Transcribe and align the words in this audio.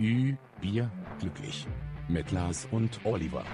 Ü, 0.00 0.36
Bier, 0.60 0.88
glücklich. 1.18 1.66
Mit 2.06 2.30
Lars 2.30 2.68
und 2.70 3.04
Oliver. 3.04 3.44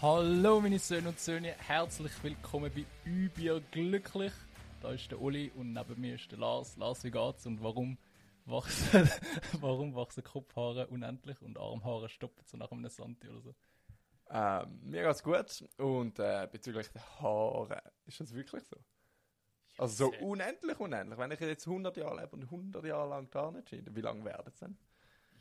Hallo 0.00 0.60
meine 0.60 0.78
Söhne 0.78 1.08
und 1.08 1.18
Söhne, 1.18 1.48
herzlich 1.58 2.12
willkommen 2.22 2.70
bei 2.72 2.84
Übier 3.04 3.60
glücklich. 3.72 4.32
Da 4.80 4.92
ist 4.92 5.10
der 5.10 5.20
Uli 5.20 5.50
und 5.56 5.72
neben 5.72 6.00
mir 6.00 6.14
ist 6.14 6.30
der 6.30 6.38
Lars. 6.38 6.76
Lars, 6.76 7.02
wie 7.02 7.10
geht's 7.10 7.44
und 7.44 7.60
warum 7.60 7.98
wachsen, 8.44 9.10
warum 9.60 9.96
wachsen 9.96 10.22
Kopfhaare 10.22 10.86
unendlich 10.86 11.42
und 11.42 11.58
Armhaare 11.58 12.08
stoppen 12.08 12.44
so 12.46 12.56
nach 12.56 12.70
einem 12.70 12.88
Santi 12.88 13.28
oder 13.28 13.40
so? 13.40 13.54
Ähm, 14.30 14.78
mir 14.84 15.02
geht's 15.02 15.24
gut. 15.24 15.64
Und 15.78 16.20
äh, 16.20 16.46
bezüglich 16.52 16.88
der 16.92 17.02
Haare, 17.20 17.82
ist 18.04 18.20
das 18.20 18.32
wirklich 18.32 18.62
so? 18.62 18.76
Also 19.78 20.06
so 20.10 20.24
unendlich, 20.26 20.78
unendlich. 20.80 21.18
Wenn 21.18 21.30
ich 21.32 21.40
jetzt 21.40 21.66
100 21.66 21.96
Jahre 21.96 22.20
lebe 22.20 22.36
und 22.36 22.44
100 22.44 22.84
Jahre 22.84 23.08
lang 23.10 23.28
da 23.30 23.50
nicht 23.50 23.68
scheide, 23.68 23.94
wie 23.94 24.00
lange 24.00 24.24
werden 24.24 24.44
es 24.46 24.58
denn? 24.58 24.76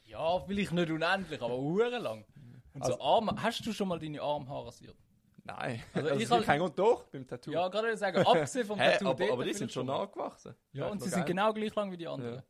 Ja, 0.04 0.40
vielleicht 0.42 0.72
nicht 0.74 0.90
unendlich, 0.92 1.42
aber 1.42 1.58
hure 1.58 1.98
lang. 2.00 2.26
Und 2.74 2.84
so 2.86 2.92
Also- 2.94 3.04
Arme, 3.04 3.36
hast 3.42 3.66
du 3.66 3.72
schon 3.74 3.88
mal 3.88 3.98
deine 4.00 4.22
Armhaare 4.22 4.68
rasiert? 4.68 4.96
Nein. 5.44 5.82
Also 5.94 6.10
Also, 6.10 6.16
ich 6.20 6.24
ich 6.26 6.30
halt- 6.32 6.46
kein 6.46 6.60
Grund 6.60 6.78
doch 6.78 7.06
beim 7.06 7.26
Tattoo. 7.28 7.52
Ja, 7.52 7.68
gerade 7.70 7.84
würde 7.88 7.94
ich 7.94 8.00
sagen, 8.00 8.18
abgesehen 8.26 8.66
vom 8.68 8.78
Tattoo 8.78 9.10
aber, 9.10 9.32
aber 9.32 9.44
die 9.46 9.54
sind 9.54 9.72
schon 9.72 9.86
mal. 9.86 10.00
nachgewachsen. 10.00 10.56
Ja, 10.74 10.88
und 10.88 11.00
sie 11.00 11.06
noch 11.06 11.14
sind 11.14 11.26
geil. 11.26 11.28
genau 11.36 11.54
gleich 11.54 11.76
lang 11.76 11.92
wie 11.92 11.98
die 11.98 12.08
anderen. 12.08 12.36
Ja. 12.36 12.44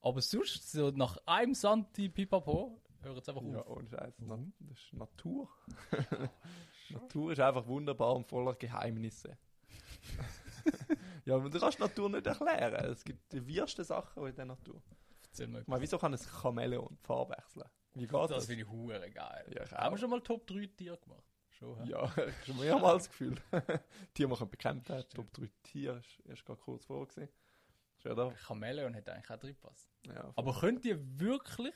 Aber 0.00 0.20
sonst, 0.20 0.72
so 0.72 0.90
nach 0.90 1.16
einem 1.26 1.54
Santi 1.54 2.08
Pipapo, 2.08 2.82
hört 3.02 3.18
es 3.18 3.28
einfach 3.28 3.42
Ja, 3.42 3.60
auf. 3.60 3.76
ohne 3.76 3.88
Scheiß. 3.88 4.18
Mhm. 4.18 4.52
das 4.60 4.78
ist 4.78 4.92
Natur. 4.94 5.48
Natur 6.90 7.32
ist 7.32 7.40
einfach 7.40 7.66
wunderbar 7.66 8.14
und 8.16 8.26
voller 8.26 8.54
Geheimnisse. 8.54 9.38
ja, 11.24 11.34
aber 11.36 11.48
du 11.50 11.58
kannst 11.60 11.78
die 11.78 11.82
Natur 11.82 12.10
nicht 12.10 12.26
erklären. 12.26 12.84
Es 12.90 13.04
gibt 13.04 13.32
die 13.32 13.46
wirsten 13.46 13.84
Sachen 13.84 14.26
in 14.26 14.34
der 14.34 14.44
Natur. 14.46 14.82
Erzähl 15.24 15.48
mal 15.48 15.62
meine, 15.66 15.82
wieso 15.82 15.98
kann 15.98 16.12
ein 16.12 16.18
Chamäleon 16.18 16.98
die 17.00 17.06
Farbe 17.06 17.34
wechseln? 17.36 17.68
Wie 17.94 18.06
geht 18.06 18.12
Das 18.12 18.28
das? 18.30 18.46
finde 18.46 18.64
ich 18.64 18.68
hure 18.70 19.10
geil. 19.10 19.52
Ja, 19.54 19.64
ich 19.64 19.72
Haben 19.72 19.94
wir 19.94 19.98
schon 19.98 20.10
mal 20.10 20.20
Top 20.20 20.46
3 20.46 20.66
Tiere 20.76 20.98
gemacht? 20.98 21.24
Schon? 21.50 21.86
Ja, 21.86 22.04
ich 22.06 22.16
habe 22.16 22.32
schon 22.46 22.58
mehrmals 22.58 23.04
das 23.04 23.10
Gefühl. 23.10 23.36
Tiere 24.14 24.28
machen 24.28 24.50
bekämpft 24.50 24.90
hat. 24.90 25.10
Top 25.10 25.32
3 25.32 25.48
Tiere 25.62 25.98
ist 25.98 26.20
erst 26.26 26.44
gerade 26.44 26.60
kurz 26.60 26.84
vor. 26.86 27.06
Gewesen. 27.06 27.28
Ist. 27.28 28.46
Chamäleon 28.46 28.94
hätte 28.94 29.12
eigentlich 29.12 29.30
auch 29.30 29.38
drin 29.38 29.54
gepasst. 29.54 29.88
Ja. 30.06 30.32
Aber 30.34 30.58
könnt 30.58 30.84
ihr 30.84 30.98
wirklich, 31.20 31.74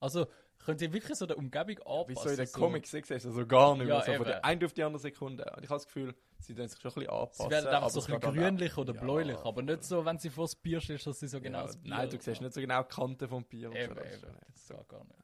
also 0.00 0.26
könnt 0.66 0.82
ihr 0.82 0.92
wirklich 0.92 1.16
so 1.16 1.26
der 1.26 1.38
Umgebung 1.38 1.78
anpassen? 1.78 2.08
Wie 2.08 2.14
so 2.14 2.28
in 2.28 2.36
den 2.36 2.46
so, 2.46 2.58
Comics 2.60 2.90
siehst 2.90 3.08
du 3.08 3.14
also 3.14 3.46
gar 3.46 3.76
nicht 3.76 3.86
mehr. 3.86 3.94
Ja, 3.98 4.02
so 4.02 4.12
von 4.14 4.26
der 4.26 4.44
einen 4.44 4.64
auf 4.64 4.72
die 4.72 4.82
andere 4.82 5.00
Sekunde. 5.00 5.44
Und 5.56 5.62
ich 5.62 5.70
habe 5.70 5.76
das 5.78 5.86
Gefühl, 5.86 6.14
sie 6.40 6.54
tun 6.56 6.66
sich 6.66 6.80
schon 6.80 6.90
ein 6.90 6.94
bisschen 6.94 7.10
anpassen. 7.10 7.44
Sie 7.44 7.50
werden 7.50 7.66
einfach 7.68 7.90
so 7.90 8.00
ein 8.00 8.20
bisschen 8.20 8.34
grünlich 8.34 8.76
oder 8.76 8.94
Ja, 8.94 9.00
bläulich, 9.00 9.38
aber 9.38 9.62
nicht 9.62 9.84
so, 9.84 10.04
wenn 10.04 10.18
sie 10.18 10.28
vor 10.28 10.44
das 10.44 10.56
Bier 10.56 10.80
stehst, 10.80 11.06
dass 11.06 11.20
sie 11.20 11.28
so 11.28 11.40
genau 11.40 11.60
ja, 11.60 11.66
das 11.66 11.76
Bier 11.76 11.90
Nein, 11.94 12.10
du 12.10 12.20
siehst 12.20 12.40
nicht 12.40 12.52
so 12.52 12.60
genau 12.60 12.82
die 12.82 12.94
Kante 12.94 13.28
vom 13.28 13.44
Bier. 13.44 13.70
und 13.70 13.76
Eben, 13.76 13.94
so, 13.94 14.00
das 14.00 14.12
ist 14.12 14.22
eben, 14.24 14.32
nicht- 14.32 14.48
das 14.48 14.68
geht 14.68 14.88
gar 14.88 15.04
nicht. 15.04 15.20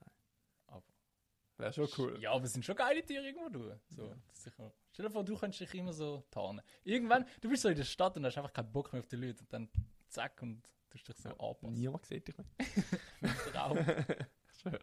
Aber, 0.68 0.82
Wäre 1.58 1.72
schon 1.72 1.88
cool. 1.98 2.20
Ja, 2.20 2.32
aber 2.32 2.44
es 2.44 2.52
sind 2.52 2.64
schon 2.64 2.76
geile 2.76 3.04
Tiere 3.04 3.24
irgendwo, 3.26 3.48
du. 3.48 3.80
So, 3.88 4.14
das 4.28 4.42
sicher. 4.44 4.72
Stell 4.92 5.06
dir 5.06 5.10
vor, 5.10 5.24
du 5.24 5.36
könntest 5.36 5.60
dich 5.60 5.74
immer 5.74 5.92
so 5.92 6.22
tarnen. 6.30 6.62
Irgendwann, 6.84 7.26
du 7.40 7.48
bist 7.48 7.62
so 7.62 7.68
in 7.68 7.76
der 7.76 7.84
Stadt 7.84 8.16
und 8.16 8.24
hast 8.24 8.38
einfach 8.38 8.52
keinen 8.52 8.70
Bock 8.70 8.92
mehr 8.92 9.00
auf 9.00 9.08
die 9.08 9.16
Leute 9.16 9.40
und 9.40 9.52
dann 9.52 9.68
zack 10.08 10.40
und 10.40 10.62
tust 10.88 11.08
dich 11.08 11.16
so 11.16 11.30
anpassen. 11.30 11.72
Niemand 11.72 12.06
sieht 12.06 12.28
dich 12.28 12.36
mehr. 12.38 12.46
Schön. 14.62 14.78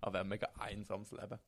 Aber 0.00 0.20
ein 0.20 0.28
mega 0.28 0.48
einsames 0.58 1.10
Leben. 1.12 1.38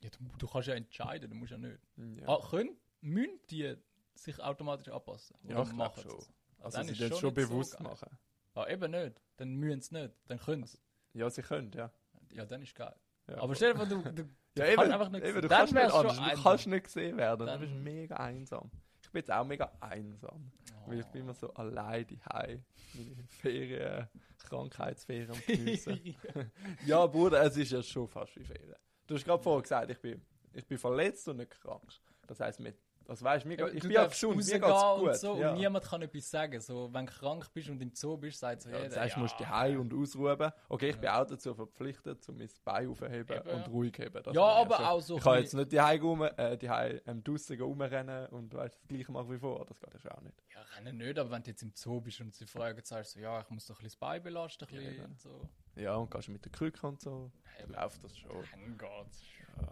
Ja, 0.00 0.10
du, 0.10 0.18
du 0.38 0.46
kannst 0.46 0.68
ja 0.68 0.74
entscheiden, 0.74 1.30
du 1.30 1.36
musst 1.36 1.50
ja 1.52 1.58
nicht. 1.58 1.78
Ja, 1.96 2.28
Ah, 2.28 2.46
können, 2.48 2.76
müssen 3.00 3.40
die 3.50 3.74
sich 4.14 4.40
automatisch 4.40 4.88
anpassen? 4.88 5.36
ja 5.42 5.54
Oder 5.56 5.62
ich 5.62 5.68
glaube 5.68 5.76
machen 5.76 6.02
schon. 6.02 6.18
es? 6.18 6.32
Also 6.60 6.78
dann 6.78 6.86
sie 6.86 6.92
das 6.92 6.98
schon 7.08 7.08
schon 7.10 7.20
so 7.20 7.30
bewusst 7.32 7.72
geil. 7.78 7.82
machen. 7.86 8.18
Ah, 8.54 8.66
eben 8.68 8.90
nicht. 8.90 9.20
Dann 9.36 9.54
müssen 9.56 9.80
sie 9.80 9.94
nicht. 10.00 10.14
Dann 10.26 10.38
können 10.38 10.64
sie. 10.66 10.78
Ja, 11.14 11.30
sie 11.30 11.42
können, 11.42 11.70
ja. 11.72 11.90
Ja, 12.32 12.44
dann 12.44 12.62
ist 12.62 12.74
geil. 12.74 12.94
ja 13.28 13.40
Aber 13.40 13.54
stell 13.54 13.72
dir 13.72 13.78
vor, 13.78 13.86
du, 13.86 14.02
du, 14.02 14.08
ja, 14.08 14.12
du 14.54 14.66
eben, 14.66 14.76
kannst 14.76 14.92
einfach 14.92 15.08
nicht 15.10 15.24
eben, 15.24 15.42
du 15.42 15.48
dann 15.48 15.58
kannst 15.58 15.72
nicht 15.74 15.92
anders. 15.92 16.16
Du 16.36 16.42
kannst 16.42 16.66
nicht 16.66 16.84
gesehen 16.84 17.16
werden. 17.16 17.46
Dann- 17.46 17.60
Du 17.60 17.66
bist 17.66 17.78
mega 17.80 18.16
einsam. 18.16 18.70
Ich 19.08 19.12
bin 19.12 19.20
jetzt 19.20 19.30
auch 19.30 19.46
mega 19.46 19.72
einsam. 19.80 20.52
Weil 20.84 21.00
ich 21.00 21.06
bin 21.06 21.22
immer 21.22 21.32
so 21.32 21.50
allein 21.54 22.06
daheim. 22.06 22.62
Meine 22.92 23.26
Ferien, 23.26 24.06
Krankheitsferien 24.36 25.30
am 25.30 25.42
Geniessen. 25.46 26.14
ja, 26.86 27.06
Bruder, 27.06 27.42
es 27.42 27.56
ist 27.56 27.72
ja 27.72 27.82
schon 27.82 28.06
fast 28.06 28.36
wie 28.36 28.44
Ferien. 28.44 28.76
Du 29.06 29.14
hast 29.14 29.24
gerade 29.24 29.42
vorher 29.42 29.62
gesagt, 29.62 29.90
ich 29.90 29.98
bin, 29.98 30.20
ich 30.52 30.66
bin 30.66 30.76
verletzt 30.76 31.26
und 31.26 31.38
nicht 31.38 31.52
krank. 31.52 31.90
Das 32.26 32.38
heisst, 32.40 32.60
mit, 32.60 32.76
das 33.08 33.22
weißt, 33.22 33.46
mir, 33.46 33.58
Ja, 33.58 33.66
ich 33.68 33.80
du 33.80 33.88
bin 33.88 33.90
ja 33.96 34.06
gesund, 34.06 34.36
mir 34.36 34.42
geht's 34.44 34.54
und 34.82 35.00
gut. 35.00 35.16
so 35.16 35.36
ja. 35.40 35.50
und 35.50 35.56
niemand 35.58 35.84
kann 35.84 36.02
etwas 36.02 36.30
sagen. 36.30 36.60
So, 36.60 36.92
wenn 36.92 37.06
du 37.06 37.12
krank 37.12 37.48
bist 37.54 37.68
und 37.70 37.80
im 37.82 37.90
Zoo 37.94 38.16
bist, 38.16 38.38
sagt 38.38 38.62
so 38.62 38.68
Ja, 38.70 38.76
jeder, 38.76 38.88
das 38.90 38.98
heißt, 38.98 39.16
du 39.16 39.20
musst 39.20 39.40
daheim 39.40 39.80
und 39.80 39.94
ausruhen. 39.94 40.52
Okay, 40.68 40.90
ich 40.90 40.96
bin 40.98 41.08
auch 41.08 41.26
dazu 41.26 41.54
verpflichtet, 41.54 42.28
um 42.28 42.36
mein 42.36 42.48
Bein 42.64 42.88
aufzuheben 42.88 43.36
Eben, 43.38 43.48
und 43.50 43.60
ja. 43.60 43.66
ruhig 43.66 43.98
heben. 43.98 44.22
Das 44.22 44.34
Ja, 44.34 44.42
aber 44.42 44.76
schon. 44.76 44.84
auch 44.84 45.00
so 45.00 45.16
Ich 45.16 45.22
kann 45.24 45.38
jetzt 45.38 45.54
nicht 45.54 45.72
daheim 45.72 46.00
rum, 46.02 46.22
äh, 46.22 46.56
daheim 46.58 47.00
ähm, 47.06 47.24
draussen 47.24 47.60
rumrennen 47.60 48.26
und 48.28 48.54
weißt, 48.54 48.74
das 48.76 48.86
gleiche 48.88 49.10
machen 49.10 49.30
wie 49.32 49.38
vorher. 49.38 49.64
Das 49.64 49.80
geht 49.80 49.94
ja 49.94 50.00
schon 50.00 50.10
auch 50.12 50.20
nicht. 50.20 50.36
Ja, 50.54 50.60
rennen 50.76 50.96
nicht, 50.98 51.18
aber 51.18 51.30
wenn 51.30 51.42
du 51.42 51.50
jetzt 51.50 51.62
im 51.62 51.72
Zoo 51.74 52.00
bist 52.00 52.20
und 52.20 52.34
sie 52.34 52.46
fragen, 52.46 52.80
sagst 52.84 53.14
du 53.16 53.20
so, 53.20 53.22
ja, 53.24 53.40
ich 53.40 53.48
muss 53.50 53.66
doch 53.66 53.76
ein 53.76 53.84
bisschen 53.84 53.88
das 53.88 53.96
Bein 53.96 54.22
belasten, 54.22 54.66
ein 54.68 54.74
Ja, 54.74 54.80
bisschen 54.90 55.04
und 55.06 55.20
so. 55.20 55.48
Ja, 55.76 55.94
und 55.96 56.10
gehst 56.10 56.28
mit 56.28 56.44
der 56.44 56.52
Krücke 56.52 56.86
und 56.86 57.00
so, 57.00 57.30
dann 57.60 57.70
läuft 57.70 58.04
das 58.04 58.16
schon. 58.18 58.30
Dann 58.52 58.76
geht's. 58.76 59.22
Ja. 59.56 59.68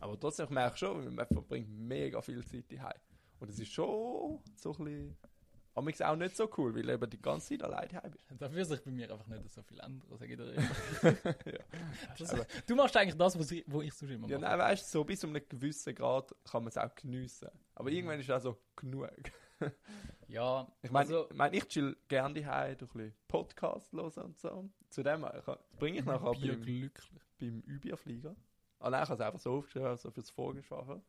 Aber 0.00 0.18
trotzdem, 0.18 0.44
ich 0.44 0.50
merke 0.50 0.76
schon, 0.76 1.14
man 1.14 1.26
verbringt 1.26 1.68
mega 1.68 2.20
viel 2.20 2.44
Zeit 2.44 2.70
daheim. 2.70 3.00
Und 3.38 3.50
es 3.50 3.58
ist 3.58 3.72
schon 3.72 4.40
so 4.54 4.72
ein 4.72 4.84
bisschen, 4.84 5.16
aber 5.74 6.10
auch 6.10 6.16
nicht 6.16 6.36
so 6.36 6.50
cool, 6.58 6.74
weil 6.74 6.82
du 6.82 6.92
eben 6.92 7.10
die 7.10 7.22
ganze 7.22 7.48
Zeit 7.48 7.62
allein 7.62 7.88
daheim 7.88 8.10
bist. 8.10 8.24
Dafür 8.38 8.64
sich 8.64 8.82
bei 8.82 8.90
mir 8.90 9.10
einfach 9.10 9.26
nicht 9.26 9.48
so 9.50 9.62
viel 9.62 9.80
ändern, 9.80 10.08
sag 10.18 10.28
ich 10.28 10.36
dir 10.36 10.52
immer. 10.52 10.68
ja. 11.46 11.58
Das, 12.18 12.36
du 12.66 12.74
machst 12.74 12.96
eigentlich 12.96 13.16
das, 13.16 13.38
was 13.38 13.50
ich, 13.50 13.64
wo 13.66 13.80
ich 13.80 13.94
sonst 13.94 14.12
immer 14.12 14.28
ja, 14.28 14.38
mache. 14.38 14.50
nein, 14.50 14.58
weißt 14.58 14.84
du, 14.84 14.98
so 14.98 15.04
bis 15.04 15.20
zu 15.20 15.28
einem 15.28 15.42
gewissen 15.48 15.94
Grad 15.94 16.34
kann 16.50 16.64
man 16.64 16.68
es 16.68 16.76
auch 16.76 16.94
geniessen. 16.94 17.48
Aber 17.74 17.90
irgendwann 17.90 18.20
ist 18.20 18.28
es 18.28 18.30
auch 18.30 18.40
so 18.40 18.58
genug. 18.76 19.10
Ja, 20.28 20.72
Ich 20.82 20.90
meine, 20.92 21.06
also, 21.06 21.28
ich, 21.28 21.36
mein, 21.36 21.52
ich 21.52 21.66
chill 21.66 21.96
gerne 22.06 22.40
daheim, 22.40 22.78
durch 22.78 22.94
ein 22.94 22.98
bisschen 22.98 23.14
Podcast 23.26 23.92
hören 23.92 24.24
und 24.26 24.38
so. 24.38 24.70
Zudem 24.88 25.26
bringe 25.78 25.98
ich 25.98 26.04
nachher 26.06 26.32
beim, 26.32 26.62
glücklich. 26.62 26.92
beim 27.38 27.60
Überflieger. 27.62 28.36
Ah 28.80 28.90
nein, 28.90 29.02
ich 29.02 29.08
habe 29.10 29.20
es 29.22 29.26
einfach 29.26 29.38
so 29.40 29.58
aufgeschrieben, 29.58 29.88
also 29.88 30.10
fürs 30.10 30.30
Vorgeschwafel, 30.30 31.00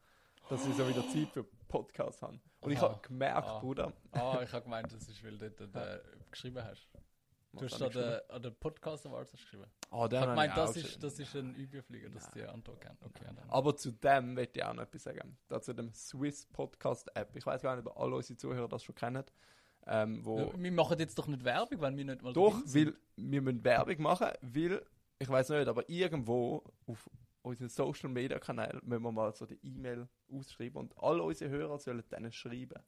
dass 0.50 0.66
ich 0.68 0.76
so 0.76 0.88
wieder 0.88 1.08
Zeit 1.10 1.30
für 1.30 1.44
Podcasts 1.68 2.22
habe. 2.22 2.40
Und 2.60 2.72
ich 2.72 2.80
habe 2.80 3.00
gemerkt, 3.02 3.48
Ah. 3.48 3.60
Bruder, 3.60 3.94
Ah, 4.12 4.40
ich 4.44 4.52
habe 4.52 4.64
gemeint, 4.64 4.92
das 4.92 5.08
ist, 5.08 5.24
weil 5.24 5.38
du 5.38 5.50
dort 5.50 5.76
äh, 5.76 6.00
geschrieben 6.30 6.64
hast. 6.64 6.88
Du 7.54 7.66
hast 7.66 7.82
ich 7.82 7.90
den, 7.90 8.20
an 8.30 8.42
den 8.42 8.56
Podcast 8.56 9.06
Awards 9.06 9.32
geschrieben. 9.32 9.66
Ah, 9.90 10.08
den 10.08 10.20
habe 10.20 10.32
habe 10.32 10.32
gemeint, 10.32 10.52
ich 10.52 10.56
das 10.56 10.76
ist, 10.78 11.04
das 11.04 11.20
ist 11.20 11.36
ein 11.36 11.54
Überflieger, 11.56 12.10
dass 12.10 12.30
die 12.32 12.44
Antwort 12.44 12.80
kennen. 12.80 12.98
Okay. 13.04 13.26
Aber 13.50 13.76
zu 13.76 13.92
dem 13.92 14.34
möchte 14.36 14.60
ich 14.60 14.66
auch 14.66 14.74
noch 14.74 14.84
etwas 14.84 15.04
sagen. 15.04 15.38
Da 15.50 15.62
zu 15.62 15.74
dem 15.74 15.94
Swiss 15.94 16.46
Podcast 16.46 17.14
App. 17.16 17.36
Ich 17.36 17.46
weiß 17.46 17.62
gar 17.62 17.76
nicht, 17.76 17.86
ob 17.86 17.98
alle 18.00 18.16
unsere 18.16 18.38
Zuhörer 18.38 18.70
das 18.70 18.84
schon 18.84 18.96
kennen. 18.96 19.24
Ähm, 19.88 20.24
wo 20.24 20.54
wir 20.56 20.72
machen 20.72 20.98
jetzt 21.00 21.18
doch 21.18 21.28
nicht 21.28 21.44
Werbung, 21.44 21.82
wenn 21.82 21.98
wir 21.98 22.06
nicht 22.06 22.22
mal 22.22 22.32
Doch, 22.34 22.62
weil 22.66 22.94
wir 23.18 23.42
müssen 23.42 23.64
Werbung 23.64 24.02
machen, 24.02 24.28
weil, 24.42 24.86
ich 25.20 25.28
weiß 25.28 25.50
nicht, 25.50 25.68
aber 25.68 25.90
irgendwo 25.90 26.64
auf 26.86 27.10
unseren 27.42 27.70
Social 27.70 28.10
Media 28.10 28.40
Kanälen 28.40 28.82
müssen 28.84 29.04
wir 29.04 29.12
mal 29.12 29.34
so 29.34 29.46
die 29.46 29.60
E-Mail 29.64 30.08
ausschreiben 30.32 30.78
und 30.78 30.98
alle 30.98 31.24
unsere 31.24 31.50
Hörer 31.50 31.80
sollen 31.80 32.04
denen 32.12 32.32
schreiben. 32.32 32.82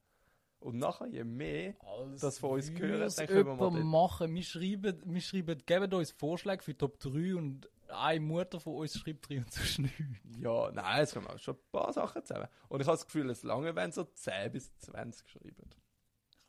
Und 0.60 0.78
nachher, 0.78 1.08
je 1.08 1.26
mehr, 1.26 1.76
Alles 1.82 2.22
das 2.22 2.40
von 2.40 2.52
uns 2.52 2.70
hören, 2.72 3.02
würd's 3.02 3.16
dann 3.16 3.28
können 3.28 3.46
wir 3.48 3.56
mal 3.56 3.70
dort- 3.72 3.84
machen. 3.84 4.34
Wir 4.34 4.44
schreiben, 4.44 5.02
wir 5.06 5.22
schreiben, 5.22 5.62
geben 5.66 5.94
uns 5.94 6.12
Vorschläge 6.12 6.64
für 6.64 6.78
Top 6.78 7.00
3 7.00 7.36
und 7.36 7.70
eine 7.90 8.22
Mutter 8.22 8.60
von 8.62 8.76
uns 8.76 8.98
schreibt 8.98 9.28
drin 9.28 9.40
und 9.44 9.52
so 9.52 9.82
nichts. 9.82 10.00
ja, 10.40 10.72
nein, 10.72 11.04
es 11.04 11.14
kommen 11.14 11.28
auch 11.28 11.38
schon 11.38 11.56
ein 11.56 11.62
paar 11.72 11.92
Sachen 11.92 12.24
zusammen. 12.24 12.48
Und 12.70 12.80
ich 12.80 12.88
habe 12.88 12.96
das 12.96 13.06
Gefühl, 13.06 13.30
es 13.30 13.44
lange, 13.44 13.76
wenn 13.76 13.92
so 13.92 14.06
10 14.06 14.52
bis 14.54 14.74
20 14.78 15.28
schreiben. 15.30 15.70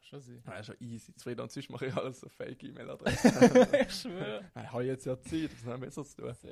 Schon 0.05 0.21
sein. 0.21 0.43
Das 0.45 0.61
ist 0.61 0.67
schon 0.67 0.77
easy. 0.81 1.15
Zufrieden 1.15 1.41
und 1.41 1.51
sonst 1.51 1.71
mache 1.71 1.87
ich 1.87 1.95
alles 1.95 2.23
auf 2.25 2.33
Fake-E-Mail-Adresse. 2.33 3.29
ich 3.89 3.95
schwöre. 3.95 4.45
ich 4.55 4.73
habe 4.73 4.85
jetzt 4.85 5.07
ja 5.07 5.19
Zeit, 5.19 5.51
das 5.53 5.65
haben 5.65 5.81
besser 5.81 6.05
zu 6.05 6.17
tun. 6.17 6.29
Alter. 6.29 6.43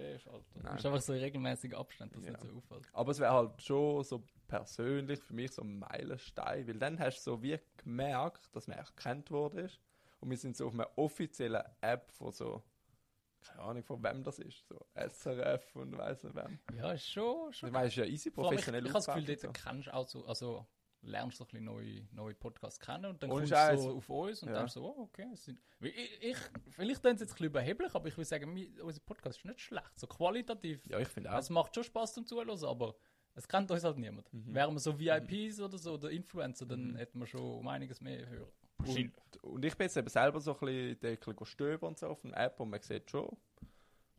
Du 0.54 0.60
Nein. 0.62 0.72
musst 0.72 0.86
einfach 0.86 1.00
so 1.02 1.12
in 1.12 1.18
regelmäßigen 1.20 1.76
Abständen, 1.78 2.14
dass 2.14 2.24
Ja. 2.24 2.30
nicht 2.32 2.42
so 2.42 2.56
auffällt. 2.56 2.88
Aber 2.94 3.10
es 3.12 3.18
wäre 3.18 3.32
halt 3.32 3.60
schon 3.62 4.02
so 4.04 4.22
persönlich 4.48 5.20
für 5.20 5.34
mich 5.34 5.52
so 5.52 5.62
ein 5.62 5.78
Meilenstein, 5.80 6.66
weil 6.66 6.78
dann 6.78 6.98
hast 6.98 7.18
du 7.26 7.32
so 7.32 7.42
wie 7.42 7.58
gemerkt, 7.76 8.54
dass 8.56 8.68
man 8.68 8.78
erkannt 8.78 9.30
wurde. 9.30 9.68
Und 10.20 10.30
wir 10.30 10.36
sind 10.38 10.56
so 10.56 10.68
auf 10.68 10.72
einer 10.74 10.88
offiziellen 10.96 11.62
App 11.82 12.10
von 12.12 12.32
so, 12.32 12.62
keine 13.42 13.60
Ahnung 13.60 13.82
von 13.82 14.02
wem 14.02 14.22
das 14.22 14.38
ist, 14.38 14.66
so 14.66 14.80
SRF 14.94 15.76
und 15.76 15.98
weiss 15.98 16.22
nicht 16.22 16.34
wem. 16.36 16.58
Ja, 16.76 16.92
ist 16.92 17.10
schon, 17.10 17.52
schon 17.52 17.68
Ich 17.68 17.72
meine, 17.72 17.88
es 17.88 17.92
ist 17.92 17.96
ja 17.98 18.04
easy 18.04 18.28
allem, 18.30 18.32
ich, 18.32 18.34
professionell 18.34 18.86
ich 18.86 18.94
habe 18.94 19.04
das 19.04 19.14
Gefühl, 19.14 19.36
dort 19.36 19.54
kennst 19.54 19.88
du 19.88 19.94
auch 19.94 20.08
so, 20.08 20.24
also 20.26 20.66
lernst 21.02 21.38
du 21.40 21.44
ein 21.44 21.46
bisschen 21.48 21.64
neue, 21.64 22.06
neue 22.12 22.34
Podcasts 22.34 22.78
kennen 22.80 23.06
und 23.06 23.22
dann 23.22 23.30
Ohne 23.30 23.40
kommst 23.48 23.52
du 23.52 23.76
so 23.78 23.96
auf 23.96 24.08
uns 24.08 24.42
und 24.42 24.48
Ja. 24.50 24.54
dann 24.54 24.68
so, 24.68 24.84
oh, 24.84 25.02
okay. 25.02 25.28
Sind, 25.34 25.60
ich, 25.80 25.94
ich, 26.22 26.36
vielleicht 26.70 27.00
klingt 27.02 27.16
es 27.16 27.20
jetzt 27.22 27.30
ein 27.32 27.34
bisschen 27.34 27.46
überheblich, 27.46 27.94
aber 27.94 28.08
ich 28.08 28.16
will 28.16 28.24
sagen, 28.24 28.52
mi- 28.52 28.72
unser 28.80 29.00
Podcast 29.00 29.38
ist 29.38 29.44
nicht 29.44 29.60
schlecht. 29.60 29.90
So 29.98 30.06
qualitativ. 30.06 30.80
Ja, 30.86 30.98
ich 30.98 31.08
finde 31.08 31.32
auch. 31.32 31.38
Es 31.38 31.50
macht 31.50 31.74
schon 31.74 31.84
Spaß 31.84 32.14
zum 32.14 32.26
Zuhören, 32.26 32.50
aber 32.64 32.94
es 33.34 33.48
kennt 33.48 33.70
uns 33.70 33.82
halt 33.84 33.98
niemand. 33.98 34.32
Mhm. 34.32 34.54
Wären 34.54 34.74
wir 34.74 34.78
so 34.80 34.98
VIPs 34.98 35.60
oder 35.60 35.78
so, 35.78 35.94
oder 35.94 36.10
Influencer, 36.10 36.66
dann 36.66 36.94
hätten 36.96 37.18
wir 37.18 37.26
schon 37.26 37.40
um 37.40 37.66
einiges 37.68 38.00
mehr 38.00 38.28
hören. 38.28 38.48
Und, 38.78 39.12
und 39.42 39.64
ich 39.64 39.76
bin 39.76 39.84
jetzt 39.86 39.96
eben 39.96 40.08
selber 40.08 40.40
so 40.40 40.56
ein 40.60 40.96
bisschen 40.98 41.46
stöbern 41.46 41.88
und 41.90 41.98
so 41.98 42.08
auf 42.08 42.24
einer 42.24 42.36
App 42.36 42.58
und 42.60 42.70
man 42.70 42.80
sieht 42.82 43.10
schon 43.10 43.36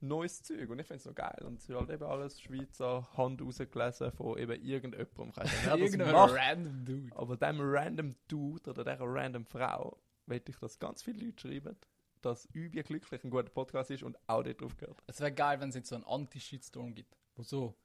neues 0.08 0.42
Zeug 0.44 0.70
und 0.70 0.80
ich 0.80 0.88
finde 0.88 1.00
es 1.00 1.06
noch 1.06 1.16
geil. 1.16 1.44
Und 1.46 1.60
es 1.60 1.70
ist 1.70 1.76
halt 1.76 1.90
eben 1.90 2.04
alles 2.04 2.40
Schweizer 2.42 3.08
Hand 3.18 3.42
rausgelesen 3.42 4.12
von 4.12 4.38
eben 4.38 4.62
irgendjemandem. 4.64 5.32
Kann 5.34 5.46
ich 5.46 5.52
sagen, 5.52 5.64
wer 5.66 5.72
das 5.78 5.80
Irgendein 5.80 6.12
macht. 6.14 6.36
random 6.36 6.86
Dude. 6.86 7.16
Aber 7.16 7.38
dem 7.38 7.58
random 7.60 8.16
Dude 8.28 8.70
oder 8.70 8.84
dieser 8.84 9.06
random 9.06 9.46
Frau 9.46 9.98
möchte 10.26 10.52
ich, 10.52 10.58
dass 10.60 10.80
ganz 10.80 11.04
viele 11.04 11.26
Leute 11.26 11.42
schreiben, 11.48 11.76
dass 12.22 12.46
Übie 12.54 12.84
glücklich 12.84 13.24
ein 13.24 13.30
guter 13.30 13.50
Podcast 13.50 13.92
ist 13.92 14.04
und 14.04 14.18
auch 14.28 14.44
dort 14.44 14.62
drauf 14.62 14.78
gehört. 14.78 15.04
Es 15.08 15.20
wäre 15.20 15.32
geil, 15.34 15.60
wenn 15.60 15.70
es 15.70 15.76
jetzt 15.76 15.90
so 15.90 15.96
einen 15.96 16.06
Anti-Shitstorm 16.06 16.94
gibt. 16.96 17.18
Wo 17.36 17.44
so. 17.44 17.76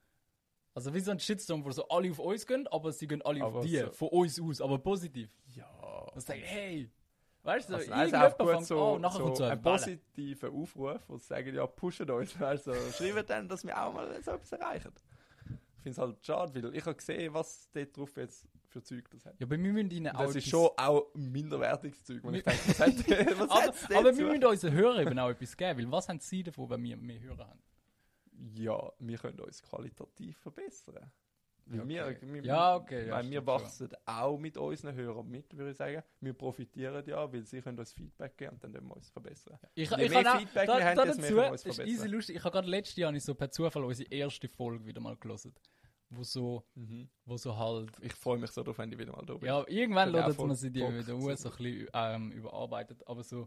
Also 0.74 0.94
wie 0.94 1.00
so 1.00 1.10
ein 1.10 1.18
Shitstorm, 1.18 1.64
wo 1.64 1.72
so 1.72 1.88
alle 1.88 2.10
auf 2.10 2.20
uns 2.20 2.46
gehen, 2.46 2.68
aber 2.68 2.92
sie 2.92 3.08
gehen 3.08 3.20
alle 3.22 3.42
Aber 3.42 3.58
auf 3.60 3.64
die, 3.64 3.78
so- 3.78 3.90
von 3.90 4.08
uns 4.10 4.40
aus, 4.40 4.60
aber 4.60 4.78
positiv. 4.78 5.28
Ja. 5.56 5.66
Und 6.14 6.20
sagen, 6.20 6.40
hey, 6.44 6.88
weißt 7.48 7.70
du, 7.70 7.74
Also, 7.74 7.92
also, 7.92 8.16
also 8.16 8.16
irgendjemand 8.16 8.50
fängt 8.56 8.66
so, 8.66 8.92
und 8.92 9.00
nachher 9.00 9.20
kommt 9.20 9.36
so 9.36 9.44
so 9.44 9.50
ein 9.50 9.62
positiver 9.62 10.50
Aufruf, 10.50 11.00
wo 11.08 11.18
sie 11.18 11.26
sagen, 11.26 11.54
ja, 11.54 11.66
pushen 11.66 12.10
uns. 12.10 12.36
Also, 12.40 12.72
schreiben 12.92 13.24
dann, 13.26 13.48
dass 13.48 13.64
wir 13.64 13.80
auch 13.80 13.92
mal 13.92 14.22
so 14.22 14.30
etwas 14.32 14.52
erreichen. 14.52 14.92
Ich 15.76 15.82
finde 15.82 15.90
es 15.90 15.98
halt 15.98 16.24
schade, 16.24 16.54
weil 16.54 16.74
ich 16.74 16.84
habe 16.84 16.94
gesehen, 16.96 17.32
was 17.34 17.68
dort 17.72 17.96
drauf 17.96 18.16
jetzt 18.16 18.46
für 18.68 18.82
Zeug 18.82 19.08
das 19.10 19.24
hat. 19.24 19.40
Ja, 19.40 19.46
aber 19.46 19.58
wir 19.58 19.72
müssen 19.72 19.90
ihnen 19.90 20.08
auch 20.08 20.26
das 20.26 20.36
ist 20.36 20.48
schon 20.48 20.68
auch 20.76 21.06
minderwertiges 21.14 22.04
Zeug, 22.04 22.22
wo 22.22 22.30
ich 22.30 22.42
denke, 22.42 22.60
was 22.68 22.80
hat 22.80 23.38
was 23.38 23.50
aber, 23.50 23.98
aber 23.98 24.16
wir 24.16 24.26
müssen 24.26 24.44
unseren 24.44 24.72
Hörern 24.74 25.06
eben 25.06 25.18
auch 25.18 25.30
etwas 25.30 25.56
geben, 25.56 25.78
weil 25.78 25.92
was 25.92 26.08
haben 26.08 26.20
sie 26.20 26.42
davon, 26.42 26.68
wenn 26.70 26.82
wir 26.82 26.96
mehr 26.96 27.20
Hörer 27.20 27.48
haben? 27.48 27.62
Ja, 28.54 28.92
wir 28.98 29.18
können 29.18 29.40
uns 29.40 29.62
qualitativ 29.62 30.36
verbessern. 30.38 31.10
Weil 31.70 31.80
Okay. 31.80 31.88
wir, 32.22 32.32
wir, 32.34 32.44
Ja, 32.44 32.76
okay, 32.76 33.08
ja, 33.08 33.14
weil 33.14 33.30
wir 33.30 33.46
wachsen 33.46 33.90
auch 34.06 34.38
mit 34.38 34.56
unseren 34.56 34.94
Hörern 34.94 35.28
mit, 35.28 35.54
würde 35.56 35.72
ich 35.72 35.76
sagen. 35.76 36.02
Wir 36.20 36.32
profitieren 36.32 37.04
ja, 37.06 37.30
weil 37.32 37.42
sie 37.44 37.60
können 37.60 37.78
uns 37.78 37.92
Feedback 37.92 38.36
geben 38.38 38.52
und 38.52 38.64
dann 38.64 38.72
können 38.72 38.88
wir 38.88 38.96
uns 38.96 39.10
verbessern. 39.10 39.58
Ich, 39.74 39.90
Je 39.90 40.04
ich 40.04 40.10
mehr 40.10 40.34
auch, 40.34 40.38
Feedback 40.38 40.66
da, 40.66 40.78
wir 40.78 40.84
haben, 40.86 40.96
da 40.96 41.04
desto 41.04 41.20
mehr 41.20 41.30
können 41.30 41.42
wir 41.42 41.50
uns 41.52 41.62
das 41.62 41.70
ist 41.70 41.76
verbessern. 41.76 41.94
easy 42.06 42.08
lustig. 42.08 42.36
Ich 42.36 42.44
habe 42.44 42.52
gerade 42.54 42.68
letztes 42.68 42.96
Jahr 42.96 43.20
so 43.20 43.34
per 43.34 43.50
Zufall 43.50 43.84
unsere 43.84 44.10
erste 44.10 44.48
Folge 44.48 44.86
wieder 44.86 45.00
mal 45.00 45.16
gelesen, 45.16 45.54
wo 46.10 46.22
so, 46.22 46.64
wo 47.26 47.36
so 47.36 47.56
halt 47.56 47.90
Ich 48.00 48.14
freue 48.14 48.38
mich 48.38 48.50
so 48.50 48.62
darauf, 48.62 48.78
wenn 48.78 48.90
ich 48.90 48.98
wieder 48.98 49.12
mal 49.12 49.26
da 49.26 49.34
bin. 49.34 49.46
Ja, 49.46 49.62
irgendwann 49.68 50.10
ladet 50.10 50.36
voll 50.36 50.46
man 50.48 50.56
sie 50.56 50.70
die 50.70 50.80
wieder 50.80 51.14
aus, 51.14 51.42
so 51.42 51.50
ein 51.50 51.56
bisschen 51.56 51.88
ähm, 51.92 52.32
überarbeitet, 52.32 53.06
aber 53.06 53.22
so, 53.22 53.46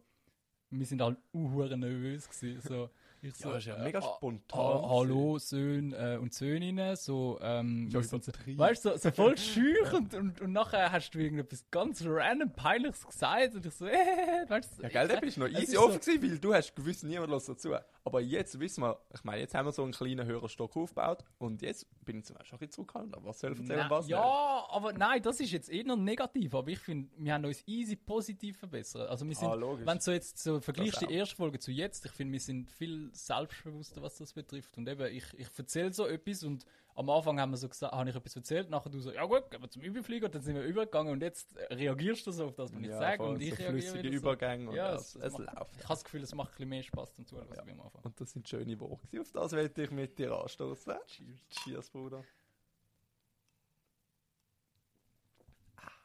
wir 0.70 0.86
sind 0.86 1.02
halt 1.02 1.18
uhuere 1.34 1.76
nervös 1.76 2.30
gewesen, 2.30 2.62
so, 2.62 2.90
ich 3.24 3.38
Ja, 3.40 3.50
das 3.50 3.58
ist 3.60 3.66
ja 3.68 3.78
mega 3.78 4.00
ah, 4.00 4.16
spontan 4.18 4.60
ah, 4.60 4.90
hallo 4.90 5.38
Söhne 5.38 5.96
äh, 5.96 6.18
und 6.18 6.34
Söhninnen, 6.34 6.96
so, 6.96 7.38
ähm, 7.42 7.90
sind 7.92 8.24
so, 8.24 8.32
weißt 8.58 8.86
du, 8.86 8.90
so, 8.92 8.98
so 8.98 9.12
voll 9.16 9.38
schüch 9.38 9.94
und, 9.94 10.14
und, 10.16 10.42
und 10.42 10.52
nachher 10.52 10.92
hast 10.92 11.12
du 11.12 11.20
irgendetwas 11.20 11.64
ganz 11.70 12.04
random 12.06 12.52
Peinliches 12.52 13.06
gesagt 13.06 13.56
und 13.56 13.66
ich 13.66 13.74
so, 13.74 13.86
äh, 13.88 14.46
weißt 14.48 14.80
du, 14.80 14.84
Ja, 14.84 14.90
gell, 14.90 15.08
ich- 15.08 15.14
da 15.14 15.20
bist 15.20 15.38
du 15.38 15.42
noch 15.42 15.50
easy 15.50 15.78
offen 15.78 15.94
so- 16.02 16.12
gewesen, 16.12 16.32
weil 16.32 16.40
du 16.40 16.54
hast 16.54 16.76
gewusst, 16.76 17.04
niemand 17.04 17.30
lässt 17.32 17.50
dazu. 17.50 17.76
Aber 18.04 18.20
jetzt 18.22 18.60
wissen 18.60 18.82
wir, 18.82 19.00
ich 19.14 19.24
meine, 19.24 19.42
jetzt 19.42 19.54
haben 19.54 19.68
wir 19.68 19.72
so 19.72 19.84
einen 19.84 19.92
kleinen 19.92 20.26
Hörerstock 20.26 20.76
aufgebaut 20.76 21.24
und 21.38 21.62
jetzt 21.62 21.86
bin 22.04 22.18
ich 22.20 22.26
zum 22.26 22.36
Beispiel 22.38 22.56
ein 22.56 22.60
bisschen 22.60 22.72
zurückhaltend. 22.72 23.16
Aber 23.16 23.28
Was 23.28 23.40
soll 23.40 23.54
ich 23.54 23.60
erzählen, 23.60 23.82
Na, 23.84 23.90
was 23.92 24.06
nicht? 24.06 24.12
ja, 24.12 24.66
aber 24.70 24.94
nein, 24.94 25.22
das 25.22 25.40
ist 25.40 25.52
jetzt 25.52 25.70
eher 25.70 25.96
negativ, 25.96 26.56
aber 26.56 26.70
ich 26.72 26.80
finde, 26.80 27.10
wir 27.18 27.34
haben 27.36 27.46
uns 27.46 27.62
easy 27.68 27.96
positiv 27.96 28.58
verbessert. 28.58 29.08
Also 29.08 29.28
wir 29.28 29.36
sind, 29.36 29.48
Ah, 29.50 29.54
logisch. 29.54 29.86
wenn 29.86 29.98
du 29.98 30.04
so 30.04 30.12
jetzt 30.12 30.40
so 30.40 30.60
vergleichst 30.60 31.02
die 31.02 31.14
erste 31.14 31.36
Folge 31.36 31.60
zu 31.60 31.72
jetzt, 31.72 32.04
ich 32.06 32.12
finde, 32.12 32.34
wir 32.34 32.40
sind 32.40 32.72
viel 32.72 33.11
selbstbewusster, 33.14 34.02
was 34.02 34.18
das 34.18 34.34
betrifft. 34.34 34.78
Und 34.78 34.88
eben, 34.88 35.06
ich, 35.14 35.26
ich 35.38 35.48
erzähle 35.58 35.94
so 35.94 36.08
etwas 36.08 36.44
und 36.44 36.66
am 36.96 37.10
Anfang 37.10 37.40
haben 37.40 37.52
wir 37.52 37.58
so 37.58 37.70
gesagt, 37.70 37.94
habe 37.94 38.10
ich 38.10 38.16
etwas 38.16 38.36
erzählt, 38.36 38.70
nachher 38.70 38.90
du 38.90 39.00
so, 39.00 39.12
ja 39.12 39.24
gut, 39.26 39.50
gehen 39.50 39.62
wir 39.62 39.70
zum 39.70 39.82
Überfliegen 39.82 40.26
und 40.26 40.36
dann 40.36 40.42
sind 40.42 40.56
wir 40.56 40.64
übergegangen 40.64 41.14
und 41.14 41.22
jetzt 41.22 41.56
reagierst 41.70 42.28
du 42.28 42.32
so 42.32 42.48
auf 42.48 42.56
das, 42.56 42.74
was 42.74 42.82
ich 42.82 42.88
Ja, 42.88 42.98
sage 43.00 43.24
und 43.24 43.42
ich 43.42 43.50
so 43.52 43.56
reagiere 43.56 43.72
flüssige 43.72 44.04
wieder 44.04 44.12
so. 44.12 44.18
Übergänge 44.18 44.70
und 44.70 44.76
Ja, 44.76 44.94
es, 44.96 45.16
es- 45.16 45.34
macht- 45.38 45.46
läuft. 45.56 45.72
Ich 45.78 45.84
habe 45.84 45.88
das 45.94 46.04
Gefühl, 46.04 46.22
es 46.24 46.36
macht 46.36 46.50
ein 46.50 46.56
bisschen 46.56 46.70
mehr 46.70 46.84
Spaß 46.84 47.14
zum 47.14 47.26
Zuhören, 47.26 47.48
Ja. 47.56 47.66
wie 47.66 47.72
am 47.72 47.82
Anfang. 47.82 48.02
Und 48.04 48.20
das 48.20 48.32
sind 48.32 48.48
schöne 48.48 48.80
Worte. 48.80 49.22
Auf 49.22 49.32
das 49.32 49.52
wollte 49.54 49.84
ich 49.84 49.92
mit 49.92 50.20
dir 50.20 50.34
anstoßen. 50.34 50.94
Cheers. 51.08 51.40
Cheers, 51.50 51.90
Bruder. 51.90 52.24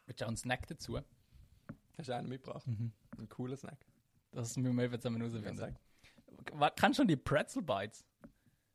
Willst 0.06 0.20
du 0.20 0.25
auch 0.25 0.29
einen 0.29 0.37
Snack 0.37 0.67
dazu? 0.69 1.00
Hast 1.99 2.08
du 2.08 2.14
einen 2.14 2.29
mitgebracht? 2.29 2.67
Mhm. 2.67 2.93
Ein 3.19 3.29
cooler 3.29 3.56
Snack. 3.56 3.79
Das 4.31 4.56
müssen 4.56 4.76
wir 4.76 4.85
eben 4.85 5.00
zusammen 5.00 5.20
Ja, 5.43 5.69
Kennst 6.77 6.99
du 6.99 7.03
schon 7.03 7.09
die 7.09 7.17
Pretzel 7.17 7.62
Bites? 7.62 8.05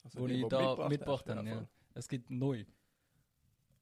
Also 0.03 0.19
wo 0.19 0.27
die, 0.27 0.41
ich 0.41 0.47
da 0.47 0.87
mitgebracht 0.87 1.29
habe. 1.29 1.47
Ja. 1.47 1.67
Es 1.93 2.07
gibt 2.07 2.29
neu. 2.29 2.65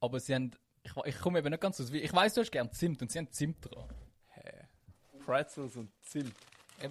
Aber 0.00 0.20
sie 0.20 0.34
haben. 0.34 0.50
Ich, 0.82 0.92
ich 1.04 1.18
komme 1.18 1.38
eben 1.38 1.50
nicht 1.50 1.60
ganz 1.60 1.80
aus. 1.80 1.90
Ich 1.90 2.12
weiß, 2.12 2.34
du 2.34 2.40
hast 2.40 2.50
gern 2.50 2.70
Zimt 2.72 3.02
und 3.02 3.10
sie 3.10 3.18
haben 3.18 3.30
Zimt 3.30 3.64
dran. 3.64 3.88
Hä? 4.28 4.68
Pretzels 5.24 5.76
und 5.76 5.90
Zimt. 6.02 6.34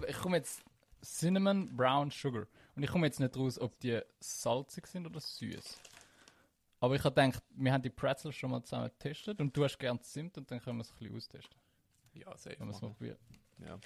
Ich 0.07 0.18
komme 0.18 0.38
jetzt 0.38 0.62
Cinnamon 1.03 1.75
Brown 1.75 2.12
Sugar. 2.12 2.45
Und 2.75 2.83
ich 2.83 2.89
komme 2.89 3.07
jetzt 3.07 3.19
nicht 3.19 3.35
raus, 3.35 3.59
ob 3.59 3.80
die 3.80 4.00
salzig 4.19 4.88
sind 4.88 5.06
oder 5.06 5.19
süß. 5.19 5.77
Aber 6.80 6.95
ich 6.95 7.03
habe 7.03 7.13
gedacht, 7.13 7.44
wir 7.56 7.74
haben 7.74 7.81
die 7.81 7.89
Pretzels 7.89 8.35
schon 8.35 8.51
mal 8.51 8.63
zusammen 8.63 8.85
getestet 8.85 9.42
und 9.42 9.56
du 9.56 9.63
hast 9.63 9.77
gern 9.77 10.01
Zimt 10.01 10.38
und 10.38 10.50
dann 10.50 10.62
können 10.62 10.77
wir 10.77 10.83
es 10.83 10.92
ein 10.92 10.97
bisschen 10.97 11.18
austesten. 11.18 11.59
Ja, 12.13 12.38
sehr 12.38 12.57
Wenn 12.59 12.68
wir 12.68 12.75
es 12.75 12.81
mal 12.81 12.89
probieren. 12.89 13.18
Ja. 13.59 13.80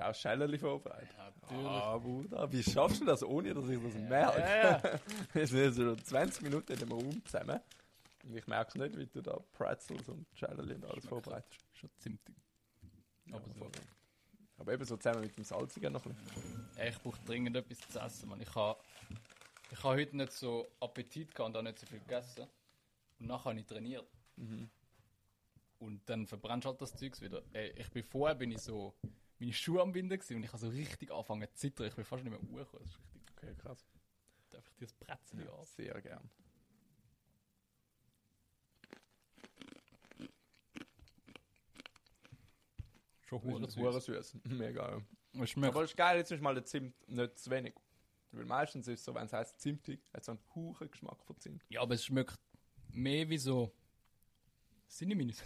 Auch 0.00 0.14
Schällerli 0.14 0.58
vorbereitet? 0.58 1.16
Natürlich. 1.16 1.66
Ah, 1.66 1.98
Bruder, 1.98 2.52
wie 2.52 2.62
schaffst 2.62 3.00
du 3.00 3.04
das, 3.04 3.22
ohne 3.22 3.54
dass 3.54 3.68
ich 3.68 3.82
das 3.82 3.94
merke? 3.94 4.40
Ja, 4.40 4.70
ja. 4.70 5.00
Wir 5.32 5.46
sind 5.46 5.76
schon 5.76 6.04
20 6.04 6.42
Minuten 6.42 6.72
in 6.72 6.78
dem 6.78 6.92
Raum 6.92 7.24
zusammen. 7.24 7.60
Und 8.24 8.36
ich 8.36 8.46
merke 8.46 8.78
nicht, 8.78 8.96
wie 8.96 9.06
du 9.06 9.22
da 9.22 9.38
Pretzels 9.52 10.08
und 10.08 10.26
Schällerli 10.34 10.74
und 10.74 10.84
alles 10.84 11.06
vorbereitest. 11.06 11.60
Schon 11.72 11.90
zimtig. 11.98 12.36
Aber 13.32 13.44
so. 13.44 13.52
voll. 13.54 13.70
Aber 14.58 14.72
eben 14.74 14.84
so 14.84 14.96
zusammen 14.96 15.22
mit 15.22 15.36
dem 15.36 15.44
Salzigen 15.44 15.92
noch 15.92 16.04
ein 16.04 16.14
bisschen. 16.14 16.68
Ich 16.86 16.98
brauche 16.98 17.20
dringend 17.24 17.56
etwas 17.56 17.78
zu 17.88 17.98
essen, 17.98 18.28
man. 18.28 18.40
Ich 18.40 18.54
habe 18.54 18.78
ich 19.70 19.82
ha 19.84 19.88
heute 19.88 20.16
nicht 20.16 20.32
so 20.32 20.68
Appetit 20.80 21.34
gehabt 21.34 21.50
und 21.50 21.56
auch 21.56 21.62
nicht 21.62 21.78
so 21.78 21.86
viel 21.86 22.00
gegessen. 22.00 22.46
Und 23.18 23.26
nachher 23.26 23.50
habe 23.50 23.60
ich 23.60 23.66
trainiert. 23.66 24.06
Und 25.78 26.08
dann 26.08 26.26
verbrennst 26.26 26.64
du 26.64 26.70
halt 26.70 26.82
das 26.82 26.94
Zeugs 26.94 27.20
wieder. 27.20 27.42
Ey, 27.52 27.72
ich 27.76 27.90
bin 27.90 28.02
vorher 28.02 28.34
bin 28.34 28.50
ich 28.50 28.58
so 28.58 28.94
meine 29.40 29.52
Schuhe 29.52 29.80
am 29.80 29.92
Binden 29.92 30.20
und 30.20 30.42
ich 30.44 30.48
habe 30.48 30.58
so 30.58 30.68
richtig 30.68 31.10
angefangen 31.10 31.48
zu 31.48 31.56
zittern. 31.56 31.86
Ich 31.88 31.94
bin 31.94 32.04
fast 32.04 32.22
nicht 32.24 32.30
mehr 32.32 32.40
hochgekommen. 32.40 32.84
Das 32.84 32.90
ist 32.90 32.98
richtig. 32.98 33.22
Okay, 33.36 33.54
krass. 33.56 33.86
Darf 34.50 34.68
ich 34.68 34.76
dir 34.76 34.86
das 34.86 34.92
Brezel 34.94 35.44
Ja, 35.44 35.54
an? 35.54 35.64
sehr 35.64 36.00
gern. 36.02 36.30
Schon 43.22 43.42
Hure 43.42 44.00
süß. 44.00 44.36
Mega. 44.44 45.00
ja. 45.34 45.68
Aber 45.68 45.84
es 45.84 45.90
ist 45.90 45.96
geil, 45.96 46.18
jetzt 46.18 46.32
ist 46.32 46.42
mal 46.42 46.54
der 46.54 46.64
Zimt 46.64 46.94
nicht 47.08 47.38
zu 47.38 47.50
wenig. 47.50 47.74
Weil 48.32 48.44
meistens 48.44 48.86
ist 48.88 49.00
es 49.00 49.04
so, 49.04 49.14
wenn 49.14 49.26
es 49.26 49.32
heißt 49.32 49.60
zimtig, 49.60 50.00
hat 50.12 50.20
es 50.20 50.26
so 50.26 50.32
einen 50.32 50.40
hohen 50.54 50.90
Geschmack 50.90 51.22
von 51.24 51.36
Zimt. 51.38 51.64
Ja, 51.68 51.80
aber 51.80 51.94
es 51.94 52.04
schmeckt 52.04 52.38
mehr 52.90 53.28
wie 53.28 53.38
so. 53.38 53.72
Cineminis. 54.88 55.42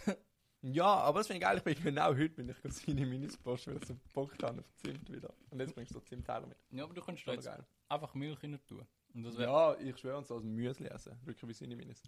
Ja, 0.61 0.85
aber 0.85 1.19
das 1.19 1.27
finde 1.27 1.37
ich 1.37 1.43
geil. 1.43 1.57
Ich 1.57 1.63
bin 1.63 1.83
genau 1.83 2.07
heute 2.07 2.29
bin 2.29 2.49
ich 2.49 2.55
seine 2.73 3.05
Minis 3.05 3.37
posten, 3.37 3.71
weil 3.71 3.81
ich 3.81 3.87
so 3.87 3.95
Bock 4.13 4.31
habe 4.41 4.61
auf 4.61 4.73
Zimt 4.75 5.11
wieder. 5.11 5.31
Und 5.51 5.59
jetzt 5.59 5.75
bringst 5.75 5.91
du 5.91 5.99
so 5.99 6.05
Zimtteile 6.05 6.47
mit. 6.47 6.57
ja, 6.71 6.83
aber 6.83 6.93
du 6.93 7.01
kannst 7.01 7.25
jetzt 7.25 7.45
geil. 7.45 7.63
einfach 7.89 8.13
Milch 8.15 8.41
rein 8.41 8.59
tun. 8.67 8.85
Und 9.13 9.23
das 9.23 9.37
Ja, 9.37 9.75
ich 9.79 9.97
schwöre 9.97 10.17
uns 10.17 10.27
dem 10.27 10.55
Müsli 10.55 10.87
essen. 10.87 11.17
Wirklich 11.23 11.47
wie 11.47 11.53
seine 11.53 11.75
Minis. 11.75 12.03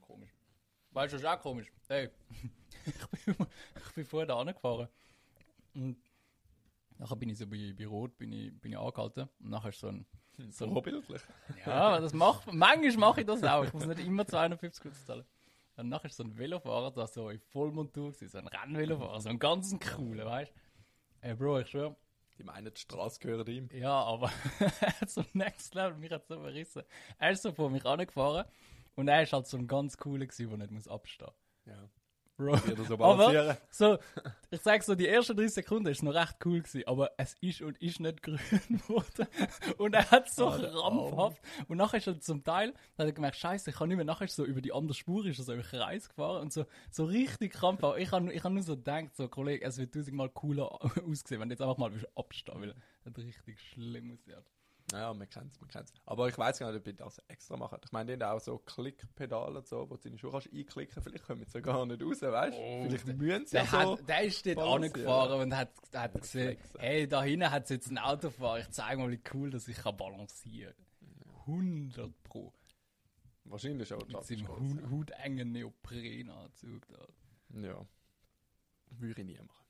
Komisch. 0.00 0.34
Weißt 0.90 1.12
du, 1.12 1.16
das 1.18 1.22
ist 1.22 1.28
auch 1.28 1.40
komisch. 1.40 1.70
Hey, 1.88 2.08
ich, 2.86 3.24
bin, 3.26 3.46
ich 3.76 3.94
bin 3.94 4.04
vorher 4.04 4.26
da 4.26 4.38
angefahren. 4.40 4.88
Und 5.74 5.96
nachher 6.98 7.16
bin 7.16 7.28
ich 7.28 7.38
so 7.38 7.46
bei, 7.46 7.74
bei 7.76 7.86
Rot 7.86 8.16
bin 8.16 8.32
ich, 8.32 8.58
bin 8.60 8.72
ich 8.72 8.78
angehalten. 8.78 9.28
Und 9.38 9.50
nachher 9.50 9.68
ist 9.68 9.80
so 9.80 9.88
ein. 9.88 10.06
So 10.48 10.64
ein 10.64 10.72
Vorbildlich. 10.72 11.20
ja, 11.66 12.00
das 12.00 12.14
macht, 12.14 12.50
manchmal 12.52 12.96
mache 12.96 13.20
ich 13.20 13.26
das 13.26 13.44
auch. 13.44 13.64
Ich 13.64 13.72
muss 13.74 13.84
nicht 13.86 14.00
immer 14.00 14.26
250 14.26 14.86
Euro 14.86 14.94
zahlen. 14.94 15.24
Und 15.80 15.88
nachher 15.88 16.06
ist 16.06 16.16
so 16.16 16.24
ein 16.24 16.36
Velofahrer 16.36 16.90
da 16.90 17.06
so 17.06 17.30
in 17.30 17.40
Vollmontur, 17.40 18.12
so 18.12 18.38
ein 18.38 18.46
Rennvelofahrer, 18.46 19.20
so 19.20 19.28
ein 19.30 19.38
ganz 19.38 19.74
cooler, 19.80 20.26
weißt 20.26 20.52
du? 20.54 21.26
Ey, 21.28 21.34
Bro, 21.34 21.60
ich 21.60 21.68
schwöre, 21.68 21.96
Die 22.38 22.44
meinen, 22.44 22.72
die 22.72 22.80
Straße 22.80 23.18
gehört 23.20 23.48
ihm. 23.48 23.68
ja, 23.72 23.92
aber 23.92 24.30
er 24.80 25.00
hat 25.00 25.10
so 25.10 25.24
Next 25.32 25.74
Level, 25.74 25.96
mich 25.98 26.10
hat 26.10 26.26
so 26.26 26.38
verrissen. 26.40 26.82
Er 27.18 27.30
ist 27.30 27.42
so 27.42 27.52
vor 27.52 27.70
mich 27.70 27.84
angefahren 27.84 28.44
und 28.94 29.08
er 29.08 29.22
ist 29.22 29.32
halt 29.32 29.46
so 29.46 29.56
ein 29.56 29.66
ganz 29.66 29.96
cooler 29.96 30.26
gewesen, 30.26 30.48
der 30.50 30.58
nicht 30.58 30.70
muss 30.70 30.88
abstehen. 30.88 31.30
Ja. 31.66 31.88
Bro. 32.40 32.56
So 32.88 32.94
Aber 32.94 33.58
so, 33.70 33.98
ich 34.50 34.60
sag 34.62 34.82
so, 34.82 34.94
die 34.94 35.06
ersten 35.06 35.36
30 35.36 35.52
Sekunden 35.52 35.88
ist 35.88 36.02
noch 36.02 36.14
recht 36.14 36.36
cool 36.46 36.60
gewesen, 36.60 36.86
aber 36.86 37.10
es 37.18 37.36
ist 37.42 37.60
und 37.60 37.80
ist 37.82 38.00
nicht 38.00 38.22
grün 38.22 38.38
geworden. 38.68 39.26
Und 39.76 39.94
er 39.94 40.10
hat 40.10 40.30
so 40.30 40.50
der 40.56 40.70
krampfhaft. 40.70 41.42
Und 41.68 41.76
nachher 41.76 41.98
ist 41.98 42.06
er 42.06 42.18
zum 42.18 42.42
Teil, 42.42 42.72
da 42.96 43.02
hat 43.02 43.10
er 43.10 43.12
gemerkt, 43.12 43.36
scheiße, 43.36 43.68
ich 43.68 43.76
kann 43.76 43.88
nicht 43.88 43.96
mehr, 43.96 44.06
nachher 44.06 44.24
ist 44.24 44.36
so 44.36 44.44
über 44.46 44.62
die 44.62 44.72
andere 44.72 44.94
Spur, 44.94 45.26
ist 45.26 45.38
er 45.38 45.44
so 45.44 45.52
im 45.52 45.62
Kreis 45.62 46.08
gefahren 46.08 46.40
und 46.40 46.52
so, 46.52 46.64
so 46.90 47.04
richtig 47.04 47.52
krampfhaft. 47.52 47.98
Ich 47.98 48.10
habe 48.10 48.32
ich 48.32 48.42
hab 48.42 48.52
nur 48.52 48.62
so 48.62 48.76
gedacht, 48.76 49.14
so, 49.14 49.28
Kollege, 49.28 49.64
es 49.64 49.76
wird 49.76 49.92
tausendmal 49.92 50.30
cooler 50.30 50.72
aussehen, 50.82 51.40
wenn 51.40 51.50
du 51.50 51.52
jetzt 51.52 51.62
einfach 51.62 51.76
mal 51.76 51.92
willst 51.92 52.08
abstehen, 52.16 52.60
weil 52.60 52.68
das 52.68 52.76
hat 53.04 53.18
richtig 53.18 53.60
schlimm 53.60 54.12
aussieht. 54.12 54.44
Ja, 54.92 55.14
man 55.14 55.28
kennt 55.30 55.52
es, 55.52 55.60
man 55.60 55.68
kennt 55.70 55.92
Aber 56.06 56.28
ich 56.28 56.36
weiß 56.36 56.58
gar 56.58 56.72
nicht, 56.72 56.80
ob 56.80 56.86
ich 56.86 56.96
das 56.96 57.18
extra 57.28 57.56
mache. 57.56 57.80
Ich 57.84 57.92
meine, 57.92 58.16
die 58.16 58.24
haben 58.24 58.36
auch 58.36 58.40
so 58.40 58.58
Klickpedale 58.58 59.58
und 59.58 59.66
so, 59.66 59.88
wo 59.88 59.96
du 59.96 60.02
deine 60.02 60.18
Schuhe 60.18 60.32
kannst 60.32 60.52
einklicken 60.52 61.02
Vielleicht 61.02 61.24
kommen 61.26 61.44
sie 61.46 61.62
gar 61.62 61.86
nicht 61.86 62.02
raus, 62.02 62.22
weißt 62.22 62.56
du? 62.56 62.60
Oh, 62.60 62.82
Vielleicht 62.84 63.06
müssen 63.06 63.46
sie 63.46 63.52
Der, 63.52 63.64
ja 63.64 63.70
so. 63.70 63.78
hat, 63.98 64.08
der 64.08 64.22
ist 64.22 64.46
dort 64.46 64.58
angefahren 64.58 65.40
und 65.42 65.56
hat, 65.56 65.70
hat 65.94 66.20
gesehen, 66.20 66.58
hey, 66.78 67.06
da 67.06 67.22
hinten 67.22 67.50
hat 67.50 67.70
jetzt 67.70 67.90
ein 67.90 67.98
Auto 67.98 68.28
gefahren, 68.28 68.60
ich 68.62 68.70
zeige 68.70 69.00
mal, 69.00 69.10
wie 69.10 69.20
cool 69.34 69.50
dass 69.50 69.68
ich 69.68 69.76
kann 69.76 69.96
balancieren 69.96 70.74
kann. 70.74 71.54
100 71.54 72.22
Pro. 72.24 72.52
Wahrscheinlich 73.44 73.88
schon. 73.88 73.98
Mit 74.06 74.22
seinem 74.24 74.48
hu- 74.48 74.98
hautengen 74.98 75.52
Neoprenanzug 75.52 76.86
da. 76.88 77.06
Ja. 77.60 77.86
Würde 78.90 79.20
ich 79.22 79.26
nie 79.26 79.38
machen. 79.38 79.66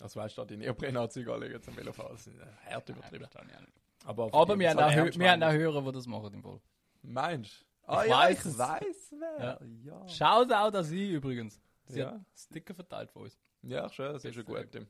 Also 0.00 0.20
weißt 0.20 0.36
du, 0.36 0.42
da 0.42 0.46
die 0.46 0.56
Neoprenanzüge 0.56 1.32
anlegen 1.32 1.62
zum 1.62 1.74
Velofahren, 1.76 2.12
das 2.16 2.26
ist 2.26 2.36
äh, 2.38 2.46
hart 2.70 2.88
übertrieben. 2.88 3.24
Auch 3.24 3.44
nicht. 3.44 3.72
Aber, 4.06 4.32
Aber 4.32 4.58
wir 4.58 4.70
haben, 4.70 4.78
auch, 4.78 5.18
wir 5.18 5.30
haben 5.32 5.42
auch 5.42 5.52
Hörer, 5.52 5.82
die 5.82 5.92
das 5.92 6.06
machen 6.06 6.32
im 6.34 6.42
Fall. 6.42 6.60
Meinst 7.02 7.60
du? 7.60 7.90
Ah 7.92 8.02
Ich 8.04 8.10
ja, 8.10 8.28
ich 8.30 8.38
es. 8.44 8.56
weiß 8.58 9.14
wer. 9.18 9.60
Ja. 9.84 10.08
Schaut 10.08 10.52
auch 10.52 10.70
das 10.70 10.90
ein 10.90 11.10
übrigens. 11.10 11.60
Sie 11.86 12.00
Ja. 12.00 12.12
hat 12.12 12.20
Sticker 12.36 12.74
verteilt 12.74 13.10
von 13.10 13.22
uns. 13.22 13.36
Ja, 13.62 13.88
schön, 13.88 14.12
das 14.12 14.24
ist 14.24 14.34
schon 14.34 14.46
Sehr 14.46 14.62
gut. 14.62 14.70
Tim. 14.72 14.86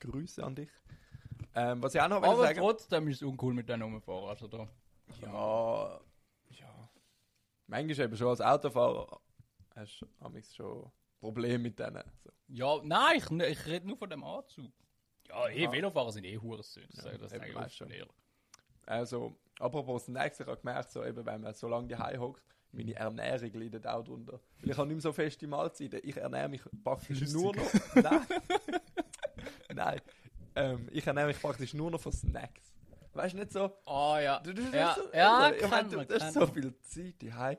Grüße 0.00 0.44
an 0.44 0.54
dich. 0.54 0.68
Ähm, 1.54 1.82
was 1.82 1.94
ich 1.94 2.00
auch 2.00 2.08
noch 2.08 2.22
Aber 2.22 2.36
sagen... 2.36 2.58
trotzdem 2.60 3.08
ist 3.08 3.16
es 3.16 3.22
uncool 3.22 3.54
mit 3.54 3.68
denen 3.68 3.82
rumfahren. 3.82 4.28
Also 4.28 4.46
da. 4.46 4.68
Ja, 5.22 6.00
ja. 6.50 6.88
Manchmal 7.66 8.06
eben 8.06 8.16
schon 8.16 8.28
als 8.28 8.40
Autofahrer 8.40 9.20
hast 9.74 10.00
du 10.00 10.06
amigs 10.20 10.54
schon 10.54 10.90
Probleme 11.18 11.58
mit 11.58 11.78
denen. 11.78 12.04
So. 12.22 12.30
Ja, 12.48 12.80
nein, 12.84 13.16
ich, 13.18 13.30
ich 13.30 13.66
rede 13.66 13.86
nur 13.86 13.96
von 13.96 14.10
dem 14.10 14.22
Anzug. 14.22 14.72
Ja, 15.28 15.48
eh, 15.48 15.66
Ah. 15.66 15.72
Velofahrer 15.72 16.12
sind 16.12 16.24
eh 16.24 16.38
Hurensohn. 16.38 16.84
Das, 16.94 17.04
Ja, 17.04 17.10
das 17.18 17.32
eben, 17.32 17.40
sage 17.40 17.48
ich 17.50 17.54
weißt 17.54 17.66
oft 17.66 17.76
schon. 17.76 17.90
ehrlich. 17.90 18.14
Also, 18.86 19.36
apropos 19.58 20.04
Snacks, 20.04 20.38
ich 20.40 20.46
habe 20.46 20.56
gemerkt, 20.58 20.90
so, 20.90 21.04
eben, 21.04 21.24
wenn 21.26 21.40
man 21.40 21.54
so 21.54 21.68
lange 21.68 21.88
daheim 21.88 22.20
hockt, 22.20 22.42
meine 22.72 22.94
Ernährung 22.94 23.52
leidet 23.54 23.86
auch 23.86 24.04
drunter. 24.04 24.40
Weil 24.60 24.70
ich 24.70 24.76
habe 24.76 24.86
nicht 24.88 24.96
mehr 24.96 25.02
so 25.02 25.12
feste 25.12 25.46
Mahlzeiten. 25.46 26.00
Ich 26.02 26.16
ernähre 26.16 26.48
mich 26.48 26.62
praktisch 26.84 27.18
Flüssig. 27.18 27.34
nur 27.36 27.54
noch... 27.56 27.72
Nein. 27.94 28.26
Nein. 29.74 30.00
Ähm, 30.54 30.88
ich 30.92 31.06
ernähre 31.06 31.28
mich 31.28 31.40
praktisch 31.40 31.74
nur 31.74 31.90
noch 31.90 32.00
von 32.00 32.12
Snacks. 32.12 32.72
Weißt 33.12 33.34
du, 33.34 33.38
nicht 33.38 33.52
so... 33.52 33.72
Ah 33.86 34.18
ja. 34.20 34.40
Du, 34.40 34.52
du, 34.52 34.62
du, 34.62 34.76
Ja, 34.76 34.94
so, 34.94 35.02
ja, 35.14 35.38
also, 35.38 35.64
ich 35.64 35.70
meine, 35.70 35.88
du, 35.88 36.14
hast 36.20 36.34
so 36.34 36.46
viel 36.46 36.78
Zeit 36.82 37.14
daheim. 37.22 37.56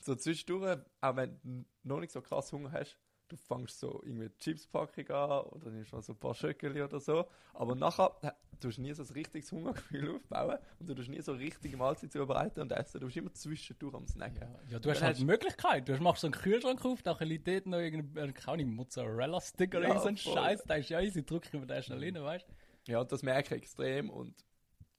So 0.00 0.14
zwischendurch, 0.16 0.78
auch 1.00 1.16
wenn 1.16 1.40
du 1.42 1.64
noch 1.84 2.00
nicht 2.00 2.12
so 2.12 2.20
krass 2.20 2.52
Hunger 2.52 2.72
hast, 2.72 2.96
du 3.28 3.36
fängst 3.36 3.80
so 3.80 4.00
irgendwie 4.04 4.30
Chipspackung 4.38 5.08
an 5.10 5.40
oder 5.46 5.70
nimmst 5.70 5.92
mal 5.92 6.02
so 6.02 6.12
ein 6.12 6.18
paar 6.18 6.34
Schöckeli 6.34 6.82
oder 6.82 7.00
so. 7.00 7.26
Aber 7.54 7.74
nachher 7.74 8.16
äh, 8.22 8.30
tust 8.60 8.78
du 8.78 8.82
nie 8.82 8.92
so 8.94 9.02
ein 9.02 9.08
richtiges 9.10 9.50
Hungergefühl 9.52 10.16
aufbauen 10.16 10.58
und 10.78 10.88
du 10.88 10.94
tust 10.94 11.08
nie 11.08 11.20
so 11.20 11.32
richtige 11.32 11.76
Mahlzeit 11.76 12.12
zubereiten 12.12 12.60
und 12.60 12.72
essen. 12.72 13.00
Du 13.00 13.06
bist 13.06 13.16
immer 13.16 13.32
zwischendurch 13.32 13.94
am 13.94 14.06
Snacken. 14.06 14.40
Ja, 14.42 14.60
ja, 14.72 14.78
du 14.78 14.90
hast 14.90 15.02
halt 15.02 15.12
hast- 15.12 15.20
die 15.20 15.24
Möglichkeit. 15.24 15.88
Du 15.88 15.96
machst 16.02 16.20
so 16.22 16.26
einen 16.28 16.34
Kühlschrank 16.34 16.84
auf, 16.84 17.04
nachher 17.04 17.24
liegt 17.26 17.48
dort 17.48 17.66
noch 17.66 17.78
irgendein, 17.78 18.32
keine 18.34 18.64
Mozzarella-Stick 18.64 19.74
oder 19.74 19.88
Ja, 19.88 19.98
so 19.98 20.08
ein. 20.08 20.16
Scheiß. 20.16 20.64
Da 20.64 20.74
ist 20.76 20.88
ja 20.88 21.00
easy, 21.00 21.24
drück 21.24 21.44
ich 21.46 21.52
mir 21.52 21.66
den 21.66 21.82
schnell 21.82 21.98
rein, 22.02 22.14
weißt 22.22 22.46
du? 22.48 22.92
Ja, 22.92 23.02
das 23.04 23.22
merke 23.24 23.56
ich 23.56 23.62
extrem 23.62 24.10
und, 24.10 24.34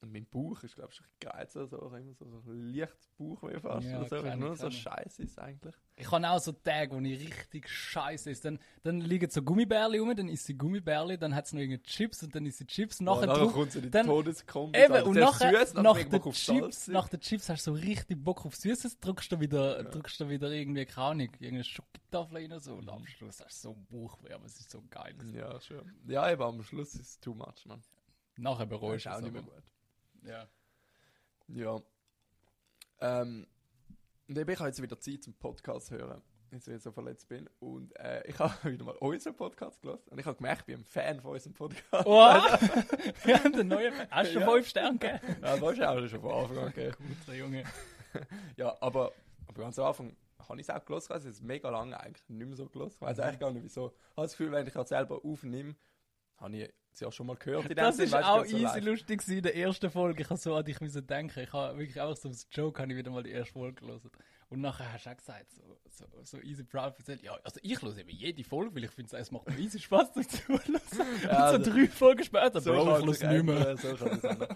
und 0.01 0.11
mein 0.13 0.25
Bauch 0.27 0.61
ist, 0.63 0.75
glaube 0.75 0.91
ich, 0.93 1.01
gereizt. 1.19 1.57
Also 1.57 1.77
immer 1.77 2.13
so, 2.13 2.25
so 2.41 2.51
leicht 2.51 2.95
Bauchweh 3.17 3.59
fast. 3.59 3.87
Ja, 3.87 4.01
oder 4.01 4.21
so, 4.21 4.35
nur 4.35 4.53
ich, 4.53 4.59
so 4.59 4.69
scheiße 4.69 5.23
ist 5.23 5.39
eigentlich. 5.39 5.73
Ich 5.95 6.11
habe 6.11 6.29
auch 6.29 6.39
so 6.39 6.51
Tage, 6.51 6.95
wo 6.95 6.99
ich 6.99 7.19
richtig 7.19 7.67
scheiße 7.67 8.29
ist. 8.29 8.45
Dann, 8.45 8.59
dann 8.83 9.01
liegen 9.01 9.27
so 9.31 9.41
Gummibärli 9.41 9.97
rum, 9.97 10.15
dann 10.15 10.29
isst 10.29 10.45
sie 10.45 10.55
Gummibärli, 10.55 11.17
dann 11.17 11.33
hat 11.33 11.45
es 11.47 11.53
noch 11.53 11.59
irgendeine 11.61 11.81
Chips 11.81 12.21
und 12.21 12.35
dann 12.35 12.45
isst 12.45 12.59
sie 12.59 12.67
Chips. 12.67 13.01
Nachher 13.01 13.25
drauf- 13.25 13.53
kommt 13.53 13.71
so 13.71 13.81
die 13.81 13.89
dann- 13.89 14.05
Todeskombi. 14.05 14.77
Eben, 14.79 14.93
Alter. 14.93 15.07
und 15.07 15.17
nachher, 15.17 15.65
süß, 15.65 15.73
nach, 15.73 15.95
fängt 15.97 16.13
den 16.13 16.31
Chips, 16.31 16.87
nach 16.89 17.09
den 17.09 17.19
Chips 17.19 17.49
hast 17.49 17.65
du 17.65 17.73
so 17.73 17.79
richtig 17.81 18.23
Bock 18.23 18.45
auf 18.45 18.55
Süßes, 18.55 18.99
drückst 18.99 19.31
du 19.31 19.39
wieder, 19.39 19.83
drückst 19.83 20.19
du 20.19 20.29
wieder 20.29 20.51
irgendwie, 20.51 20.85
keine 20.85 21.07
Ahnung, 21.07 21.29
irgendeine 21.39 21.63
Schokotafel 21.63 22.37
rein 22.37 22.59
so, 22.59 22.75
und 22.75 22.87
am 22.89 23.05
Schluss 23.07 23.41
hast 23.43 23.63
du 23.65 23.69
so 23.69 23.75
ein 23.75 23.87
Bauchweh, 23.89 24.33
aber 24.33 24.45
es 24.45 24.59
ist 24.59 24.69
so 24.69 24.83
geil. 24.91 25.15
Ja, 25.33 25.59
schön. 25.59 25.91
Ja, 26.07 26.31
eben 26.31 26.43
am 26.43 26.61
Schluss 26.61 26.93
ist 26.93 27.01
es 27.01 27.19
too 27.19 27.33
much, 27.33 27.65
man. 27.65 27.81
Nachher 28.39 28.67
bereust 28.67 28.97
ist 28.97 29.05
du 29.07 29.09
auch 29.11 29.17
es 29.17 29.23
nicht 29.23 29.33
mehr 29.33 29.41
gut. 29.41 29.63
Ja. 30.27 30.47
Ja. 31.47 31.81
Ähm, 32.99 33.47
und 34.27 34.37
eben, 34.37 34.49
ich 34.51 34.59
habe 34.59 34.69
jetzt 34.69 34.81
wieder 34.81 34.99
Zeit 34.99 35.23
zum 35.23 35.33
Podcast 35.35 35.91
hören, 35.91 36.21
jetzt 36.51 36.67
ich 36.67 36.81
so 36.81 36.91
verletzt 36.91 37.27
bin. 37.29 37.49
Und 37.59 37.97
äh, 37.99 38.27
ich 38.27 38.37
habe 38.39 38.71
wieder 38.71 38.85
mal 38.85 38.95
unseren 38.97 39.35
Podcast 39.35 39.81
gehört. 39.81 40.05
Und 40.09 40.19
ich 40.19 40.25
habe 40.25 40.35
gemerkt, 40.35 40.61
ich 40.61 40.65
bin 40.65 40.79
ein 40.79 40.83
Fan 40.83 41.21
von 41.21 41.31
unserem 41.31 41.53
Podcast. 41.53 42.05
Oh, 42.05 42.33
wir 43.23 43.43
haben 43.43 43.53
den 43.53 43.67
neuen. 43.69 43.93
Hast 44.09 44.33
du 44.35 44.39
Ja. 44.39 44.49
5 44.51 44.67
Sterne 44.67 44.97
gegeben? 44.97 45.19
Ja, 45.41 45.57
das 45.57 45.71
ist 45.73 45.81
auch 45.81 46.07
schon 46.07 46.21
von 46.21 46.31
Anfang 46.31 46.57
an 46.57 46.73
gegeben. 46.73 46.95
Guter 47.25 47.37
Junge. 47.37 47.63
Ja, 48.55 48.75
aber, 48.81 49.11
aber 49.47 49.61
ganz 49.61 49.77
am 49.77 49.85
Anfang 49.85 50.15
habe 50.49 50.59
ich 50.59 50.67
es 50.67 50.73
auch. 50.73 50.81
Also, 50.89 51.13
es 51.13 51.25
ist 51.25 51.43
mega 51.43 51.69
lange 51.69 51.99
eigentlich 51.99 52.27
nicht 52.29 52.47
mehr 52.47 52.55
so 52.55 52.67
gehört. 52.67 52.93
Ich 52.93 53.01
weiß 53.01 53.19
eigentlich 53.19 53.39
gar 53.39 53.51
nicht 53.51 53.63
wieso. 53.63 53.87
Ich 53.89 54.17
habe 54.17 54.25
das 54.25 54.31
Gefühl, 54.31 54.51
wenn 54.51 54.65
ich 54.65 54.73
das 54.73 54.89
selber 54.89 55.23
aufnehme, 55.23 55.75
habe 56.37 56.55
ich 56.57 56.69
es 56.93 56.99
ja 57.01 57.11
schon 57.11 57.27
mal 57.27 57.35
gehört. 57.35 57.69
in 57.69 57.75
Das 57.75 57.95
Sinn, 57.97 58.05
ist 58.05 58.11
weißt 58.11 58.27
du, 58.27 58.31
auch 58.31 58.45
so 58.45 58.57
easy 58.57 58.79
lustig 58.79 59.27
in 59.27 59.43
der 59.43 59.55
ersten 59.55 59.89
Folge. 59.91 60.23
Ich 60.23 60.29
habe 60.29 60.39
so 60.39 60.55
an 60.55 60.65
dich 60.65 60.79
müssen 60.81 61.05
denken. 61.05 61.39
Ich 61.41 61.53
habe 61.53 61.77
wirklich 61.77 62.01
einfach 62.01 62.15
so 62.17 62.29
als 62.29 62.47
Joke 62.51 62.81
habe 62.81 62.91
ich 62.91 62.97
wieder 62.97 63.11
mal 63.11 63.21
die 63.23 63.31
erste 63.31 63.53
Folge 63.53 63.85
gelesen. 63.85 64.09
Und 64.49 64.61
nachher 64.61 64.91
hast 64.93 65.05
du 65.05 65.09
auch 65.11 65.17
gesagt, 65.17 65.51
so, 65.51 65.61
so, 65.89 66.05
so 66.23 66.39
easy 66.41 66.63
proud 66.63 66.97
erzählt, 66.97 67.21
ja, 67.21 67.37
also 67.43 67.59
ich 67.61 67.81
höre 67.81 67.97
eben 67.97 68.09
jede 68.09 68.43
Folge, 68.45 68.73
weil 68.73 68.85
ich 68.85 68.91
finde, 68.91 69.17
es 69.17 69.29
macht 69.29 69.47
mir 69.49 69.57
easy 69.59 69.77
Spaß 69.77 70.13
Zuhören. 70.13 70.77
Ja, 71.23 71.51
Und 71.51 71.51
so 71.51 71.57
das- 71.57 71.75
drei 71.75 71.87
Folgen 71.87 72.23
später, 72.23 72.61
So 72.61 72.71
Bro, 72.71 72.81
ich 72.99 73.05
höre 73.05 73.09
es 73.11 73.21
nicht 73.23 73.43
mehr. 73.43 73.77
so. 73.77 73.89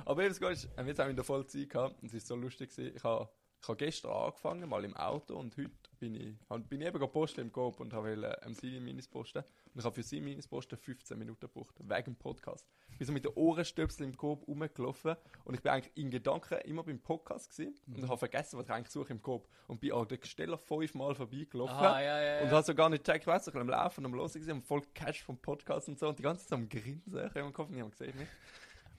Aber 0.05 0.23
eben, 0.23 0.33
Gute 0.33 0.51
ist, 0.53 0.69
wir 0.69 0.77
haben 0.77 0.87
jetzt 0.87 1.01
auch 1.01 1.07
in 1.09 1.15
der 1.15 1.25
voll 1.25 1.45
Zeit 1.45 1.69
gehabt 1.69 2.01
und 2.01 2.07
es 2.07 2.13
ist 2.13 2.25
so 2.27 2.35
lustig 2.35 2.69
gewesen. 2.69 2.95
Ich 2.95 3.03
habe, 3.03 3.29
ich 3.61 3.67
habe 3.67 3.77
gestern 3.77 4.11
angefangen, 4.11 4.67
mal 4.67 4.83
im 4.83 4.95
Auto 4.97 5.35
und 5.35 5.55
heute 5.55 5.69
bin 5.99 6.15
ich, 6.15 6.35
bin 6.67 6.81
ich 6.81 6.87
eben 6.87 6.99
gepostet 6.99 7.39
im 7.39 7.51
Coop 7.51 7.79
und 7.79 7.93
habe 7.93 8.11
ähm, 8.43 8.55
sie 8.55 8.79
Minis 8.79 9.07
posten. 9.07 9.43
Und 9.73 9.79
ich 9.79 9.85
habe 9.85 9.93
für 9.93 10.01
sie 10.01 10.19
Minis 10.19 10.47
posten 10.47 10.77
15 10.77 11.17
Minuten 11.17 11.41
gebraucht, 11.41 11.75
wegen 11.77 12.03
dem 12.05 12.15
Podcast. 12.15 12.67
Ich 12.93 12.97
bin 12.97 13.05
so 13.05 13.13
mit 13.13 13.23
den 13.23 13.33
Ohrenstöpseln 13.35 14.09
im 14.09 14.17
Coop 14.17 14.47
rumgelaufen 14.47 15.15
und 15.45 15.53
ich 15.53 15.61
bin 15.61 15.71
eigentlich 15.71 15.95
in 15.95 16.09
Gedanken 16.09 16.57
immer 16.61 16.83
beim 16.83 16.99
Podcast 16.99 17.51
gewesen 17.51 17.75
und 17.85 17.99
ich 17.99 18.03
habe 18.03 18.17
vergessen, 18.17 18.57
was 18.57 18.65
ich 18.65 18.71
eigentlich 18.71 18.89
suche 18.91 19.13
im 19.13 19.21
Coop. 19.21 19.47
Und 19.67 19.79
bin 19.79 19.93
an 19.93 20.07
der 20.07 20.17
Gesteller 20.17 20.57
fünfmal 20.57 21.13
vorbeigelaufen. 21.13 21.75
Ah, 21.75 22.01
ja, 22.01 22.19
ja, 22.19 22.41
Und 22.41 22.47
ja. 22.47 22.57
hast 22.57 22.65
so 22.65 22.73
gar 22.73 22.89
nicht 22.89 23.05
gecheckt, 23.05 23.27
weißt 23.27 23.45
du, 23.45 23.51
ich 23.51 23.53
bin 23.53 23.61
am 23.61 23.69
Laufen, 23.69 24.03
am 24.03 24.15
Losen 24.15 24.39
gesehen 24.39 24.55
und 24.55 24.65
voll 24.65 24.81
Cash 24.95 25.21
vom 25.21 25.37
Podcast 25.37 25.87
und 25.87 25.99
so 25.99 26.09
und 26.09 26.17
die 26.17 26.23
ganze 26.23 26.47
Zeit 26.47 26.57
am 26.57 26.67
Grinsen, 26.67 27.15
ich 27.15 27.29
habe 27.35 27.39
im 27.41 27.53
Kopf 27.53 27.69
niemand 27.69 27.91
gesehen 27.91 28.17
mich. 28.17 28.27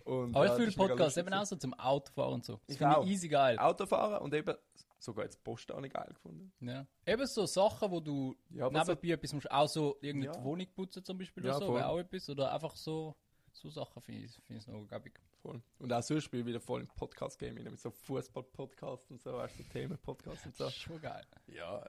Und, 0.04 0.34
Aber 0.34 0.46
ja, 0.46 0.50
ich 0.52 0.56
fühle 0.56 0.66
das 0.66 0.74
ist 0.74 0.78
mega 0.78 0.88
Podcasts 0.94 1.16
eben 1.16 1.32
auch 1.34 1.44
so 1.46 1.56
zum 1.56 1.74
Autofahren 1.74 2.34
und 2.34 2.44
so. 2.44 2.54
Das 2.66 2.74
Ich 2.74 2.78
finde 2.78 2.96
auch. 2.98 3.04
ich 3.04 3.10
easy 3.12 3.28
geil. 3.28 3.58
Autofahren 3.58 4.22
und 4.22 4.34
eben 4.34 4.54
sogar 4.98 5.24
jetzt 5.24 5.42
Post 5.42 5.70
habe 5.70 5.86
ich 5.86 5.92
geil 5.92 6.08
gefunden. 6.12 6.52
Ja. 6.60 6.86
Eben 7.06 7.26
so 7.26 7.46
Sachen, 7.46 7.90
wo 7.90 8.00
du 8.00 8.36
Ja, 8.50 8.66
aber 8.66 8.84
so, 8.84 8.92
nebenbei 8.92 9.14
etwas 9.14 9.32
musst, 9.32 9.50
auch 9.50 9.68
so 9.68 9.96
irgendeine 10.00 10.36
Ja. 10.36 10.44
Wohnung 10.44 10.66
putzen 10.74 11.04
zum 11.04 11.18
Beispiel 11.18 11.44
Ja, 11.44 11.56
oder 11.56 11.66
so, 11.66 11.74
wäre 11.74 11.88
auch 11.88 11.98
etwas. 11.98 12.28
Oder 12.30 12.52
einfach 12.52 12.76
so, 12.76 13.16
so 13.52 13.68
Sachen 13.68 14.00
finde 14.02 14.24
ich, 14.26 14.32
finde 14.44 14.60
ich 14.60 14.66
noch 14.68 14.86
gäbig. 14.88 15.20
voll. 15.42 15.60
Und 15.78 15.92
auch 15.92 16.02
sonst 16.02 16.30
bin 16.30 16.40
ich 16.40 16.46
wieder 16.46 16.60
voll 16.60 16.80
im 16.82 16.88
Podcast-Game 16.88 17.54
mit 17.54 17.78
so 17.80 17.90
Fußball-Podcasts 17.90 19.10
und 19.10 19.20
so, 19.20 19.32
weißt 19.34 19.58
du, 19.58 19.62
so 19.64 19.68
Themen-Podcasts 19.70 20.46
und 20.46 20.56
so. 20.56 20.64
Das 20.64 20.72
ist 20.72 20.80
schon 20.80 21.00
geil. 21.00 21.24
Ja, 21.48 21.84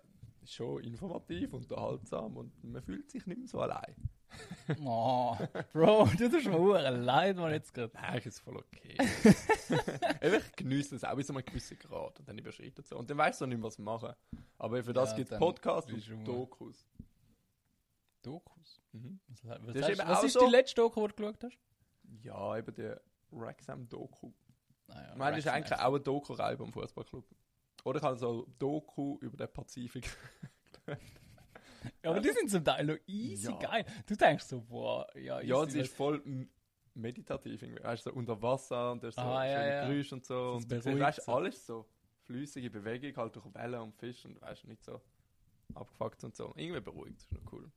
schon 0.45 0.83
informativ, 0.83 1.53
unterhaltsam 1.53 2.35
und 2.35 2.63
man 2.63 2.81
fühlt 2.81 3.09
sich 3.11 3.25
nicht 3.27 3.37
mehr 3.37 3.47
so 3.47 3.59
allein. 3.61 3.95
Oh, 4.85 5.35
Bro, 5.73 6.05
du 6.17 6.29
tust 6.29 6.45
mir 6.47 6.57
hure 6.57 6.89
leid, 6.89 7.35
man 7.35 7.51
jetzt 7.51 7.73
gerade. 7.73 7.93
Nein, 7.93 8.21
ist 8.23 8.39
voll 8.39 8.57
okay. 8.57 8.97
Ich 10.21 10.55
genieße 10.55 10.95
es 10.95 11.03
auch 11.03 11.15
bis 11.15 11.27
zu 11.27 11.33
einem 11.33 11.43
gewissen 11.45 11.77
Grad 11.77 12.19
und 12.19 12.27
dann 12.29 12.37
überschreitet 12.37 12.79
es 12.79 12.89
so. 12.89 12.97
Und 12.97 13.09
dann 13.09 13.17
weißt 13.17 13.41
du 13.41 13.45
nicht 13.45 13.61
was 13.61 13.77
machen. 13.77 14.13
Aber 14.57 14.81
für 14.83 14.93
das 14.93 15.11
Ja, 15.11 15.17
gibt 15.17 15.31
es 15.31 15.37
Podcasts 15.37 15.91
und 15.91 16.25
Dokus. 16.27 16.87
Dokus. 18.21 18.81
Mhm. 18.93 19.19
Was, 19.27 19.43
was, 19.43 19.73
Das 19.73 19.75
ist 19.75 19.83
hast, 19.83 19.89
eben 19.99 20.09
was 20.09 20.23
ist 20.23 20.33
so- 20.33 20.45
die 20.45 20.51
letzte 20.51 20.75
Doku, 20.75 21.01
die 21.07 21.13
du 21.13 21.15
geschaut 21.15 21.43
hast? 21.43 21.57
Ja, 22.21 22.57
eben 22.57 22.73
der 22.75 23.01
Wrexham-Doku. 23.31 24.31
Naja, 24.87 25.09
Ich 25.11 25.17
meine, 25.17 25.37
ist 25.37 25.47
eigentlich 25.47 25.77
auch 25.79 25.87
eine 25.93 25.99
Doku-Reihe 25.99 26.57
beim 26.57 26.71
Fußballclub. 26.71 27.25
Oder 27.83 27.97
ich 27.99 28.03
habe 28.03 28.17
so 28.17 28.47
Doku 28.59 29.17
über 29.19 29.35
den 29.35 29.51
Pazifik. 29.51 30.09
Ja, 32.03 32.09
aber 32.11 32.19
die 32.19 32.31
sind 32.31 32.49
zum 32.49 32.63
Teil 32.63 32.85
noch 32.85 32.97
easy 33.07 33.51
Ja. 33.51 33.57
geil. 33.59 33.85
Du 34.05 34.15
denkst 34.15 34.45
so, 34.45 34.61
boah, 34.61 35.07
ja, 35.17 35.39
easy. 35.39 35.49
ja, 35.49 35.65
sie 35.65 35.79
ist 35.79 35.93
voll 35.95 36.21
meditativ 36.93 37.61
irgendwie. 37.61 37.83
Weißt 37.83 38.05
du, 38.05 38.09
so 38.11 38.15
unter 38.15 38.41
Wasser 38.41 38.91
und 38.91 39.03
da 39.03 39.07
ist 39.07 39.15
so 39.15 39.21
Ah, 39.21 39.45
ja, 39.45 39.65
ja. 39.67 39.87
Geräusche 39.87 40.15
und 40.15 40.25
so. 40.25 40.53
Und 40.53 40.71
du 40.71 40.99
weißt, 40.99 41.23
so. 41.23 41.33
alles 41.33 41.65
so 41.65 41.85
flüssige 42.25 42.69
Bewegung 42.69 43.15
halt 43.17 43.35
durch 43.35 43.53
Wellen 43.53 43.81
und 43.81 43.95
Fisch 43.95 44.23
und 44.25 44.41
weißt 44.41 44.63
du, 44.63 44.67
nicht 44.67 44.83
so 44.83 45.01
abgefuckt 45.73 46.23
und 46.23 46.35
so. 46.35 46.53
Irgendwie 46.55 46.81
beruhigt, 46.81 47.17
das 47.17 47.23
ist 47.25 47.31
noch 47.33 47.51
cool. 47.51 47.71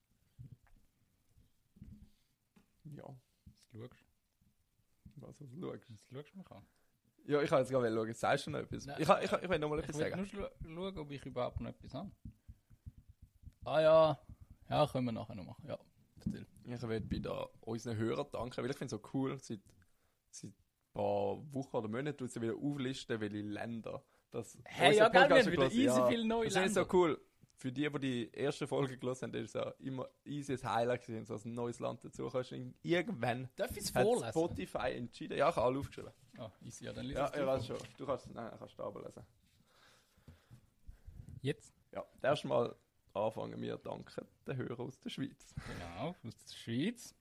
Ja, 2.84 3.04
Was 3.46 3.56
schaust 3.72 4.04
was 5.16 5.36
du 5.38 5.44
schaust. 5.46 5.88
du? 5.88 5.94
Was 5.94 6.00
schaust 6.08 6.32
du 6.34 6.38
mich 6.38 6.50
an? 6.50 6.62
Ja, 7.26 7.42
ich 7.42 7.48
kann 7.50 7.58
jetzt 7.58 7.70
gerade 7.70 7.92
schauen, 7.92 8.14
sagst 8.14 8.46
du 8.46 8.50
noch 8.50 8.60
etwas? 8.60 8.86
Nein. 8.86 8.96
Ich, 9.00 9.08
ich, 9.08 9.30
kann- 9.30 9.42
ich 9.42 9.48
will 9.50 9.58
noch 9.58 9.68
mal 9.68 9.78
Ich 9.80 9.84
etwas 9.86 9.98
will 9.98 10.10
sagen. 10.10 10.16
nur 10.20 10.26
schlu- 10.48 10.75
schauen, 10.75 10.98
ob 10.98 11.10
ich 11.10 11.26
überhaupt 11.26 11.60
noch 11.60 11.70
etwas 11.70 11.94
habe. 11.94 12.10
Ah 13.66 13.80
ja, 13.80 14.18
ja, 14.70 14.87
können 14.87 15.06
wir 15.06 15.12
nachher 15.12 15.35
noch 15.35 15.44
machen. 15.44 15.64
Ja, 15.66 15.76
erzähl. 16.16 16.46
Ich 16.64 16.82
will 16.82 17.00
bei 17.00 17.18
der, 17.18 17.49
unseren 17.62 17.96
Hörern 17.96 18.26
danken, 18.30 18.62
weil 18.62 18.70
ich 18.70 18.76
finde 18.76 18.94
es 18.94 19.02
so 19.02 19.08
cool, 19.12 19.38
seit, 19.40 19.61
seit 20.30 20.50
ein 20.50 20.54
paar 20.92 21.52
Wochen 21.52 21.76
oder 21.76 21.88
Monaten 21.88 22.16
tut 22.16 22.30
sie 22.30 22.40
wieder 22.40 22.54
auflisten, 22.54 23.20
welche 23.20 23.40
Länder. 23.40 24.02
Das 24.30 24.56
Hey, 24.64 24.96
ja, 24.96 25.08
gell, 25.08 25.28
wir 25.28 25.37
haben 25.42 25.52
wieder 25.52 25.66
easy 25.66 25.85
ja. 25.85 26.06
viele 26.06 26.25
neue 26.25 26.49
Das 26.49 26.56
ist 26.64 26.75
so 26.75 26.80
Länder. 26.80 26.94
cool. 26.94 27.20
Für 27.58 27.73
die, 27.73 27.90
die 27.90 27.99
die 28.00 28.30
erste 28.32 28.66
Folge 28.68 28.99
gelesen 28.99 29.32
haben, 29.32 29.35
ist 29.35 29.54
es 29.54 29.61
ja 29.61 29.70
immer 29.78 30.08
easy 30.25 30.52
ein 30.52 30.62
Highlight 30.75 31.06
gewesen, 31.06 31.25
so 31.25 31.35
ein 31.49 31.54
neues 31.54 31.80
Land 31.80 32.04
dazu. 32.04 32.28
Kannst 32.28 32.50
du 32.52 32.73
irgendwann 32.82 33.49
Darf 33.56 33.70
ich 33.73 33.78
es 33.78 33.94
hat 33.94 34.02
vorlesen? 34.04 34.28
Spotify 34.28 34.92
entschieden. 34.92 35.38
Ja, 35.38 35.49
ich 35.49 35.56
habe 35.56 35.66
alle 35.66 35.78
aufgeschrieben. 35.78 36.12
Ah, 36.38 36.50
easy, 36.62 36.85
ja, 36.85 36.92
dann 36.92 37.06
lies 37.06 37.16
Ja, 37.16 37.25
es 37.26 37.32
ich 37.32 37.40
du 37.40 37.46
weiß 37.46 37.66
schon. 37.66 37.78
Du 37.96 38.06
kannst, 38.06 38.32
nein, 38.32 38.52
kannst 38.58 38.78
du 38.78 38.82
aber 38.82 39.02
lesen. 39.02 39.23
Jetzt? 41.40 41.73
Ja, 41.92 42.04
erstmal 42.23 42.76
anfangen 43.16 43.61
wir 43.61 43.76
danken 43.78 44.26
den 44.46 44.56
Hörern 44.56 44.87
aus 44.87 44.99
der 45.00 45.11
Schweiz. 45.11 45.54
Genau, 45.66 46.14
aus 46.25 46.44
der 46.44 46.54
Schweiz. 46.54 47.14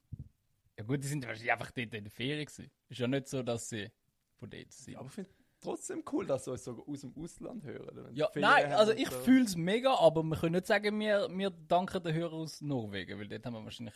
Ja 0.78 0.84
gut, 0.84 1.04
die 1.04 1.08
sind 1.08 1.26
wahrscheinlich 1.26 1.52
einfach 1.52 1.72
dort 1.72 1.94
in 1.94 2.04
der 2.04 2.12
Ferien 2.12 2.46
gewesen. 2.46 2.72
Ist 2.90 3.00
ja 3.00 3.08
nicht 3.08 3.28
so, 3.28 3.44
dass 3.44 3.70
sie 3.70 3.90
von 4.36 4.50
dort 4.50 4.72
sind. 4.72 4.94
Ja, 4.94 5.00
aber 5.00 5.08
ich 5.08 5.14
finde 5.14 5.30
trotzdem 5.62 6.04
cool, 6.12 6.26
dass 6.26 6.46
sie 6.46 6.52
uns 6.52 6.64
sogar 6.64 6.88
aus 6.88 7.02
dem 7.02 7.14
Ausland 7.18 7.64
hören. 7.64 8.14
Ja, 8.14 8.30
nein, 8.36 8.74
also 8.74 8.92
ich 8.92 9.10
so. 9.10 9.20
fühle 9.20 9.46
es 9.46 9.56
mega, 9.56 9.96
aber 9.96 10.24
wir 10.24 10.38
können 10.38 10.56
nicht 10.56 10.68
sagen, 10.68 11.00
wir, 11.00 11.30
wir 11.32 11.50
danken 11.50 12.04
den 12.04 12.14
Hörern 12.14 12.42
aus 12.42 12.62
Norwegen, 12.62 13.20
weil 13.20 13.28
dort 13.28 13.46
haben 13.46 13.54
wir 13.54 13.64
wahrscheinlich 13.64 13.96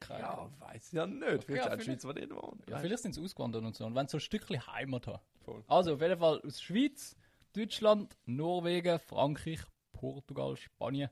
keine. 0.00 0.20
Ja, 0.20 0.50
weiß 0.58 0.86
ich 0.88 0.92
ja 0.92 1.06
nicht. 1.06 1.44
Vielleicht 1.44 1.66
ja, 1.66 1.76
die 1.76 1.84
Schweiz, 1.84 2.02
die 2.02 2.30
wohnen. 2.30 2.62
Ja, 2.68 2.78
vielleicht 2.78 3.02
sind 3.02 3.14
sie 3.14 3.22
ausgewandert 3.22 3.64
und 3.64 3.74
so. 3.74 3.86
Und 3.86 3.94
wenn 3.94 4.06
sie 4.06 4.12
so 4.12 4.16
ein 4.16 4.20
Stückchen 4.20 4.66
Heimat 4.66 5.06
haben. 5.06 5.22
Voll. 5.44 5.64
Also 5.66 5.94
auf 5.94 6.00
jeden 6.00 6.18
Fall 6.18 6.40
aus 6.40 6.62
Schweiz, 6.62 7.16
Deutschland, 7.52 8.16
Norwegen, 8.24 8.98
Frankreich, 8.98 9.60
Portugal, 9.92 10.56
Spanien, 10.56 11.10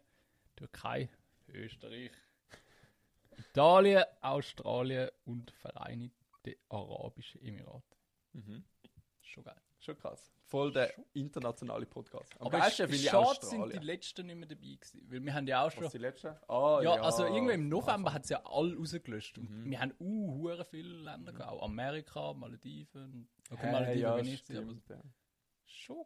Türkei, 0.63 1.09
Österreich, 1.49 2.13
Italien, 3.37 4.05
Australien 4.21 5.11
und 5.25 5.51
Vereinigte 5.51 6.57
Arabische 6.69 7.41
Emirate. 7.41 7.97
Mhm. 8.33 8.65
Schon 9.23 9.43
geil. 9.43 9.61
Schon 9.81 9.99
krass. 9.99 10.33
Voll 10.45 10.71
der 10.71 10.95
internationale 11.15 11.85
Podcast. 11.87 12.33
Am 12.39 12.47
Aber 12.47 12.65
es 12.69 12.75
finde 12.77 12.95
ich 12.95 13.09
schade 13.09 13.45
sind 13.45 13.73
die 13.73 13.79
letzten 13.79 14.27
nicht 14.27 14.37
mehr 14.37 14.47
dabei 14.47 14.77
gewesen. 14.79 15.05
Weil 15.11 15.25
wir 15.25 15.35
haben 15.35 15.47
ja 15.49 15.65
auch 15.67 15.71
schon... 15.73 15.83
Was 15.85 15.93
die 15.93 15.99
letzte? 15.99 16.41
Ah, 16.49 16.81
Ja, 16.83 16.93
also 16.93 17.25
irgendwie 17.25 17.55
im 17.55 17.69
November 17.69 18.13
hat 18.13 18.23
es 18.23 18.29
ja 18.31 18.45
alle 18.45 18.77
rausgelöscht. 18.77 19.39
Und 19.39 19.51
Mhm. 19.51 19.71
wir 19.71 19.81
haben 19.81 19.95
uh, 19.99 20.63
viele 20.71 20.89
Länder 21.03 21.33
gehabt. 21.33 21.51
Auch 21.51 21.63
Amerika, 21.65 22.33
Malediven. 22.35 23.29
Okay, 23.51 23.63
Hey, 23.63 23.73
Malediven 23.73 24.01
ja, 24.01 24.15
bin 24.15 24.27
ich 24.27 24.57
aber 24.57 24.73
ja. 24.97 25.03
schon 25.65 26.05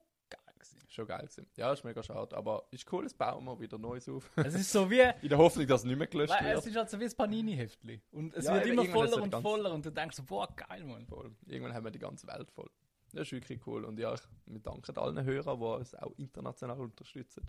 gewesen. 0.71 0.89
Schon 0.89 1.07
geil 1.07 1.21
gewesen. 1.21 1.47
Ja, 1.57 1.73
ist 1.73 1.85
mega 1.85 2.03
schade. 2.03 2.37
Aber 2.37 2.67
ist 2.71 2.91
cool, 2.93 3.05
es 3.07 3.15
bauen 3.15 3.45
wir 3.45 3.59
wieder 3.61 3.79
Neues 3.79 4.09
auf. 4.09 4.31
Es 4.37 4.55
ist 4.55 4.71
so 4.73 4.91
wie... 4.91 5.01
In 5.23 5.29
der 5.29 5.39
Hoffnung, 5.39 5.67
dass 5.67 5.81
es 5.83 5.87
nicht 5.87 5.99
mehr 5.99 6.07
gelöscht 6.07 6.33
Weil 6.33 6.47
es 6.57 6.65
wird. 6.65 6.67
ist 6.67 6.77
halt 6.77 6.91
so 6.91 7.01
wie 7.01 7.05
ein 7.05 7.17
Panini-Heftli. 7.17 8.03
Und 8.13 8.35
es 8.35 8.45
Ja, 8.47 8.55
wird 8.55 8.67
immer 8.67 8.85
voller 8.87 9.23
und 9.23 9.35
voller 9.35 9.73
und 9.73 9.85
du 9.85 9.91
denkst 9.91 10.17
so, 10.17 10.23
boah, 10.25 10.49
geil, 10.55 10.85
Mann. 10.85 11.07
Voll. 11.07 11.35
Irgendwann 11.47 11.75
haben 11.75 11.85
wir 11.85 11.91
die 11.91 11.99
ganze 11.99 12.27
Welt 12.27 12.51
voll. 12.51 12.71
Das 13.13 13.23
ist 13.29 13.33
wirklich 13.33 13.67
cool. 13.67 13.85
Und 13.85 13.99
ja, 13.99 14.13
ich, 14.15 14.21
wir 14.47 14.61
danken 14.61 14.97
allen 14.99 15.25
Hörern, 15.25 15.59
die 15.59 15.65
uns 15.65 15.95
auch 15.95 16.13
international 16.17 16.81
unterstützen. 16.81 17.45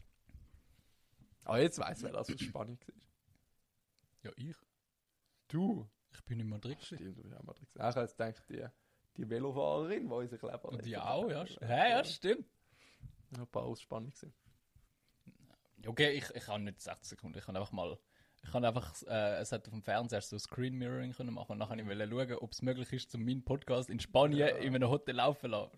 Aber 1.43 1.59
jetzt 1.59 1.79
weiss 1.79 2.03
wer 2.03 2.11
das 2.11 2.29
aus 2.33 2.39
Spanien 2.41 2.77
war. 2.79 2.95
Ja, 4.23 4.31
ich. 4.35 4.55
Du? 5.47 5.87
Ich 6.13 6.23
bin 6.25 6.39
in 6.39 6.49
Madrid. 6.49 6.81
Stimmt, 6.81 7.17
du 7.17 7.23
bist 7.23 7.35
auch 7.35 7.43
mal 7.43 7.53
drin. 7.53 7.67
Ich 7.73 7.79
habe 7.81 8.01
jetzt 8.01 8.17
gedacht, 8.17 8.43
die, 8.49 8.65
die 9.15 9.29
Velofahrerin, 9.29 10.07
die 10.07 10.13
unsere 10.13 10.39
Kleber 10.39 10.77
die 10.77 10.97
auch, 10.97 11.29
ja. 11.29 11.45
Hä, 11.61 11.89
ja, 11.91 12.03
stimmt. 12.03 12.45
Ein 13.35 13.47
paar 13.47 13.63
aus 13.63 13.81
Spanien 13.81 14.11
gewesen. 14.11 14.33
Okay, 15.85 16.11
ich, 16.11 16.25
ich 16.35 16.47
habe 16.47 16.61
nicht 16.63 16.81
60 16.81 17.07
Sekunden. 17.07 17.37
Ich 17.37 17.45
kann 17.45 17.55
einfach 17.55 17.71
mal. 17.71 17.97
Ich 18.43 18.51
kann 18.51 18.63
einfach, 18.63 18.93
äh, 19.07 19.39
es 19.39 19.51
hat 19.51 19.65
auf 19.67 19.73
dem 19.73 19.81
Fernseher 19.81 20.21
so 20.21 20.37
Screen 20.37 20.75
Mirroring 20.75 21.11
können 21.11 21.33
machen 21.33 21.53
und 21.53 21.57
nachher 21.57 21.77
wollte 21.85 22.03
ich 22.03 22.09
schauen, 22.09 22.37
ob 22.39 22.51
es 22.51 22.61
möglich 22.61 22.93
ist, 22.93 23.11
zum 23.11 23.25
meinen 23.25 23.43
Podcast 23.43 23.89
in 23.89 23.99
Spanien 23.99 24.39
Ja. 24.39 24.47
in 24.57 24.73
einem 24.75 24.89
Hotel 24.89 25.15
laufen 25.15 25.41
zu 25.41 25.47
lassen. 25.47 25.71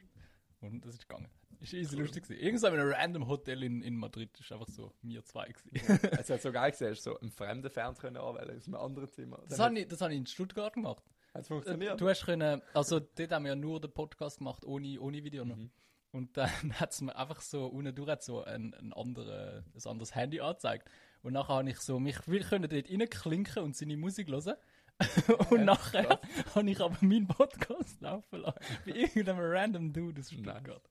Und 0.62 0.86
das 0.86 0.96
ist 0.96 1.08
gegangen. 1.08 1.30
Ist 1.62 1.74
easy 1.74 1.96
lustig 1.96 2.24
gewesen. 2.24 2.42
Irgend 2.42 2.60
so 2.62 2.68
in 2.68 2.74
einem 2.74 2.92
random 2.92 3.28
Hotel 3.28 3.64
in, 3.64 3.82
in 3.82 3.96
Madrid 3.96 4.38
ist 4.40 4.52
einfach 4.52 4.68
so 4.68 4.94
wir 5.02 5.24
zwei 5.26 5.48
gewesen. 5.48 6.00
es 6.20 6.30
hat 6.30 6.42
so 6.42 6.52
geil 6.52 6.72
gesehen, 6.72 6.92
hast 6.92 7.06
du 7.06 7.12
so 7.12 7.20
einen 7.20 7.32
fremden 7.32 7.70
Fernseher 7.70 8.10
anwählen 8.22 8.58
aus 8.58 8.66
einem 8.68 8.76
anderen 8.76 9.10
Zimmer. 9.10 9.42
Das 9.48 9.60
habe 9.60 9.80
ich, 9.80 9.88
das 9.88 10.02
habe 10.02 10.14
ich 10.14 10.20
in 10.20 10.26
Stuttgart 10.26 10.74
gemacht. 10.74 11.04
Hat 11.34 11.42
es 11.42 11.48
funktioniert? 11.48 12.00
Du 12.00 12.08
hast 12.08 12.26
können, 12.26 12.62
also 12.74 13.00
dort 13.00 13.32
haben 13.32 13.44
wir 13.44 13.50
ja 13.52 13.56
nur 13.56 13.80
den 13.82 13.92
Podcast 13.92 14.38
gemacht, 14.40 14.66
ohne, 14.66 15.00
ohne 15.00 15.24
Video 15.24 15.44
noch. 15.46 15.56
Mhm. 15.58 15.72
Und 16.12 16.38
dann 16.38 16.50
hat 16.80 16.92
es 16.92 17.02
mir 17.02 17.16
einfach 17.16 17.42
so 17.42 17.68
unten 17.68 17.94
durch 17.96 18.22
so 18.22 18.44
ein, 18.44 18.74
ein, 18.74 18.94
andere, 18.94 19.64
ein 19.76 19.90
anderes 19.90 20.16
Handy 20.16 20.40
angezeigt. 20.40 20.90
Und 21.22 21.34
nachher 21.34 21.56
habe 21.56 21.70
ich 21.70 21.80
so, 21.80 22.00
mich 22.00 22.28
will 22.28 22.44
können 22.44 22.70
dort 22.70 22.90
reinklinken 22.90 23.64
und 23.64 23.76
seine 23.76 23.98
Musik 23.98 24.30
hören. 24.30 24.56
und 25.50 25.64
nachher 25.66 26.20
habe 26.56 26.70
ich 26.70 26.80
aber 26.82 26.98
meinen 27.02 27.28
Podcast 27.28 28.02
laufen 28.02 28.42
lassen. 28.42 28.60
Bei 28.86 28.92
irgendeinem 28.92 29.40
random 29.40 29.94
Dude 29.94 30.20
aus 30.20 30.32
Stuttgart. 30.32 30.90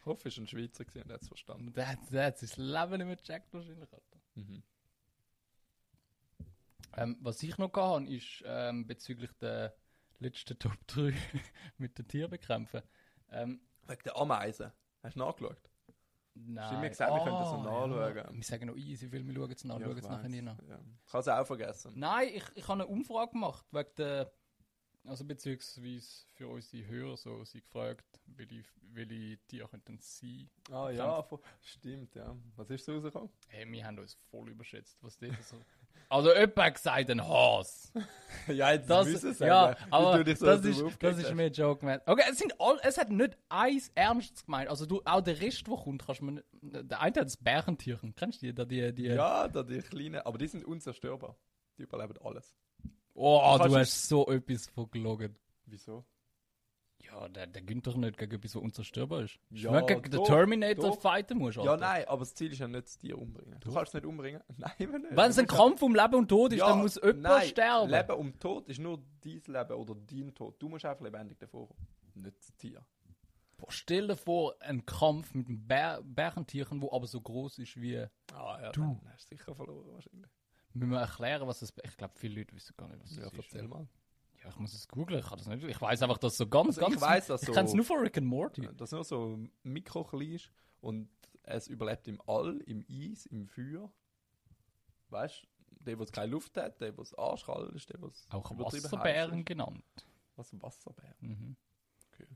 Ich 0.00 0.06
hoffe, 0.06 0.28
es 0.28 0.36
war 0.36 0.44
ein 0.44 0.48
Schweizer 0.48 0.84
gewesen 0.84 1.04
und 1.06 1.12
hat 1.14 1.22
es 1.22 1.28
verstanden. 1.28 1.72
Der, 1.72 1.88
hat- 1.88 2.38
sein 2.38 2.64
Leben 2.64 2.98
nicht 2.98 3.06
mehr 3.06 3.16
gecheckt 3.16 3.52
wahrscheinlich. 3.54 3.92
Alter. 3.92 4.18
Mhm. 4.34 4.62
Ähm, 6.96 7.16
was 7.20 7.42
ich 7.42 7.56
noch 7.58 7.72
hatte, 7.72 8.06
ist 8.12 8.42
ähm, 8.46 8.86
bezüglich 8.86 9.30
der 9.40 9.74
letzten 10.18 10.58
Top 10.58 10.76
3 10.86 11.12
mit 11.78 11.98
den 11.98 12.06
Tierbekämpfen. 12.06 12.82
Ähm, 13.32 13.60
Wegen 13.86 14.02
der 14.04 14.16
Ameisen. 14.16 14.72
Hast 15.02 15.16
du 15.16 15.20
nachgeschaut? 15.20 15.58
Nein. 16.34 16.80
mir 16.80 16.88
gesagt, 16.90 17.12
wir 17.12 17.22
könnten 17.22 17.38
das 17.38 17.52
noch 17.52 17.64
ja. 17.64 17.86
nachschauen. 17.86 18.36
Wir 18.36 18.42
sagen 18.42 18.66
noch 18.66 18.76
easy 18.76 19.08
viel, 19.08 19.26
wir 19.26 19.34
schauen 19.34 19.52
es 19.52 19.64
nach, 19.64 19.78
Ja, 19.78 19.86
schauen 19.86 19.98
ich 19.98 20.04
es 20.04 20.10
nachher 20.10 20.28
nie 20.28 20.42
nach. 20.42 20.58
Ja. 20.68 20.80
Ich 21.06 21.12
habe 21.12 21.20
es 21.20 21.28
auch 21.28 21.46
vergessen. 21.46 21.92
Nein, 21.94 22.28
ich, 22.34 22.44
ich 22.54 22.64
habe 22.64 22.82
eine 22.82 22.86
Umfrage 22.86 23.32
gemacht, 23.32 23.64
wegen 23.70 23.90
der, 23.98 24.32
also 25.06 25.24
beziehungsweise 25.24 26.24
für 26.34 26.48
unsere 26.48 26.86
Hörer 26.86 27.16
so, 27.16 27.44
sie 27.44 27.60
gefragt, 27.60 28.04
welche, 28.26 28.62
welche 28.92 29.38
Tiere 29.46 29.68
könnten 29.68 29.98
sein. 30.00 30.48
Ah 30.70 30.90
ja, 30.90 31.20
vo- 31.20 31.40
stimmt, 31.62 32.14
ja. 32.14 32.34
Was 32.56 32.70
ist 32.70 32.84
so 32.84 32.92
rausgekommen? 32.94 33.30
Hey, 33.48 33.70
wir 33.70 33.84
haben 33.84 33.98
uns 33.98 34.14
voll 34.30 34.48
überschätzt, 34.48 34.96
was 35.02 35.16
das 35.18 35.48
so... 35.50 35.56
Also 36.10 36.32
jemand 36.34 36.56
hat 36.58 36.74
gesagt, 36.74 37.10
ein 37.10 37.26
Hase. 37.26 37.88
ja, 38.48 38.72
jetzt 38.72 38.88
Das, 38.90 39.06
müssen 39.08 39.32
sie 39.32 39.44
ja, 39.46 39.68
sagen, 39.74 39.92
aber 39.92 40.18
so 40.18 40.22
das, 40.22 40.64
ist, 40.64 41.02
das 41.02 41.18
ist 41.18 41.34
mehr 41.34 41.48
Joke, 41.50 41.84
man. 41.84 42.00
Okay, 42.04 42.22
es, 42.30 42.38
sind 42.38 42.54
all, 42.60 42.78
es 42.82 42.98
hat 42.98 43.10
nicht 43.10 43.36
eins 43.48 43.90
Ernstes 43.94 44.44
gemeint. 44.44 44.68
Also 44.68 44.84
du, 44.86 45.00
auch 45.04 45.22
der 45.22 45.40
Rest, 45.40 45.66
der 45.66 45.74
kommt, 45.76 46.04
kannst 46.04 46.20
du 46.20 46.26
mir 46.26 46.32
nicht, 46.32 46.46
Der 46.90 47.00
eine 47.00 47.14
hat 47.20 47.26
das 47.26 47.36
Bärentierchen. 47.38 48.14
Kennst 48.14 48.42
du 48.42 48.46
die? 48.46 48.54
Da 48.54 48.64
die, 48.66 48.94
die 48.94 49.04
Ja, 49.06 49.48
da 49.48 49.62
die 49.62 49.78
kleinen, 49.80 50.20
aber 50.20 50.36
die 50.38 50.46
sind 50.46 50.64
unzerstörbar. 50.64 51.36
Die 51.78 51.82
überleben 51.82 52.14
alles. 52.22 52.54
Oh, 53.14 53.56
du 53.62 53.68
du- 53.68 53.76
hast 53.76 54.08
so 54.08 54.26
etwas 54.28 54.66
vergelogen. 54.66 55.36
Wieso? 55.66 56.04
Ja, 56.98 57.28
der, 57.28 57.46
der 57.46 57.60
gönnt 57.62 57.86
doch 57.86 57.96
nicht 57.96 58.16
gegen 58.16 58.34
etwas, 58.34 58.54
was 58.56 58.62
unzerstörbar 58.62 59.22
ist. 59.24 59.38
Ja, 59.50 59.72
Wenn 59.72 59.86
gegen 59.86 60.10
den 60.10 60.24
Terminator 60.24 60.90
doch. 60.90 61.00
fighten 61.00 61.38
musst, 61.38 61.56
Ja, 61.58 61.62
Alter. 61.62 61.76
nein, 61.76 62.04
aber 62.08 62.20
das 62.20 62.34
Ziel 62.34 62.50
ist 62.50 62.58
ja 62.58 62.66
nicht, 62.66 62.84
das 62.86 62.96
Tier 62.98 63.18
umbringen. 63.18 63.60
Du 63.60 63.68
Doch. 63.68 63.74
kannst 63.76 63.90
es 63.90 63.94
nicht 63.94 64.06
umbringen. 64.06 64.42
Nein, 64.56 64.72
eben 64.78 65.02
nicht. 65.02 65.14
Wenn 65.16 65.30
es 65.30 65.38
ein 65.38 65.46
Kampf 65.46 65.82
um 65.82 65.94
Leben 65.94 66.14
und 66.14 66.28
Tod 66.28 66.52
ist, 66.52 66.60
ja, 66.60 66.68
dann 66.70 66.80
muss 66.80 66.94
jemand 66.96 67.20
nein, 67.20 67.48
sterben. 67.48 67.90
Leben 67.90 68.12
um 68.16 68.38
Tod 68.38 68.68
ist 68.68 68.78
nur 68.80 69.02
dein 69.22 69.42
Leben 69.46 69.72
oder 69.74 69.94
dein 69.94 70.34
Tod. 70.34 70.56
Du 70.60 70.68
musst 70.70 70.84
einfach 70.86 71.04
lebendig 71.04 71.38
davor 71.38 71.68
kommen. 71.68 71.86
Nicht 72.14 72.38
das 72.38 72.54
Tier. 72.56 72.84
Boah, 73.58 73.70
stell 73.70 74.08
dir 74.08 74.16
vor, 74.16 74.54
ein 74.60 74.84
Kampf 74.86 75.34
mit 75.34 75.46
einem 75.48 75.66
Bär, 75.66 76.00
Bärentierchen, 76.02 76.80
wo 76.80 76.90
aber 76.90 77.06
so 77.06 77.20
groß 77.20 77.58
ist 77.58 77.78
wie. 77.80 77.98
Ah 78.32 78.58
ja, 78.62 78.72
Du. 78.72 78.80
dann 78.80 79.12
hast 79.12 79.30
du 79.30 79.36
sicher 79.36 79.54
verloren 79.54 79.92
wahrscheinlich. 79.92 80.30
Müssen 80.74 80.90
wir 80.90 81.00
erklären, 81.00 81.46
was 81.46 81.60
das. 81.60 81.72
Ich 81.84 81.96
glaube, 81.96 82.14
viele 82.16 82.40
Leute 82.40 82.54
wissen 82.54 82.74
gar 82.76 82.88
nicht, 82.88 83.00
was 83.00 83.08
das 83.10 83.18
Ja, 83.18 83.26
ist. 83.26 83.34
erzähl 83.38 83.68
mal. 83.68 83.86
Ja, 84.42 84.50
ich 84.50 84.56
muss 84.58 84.74
es 84.74 84.88
googeln, 84.88 85.20
ich 85.20 85.26
kann 85.26 85.38
das 85.38 85.46
nicht. 85.46 85.62
Ich 85.64 85.80
weiß 85.80 86.02
einfach, 86.02 86.18
dass 86.18 86.36
so 86.36 86.46
ganz, 86.46 86.68
Also 86.76 86.80
ganz. 86.82 86.94
ich 86.96 87.00
weiss, 87.00 87.26
dass 87.28 87.42
ich 87.42 87.46
so- 87.46 87.52
kenne 87.54 87.68
es 87.68 87.74
nur 87.74 87.84
von 87.84 88.00
Rick 88.00 88.18
and 88.18 88.26
Morty. 88.26 88.68
Dass 88.76 88.92
nur 88.92 89.04
so 89.04 89.38
mikroklein 89.62 90.32
ist 90.32 90.50
und 90.80 91.08
es 91.44 91.68
überlebt 91.68 92.08
im 92.08 92.20
All, 92.26 92.58
im 92.66 92.84
Eis, 92.90 93.24
im 93.26 93.46
Feuer. 93.48 93.90
Weißt 95.10 95.42
du, 95.44 95.46
der, 95.84 95.96
der 95.96 96.06
keine 96.06 96.32
Luft 96.32 96.56
hat, 96.56 96.80
der, 96.80 96.88
der 96.92 96.92
das 96.92 97.14
arschkalt 97.14 97.72
ist, 97.74 97.88
der, 97.90 97.98
der 98.00 98.10
Auch 98.30 98.50
Wasserbären 98.58 99.44
genannt. 99.44 99.84
Was 100.36 100.52
ein 100.52 100.60
Wasserbär. 100.62 101.14
Mhm. 101.20 101.56
Okay. 102.12 102.26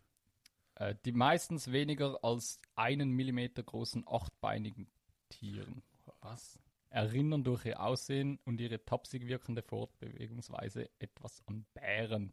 Äh, 0.76 0.94
die 1.04 1.12
meistens 1.12 1.72
weniger 1.72 2.22
als 2.22 2.60
einen 2.76 3.10
Millimeter 3.10 3.62
großen 3.62 4.04
achtbeinigen 4.06 4.88
Tieren. 5.28 5.82
Was? 6.20 6.58
Erinnern 6.90 7.44
durch 7.44 7.66
ihr 7.66 7.80
Aussehen 7.80 8.38
und 8.44 8.60
ihre 8.60 8.82
tapsig 8.84 9.26
wirkende 9.26 9.62
Fortbewegungsweise 9.62 10.88
etwas 10.98 11.42
an 11.46 11.66
Bären. 11.74 12.32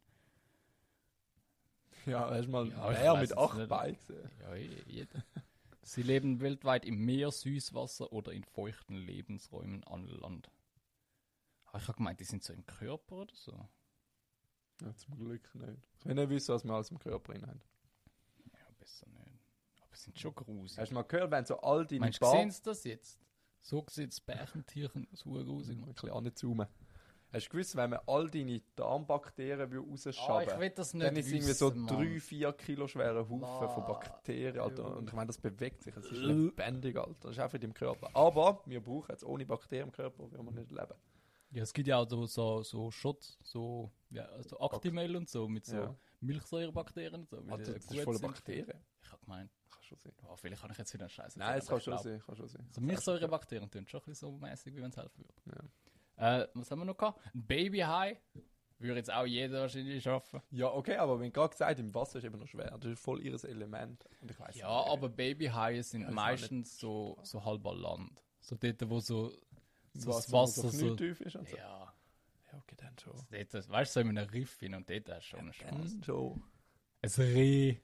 Ja, 2.06 2.30
hast 2.30 2.46
du 2.46 2.52
mal 2.52 2.68
Ja, 2.70 2.88
Bär 2.89 3.18
mit 3.18 3.38
acht 3.38 3.58
gesehen? 3.58 4.30
Ja, 4.41 4.56
jeder. 4.56 5.24
Sie 5.82 6.02
leben 6.04 6.39
weltweit 6.39 6.86
im 6.86 7.04
Meer, 7.06 7.32
Süßwasser 7.32 8.12
oder 8.12 8.32
in 8.32 8.44
feuchten 8.44 8.96
Lebensräumen 8.96 9.84
an 9.84 10.06
Land. 10.08 10.50
Aber 11.65 11.80
ich 11.80 11.88
habe 11.88 11.98
gemeint, 11.98 12.20
die 12.20 12.24
sind 12.26 12.44
so 12.44 12.54
im 12.54 12.65
Körper 12.65 13.15
oder 13.18 13.36
so. 13.36 13.68
Ja, 14.82 14.96
zum 14.96 15.15
Glück 15.18 15.54
nicht. 15.56 15.88
Ich 16.00 16.06
will 16.06 16.15
nicht 16.15 16.30
wissen, 16.30 16.54
was 16.56 16.63
wir 16.63 16.74
alles 16.74 16.91
im 16.91 17.00
Körper 17.00 17.34
drin 17.34 17.46
haben. 17.46 17.62
Ja, 18.54 18.60
besser 18.80 19.08
nicht. 19.10 19.39
Aber 19.82 19.96
sie 19.96 20.04
sind 20.06 20.20
schon 20.20 20.34
gruselig. 20.36 20.78
Hast 20.80 20.89
du 20.89 20.96
mal 20.96 21.04
gehört, 21.04 21.32
wenn 21.32 21.46
so 21.46 21.60
all 21.60 21.86
deine 21.86 22.00
Meinst 22.02 22.22
du, 22.22 22.26
Bar- 22.26 22.38
sehen 22.38 22.52
sie 22.52 22.63
das 22.63 22.84
jetzt? 22.84 23.20
So 23.67 23.84
sieht 23.89 24.12
das 24.12 24.21
Bärentierchen 24.21 25.08
so 25.13 25.32
gruselig 25.32 25.80
Ein 25.80 25.84
aus. 25.89 25.93
bisschen 25.95 26.12
anzoomen. 26.12 26.67
Hast 27.34 27.47
du 27.47 27.49
gewusst, 27.49 27.75
wenn 27.75 27.89
man 27.89 27.99
all 28.06 28.30
deine 28.30 28.62
Darmbakterien 28.75 29.60
Ah, 29.60 29.78
rausschaben 29.80 30.47
ich 30.47 30.60
will 30.60 30.69
dann 30.69 31.15
ist 31.17 31.25
es 31.25 31.32
irgendwie 31.34 31.54
so 31.54 31.71
Mann. 31.71 31.88
3-4 32.19 32.54
Kilo 32.54 32.88
schwerer 32.88 33.28
Haufen 33.28 33.43
Ah, 33.43 33.67
von 33.67 33.86
Bakterien, 33.88 34.60
Alter. 34.60 34.84
ja. 34.84 34.89
Und 34.89 35.08
ich 35.10 35.13
meine, 35.15 35.28
das 35.28 35.39
bewegt 35.39 35.82
sich, 35.84 35.95
es 35.97 36.06
ist 36.06 36.12
Äh. 36.19 36.25
lebendig, 36.28 36.95
Alter. 36.95 37.15
Das 37.21 37.32
ist 37.32 37.39
einfach 37.39 37.56
in 37.56 37.62
deinem 37.62 37.73
Körper. 37.73 38.10
Aber 38.15 38.62
wir 38.67 38.82
brauchen 38.82 39.08
jetzt 39.12 39.23
ohne 39.23 39.45
Bakterien 39.45 39.88
im 39.88 39.91
Körper, 39.91 40.32
wir 40.32 40.51
nicht 40.51 40.71
leben. 40.71 40.93
Ja, 41.51 41.63
es 41.63 41.73
gibt 41.73 41.88
ja 41.88 41.97
auch 41.97 42.08
so, 42.10 42.25
so, 42.28 42.62
so 42.63 42.91
Shots, 42.91 43.39
so, 43.43 43.91
ja, 44.12 44.25
also 44.28 44.60
Actimel 44.60 45.15
und 45.15 45.28
so, 45.28 45.47
mit 45.49 45.65
so 45.65 45.75
Ja. 45.75 45.95
Milchsäurebakterien 46.21 47.15
und 47.15 47.28
so. 47.30 47.38
Alter, 47.49 47.73
die 47.73 47.80
das 47.80 47.91
ist 47.91 48.04
voller. 48.04 48.19
Bakterien. 48.19 48.80
Ich 49.01 49.12
hab 49.12 49.21
gemeint, 49.21 49.51
schon 49.86 49.98
sein. 49.98 50.13
oh, 50.28 50.36
vielleicht 50.36 50.62
kann 50.62 50.71
ich 50.71 50.78
jetzt 50.78 50.93
wieder 50.93 51.04
einen 51.06 51.10
Scheiß 51.10 51.36
Nein, 51.38 51.58
es 51.60 51.69
erzählen, 51.69 51.69
kann 51.69 51.82
schon 51.82 51.98
sein, 52.12 52.24
kann 52.26 52.36
schon 52.36 52.48
sein. 52.48 52.67
So 52.71 52.82
Milchsäurebakterien 52.82 53.69
tun 53.71 53.88
schon 53.88 54.02
ein 54.02 54.06
bisschen 54.06 54.32
so 54.32 54.38
mäßig, 54.38 54.76
wie 54.76 54.82
wenn 54.82 54.89
es 54.89 54.98
helfen 54.98 55.24
würde. 55.26 55.69
Ja. 56.17 56.41
Äh, 56.41 56.48
was 56.54 56.71
haben 56.71 56.80
wir 56.80 56.86
noch 56.86 56.98
gehabt? 56.98 57.19
Ein 57.34 57.45
Babyhai. 57.45 58.19
Würde 58.78 58.98
jetzt 58.98 59.12
auch 59.13 59.26
jeder 59.26 59.62
wahrscheinlich 59.62 60.04
schaffen. 60.04 60.41
Ja, 60.52 60.67
okay, 60.71 60.98
aber 60.98 61.17
wenn 61.19 61.32
gerade 61.32 61.50
gesagt, 61.50 61.80
im 61.80 61.93
Wasser 61.95 62.19
ist 62.19 62.26
eben 62.26 62.38
noch 62.38 62.48
schwer. 62.48 62.78
Das 62.78 62.91
ist 62.91 63.00
voll 63.00 63.21
ihres 63.21 63.45
Element. 63.45 64.06
Und 64.21 64.32
ich 64.32 64.39
weiss 64.39 64.56
Ja, 64.58 64.82
nicht. 64.82 64.91
aber 64.91 65.08
Babyhaie 65.10 65.82
sind 65.82 66.02
Ja, 66.02 66.12
meistens 66.12 66.78
so, 66.78 67.17
so 67.24 67.43
halb 67.45 67.65
an 67.65 67.78
Land. 67.78 68.21
So 68.41 68.56
dort, 68.58 68.89
wo 68.89 69.00
so, 69.00 69.30
so 69.93 70.10
Was, 70.10 70.26
das 70.26 70.32
Wasser 70.34 70.62
so 70.63 70.89
so. 70.89 70.95
tief 70.95 71.21
ist 71.21 71.38
und 71.38 71.48
so. 71.48 71.56
Ja, 71.56 71.93
Ja, 72.52 72.58
okay, 72.60 72.76
dann 72.78 72.98
schon. 73.00 73.13
dort, 73.32 73.69
weißt 73.69 73.95
du, 73.95 74.00
so 74.04 74.10
in 74.10 74.17
einem 74.17 74.30
Riff 74.30 74.60
hin 74.60 74.76
und 74.76 74.89
dort 74.89 75.10
hast 75.10 75.19
du 75.26 75.30
schon 75.38 75.39
eine 75.39 75.52
Chance. 75.52 75.93
Dann 75.95 76.04
schon. 76.04 76.43
Ein 77.02 77.10
Reh. 77.17 77.78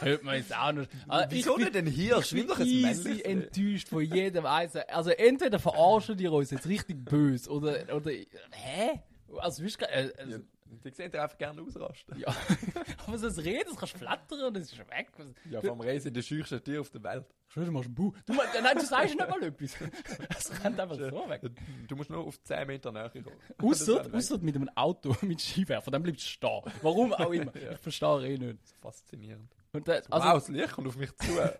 Hört 0.00 0.22
man 0.24 0.36
jetzt 0.36 0.54
auch 0.56 0.72
noch. 0.72 0.86
Also 1.08 1.26
Wieso 1.30 1.58
ich 1.58 1.64
nicht 1.66 1.76
ein 1.76 1.86
Hirsch? 1.86 2.30
bin 2.32 2.46
doch 2.46 2.58
ein 2.58 2.66
easy 2.66 3.12
Reh. 3.12 3.20
enttäuscht 3.22 3.88
von 3.88 4.02
jedem 4.02 4.46
Einzelnen. 4.46 4.88
Also 4.90 5.10
entweder 5.10 5.58
verarschen 5.58 6.16
die 6.16 6.26
uns 6.28 6.50
jetzt 6.50 6.66
richtig 6.66 7.04
böse 7.04 7.50
oder, 7.50 7.94
oder 7.94 8.10
hä? 8.10 9.00
Also, 9.40 9.62
weißt 9.62 9.80
du, 9.82 9.84
äh, 9.84 10.10
also, 10.18 10.36
Ja, 10.36 10.38
die 10.84 10.90
sehen 10.90 11.10
ja 11.12 11.22
einfach 11.22 11.36
gerne 11.36 11.60
ausrasten. 11.60 12.18
ja. 12.18 12.28
aber 13.06 13.18
so 13.18 13.26
ein 13.26 13.34
Reh, 13.44 13.62
das 13.62 13.76
kannst 13.76 13.94
du 13.94 13.98
flattern 13.98 14.40
und 14.44 14.56
das 14.56 14.64
ist 14.72 14.78
weg. 14.78 15.08
Was- 15.18 15.34
Ja, 15.50 15.60
vom 15.60 15.80
Reh 15.82 15.98
sind 15.98 16.16
die 16.16 16.22
scheuchsten 16.22 16.64
Tiere 16.64 16.80
auf 16.80 16.88
der 16.90 17.02
Welt. 17.02 17.26
Schau, 17.48 17.60
du 17.62 17.70
machst 17.72 17.86
einen 17.86 17.94
Bu. 17.94 18.12
Du, 18.24 18.32
nein, 18.34 18.76
du 18.78 18.86
sagst 18.86 19.14
nicht 19.16 19.28
mal 19.28 19.42
etwas. 19.42 19.76
Es 20.38 20.64
rennt 20.64 20.80
einfach 20.80 20.96
so 20.96 21.28
weg. 21.28 21.42
Du 21.88 21.96
musst 21.96 22.08
nur 22.08 22.26
auf 22.26 22.42
10 22.42 22.66
Meter 22.66 22.90
näher 22.92 23.10
kommen. 23.10 23.26
Ausser, 23.62 24.02
Das 24.04 24.12
ausser 24.14 24.38
mit 24.38 24.56
einem 24.56 24.70
Auto 24.74 25.14
mit 25.22 25.40
Skiwerfer, 25.42 25.90
dann 25.90 26.02
bleibst 26.02 26.24
du 26.24 26.28
stehen. 26.30 26.62
Warum 26.80 27.12
auch 27.12 27.30
immer. 27.32 27.54
Ja. 27.56 27.72
Ich 27.72 27.78
verstehe 27.78 28.26
eh 28.28 28.38
nicht. 28.38 28.62
ist 28.64 28.76
faszinierend. 28.80 29.50
Und 29.72 29.88
äh, 29.88 30.02
Also, 30.10 30.26
wow, 30.28 30.34
das 30.34 30.48
Licht 30.48 30.72
kommt 30.72 30.88
auf 30.88 30.96
mich 30.96 31.14
zu. 31.16 31.26
sie 31.32 31.40
haben 31.40 31.58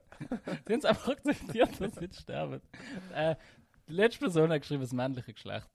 es 0.67 0.85
einfach 0.85 1.09
akzeptiert, 1.09 1.81
dass 1.81 1.95
sie 1.95 2.01
jetzt 2.03 2.21
sterben. 2.21 2.61
Äh, 3.15 3.37
die 3.89 3.93
letzte 3.93 4.21
Person 4.21 4.51
hat 4.51 4.61
geschrieben, 4.61 4.83
das 4.83 4.93
männliche 4.93 5.33
Geschlecht. 5.33 5.69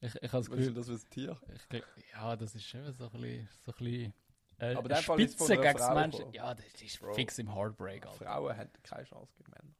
Ich, 0.00 0.14
ich 0.16 0.32
habe 0.32 0.44
das 0.44 0.48
ist 0.48 0.50
Gefühl, 0.50 0.74
das 0.74 0.86
für 0.86 0.92
ein 0.94 1.10
Tier? 1.10 1.40
ich, 1.70 1.82
ja, 2.12 2.36
das 2.36 2.54
ist 2.54 2.64
schon 2.66 2.92
so 2.92 3.04
ein 3.04 3.10
bisschen, 3.12 3.48
so 3.64 3.72
ein 3.72 3.78
bisschen 3.78 4.14
äh, 4.58 4.74
Aber 4.74 4.94
Fall 4.96 5.20
ist 5.20 5.36
von 5.36 5.46
Spitze 5.46 5.56
gegen 5.62 5.76
das 5.76 5.86
Frau 5.86 5.94
Menschen. 5.94 6.32
Ja, 6.32 6.54
das 6.54 6.64
ist 6.82 7.00
Bro. 7.00 7.14
fix 7.14 7.38
im 7.38 7.54
Heartbreak, 7.54 8.06
Alter. 8.06 8.24
Frauen 8.24 8.56
haben 8.56 8.70
keine 8.82 9.04
Chance 9.04 9.32
gegen 9.36 9.50
Männer. 9.50 9.74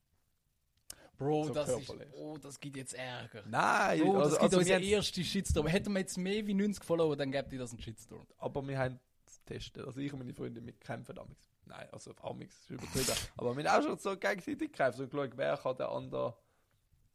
Bro, 1.18 1.44
So 1.44 1.54
das 1.54 1.68
ist, 1.68 1.86
körperlich. 1.86 2.12
oh, 2.14 2.36
das 2.38 2.58
gibt 2.58 2.76
jetzt 2.76 2.94
Ärger. 2.94 3.44
Nein, 3.46 4.00
Bro, 4.00 4.12
das 4.14 4.22
also, 4.24 4.30
gibt 4.36 4.42
also 4.44 4.58
uns 4.58 4.66
den 4.66 4.82
ersten 4.82 5.24
Shitstorm. 5.24 5.66
Hätten 5.68 5.92
wir 5.92 6.00
jetzt 6.00 6.18
mehr 6.18 6.46
wie 6.46 6.54
90 6.54 6.84
Follower, 6.84 7.16
dann 7.16 7.30
gäbe 7.30 7.58
das 7.58 7.70
einen 7.70 7.80
Shitstorm. 7.80 8.26
aber 8.38 8.66
wir 8.66 8.78
haben 8.78 8.98
es 9.26 9.38
getestet. 9.44 9.86
Also 9.86 10.00
ich 10.00 10.12
und 10.12 10.18
meine 10.18 10.34
Freunde, 10.34 10.64
wir 10.64 10.72
kämpfen 10.72 11.14
damals. 11.14 11.51
Nein, 11.64 11.88
also 11.92 12.10
auf 12.10 12.24
Amix 12.24 12.58
ist 12.60 12.70
übertrieben. 12.70 13.12
aber 13.36 13.56
wir 13.56 13.70
haben 13.70 13.80
auch 13.80 13.86
schon 13.88 13.98
so 13.98 14.16
gegenseitig 14.16 14.72
gekämpft. 14.72 14.98
So 14.98 15.06
geschaut, 15.06 15.36
wer 15.36 15.56
kann 15.56 15.76
den 15.76 15.86
anderen 15.86 16.34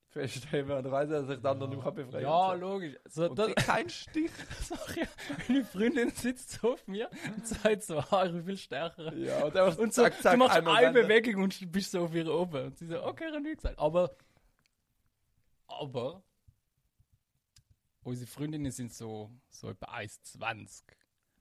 festheben. 0.10 0.72
Und 0.72 0.90
weiss, 0.90 1.10
dass 1.10 1.30
ich 1.30 1.36
den 1.36 1.46
anderen 1.46 1.72
nicht 1.74 1.84
mehr 1.84 1.92
befreien 1.92 2.24
Ja, 2.24 2.54
logisch. 2.54 2.96
So, 3.06 3.30
Und 3.30 3.38
das, 3.38 3.54
kein 3.56 3.90
Stich. 3.90 4.32
ich, 4.96 5.50
meine 5.50 5.66
Freundin 5.66 6.10
sitzt 6.12 6.52
so 6.52 6.74
auf 6.74 6.88
mir 6.88 7.10
und 7.36 7.46
sagt 7.46 7.84
so, 7.84 7.98
ah, 8.00 8.26
ich 8.26 8.32
bin 8.32 8.46
viel 8.46 8.58
stärker. 8.58 9.14
Ja, 9.14 9.44
und 9.46 9.54
der 9.54 9.66
Und 9.78 9.94
so, 9.94 10.02
zack, 10.04 10.20
zack, 10.22 10.32
du 10.34 10.38
machst 10.40 10.56
eine 10.58 10.66
wenden. 10.68 10.94
Bewegung 10.94 11.44
und 11.44 11.72
bist 11.72 11.92
so 11.92 12.06
auf 12.06 12.16
ihr 12.16 12.34
oben. 12.34 12.68
Und 12.68 12.78
sie 12.78 12.88
so, 12.88 13.04
okay, 13.04 13.26
ich 13.34 13.40
nichts 13.42 13.64
gesagt. 13.64 13.78
Aber, 13.80 14.16
aber, 15.68 16.24
unsere 18.04 18.28
Freundinnen 18.30 18.72
sind 18.72 18.94
so, 18.94 19.30
so 19.50 19.70
etwa 19.70 19.88
1,20. 19.94 20.84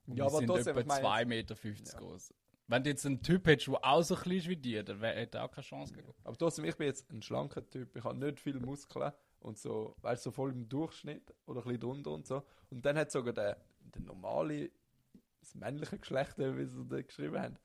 Und 0.08 0.16
Ja, 0.18 0.24
aber 0.26 0.38
sind 0.38 0.46
trotzdem, 0.48 0.76
etwa 0.76 0.80
ich 0.80 0.86
meine 1.02 1.06
2,50 1.06 1.18
jetzt- 1.20 1.28
Meter 1.28 1.56
50 1.56 1.92
Ja. 1.94 1.98
groß. 2.00 2.34
Wenn 2.68 2.82
du 2.82 2.90
jetzt 2.90 3.06
einen 3.06 3.22
Typ 3.22 3.46
hättest, 3.46 3.68
der 3.68 3.84
auch 3.84 4.02
so 4.02 4.16
klein 4.16 4.38
ist 4.38 4.48
wie 4.48 4.56
dir, 4.56 4.82
dann 4.82 5.00
hätte 5.00 5.38
er 5.38 5.44
auch 5.44 5.50
keine 5.50 5.64
Chance 5.64 5.94
gegeben. 5.94 6.14
Aber 6.24 6.36
trotzdem, 6.36 6.64
ich 6.64 6.76
bin 6.76 6.88
jetzt 6.88 7.10
ein 7.12 7.22
schlanker 7.22 7.64
Typ. 7.68 7.94
Ich 7.96 8.02
habe 8.02 8.18
nicht 8.18 8.40
viele 8.40 8.58
Muskeln 8.58 9.12
und 9.38 9.56
so, 9.58 9.94
weißt 10.00 10.26
du, 10.26 10.30
so 10.30 10.34
voll 10.34 10.50
im 10.50 10.68
Durchschnitt 10.68 11.32
oder 11.46 11.60
ein 11.60 11.64
bisschen 11.64 11.80
drunter 11.80 12.10
und 12.10 12.26
so. 12.26 12.42
Und 12.70 12.84
dann 12.84 12.96
hat 12.98 13.12
sogar 13.12 13.32
der, 13.32 13.64
der 13.80 14.02
normale, 14.02 14.70
das 15.40 15.54
männliche 15.54 15.98
Geschlecht, 15.98 16.38
wie 16.38 16.64
sie 16.64 16.86
da 16.86 17.00
geschrieben 17.02 17.40
haben, 17.40 17.56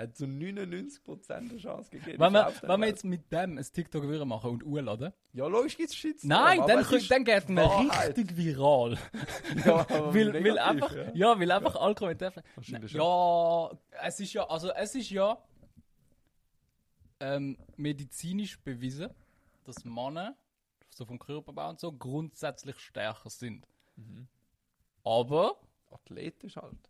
hat 0.00 0.16
so 0.16 0.24
99% 0.24 1.30
eine 1.32 1.56
Chance 1.58 1.90
gegeben. 1.90 2.18
Wenn 2.18 2.32
wir, 2.32 2.52
wenn 2.62 2.80
wir 2.80 2.86
jetzt 2.88 3.04
mit 3.04 3.30
dem 3.32 3.58
ein 3.58 3.64
TikTok 3.64 4.02
würden 4.02 4.28
machen 4.28 4.50
und 4.50 4.64
urladen, 4.64 5.12
Ja, 5.32 5.46
logisch 5.46 5.76
gibt 5.76 5.90
es 5.90 5.96
Shitstorm. 5.96 6.28
nein, 6.28 6.62
dann, 6.66 6.82
könnt- 6.84 7.10
dann 7.10 7.24
geht 7.24 7.48
man 7.48 7.90
richtig 7.90 8.36
viral. 8.36 8.98
Ja, 9.64 9.86
weil, 9.88 10.14
weil 10.14 10.42
negativ, 10.42 10.58
einfach, 10.60 10.96
ja. 10.96 11.10
ja. 11.14 11.40
weil 11.40 11.50
einfach 11.52 11.76
alle 11.76 11.94
Kommentare. 11.94 12.42
Ja, 12.88 13.70
es 14.02 14.20
ist 14.20 14.32
ja, 14.32 14.44
also 14.48 14.70
es 14.72 14.94
ist 14.94 15.10
ja 15.10 15.38
ähm, 17.20 17.56
medizinisch 17.76 18.58
bewiesen, 18.60 19.10
dass 19.64 19.84
Männer, 19.84 20.36
so 20.88 21.04
vom 21.04 21.18
Körperbau 21.18 21.70
und 21.70 21.80
so, 21.80 21.92
grundsätzlich 21.92 22.78
stärker 22.78 23.30
sind. 23.30 23.66
Mhm. 23.96 24.26
Aber, 25.04 25.56
Athletisch 25.90 26.56
halt. 26.56 26.89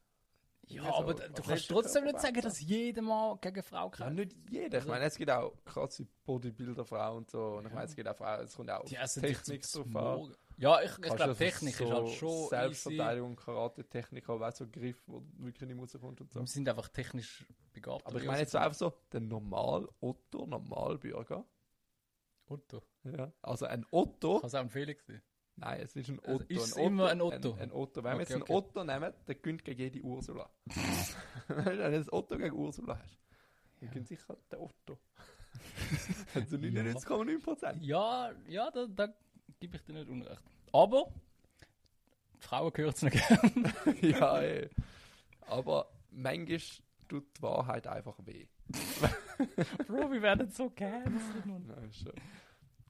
Ja, 0.70 0.82
Ja, 0.84 0.90
so 0.90 0.94
aber 0.96 1.14
du 1.14 1.42
kannst 1.42 1.68
trotzdem 1.68 2.04
nicht 2.04 2.20
sagen, 2.20 2.40
dass 2.40 2.60
jeder 2.60 3.02
Mann 3.02 3.38
gegen 3.40 3.62
Frau 3.62 3.84
Ja, 3.84 3.88
kämpft. 3.90 4.16
nicht 4.16 4.36
jeder. 4.50 4.66
Ich 4.68 4.74
Also- 4.74 4.88
meine, 4.88 5.04
es 5.04 5.16
gibt 5.16 5.30
auch 5.30 5.52
krasse 5.64 6.06
Bodybuilder-Frauen 6.24 7.16
und 7.18 7.30
so. 7.30 7.56
Und 7.56 7.66
ich 7.66 7.72
meine, 7.72 7.86
es 7.86 7.94
gibt 7.96 8.08
auch 8.08 8.16
Frauen, 8.16 8.40
es 8.44 8.54
kommt 8.56 8.70
auch 8.70 8.80
auf 8.80 8.88
Die 8.88 8.94
Technik 8.96 9.62
drauf 9.62 9.96
an. 9.96 10.34
Ja, 10.56 10.82
ich, 10.82 10.90
ich 10.90 11.14
glaube, 11.16 11.34
Technik 11.36 11.74
so 11.74 11.84
ist 11.84 11.90
halt 11.90 12.08
schon. 12.10 12.48
Selbstverteidigung, 12.50 13.34
Karate-Technik, 13.36 14.28
aber 14.28 14.48
auch 14.48 14.52
so 14.52 14.66
Griff, 14.68 15.02
wo 15.06 15.22
wirklich 15.38 15.68
nicht 15.68 15.80
rauskommt 15.80 16.20
und 16.20 16.30
so. 16.32 16.40
Wir 16.40 16.46
sind 16.46 16.68
einfach 16.68 16.88
technisch 16.88 17.46
begabt. 17.72 18.06
Aber 18.06 18.18
ich 18.20 18.26
meine 18.26 18.40
jetzt 18.40 18.54
einfach 18.54 18.74
so, 18.76 18.92
der 19.10 19.20
normal 19.20 19.88
Otto, 20.00 20.46
Normalbürger. 20.46 21.44
Otto. 22.46 22.82
Ja. 23.04 23.32
Also 23.42 23.66
ein 23.66 23.86
Otto, 23.90 24.40
Kann 24.40 24.48
es 24.48 24.54
auch 24.54 24.60
ein 24.60 24.68
Felix 24.70 25.06
sein? 25.06 25.22
Nein, 25.60 25.80
es 25.82 25.94
ist 25.96 26.08
ein 26.08 26.18
Also 26.20 26.34
Otto. 26.34 26.44
ist 26.54 26.62
es 26.62 26.72
ein 26.76 26.80
Otto, 26.82 26.86
immer 26.88 27.08
ein 27.10 27.20
Otto? 27.20 27.52
Ein, 27.54 27.60
ein 27.60 27.72
Otto. 27.72 28.02
Wenn 28.04 28.18
wir 28.18 28.22
Okay, 28.22 28.32
jetzt 28.32 28.42
okay. 28.42 28.52
einen 28.52 28.58
Otto 28.64 28.84
nehmen, 28.84 29.14
der 29.26 29.34
gönnt 29.36 29.64
gegen 29.64 29.80
jede 29.80 30.00
Ursula. 30.02 30.50
Wenn 31.48 31.76
du 31.78 31.84
ein 31.84 32.08
Otto 32.10 32.36
gegen 32.36 32.56
Ursula 32.56 32.98
hast, 32.98 33.18
dann 33.80 33.88
Ja. 33.88 33.92
gönnt 33.94 34.08
sicher 34.08 34.36
der 34.50 34.60
Otto. 34.60 34.98
also 36.34 36.56
99,9 36.56 37.42
Prozent. 37.42 37.82
Ja, 37.82 38.32
ja, 38.48 38.70
da, 38.70 38.86
da 38.86 39.08
gebe 39.58 39.76
ich 39.76 39.82
dir 39.82 39.92
nicht 39.94 40.08
unrecht. 40.08 40.42
Aber 40.72 41.12
die 42.34 42.46
Frauen 42.46 42.72
gehört 42.72 42.96
es 42.96 43.02
nicht 43.02 43.28
gern. 43.28 43.74
ja, 44.00 44.38
ey. 44.40 44.70
Aber 45.46 45.90
manchmal 46.10 46.60
tut 47.08 47.36
die 47.36 47.42
Wahrheit 47.42 47.86
einfach 47.86 48.16
weh. 48.24 48.46
Bro, 49.88 50.12
wir 50.12 50.22
werden 50.22 50.48
so 50.50 50.70
ist 51.88 52.02
schon. 52.02 52.12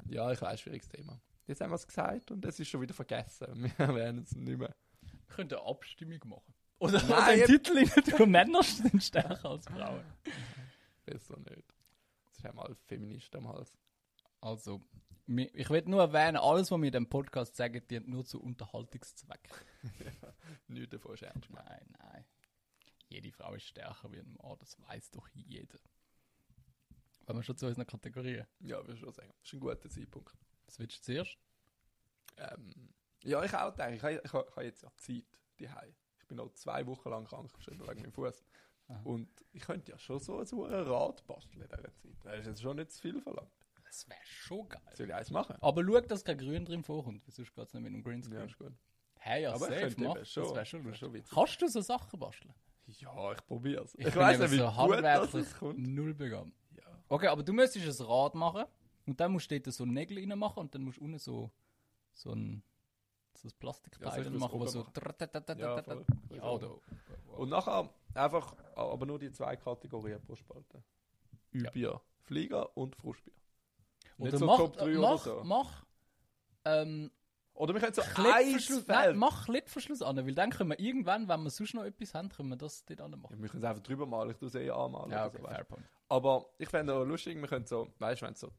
Ja, 0.09 0.31
ich 0.33 0.41
weiß, 0.43 0.61
schwieriges 0.61 0.89
Thema. 0.89 1.21
Jetzt 1.51 1.61
haben 1.63 1.71
wir 1.73 1.75
es 1.75 1.87
gesagt 1.89 2.31
und 2.31 2.45
es 2.45 2.61
ist 2.61 2.69
schon 2.69 2.81
wieder 2.81 2.95
vergessen. 2.95 3.65
Wir 3.77 3.93
werden 3.97 4.23
es 4.23 4.37
nicht 4.37 4.57
mehr. 4.57 4.73
Wir 5.01 5.35
könnten 5.35 5.55
eine 5.55 5.67
Abstimmung 5.67 6.21
machen. 6.27 6.55
Oder, 6.79 7.03
Nein, 7.03 7.41
ich- 7.41 7.47
Titel 7.47 7.77
rein 7.77 8.05
tun, 8.05 8.31
Männer 8.31 8.63
sind 8.63 9.03
stärker 9.03 9.51
als 9.51 9.67
Frauen. 9.67 10.05
Besser 11.05 11.37
nicht. 11.41 11.75
Jetzt 12.27 12.45
haben 12.45 12.57
wir 12.57 12.65
alle 12.67 12.77
Feministen 12.87 13.39
am 13.39 13.49
Hals. 13.49 13.77
Also, 14.41 14.81
ich 15.27 15.69
will 15.71 15.83
nur 15.87 16.03
erwähnen, 16.03 16.37
alles, 16.37 16.71
was 16.71 16.79
wir 16.79 16.87
in 16.87 16.93
diesem 16.93 17.09
Podcast 17.09 17.57
sagen, 17.57 17.83
dient 17.89 18.07
nur 18.07 18.25
zu 18.25 18.41
Unterhaltungszwecken. 18.41 19.53
Nichts 20.69 20.91
davon 20.91 21.15
ist 21.15 21.23
ernst. 21.25 21.51
Nein, 21.51 21.95
nein. 21.99 22.25
Jede 23.09 23.33
Frau 23.33 23.55
ist 23.55 23.65
stärker 23.65 24.13
wie 24.13 24.21
ein 24.21 24.37
Mann, 24.41 24.57
das 24.61 24.81
weiß 24.83 25.11
doch 25.11 25.27
jeder. 25.35 25.81
Wenn 27.27 27.35
wir 27.35 27.43
schon 27.43 27.57
zu 27.57 27.67
unseren 27.67 27.89
Kategorien. 27.89 28.47
Ja, 28.61 28.77
würde 28.79 28.93
ich 28.95 29.01
schon 29.01 29.13
sagen. 29.13 29.33
Das 29.41 29.49
ist 29.49 29.55
ein 29.55 29.59
guter 29.61 29.91
Zeitpunkt. 29.91 30.33
Was 30.71 30.79
willst 30.79 30.99
du 30.99 31.03
zuerst? 31.03 31.37
Ähm, 32.37 32.91
ja, 33.25 33.43
ich 33.43 33.53
auch 33.53 33.75
denke, 33.75 33.97
ich 33.97 34.03
habe, 34.05 34.23
ich 34.25 34.33
habe, 34.33 34.49
ich 34.59 34.63
jetzt 34.63 34.83
ja 34.83 34.89
Zeit, 34.97 35.25
die 35.59 35.69
Ich 36.21 36.27
bin 36.29 36.37
noch 36.37 36.53
zwei 36.53 36.87
Wochen 36.87 37.11
lang 37.11 37.25
krank 37.25 37.53
geschrieben 37.53 37.81
wegen 37.89 38.03
meinem 38.03 38.13
Fuß. 38.13 38.45
Aha. 38.87 39.01
Und 39.03 39.29
ich 39.51 39.63
könnte 39.63 39.91
ja 39.91 39.99
schon 39.99 40.21
so 40.21 40.39
ein 40.39 40.47
so 40.47 40.65
ein 40.65 40.73
Rad 40.73 41.27
basteln 41.27 41.61
in 41.63 41.69
dieser 41.69 41.93
Zeit. 41.93 42.13
Das 42.23 42.39
ist 42.39 42.47
jetzt 42.47 42.63
schon 42.63 42.77
nicht 42.77 42.93
zu 42.93 43.01
viel 43.03 43.21
verlangt. 43.21 43.51
Das 43.85 44.09
wäre 44.09 44.21
schon 44.25 44.69
geil. 44.69 44.81
Soll 44.95 45.09
ich 45.09 45.15
eins 45.15 45.31
machen? 45.33 45.57
Aber 45.61 45.85
schau, 45.85 46.01
dass 46.03 46.25
kein 46.25 46.39
Grün 46.39 46.65
drin 46.65 46.85
vorkommt, 46.85 47.27
weil 47.27 47.35
sonst 47.35 47.53
geht 47.53 47.67
es 47.67 47.75
nicht 47.75 47.83
mit 47.83 47.93
Ja, 47.93 48.01
Greenscreen. 48.03 48.47
ist 48.49 48.57
gut. 48.59 48.73
hey, 49.19 49.43
ja, 49.43 49.53
Aber 49.53 49.71
ich 49.73 49.93
safe, 49.93 50.01
mach. 50.05 50.15
Das 50.15 50.37
wäre 50.37 50.45
schon 50.45 50.45
Das 50.45 50.85
wär 50.85 50.95
schon 50.95 51.13
witzig. 51.15 51.35
Kannst 51.35 51.63
du 51.63 51.67
so 51.67 51.81
Sachen 51.81 52.21
basteln? 52.21 52.55
Ja, 52.87 53.33
ich 53.33 53.45
probiere 53.45 53.83
es. 53.83 53.95
Ich, 53.97 54.05
bin 54.05 54.15
weiß 54.15 54.39
nicht, 54.39 54.53
wie 54.53 54.59
so 54.59 54.71
gut 54.71 55.03
das 55.35 55.55
kommt. 55.59 55.79
null 55.81 56.15
begabt. 56.15 56.53
Ja. 56.77 56.85
Okay, 57.09 57.27
aber 57.27 57.43
du 57.43 57.53
müsstest 57.53 58.01
ein 58.01 58.07
Rad 58.07 58.37
machen 58.37 58.67
und 59.11 59.21
dann 59.21 59.33
musst 59.33 59.51
du 59.51 59.61
dort 59.61 59.75
so 59.75 59.85
Nägel 59.85 60.19
rein 60.19 60.39
machen 60.39 60.61
und 60.61 60.75
dann 60.75 60.83
musst 60.83 60.99
du 60.99 61.05
unten 61.05 61.19
so, 61.19 61.51
so 62.15 62.33
ein 62.33 62.63
so 63.35 63.49
ein 63.49 63.53
Plastikteil 63.59 64.25
Ja, 64.25 64.31
machen, 64.39 64.61
wo 64.61 64.67
so. 64.67 64.81
machen? 64.81 64.93
Ja, 65.59 65.83
voll. 65.83 66.05
Ja, 66.31 66.43
oder. 66.51 66.79
Und 67.37 67.49
nachher 67.49 67.89
einfach, 68.15 68.55
aber 68.75 69.07
nur 69.07 69.19
die 69.19 69.33
zwei 69.33 69.57
Kategorien 69.57 70.21
pro 70.23 70.35
Spalte. 70.37 70.83
Übier, 71.53 72.01
Flieger 72.21 72.77
und 72.77 72.95
Frustbier. 72.97 73.35
Oder 74.19 74.37
so 74.39 74.47
mach, 74.47 74.57
Top 74.59 74.77
3 74.77 74.87
äh, 74.87 74.97
oder 74.97 75.01
mach, 75.01 75.25
so. 75.25 75.43
mach, 75.45 75.87
ähm, 76.65 77.11
Oder 77.55 77.75
wir 77.75 77.81
können 77.81 77.95
so 77.95 78.03
Klettverschluss, 78.03 78.87
nein, 78.87 79.17
mach 79.17 79.47
Klettverschluss 79.47 80.03
an, 80.03 80.17
weil 80.19 80.35
dann 80.35 80.51
können 80.51 80.71
wir 80.71 80.79
irgendwann, 80.79 81.27
wenn 81.29 81.43
wir 81.43 81.51
sonst 81.51 81.75
noch 81.75 81.85
etwas 81.85 82.15
haben, 82.15 82.29
können 82.29 82.51
wir 82.51 82.57
das 82.57 82.85
dort 82.85 83.01
an 83.01 83.13
Ja, 83.13 83.17
machen. 83.17 83.43
wir 83.43 83.49
können 83.49 83.63
es 83.65 83.69
einfach 83.69 83.83
drüber 83.83 84.07
malen, 84.07 84.31
ich 84.31 84.37
tue 84.37 84.49
es 84.49 84.55
eh 84.55 84.71
anmalen. 84.71 85.11
Ja, 85.11 85.27
okay, 85.27 85.39
so, 85.41 85.49
fair 85.49 85.65
point. 85.65 85.85
Aber 86.09 86.51
ich 86.59 86.69
fände 86.69 86.95
auch 86.95 87.05
lustig, 87.05 87.41
wir 87.41 87.49
können 87.49 87.65
so, 87.67 87.89
weißt 87.99 88.21
du, 88.23 88.27
wenn 88.27 88.35
so 88.35 88.53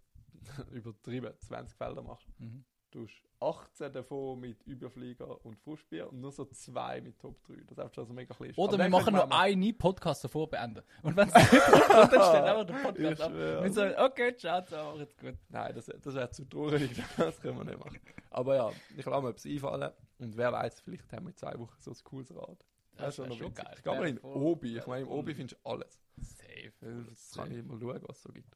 übertrieben 0.72 1.34
20 1.40 1.76
Felder 1.78 2.02
machst, 2.02 2.28
Mhm. 2.40 2.64
du 2.92 3.04
hast 3.06 3.24
18 3.40 3.92
davon 3.94 4.40
mit 4.40 4.62
Überflieger 4.68 5.44
und 5.46 5.58
Frustbier 5.58 6.10
und 6.12 6.20
nur 6.22 6.32
so 6.32 6.46
zwei 6.46 7.02
mit 7.02 7.18
Top 7.20 7.42
3. 7.48 7.56
Das 7.74 7.88
ist 7.88 7.96
schon 7.96 8.06
so 8.06 8.14
mega 8.14 8.34
klein. 8.36 8.54
Oder 8.56 8.78
wir 8.78 8.90
machen 8.90 9.14
noch 9.16 9.32
einen 9.32 9.76
Podcast 9.78 10.24
davor 10.24 10.48
beenden. 10.50 10.84
Und 11.02 11.16
wenn 11.16 11.28
es 11.34 11.34
nicht 11.34 11.64
kommt, 11.64 12.14
dann 12.14 12.44
einfach 12.44 12.66
der 12.66 12.76
Ich 12.78 12.84
Podcast 12.84 13.22
ab. 13.22 13.34
Wir 13.34 13.72
sagen, 13.74 13.96
okay, 13.98 14.36
ciao, 14.38 14.62
ciao, 14.66 14.98
jetzt 15.00 15.18
gut. 15.18 15.36
Nein, 15.50 15.74
das, 15.74 15.86
das 15.88 16.14
wäre 16.14 16.30
zu 16.30 16.46
traurig, 16.46 16.92
das 17.18 17.40
können 17.42 17.58
wir 17.58 17.64
nicht 17.66 17.80
machen. 17.80 18.00
Aber 18.30 18.56
ja, 18.56 18.72
ich 18.96 19.06
lasse 19.06 19.22
mir 19.24 19.30
etwas 19.30 19.46
einfallen 19.46 19.92
und 20.20 20.38
wer 20.38 20.52
weiß, 20.52 20.82
vielleicht 20.82 21.12
haben 21.14 21.26
wir 21.26 21.30
in 21.32 21.36
zwei 21.38 21.58
Wochen 21.58 21.76
so 21.80 21.92
ein 21.92 21.98
cooles 22.04 22.36
Rad. 22.36 22.64
Das 22.98 23.18
wär 23.18 23.28
wär 23.30 23.36
schon 23.38 23.48
witzig. 23.52 23.66
geil. 23.66 23.74
Ich 23.78 23.84
gehe 23.84 23.94
mal 23.96 24.08
in 24.08 24.20
Obi. 24.20 24.78
Ich 24.78 24.86
meine, 24.86 25.02
im 25.04 25.08
Obi 25.12 25.34
findest 25.34 25.60
du 25.64 25.70
alles. 25.70 26.00
Safe. 26.18 26.74
Das 27.10 27.32
kann 27.34 27.52
ich 27.52 27.66
mal 27.66 27.80
schauen, 27.80 28.02
was 28.06 28.18
es 28.18 28.24
so 28.24 28.32
gibt. 28.32 28.56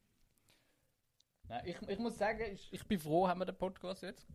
Nein, 1.47 1.62
ich, 1.65 1.81
ich 1.88 1.99
muss 1.99 2.17
sagen, 2.17 2.41
ich, 2.53 2.73
ich 2.73 2.84
bin 2.88 2.99
froh, 2.99 3.27
haben 3.27 3.39
wir 3.39 3.45
den 3.45 3.55
Podcast 3.58 4.01
jetzt. 4.03 4.25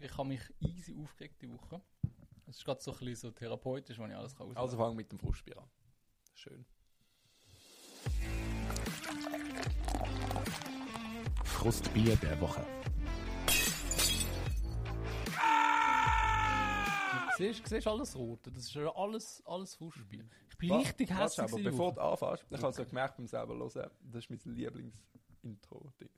Ich 0.00 0.16
habe 0.16 0.28
mich 0.28 0.40
easy 0.60 0.94
aufgeregt 1.02 1.40
die 1.42 1.50
Woche. 1.52 1.80
Es 2.46 2.56
ist 2.58 2.64
gerade 2.64 2.80
so 2.80 2.92
ein 2.92 2.98
bisschen 2.98 3.16
so 3.16 3.30
therapeutisch, 3.30 3.98
wenn 3.98 4.10
ich 4.10 4.16
alles 4.16 4.34
kann 4.34 4.54
Also 4.56 4.76
fangen 4.76 4.92
wir 4.92 4.96
mit 4.96 5.12
dem 5.12 5.18
Frustbier 5.18 5.58
an. 5.58 5.68
Schön. 6.34 6.64
Frustbier 11.44 12.16
der 12.16 12.40
Woche. 12.40 12.64
Du 17.12 17.44
siehst, 17.44 17.66
siehst 17.66 17.86
alles 17.86 18.16
Rote, 18.16 18.50
das 18.52 18.64
ist 18.64 18.74
ja 18.74 18.94
alles, 18.94 19.42
alles 19.46 19.74
Fußspiel. 19.74 20.28
Ich 20.50 20.58
bin 20.58 20.70
Wa- 20.70 20.78
richtig 20.78 21.10
hässlich. 21.10 21.52
aber 21.52 21.62
bevor 21.62 21.92
du 21.94 22.00
anfängst, 22.00 22.44
ich 22.50 22.62
habe 22.62 22.72
so 22.72 22.84
gemerkt 22.84 23.16
beim 23.16 23.26
selber 23.26 23.54
hören, 23.56 23.90
das 24.02 24.24
ist 24.24 24.30
mein 24.30 24.40
Lieblings-Intro-Dings. 24.54 26.12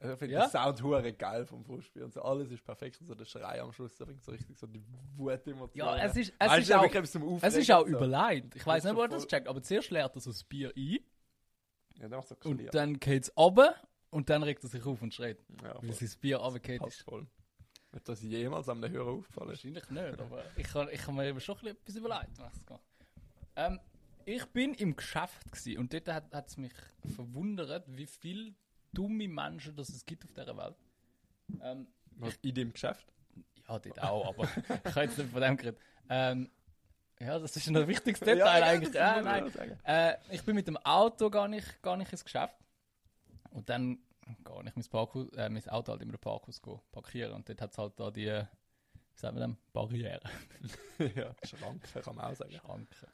Also 0.00 0.14
ich 0.14 0.18
finde 0.18 0.34
Ja? 0.34 0.46
den 0.46 0.50
Sound 0.50 0.82
hure 0.82 1.12
geil 1.12 1.44
vom 1.44 1.62
Frustbier 1.62 2.04
und 2.04 2.12
so 2.14 2.22
alles 2.22 2.50
ist 2.50 2.64
perfekt 2.64 2.98
und 3.02 3.06
so 3.06 3.14
der 3.14 3.26
Schrei 3.26 3.60
am 3.60 3.70
Schluss, 3.70 3.94
da 3.96 4.06
bringt 4.06 4.24
so 4.24 4.32
richtig 4.32 4.56
so 4.58 4.66
die 4.66 4.82
Wut-Emotionen. 5.16 5.72
Ja, 5.74 5.98
es 5.98 6.16
ist, 6.16 6.32
es 6.38 6.48
Weißt 6.48 6.62
ist 6.62 6.72
auch, 6.72 7.02
zum 7.04 7.38
es 7.42 7.54
ist 7.54 7.70
auch 7.70 7.82
so. 7.82 7.86
überlegt. 7.86 8.56
Ich 8.56 8.66
weiß 8.66 8.84
nicht, 8.84 8.96
wo 8.96 9.02
er 9.02 9.08
das 9.08 9.26
checkt, 9.26 9.46
aber 9.46 9.62
zuerst 9.62 9.90
leert 9.90 10.14
er 10.16 10.20
so 10.20 10.30
das 10.30 10.42
Bier 10.42 10.72
ein 10.74 10.98
Ja, 11.98 12.08
dann 12.08 12.10
machst 12.12 12.30
du 12.30 12.36
so 12.42 12.48
und 12.48 12.74
dann 12.74 12.98
geht 12.98 13.24
es 13.24 13.36
runter 13.36 13.74
und 14.08 14.30
dann 14.30 14.42
regt 14.42 14.64
er 14.64 14.70
sich 14.70 14.84
auf 14.86 15.02
und 15.02 15.12
schreit, 15.12 15.38
Ja, 15.62 15.74
weil 15.82 15.92
sein 15.92 16.10
Bier 16.20 16.38
runtergeht 16.38 16.84
ist. 16.86 17.02
voll. 17.02 17.26
Wird 17.92 18.08
das 18.08 18.22
jemals 18.22 18.68
am 18.70 18.82
Hörer 18.88 19.10
aufgefallen? 19.10 19.48
Wahrscheinlich 19.48 19.90
nicht, 19.90 20.20
aber 20.20 20.44
ich 20.56 20.72
habe 20.74 20.90
ich 20.92 21.06
hab 21.06 21.14
mir 21.14 21.26
eben 21.26 21.40
schon 21.40 21.56
ein 21.56 21.74
bisschen 21.76 21.76
etwas 21.76 21.96
überlegt. 21.96 22.80
Ähm, 23.56 23.80
ich 24.24 24.46
bin 24.46 24.74
im 24.74 24.96
Geschäft 24.96 25.46
und 25.76 25.92
dort 25.92 26.08
hat 26.08 26.46
es 26.48 26.56
mich 26.56 26.72
verwundert, 27.14 27.84
wie 27.88 28.06
viele 28.06 28.54
dumme 28.92 29.28
Menschen 29.28 29.74
das 29.76 29.88
es 29.88 30.04
gibt 30.04 30.24
auf 30.24 30.32
dieser 30.32 30.56
Welt. 30.56 30.76
Ähm, 31.62 31.86
Was, 32.16 32.36
In 32.42 32.54
deinem 32.54 32.72
Geschäft? 32.72 33.06
ja, 33.68 33.78
dort 33.78 34.02
auch, 34.02 34.28
aber 34.28 34.44
ich 34.84 34.90
habe 34.90 35.02
jetzt 35.02 35.18
nicht 35.18 35.30
von 35.30 35.40
dem 35.40 35.56
geredet. 35.56 35.80
Ähm, 36.08 36.50
ja, 37.20 37.38
das 37.38 37.54
ist 37.56 37.68
ein 37.68 37.86
wichtiges 37.86 38.20
Ja, 38.26 38.26
Detail 38.26 38.60
ja, 38.60 38.66
eigentlich. 38.66 38.92
das 38.92 39.16
Ja, 39.16 39.22
man 39.22 39.52
nein. 39.52 39.78
Äh, 39.84 40.16
ich 40.30 40.42
bin 40.44 40.54
mit 40.54 40.66
dem 40.66 40.76
Auto 40.78 41.28
gar 41.30 41.48
nicht, 41.48 41.82
gar 41.82 41.96
nicht 41.96 42.10
ins 42.10 42.24
Geschäft. 42.24 42.56
Und 43.50 43.68
dann 43.68 43.98
gar 44.44 44.62
nicht 44.62 44.76
mein, 44.76 44.84
Parkhaus, 44.86 45.28
äh, 45.36 45.48
mein 45.48 45.68
Auto 45.68 45.92
halt 45.92 46.02
immer 46.02 46.14
im 46.14 46.18
Parkhaus 46.18 46.62
go 46.62 46.82
parkieren. 46.92 47.32
Und 47.32 47.48
dort 47.48 47.60
hat 47.60 47.72
es 47.72 47.78
halt 47.78 47.98
da 47.98 48.10
die, 48.10 48.26
wie 48.26 49.18
sagen 49.18 49.36
wir 49.36 49.40
denn, 49.40 49.56
Barriere. 49.72 50.20
ja, 50.98 51.34
Schranke 51.44 52.00
kann 52.00 52.16
man 52.16 52.32
auch 52.32 52.36
sagen. 52.36 52.52
Schranken. 52.52 53.08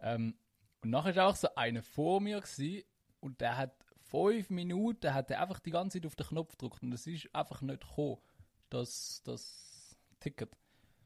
Ähm, 0.00 0.34
und 0.82 0.90
nachher 0.90 1.14
war 1.16 1.28
auch 1.28 1.36
so 1.36 1.54
einer 1.54 1.82
vor 1.82 2.20
mir 2.20 2.40
gewesen, 2.40 2.84
und 3.20 3.40
der 3.40 3.56
hat 3.56 3.72
fünf 4.10 4.50
Minuten 4.50 5.12
hat 5.14 5.30
er 5.30 5.40
einfach 5.42 5.60
die 5.60 5.70
ganze 5.70 5.98
Zeit 5.98 6.06
auf 6.06 6.16
den 6.16 6.26
Knopf 6.26 6.52
gedrückt 6.52 6.82
und 6.82 6.92
es 6.92 7.06
ist 7.06 7.28
einfach 7.34 7.60
nicht 7.62 7.80
gekommen, 7.86 8.18
das, 8.70 9.22
das 9.24 9.96
Ticket. 10.20 10.50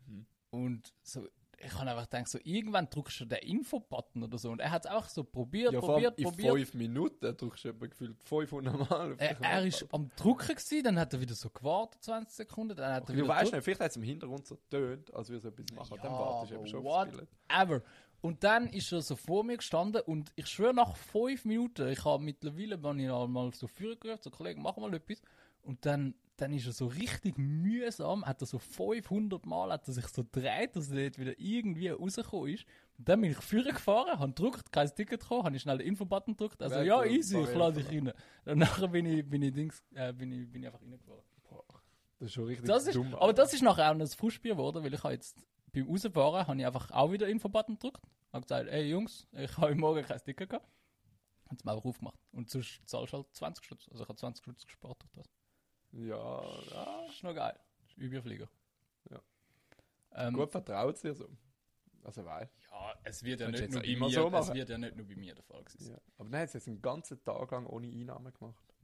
Mhm. 0.06 0.26
Und 0.50 0.92
so, 1.02 1.26
ich 1.64 1.72
habe 1.74 1.88
einfach 1.90 2.10
gedacht, 2.10 2.26
so, 2.28 2.38
irgendwann 2.42 2.90
drückst 2.90 3.20
du 3.20 3.24
den 3.24 3.38
Info-Button 3.38 4.24
oder 4.24 4.36
so 4.36 4.50
und 4.50 4.58
er 4.60 4.72
hat 4.72 4.84
es 4.84 4.90
auch 4.90 5.06
so 5.08 5.22
probiert, 5.22 5.72
Ja, 5.72 5.78
probiert, 5.80 6.18
in 6.18 6.24
probiert. 6.24 6.54
fünf 6.54 6.74
Minuten 6.74 7.36
drückst 7.36 7.64
du 7.64 7.68
etwa 7.68 7.86
gefühlt 7.86 8.20
500 8.24 8.90
Mal 8.90 9.12
auf 9.12 9.20
Er, 9.20 9.40
er 9.40 9.64
ist 9.64 9.86
am 9.92 10.10
Drücken 10.16 10.48
gewesen, 10.56 10.82
dann 10.82 10.98
hat 10.98 11.12
er 11.12 11.20
wieder 11.20 11.34
so 11.36 11.50
gewartet, 11.50 12.02
20 12.02 12.34
Sekunden, 12.34 12.76
dann 12.76 12.92
hat 12.94 13.04
er 13.04 13.06
Du 13.06 13.12
wieder 13.14 13.28
weißt 13.28 13.38
gedrückt. 13.52 13.54
nicht, 13.54 13.64
vielleicht 13.64 13.80
hat 13.80 13.90
es 13.90 13.96
im 13.96 14.02
Hintergrund 14.02 14.46
so 14.46 14.56
tönt, 14.70 15.14
als 15.14 15.28
würde 15.28 15.48
es 15.48 15.52
etwas 15.58 15.76
machen. 15.76 15.96
Ja, 15.98 16.02
dann 16.02 16.12
wartest 16.12 16.50
du 16.50 16.56
eben 16.56 16.66
schon 16.66 16.86
aufs 16.86 17.10
Billett. 17.10 17.28
ever. 17.48 17.82
Und 18.22 18.44
dann 18.44 18.68
ist 18.68 18.92
er 18.92 19.02
so 19.02 19.16
vor 19.16 19.42
mir 19.42 19.56
gestanden 19.56 20.00
und 20.06 20.30
ich 20.36 20.46
schwöre, 20.46 20.72
nach 20.72 20.96
fünf 20.96 21.44
Minuten, 21.44 21.88
ich 21.88 22.04
habe 22.04 22.22
mittlerweile 22.22 22.80
wenn 22.82 23.00
ich 23.00 23.08
mal 23.08 23.52
so 23.52 23.66
Führer 23.66 23.96
gerufen, 23.96 24.22
so 24.22 24.30
Kollegen, 24.30 24.62
mach 24.62 24.76
mal 24.76 24.94
etwas. 24.94 25.20
Und 25.62 25.84
dann, 25.84 26.14
dann 26.36 26.52
ist 26.52 26.66
er 26.66 26.72
so 26.72 26.86
richtig 26.86 27.36
mühsam, 27.36 28.24
hat 28.24 28.40
er 28.40 28.46
so 28.46 28.60
500 28.60 29.44
Mal, 29.44 29.72
hat 29.72 29.88
er 29.88 29.92
sich 29.92 30.06
so 30.06 30.22
gedreht, 30.22 30.76
dass 30.76 30.90
er 30.90 31.02
dort 31.10 31.18
wieder 31.18 31.38
irgendwie 31.38 31.88
rausgekommen 31.88 32.54
ist. 32.54 32.64
Und 32.96 33.08
dann 33.08 33.20
bin 33.20 33.32
ich 33.32 33.38
Führer 33.38 33.72
gefahren, 33.72 34.16
habe 34.18 34.32
gedrückt, 34.32 34.70
kein 34.70 34.86
Ticket 34.94 35.20
gekommen, 35.20 35.42
habe 35.42 35.56
ich 35.56 35.62
schnell 35.62 35.78
den 35.78 35.88
Infobutton 35.88 36.36
gedrückt, 36.36 36.62
also 36.62 36.76
Weg, 36.76 36.86
ja, 36.86 37.04
easy, 37.04 37.40
ich 37.40 37.54
lade 37.54 37.82
dich 37.82 37.88
rein. 37.88 38.12
Und 38.44 38.58
nachher 38.58 38.86
bin 38.86 39.04
ich, 39.06 39.28
bin 39.28 39.42
ich, 39.42 39.52
Dings, 39.52 39.82
äh, 39.94 40.12
bin 40.12 40.30
ich, 40.30 40.48
bin 40.48 40.62
ich 40.62 40.68
einfach 40.68 40.80
reingefahren. 40.80 41.22
Das 42.20 42.28
ist 42.28 42.34
schon 42.34 42.44
richtig 42.44 42.66
Das 42.66 42.86
ist, 42.86 42.94
dumm. 42.94 43.16
aber 43.16 43.32
das 43.32 43.52
ist 43.52 43.62
nachher 43.62 43.90
auch 43.90 43.94
noch 43.94 44.06
ein 44.06 44.06
Frustspiel 44.06 44.52
geworden, 44.52 44.84
weil 44.84 44.94
ich 44.94 45.02
habe 45.02 45.12
jetzt 45.12 45.44
beim 45.72 45.86
Rausfahren 45.88 46.46
habe 46.46 46.58
ich 46.58 46.66
einfach 46.66 46.90
auch 46.90 47.12
wieder 47.12 47.28
Infobutton 47.28 47.76
gedrückt. 47.76 48.02
Habe 48.32 48.42
gesagt, 48.42 48.68
ey 48.68 48.88
Jungs, 48.90 49.26
ich 49.32 49.56
habe 49.56 49.74
Morgen 49.74 50.04
kein 50.04 50.18
Sticker 50.18 50.46
gehabt. 50.46 50.66
Hat 51.48 51.58
es 51.58 51.64
mir 51.64 51.72
einfach 51.72 51.84
aufgemacht. 51.84 52.18
Und 52.32 52.50
sonst 52.50 52.80
zahlst 52.86 53.12
du 53.12 53.18
halt 53.18 53.34
20 53.34 53.64
Stutz. 53.64 53.88
Also 53.90 54.04
ich 54.04 54.08
habe 54.08 54.18
20 54.18 54.42
Stutz 54.42 54.64
gespart 54.64 55.02
durch 55.02 55.12
das. 55.12 55.30
Ja, 55.92 56.42
ja. 56.70 57.02
Das 57.06 57.14
ist 57.14 57.22
noch 57.22 57.34
geil. 57.34 57.58
Überflieger. 57.96 58.48
Ja. 59.10 59.20
Ähm, 60.14 60.34
Gut 60.34 60.50
vertraut 60.50 61.02
dir 61.02 61.14
so. 61.14 61.28
Also 62.02 62.24
weil. 62.24 62.50
Ja, 62.70 62.94
es 63.04 63.22
wird 63.22 63.40
ja 63.40 63.48
nicht 63.48 63.70
nur 63.70 63.80
bei 63.82 63.96
mir, 63.96 64.10
so 64.10 64.28
es 64.34 64.52
wird 64.52 64.68
ja 64.68 64.78
nicht 64.78 64.96
nur 64.96 65.06
bei 65.06 65.14
mir 65.16 65.34
der 65.34 65.44
Fall 65.44 65.62
gewesen. 65.62 65.92
Ja. 65.92 66.00
Aber 66.18 66.28
nein, 66.28 66.40
jetzt 66.42 66.54
hat 66.54 66.62
es 66.62 66.68
einen 66.68 66.82
ganzen 66.82 67.22
Tag 67.24 67.50
lang 67.50 67.66
ohne 67.66 67.86
Einnahmen 67.86 68.32
gemacht. 68.32 68.74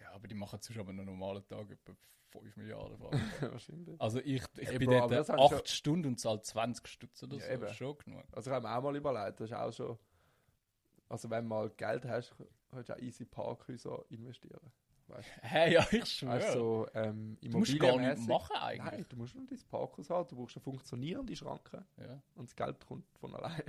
Ja, 0.00 0.10
aber 0.12 0.26
die 0.28 0.34
machen 0.34 0.58
aber 0.78 0.90
einen 0.90 1.04
normalen 1.06 1.46
Tag 1.46 1.70
etwa 1.70 1.94
5 2.30 2.56
Milliarden. 2.56 2.98
Franken. 2.98 3.96
Also 4.00 4.18
ich, 4.18 4.42
ich 4.58 4.68
Ey, 4.68 4.78
bin 4.78 4.90
Bro, 4.90 5.06
dort 5.08 5.28
haben 5.28 5.40
8 5.40 5.50
schon- 5.50 5.66
Stunden 5.66 6.08
und 6.08 6.20
zahle 6.20 6.42
20 6.42 6.88
Stutz 6.88 7.22
oder 7.22 7.36
Ja, 7.36 7.42
so. 7.46 7.50
eben. 7.52 7.60
Das 7.62 7.70
ist 7.70 7.76
schon 7.76 7.98
genug. 7.98 8.24
Also 8.32 8.50
ich 8.50 8.54
habe 8.54 8.66
mir 8.66 8.76
auch 8.76 8.82
mal 8.82 8.96
überlegt, 8.96 9.40
das 9.40 9.50
ist 9.50 9.56
auch 9.56 9.72
schon. 9.72 9.98
Also 11.08 11.30
wenn 11.30 11.44
du 11.44 11.48
mal 11.48 11.70
Geld 11.70 12.04
hast, 12.04 12.34
kannst 12.70 12.88
du 12.88 12.94
auch 12.94 12.98
easy 12.98 13.24
Parkhäuser 13.24 14.04
investieren. 14.08 14.72
Hey, 15.40 15.74
ja, 15.74 15.86
ich 15.92 16.04
schwöre. 16.06 16.32
Weißt 16.34 16.54
du, 16.54 16.58
so 16.58 16.88
ähm, 16.94 17.36
du 17.40 17.58
musst 17.58 17.78
gar 17.78 17.96
nicht 17.98 18.18
Immobilienmässig. 18.18 18.28
machen 18.28 18.56
eigentlich. 18.56 18.92
Nein, 18.92 19.06
du 19.08 19.16
musst 19.16 19.34
nur 19.36 19.46
dein 19.46 19.58
Parkhaus 19.70 20.10
haben, 20.10 20.28
du 20.28 20.36
brauchst 20.36 20.56
eine 20.56 20.62
funktionierende 20.64 21.36
Schranke 21.36 21.84
Ja. 21.98 22.22
und 22.34 22.48
das 22.48 22.56
Geld 22.56 22.84
kommt 22.86 23.06
von 23.18 23.34
allein. 23.34 23.62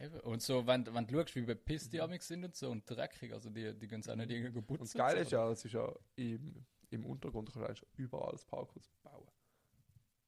Eben. 0.00 0.20
Und 0.20 0.42
so, 0.42 0.66
wenn, 0.66 0.84
wenn 0.92 1.06
du 1.06 1.14
schaust, 1.20 1.36
wie 1.36 1.42
bei 1.42 1.54
Piss 1.54 1.88
die 1.88 2.00
amix 2.00 2.26
sind 2.26 2.44
und 2.44 2.56
so 2.56 2.70
und 2.70 2.88
dreckig, 2.90 3.32
also 3.32 3.48
die, 3.50 3.72
die 3.78 3.86
gehen 3.86 4.00
es 4.00 4.08
auch 4.08 4.16
nicht 4.16 4.30
irgendwie 4.30 4.60
putzen. 4.60 4.80
Und 4.82 4.88
das 4.88 4.94
Geile 4.94 5.20
ist 5.20 5.30
ja, 5.32 5.48
es 5.50 5.64
ist 5.64 5.72
ja 5.72 5.92
im, 6.16 6.66
im 6.90 7.06
Untergrund 7.06 7.52
kannst 7.52 7.56
du 7.62 7.64
eigentlich 7.66 7.86
überall 7.96 8.32
das 8.32 8.44
Parkhaus 8.44 8.90
bauen. 9.04 9.28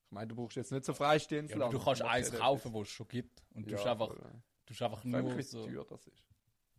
Ich 0.07 0.13
meine, 0.13 0.29
du 0.29 0.37
brauchst 0.37 0.57
jetzt 0.57 0.71
nicht 0.71 0.85
so 0.85 0.95
freistehendes 0.95 1.51
Ja, 1.53 1.59
Land. 1.59 1.75
du 1.75 1.81
kannst 1.81 2.01
eins 2.03 2.33
kaufen, 2.33 2.73
wo 2.73 2.83
es 2.83 2.89
schon 2.89 3.09
gibt. 3.09 3.43
Und 3.55 3.67
du 3.67 3.73
Ja, 3.73 3.79
hast 3.79 3.87
einfach, 3.89 4.07
voll, 4.07 4.21
ja. 4.23 4.31
du 4.67 4.73
hast 4.75 4.83
einfach 4.83 5.03
nur 5.05 5.37
wie 5.37 5.43
so. 5.43 5.67
teuer 5.67 5.85
das 5.85 6.07
ist. 6.07 6.23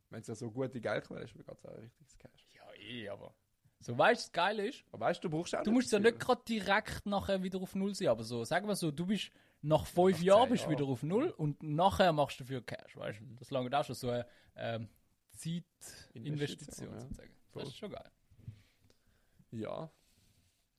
Wenn 0.09 0.21
es 0.21 0.27
ja 0.27 0.35
so 0.35 0.49
gute 0.49 0.79
Geldquelle 0.79 1.25
ist, 1.25 1.33
geht 1.33 1.41
es 1.41 1.49
auch 1.65 1.69
ein 1.69 1.79
richtiges 1.81 2.17
Cash. 2.17 2.47
Ja, 2.55 2.73
eh, 2.79 3.09
aber. 3.09 3.35
So, 3.79 3.97
weißt 3.97 4.21
du, 4.21 4.25
das 4.25 4.31
Geile 4.31 4.67
ist, 4.67 4.83
Aber 4.91 5.05
weißt 5.05 5.23
du, 5.23 5.29
brauchst 5.29 5.55
auch 5.55 5.63
du 5.63 5.71
musst 5.71 5.91
ja 5.91 5.99
nicht 5.99 6.19
gerade 6.19 6.41
direkt 6.47 7.05
nachher 7.05 7.43
wieder 7.43 7.61
auf 7.61 7.75
Null 7.75 7.93
sein, 7.93 8.07
aber 8.07 8.23
so, 8.23 8.43
sagen 8.43 8.67
wir 8.67 8.75
so, 8.75 8.91
du 8.91 9.05
bist 9.05 9.31
nach 9.61 9.85
fünf 9.85 10.17
nach 10.17 10.23
Jahren 10.23 10.49
bist 10.49 10.65
du 10.65 10.69
Jahren. 10.69 10.79
wieder 10.79 10.89
auf 10.91 11.03
Null 11.03 11.29
und 11.29 11.61
nachher 11.63 12.11
machst 12.13 12.39
du 12.39 12.43
dafür 12.43 12.61
Cash, 12.65 12.95
weißt 12.97 13.19
du? 13.21 13.25
Das 13.35 13.51
lange 13.51 13.77
auch 13.77 13.83
schon 13.83 13.95
so 13.95 14.09
eine 14.09 14.25
ähm, 14.55 14.89
Zeitinvestition 15.31 16.25
Investition, 16.25 16.93
ja. 16.93 16.99
sozusagen. 17.01 17.31
Das 17.53 17.67
ist 17.67 17.77
schon 17.77 17.91
geil. 17.91 18.11
Ja. 19.51 19.91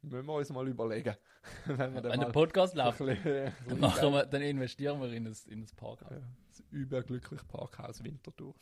Müssen 0.02 0.26
wir 0.26 0.34
uns 0.34 0.50
mal 0.50 0.68
überlegen. 0.68 1.14
Wenn 1.66 1.94
wir 1.94 2.02
Wenn 2.04 2.20
der 2.20 2.30
Podcast 2.30 2.74
läuft, 2.74 2.98
bisschen- 2.98 3.52
so 3.64 3.68
dann, 3.70 3.80
machen 3.80 4.12
wir, 4.12 4.26
dann 4.26 4.42
investieren 4.42 5.00
wir 5.00 5.12
in 5.12 5.24
das, 5.24 5.46
in 5.46 5.60
das 5.62 5.74
Parkhaus. 5.74 6.10
Ja, 6.10 6.20
das 6.48 6.60
überglückliche 6.70 7.44
Parkhaus 7.44 8.02
Winterthur. 8.02 8.54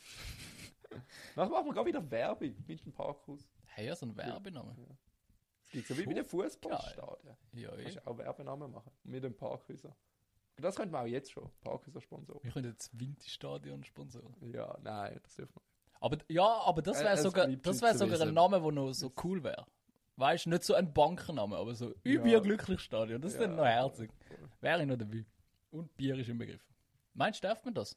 Nachher 1.35 1.49
machen 1.51 1.65
wir 1.67 1.73
gerade 1.73 1.87
wieder 1.87 2.11
Werbung 2.11 2.55
mit 2.67 2.85
dem 2.85 2.91
Parkhaus. 2.91 3.47
Hey, 3.77 3.85
ja, 3.85 3.95
so 3.95 4.07
ein 4.07 4.17
Werbename. 4.17 4.75
Es 5.61 5.69
gibt 5.69 5.87
so 5.87 5.95
wie 5.99 6.05
bei 6.07 6.13
den 6.13 6.25
Fußballstadien. 6.25 7.37
Ja, 7.53 7.71
eh. 7.75 7.83
Kannst 7.83 7.97
du 7.97 8.07
auch 8.07 8.17
Werbenamen 8.17 8.71
machen. 8.71 8.91
Mit 9.03 9.23
dem 9.23 9.35
Parkhäuser. 9.37 9.95
Das 10.55 10.75
könnte 10.75 10.91
man 10.93 11.03
auch 11.03 11.07
jetzt 11.07 11.31
schon. 11.31 11.47
Parkhäuser 11.61 12.01
Sponsor. 12.01 12.43
Wir 12.43 12.51
können 12.51 12.71
jetzt 12.71 12.89
Winterstadion 12.99 13.83
sponsoren. 13.83 14.35
Ja, 14.51 14.75
nein, 14.81 15.19
das 15.21 15.35
dürfen 15.35 15.53
wir 15.53 15.61
nicht. 15.61 16.01
Aber 16.01 16.17
ja, 16.27 16.61
aber 16.65 16.81
das 16.81 17.01
Äh, 17.01 17.03
wäre 17.03 17.13
es 17.13 17.21
sogar, 17.21 17.47
das 17.47 17.77
Schweizer 17.77 17.97
sogar 17.99 18.19
ein. 18.19 18.33
Name, 18.33 18.59
der 18.59 18.71
noch 18.71 18.93
so 18.93 19.13
cool 19.23 19.43
wäre. 19.43 19.67
Weißt 20.15 20.47
du, 20.47 20.49
nicht 20.49 20.63
so 20.63 20.73
ein 20.73 20.91
Bankenname, 20.91 21.55
aber 21.55 21.75
so 21.75 21.93
überglücklich 22.03 22.79
Stadion. 22.79 23.21
Das 23.21 23.33
ist 23.33 23.39
dann 23.39 23.57
noch 23.57 23.65
herzig. 23.65 24.09
Wäre 24.59 24.81
ich 24.81 24.87
noch 24.87 24.97
dabei. 24.97 25.23
Und 25.69 25.95
Bier 25.97 26.17
ist 26.17 26.29
im 26.29 26.39
Begriff. 26.39 26.65
Meinst 27.13 27.43
du, 27.43 27.47
darf 27.47 27.63
man 27.63 27.75
das? 27.75 27.95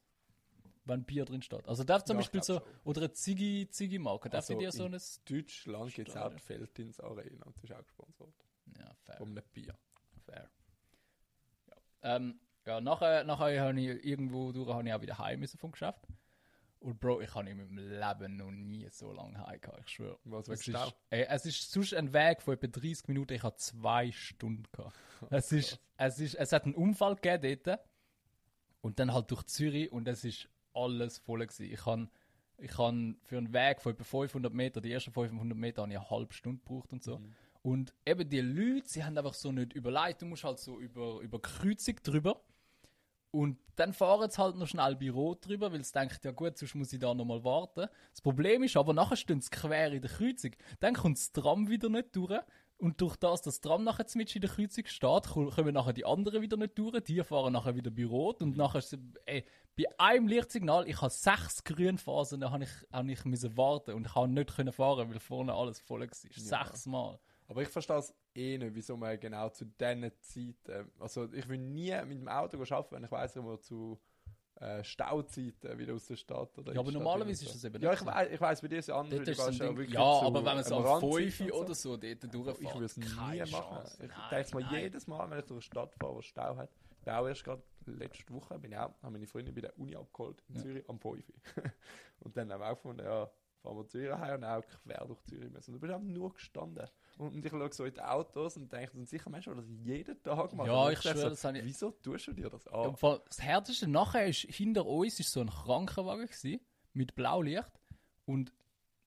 Wenn 0.84 1.04
Bier 1.04 1.24
drin 1.24 1.42
steht. 1.42 1.68
Also 1.68 1.84
darf 1.84 2.04
zum 2.04 2.16
Ja, 2.16 2.20
Beispiel 2.20 2.42
so, 2.42 2.54
schon. 2.58 2.62
oder 2.84 3.02
eine 3.02 3.12
Ziggy, 3.12 3.68
Ziggy-Marke, 3.70 4.30
darf 4.30 4.42
Also 4.44 4.54
ich 4.54 4.58
dir 4.60 4.72
so 4.72 4.86
in 4.86 4.94
ein. 4.94 5.00
Deutschland 5.28 5.94
gibt 5.94 6.08
es 6.08 6.16
auch 6.16 6.32
Feldins 6.40 7.00
Arena 7.00 7.44
und 7.44 7.56
das 7.56 7.64
ist 7.64 7.72
auch 7.72 7.82
gesponsert. 7.84 8.34
Ja, 8.78 8.90
fair. 9.04 9.16
Von 9.16 9.28
einem 9.30 9.42
Bier. 9.52 9.76
fair. 10.24 10.50
Ja, 11.68 12.16
ähm, 12.16 12.40
ja 12.66 12.80
nachher, 12.80 13.24
nachher 13.24 13.60
habe 13.62 13.80
ich 13.80 14.04
irgendwo 14.04 14.52
durch 14.52 14.68
habe 14.68 14.86
ich 14.88 14.94
auch 14.94 15.02
wieder 15.02 15.18
heim 15.18 15.40
müssen 15.40 15.58
vom 15.58 15.72
Geschäft. 15.72 16.06
Und 16.80 16.98
Bro, 16.98 17.20
ich 17.20 17.34
habe 17.34 17.50
in 17.50 17.58
meinem 17.58 17.76
Leben 17.76 18.36
noch 18.36 18.50
nie 18.50 18.88
so 18.88 19.12
lange 19.12 19.38
heim 19.46 19.60
gehabt, 19.60 19.80
ich 19.84 19.88
schwöre. 19.92 20.18
Was 20.24 20.48
Es 20.48 20.66
ist, 20.66 20.94
ey, 21.10 21.26
es 21.28 21.44
ist 21.44 21.70
sonst 21.70 21.92
ein 21.92 22.14
Weg 22.14 22.40
von 22.40 22.54
etwa 22.54 22.68
30 22.68 23.06
Minuten, 23.08 23.34
ich 23.34 23.42
habe 23.42 23.56
zwei 23.56 24.10
Stunden 24.12 24.62
gehabt. 24.72 24.96
Es, 25.30 25.52
ist, 25.52 25.78
es, 25.98 26.18
ist, 26.20 26.34
es 26.36 26.52
hat 26.52 26.64
einen 26.64 26.74
Unfall 26.74 27.16
gegeben 27.16 27.60
dort 27.66 27.80
und 28.80 28.98
dann 28.98 29.12
halt 29.12 29.30
durch 29.30 29.42
Zürich 29.44 29.92
und 29.92 30.08
es 30.08 30.24
ist 30.24 30.48
alles 30.74 31.18
voll 31.18 31.40
gewesen. 31.46 31.70
Ich 31.72 31.86
habe 31.86 32.08
ich 32.58 32.76
hab 32.76 32.94
für 33.22 33.38
einen 33.38 33.52
Weg 33.52 33.80
von 33.80 33.92
etwa 33.92 34.04
500 34.04 34.52
Meter, 34.52 34.80
die 34.80 34.92
ersten 34.92 35.12
500 35.12 35.56
Meter, 35.56 35.82
habe 35.82 35.92
ich 35.92 35.98
eine 35.98 36.10
halbe 36.10 36.34
Stunde 36.34 36.58
gebraucht 36.58 36.92
und 36.92 37.02
so. 37.02 37.18
Mhm. 37.18 37.34
Und 37.62 37.94
eben 38.06 38.28
die 38.28 38.40
Leute, 38.40 38.88
sie 38.88 39.04
haben 39.04 39.16
einfach 39.16 39.34
so 39.34 39.52
nicht 39.52 39.72
überlegt, 39.72 40.22
du 40.22 40.26
musst 40.26 40.44
halt 40.44 40.58
so 40.58 40.78
über, 40.78 41.20
über 41.20 41.40
Kreuzung 41.40 41.96
drüber. 42.02 42.42
Und 43.32 43.58
dann 43.76 43.92
fahren 43.92 44.28
sie 44.28 44.38
halt 44.38 44.56
noch 44.56 44.66
schnell 44.66 44.96
bei 44.96 45.10
Rot 45.10 45.46
drüber, 45.46 45.70
weil 45.72 45.84
sie 45.84 45.92
denken, 45.92 46.18
ja 46.24 46.32
gut, 46.32 46.58
sonst 46.58 46.74
muss 46.74 46.92
ich 46.92 46.98
da 46.98 47.14
nochmal 47.14 47.44
warten. 47.44 47.86
Das 48.10 48.20
Problem 48.20 48.64
ist 48.64 48.76
aber, 48.76 48.92
nachher 48.92 49.16
stehen 49.16 49.40
sie 49.40 49.50
quer 49.50 49.92
in 49.92 50.02
der 50.02 50.10
Kreuzung. 50.10 50.50
Dann 50.80 50.94
kommt 50.94 51.16
das 51.16 51.30
Tram 51.30 51.68
wieder 51.68 51.88
nicht 51.88 52.16
durch. 52.16 52.40
Und 52.80 53.00
durch 53.00 53.16
das, 53.16 53.42
dass 53.42 53.56
das 53.56 53.60
Tram 53.60 53.84
nachher 53.84 54.06
mit 54.14 54.34
in 54.34 54.40
der 54.40 54.50
Kreuzung 54.50 54.86
steht, 54.86 55.28
ko- 55.28 55.50
kommen 55.50 55.74
nachher 55.74 55.92
die 55.92 56.04
anderen 56.06 56.40
wieder 56.42 56.56
nicht 56.56 56.78
durch. 56.78 56.98
Die 57.04 57.22
fahren 57.22 57.52
nachher 57.52 57.76
wieder 57.76 57.90
bei 57.90 58.04
Rot. 58.06 58.42
Und 58.42 58.56
nachher, 58.56 58.78
ist- 58.78 58.96
ey, 59.26 59.44
bei 59.76 59.84
einem 59.98 60.26
Lichtsignal, 60.28 60.88
ich 60.88 61.00
habe 61.00 61.10
sechs 61.10 61.62
Grünphasen, 61.64 62.40
da 62.40 62.50
habe 62.50 62.64
ich, 62.64 62.70
hab 62.92 63.06
ich 63.06 63.24
müssen 63.24 63.56
warten 63.56 63.92
und 63.94 64.06
ich 64.06 64.14
habe 64.14 64.28
nicht 64.28 64.54
können 64.56 64.72
fahren, 64.72 65.10
weil 65.10 65.20
vorne 65.20 65.52
alles 65.54 65.78
voll 65.80 66.00
war. 66.00 66.08
Sechsmal. 66.10 67.18
Aber 67.48 67.62
ich 67.62 67.68
verstehe 67.68 67.96
es 67.98 68.14
eh 68.34 68.58
nicht, 68.58 68.74
wieso 68.74 68.96
man 68.96 69.18
genau 69.18 69.48
zu 69.48 69.64
diesen 69.64 70.10
Zeiten. 70.20 70.90
Also, 71.00 71.32
ich 71.32 71.48
will 71.48 71.58
nie 71.58 71.92
mit 72.06 72.18
dem 72.20 72.28
Auto 72.28 72.56
arbeiten, 72.58 72.94
wenn 72.94 73.04
ich 73.04 73.10
weiss, 73.10 73.34
ich 73.36 73.42
muss 73.42 73.62
zu 73.62 74.00
äh, 74.60 74.84
Stauzeiten 74.84 75.78
wieder 75.78 75.94
aus 75.94 76.06
der 76.06 76.16
Stadt. 76.16 76.56
Oder 76.58 76.74
Ja, 76.74 76.80
aber 76.80 76.90
Stadt 76.90 77.02
normalerweise 77.02 77.44
ist 77.46 77.54
das 77.54 77.64
eben 77.64 77.80
Ja, 77.82 77.90
nicht 77.90 78.00
ich 78.00 78.06
so. 78.06 78.12
weiß, 78.14 78.30
ich 78.30 78.40
weiss, 78.40 78.60
bei 78.60 78.68
dir 78.68 78.78
ist 78.78 78.88
es 78.88 78.94
anders. 78.94 79.18
Du 79.18 79.24
gehst 79.24 79.38
ja 79.38 79.50
Ding, 79.50 79.76
wirklich 79.76 79.94
ja, 79.94 80.00
aber 80.02 80.44
wenn 80.44 80.54
man 80.54 80.64
so 80.64 80.76
Randzeit 80.78 81.32
5 81.32 81.40
und 81.40 81.52
oder 81.52 81.74
so 81.74 81.96
dort 81.96 82.34
durchfährt, 82.34 82.60
Ich 82.60 82.74
würde 82.74 82.84
es 82.84 82.96
nie 82.96 83.04
keine 83.06 83.46
machen. 83.50 83.50
Chance. 83.76 84.04
Ich 84.04 84.08
Nein, 84.10 84.28
denke 84.30 84.54
mal 84.54 84.62
nein. 84.62 84.82
jedes 84.82 85.06
Mal, 85.06 85.30
wenn 85.30 85.38
ich 85.38 85.44
durch 85.46 85.56
eine 85.56 85.62
Stadt 85.62 85.94
fahre, 85.94 86.16
die 86.20 86.26
Stau 86.26 86.56
hat. 86.56 86.70
Ich 86.98 87.04
bin 87.04 87.14
auch 87.14 87.26
erst 87.26 87.44
gerade 87.44 87.62
letzte 87.86 88.32
Woche, 88.34 88.58
bin 88.58 88.72
ich 88.72 88.78
auch, 88.78 88.92
haben 89.02 89.12
meine 89.12 89.26
Freunde 89.26 89.52
bei 89.52 89.62
der 89.62 89.78
Uni 89.78 89.96
abgeholt 89.96 90.42
in 90.48 90.56
Ja. 90.56 90.60
Zürich 90.62 90.88
am 90.88 90.98
5. 91.00 91.24
und 92.20 92.36
dann 92.36 92.52
haben 92.52 92.60
wir 92.60 92.66
auch 92.70 92.74
gefunden, 92.76 93.02
ja, 93.04 93.30
fahren 93.62 93.76
wir 93.78 93.86
Zürich 93.88 94.12
heim 94.12 94.34
und 94.36 94.44
auch 94.44 94.62
quer 94.84 95.04
durch 95.06 95.22
Zürich 95.24 95.50
müssen. 95.50 95.70
Und 95.70 95.74
du 95.76 95.80
bist 95.80 95.92
einfach 95.94 96.06
nur 96.06 96.32
gestanden. 96.34 96.86
Und, 97.20 97.34
und 97.34 97.44
ich 97.44 97.50
schaue 97.50 97.72
so 97.72 97.84
in 97.84 97.92
die 97.92 98.00
Autos 98.00 98.56
und 98.56 98.72
denke, 98.72 98.92
sind 98.92 99.08
sicher 99.08 99.28
Menschen, 99.28 99.52
die 99.54 99.60
das 99.60 99.68
jeden 99.86 100.22
Tag 100.22 100.52
machen. 100.54 100.68
Ja, 100.70 100.84
Und 100.86 100.92
ich 100.92 101.00
schwöre, 101.02 101.18
so, 101.18 101.28
das 101.28 101.44
habe 101.44 101.58
ich- 101.58 101.64
Wieso 101.64 101.90
tust 101.90 102.26
du 102.28 102.32
dir 102.32 102.48
das 102.48 102.64
Ja, 102.64 102.72
an? 102.72 102.96
vor- 102.96 103.22
Das 103.26 103.42
Härteste 103.42 103.86
nachher 103.88 104.26
ist, 104.26 104.40
hinter 104.40 104.86
uns 104.86 105.20
ist 105.20 105.30
so 105.30 105.40
ein 105.40 105.50
Krankenwagen 105.50 106.26
gewesen, 106.26 106.60
mit 106.94 107.14
Blaulicht 107.14 107.70
und 108.24 108.52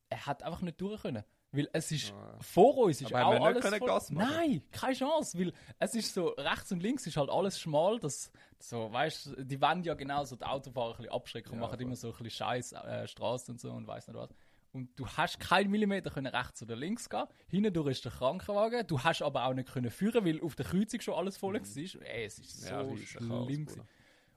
er 0.09 0.25
hat 0.27 0.43
einfach 0.43 0.61
nicht 0.61 0.79
durch 0.79 1.01
können. 1.01 1.23
Weil 1.55 1.69
es 1.73 1.91
ist, 1.91 2.11
Ah. 2.13 2.37
vor 2.41 2.77
uns 2.77 2.99
ist 3.01 3.13
Aber 3.13 3.25
auch 3.27 3.45
alles 3.45 3.63
voll. 3.67 3.79
Gas 3.79 4.09
machen? 4.09 4.27
Nein, 4.35 4.63
keine 4.71 4.95
Chance, 4.95 5.37
weil 5.39 5.53
es 5.79 5.93
ist 5.93 6.13
so, 6.13 6.29
rechts 6.29 6.71
und 6.71 6.81
links 6.81 7.05
ist 7.05 7.15
halt 7.17 7.29
alles 7.29 7.59
schmal, 7.59 7.99
das, 7.99 8.31
so, 8.59 8.91
weißt 8.91 9.35
die 9.37 9.61
wollen 9.61 9.83
ja 9.83 9.93
genau 9.93 10.23
so 10.23 10.35
die 10.35 10.45
Autofahrer 10.45 10.91
ein 10.93 10.97
bisschen 10.97 11.11
abschrecken 11.13 11.49
und 11.51 11.55
Ja, 11.57 11.61
machen 11.61 11.73
voll. 11.77 11.81
immer 11.83 11.95
so 11.95 12.07
ein 12.07 12.13
bisschen 12.13 12.29
Scheiß, 12.31 12.71
äh, 12.73 13.07
Straßen 13.07 13.53
und 13.53 13.59
so 13.59 13.71
und 13.71 13.85
weiß 13.85 14.07
nicht 14.07 14.17
was. 14.17 14.29
Und 14.73 14.99
du 14.99 15.07
hast 15.07 15.39
keinen 15.39 15.69
Millimeter 15.69 16.09
können 16.09 16.33
rechts 16.33 16.63
oder 16.63 16.75
links 16.75 17.07
gehen. 17.07 17.25
Hindurch 17.47 17.91
ist 17.91 18.05
der 18.05 18.11
Krankenwagen. 18.11 18.85
Du 18.87 18.99
hast 18.99 19.21
aber 19.21 19.45
auch 19.45 19.53
nicht 19.53 19.71
können 19.71 19.91
führen, 19.91 20.25
weil 20.25 20.41
auf 20.41 20.55
der 20.55 20.65
Kreuzung 20.65 20.99
schon 20.99 21.13
alles 21.13 21.37
voll 21.37 21.53
war. 21.53 22.01
Ey, 22.07 22.25
es 22.25 22.39
ist 22.39 22.61
so 22.63 22.75
Mhm. 22.75 22.97
Ja, 22.97 23.05
schlimm. 23.05 23.65
Chaos. 23.67 23.77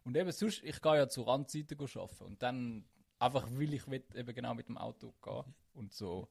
Und 0.05 0.17
eben 0.17 0.31
sonst, 0.31 0.63
ich 0.63 0.81
gehe 0.83 0.97
ja 0.97 1.09
zu 1.09 1.23
Randzeiten 1.23 1.77
go 1.79 1.87
arbeiten 1.87 2.25
und 2.25 2.43
dann 2.43 2.85
einfach, 3.19 3.49
weil 3.51 3.73
ich 3.73 3.89
will, 3.89 4.05
eben 4.15 4.35
genau 4.35 4.55
mit 4.55 4.69
dem 4.69 4.77
Auto 4.77 5.15
gehen 5.23 5.55
und 5.73 5.95
so, 5.95 6.29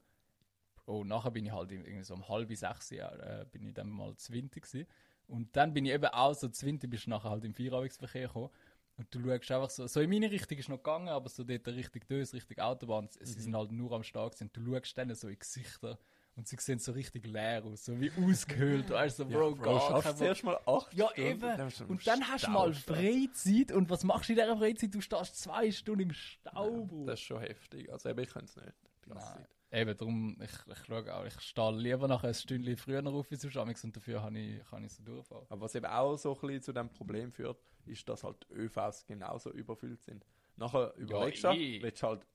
oh, 0.86 1.02
nachher 1.02 1.32
bin 1.32 1.44
ich 1.44 1.52
halt 1.52 1.72
irgendwie 1.72 2.02
so 2.04 2.14
um 2.14 2.28
halb 2.28 2.54
sechs 2.56 2.90
Jahr, 2.90 3.18
äh, 3.18 3.44
bin 3.50 3.66
ich 3.66 3.74
dann 3.74 3.90
mal 3.90 4.16
zu 4.16 4.32
Winter 4.32 4.60
gewesen. 4.60 4.86
Und 5.26 5.56
dann 5.56 5.74
bin 5.74 5.84
ich 5.84 5.92
eben 5.92 6.06
auch 6.06 6.34
so 6.34 6.48
zu 6.48 6.64
Winter, 6.64 6.86
bist 6.86 7.06
du 7.06 7.10
nachher 7.10 7.30
halt 7.30 7.44
im 7.44 7.52
Feierabendverkehr 7.54 8.28
gekommen. 8.28 8.50
Und 8.98 9.14
du 9.14 9.20
schaust 9.20 9.50
einfach 9.50 9.70
so, 9.70 9.86
so 9.86 10.00
in 10.00 10.08
meine 10.08 10.30
Richtung 10.30 10.56
ist 10.58 10.68
noch 10.68 10.78
gegangen, 10.78 11.08
aber 11.08 11.28
so 11.28 11.44
dort 11.44 11.66
Richtung 11.68 12.02
Dös, 12.08 12.32
Richtung 12.32 12.58
Autobahn, 12.58 13.08
sie 13.10 13.26
sie 13.26 13.40
sind 13.40 13.54
halt 13.54 13.70
nur 13.70 13.92
am 13.92 14.02
Start. 14.02 14.40
Und 14.40 14.56
du 14.56 14.74
schaust 14.74 14.96
dann 14.96 15.14
so 15.14 15.28
in 15.28 15.38
Gesichter 15.38 15.98
und 16.36 16.46
sie 16.48 16.56
sehen 16.58 16.78
so 16.78 16.92
richtig 16.92 17.26
leer 17.26 17.64
aus, 17.64 17.84
so 17.84 18.00
wie 18.00 18.10
ausgehöhlt. 18.10 18.90
Also, 18.96 19.26
Bro, 19.26 19.56
gar 19.56 19.80
schaffst 19.80 20.02
kein 20.04 20.12
du 20.12 20.18
zuerst 20.18 20.44
mal 20.44 20.60
acht 20.66 20.94
ja, 20.94 21.08
Stunden, 21.08 21.30
eben. 21.30 21.40
dann 21.40 21.72
Und 21.88 22.06
dann 22.06 22.28
hast 22.28 22.46
du 22.46 22.50
mal. 22.50 22.72
Freizeit. 22.72 23.72
Und 23.72 23.90
was 23.90 24.04
machst 24.04 24.28
du 24.28 24.32
in 24.32 24.38
dieser 24.38 24.56
Freizeit? 24.56 24.94
Du 24.94 25.00
stehst 25.00 25.36
zwei 25.42 25.70
Stunden 25.70 26.02
im 26.02 26.12
Stau. 26.12 26.84
Bro. 26.84 27.06
Das 27.06 27.20
ist 27.20 27.26
schon 27.26 27.40
heftig. 27.40 27.92
Also 27.92 28.08
eben, 28.08 28.20
ich 28.20 28.30
könnte 28.30 28.46
es 28.46 28.56
nicht. 28.56 28.74
Nein. 29.06 29.46
Eben, 29.72 29.96
darum, 29.96 30.36
ich, 30.40 30.72
ich 30.72 30.84
schaue 30.86 31.14
auch, 31.14 31.24
ich 31.24 31.40
stehe 31.40 31.72
lieber 31.72 32.06
nachher 32.06 32.28
ein 32.28 32.34
Stündchen 32.34 32.76
früher 32.76 33.04
auf 33.06 33.30
wie 33.30 33.36
sonst 33.36 33.84
und 33.84 33.96
dafür 33.96 34.20
kann 34.20 34.36
ich, 34.36 34.64
kann 34.70 34.84
ich 34.84 34.92
so 34.92 35.02
durchfahren. 35.02 35.46
Aber 35.48 35.62
was 35.62 35.74
eben 35.74 35.86
auch 35.86 36.16
so 36.16 36.34
ein 36.34 36.40
bisschen 36.40 36.62
zu 36.62 36.72
dem 36.72 36.88
Problem 36.88 37.32
führt, 37.32 37.58
ist, 37.88 38.08
dass 38.08 38.24
halt 38.24 38.46
die 38.48 38.54
ÖVs 38.54 39.06
genauso 39.06 39.50
überfüllt 39.50 40.02
sind. 40.02 40.26
Nachher 40.56 40.94
überlegst 40.96 41.44
du, 41.44 41.48
eh. 41.48 41.82
willst 41.82 42.02
du 42.02 42.06
halt 42.06 42.26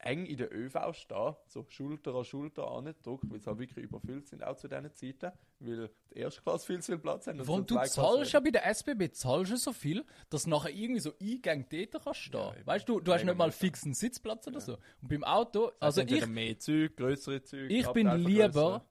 eng 0.00 0.26
in 0.26 0.36
der 0.36 0.54
ÖV 0.54 0.92
stehen, 0.92 1.34
so 1.46 1.66
Schulter 1.68 2.14
an 2.14 2.24
Schulter 2.24 2.70
angedruckt, 2.70 3.28
weil 3.30 3.40
sie 3.40 3.46
halt 3.46 3.58
wirklich 3.58 3.84
überfüllt 3.84 4.28
sind, 4.28 4.44
auch 4.44 4.56
zu 4.56 4.68
diesen 4.68 4.94
Zeiten, 4.94 5.32
weil 5.58 5.90
die 6.10 6.18
erste 6.18 6.40
Klasse 6.42 6.66
viel 6.66 6.80
zu 6.80 6.92
viel 6.92 6.98
Platz 6.98 7.26
haben. 7.26 7.38
Warum 7.40 7.66
so 7.68 7.76
du 7.76 7.84
zahlst 7.84 8.32
ja 8.32 8.40
bei 8.40 8.50
der 8.50 8.66
SBB 8.66 9.12
zahlst 9.12 9.52
du 9.52 9.56
so 9.56 9.72
viel, 9.72 10.04
dass 10.30 10.46
nachher 10.46 10.70
irgendwie 10.70 11.00
so 11.00 11.12
Eingänge 11.20 11.66
dort 11.68 12.04
kannst 12.04 12.20
stehen. 12.20 12.40
Ja, 12.40 12.66
weißt 12.66 12.88
du, 12.88 13.00
du 13.00 13.12
hast 13.12 13.24
nicht 13.24 13.36
mal 13.36 13.50
fixen 13.50 13.92
Sitzplatz 13.92 14.46
oder 14.46 14.60
so. 14.60 14.78
Und 15.02 15.08
beim 15.08 15.24
Auto, 15.24 15.72
Also 15.80 16.00
also 16.02 16.14
ich, 16.14 16.26
mehr 16.26 16.58
Züge, 16.58 16.94
größere 16.94 17.42
Züge. 17.42 17.74
ich 17.74 17.88
bin 17.88 18.08
lieber 18.18 18.86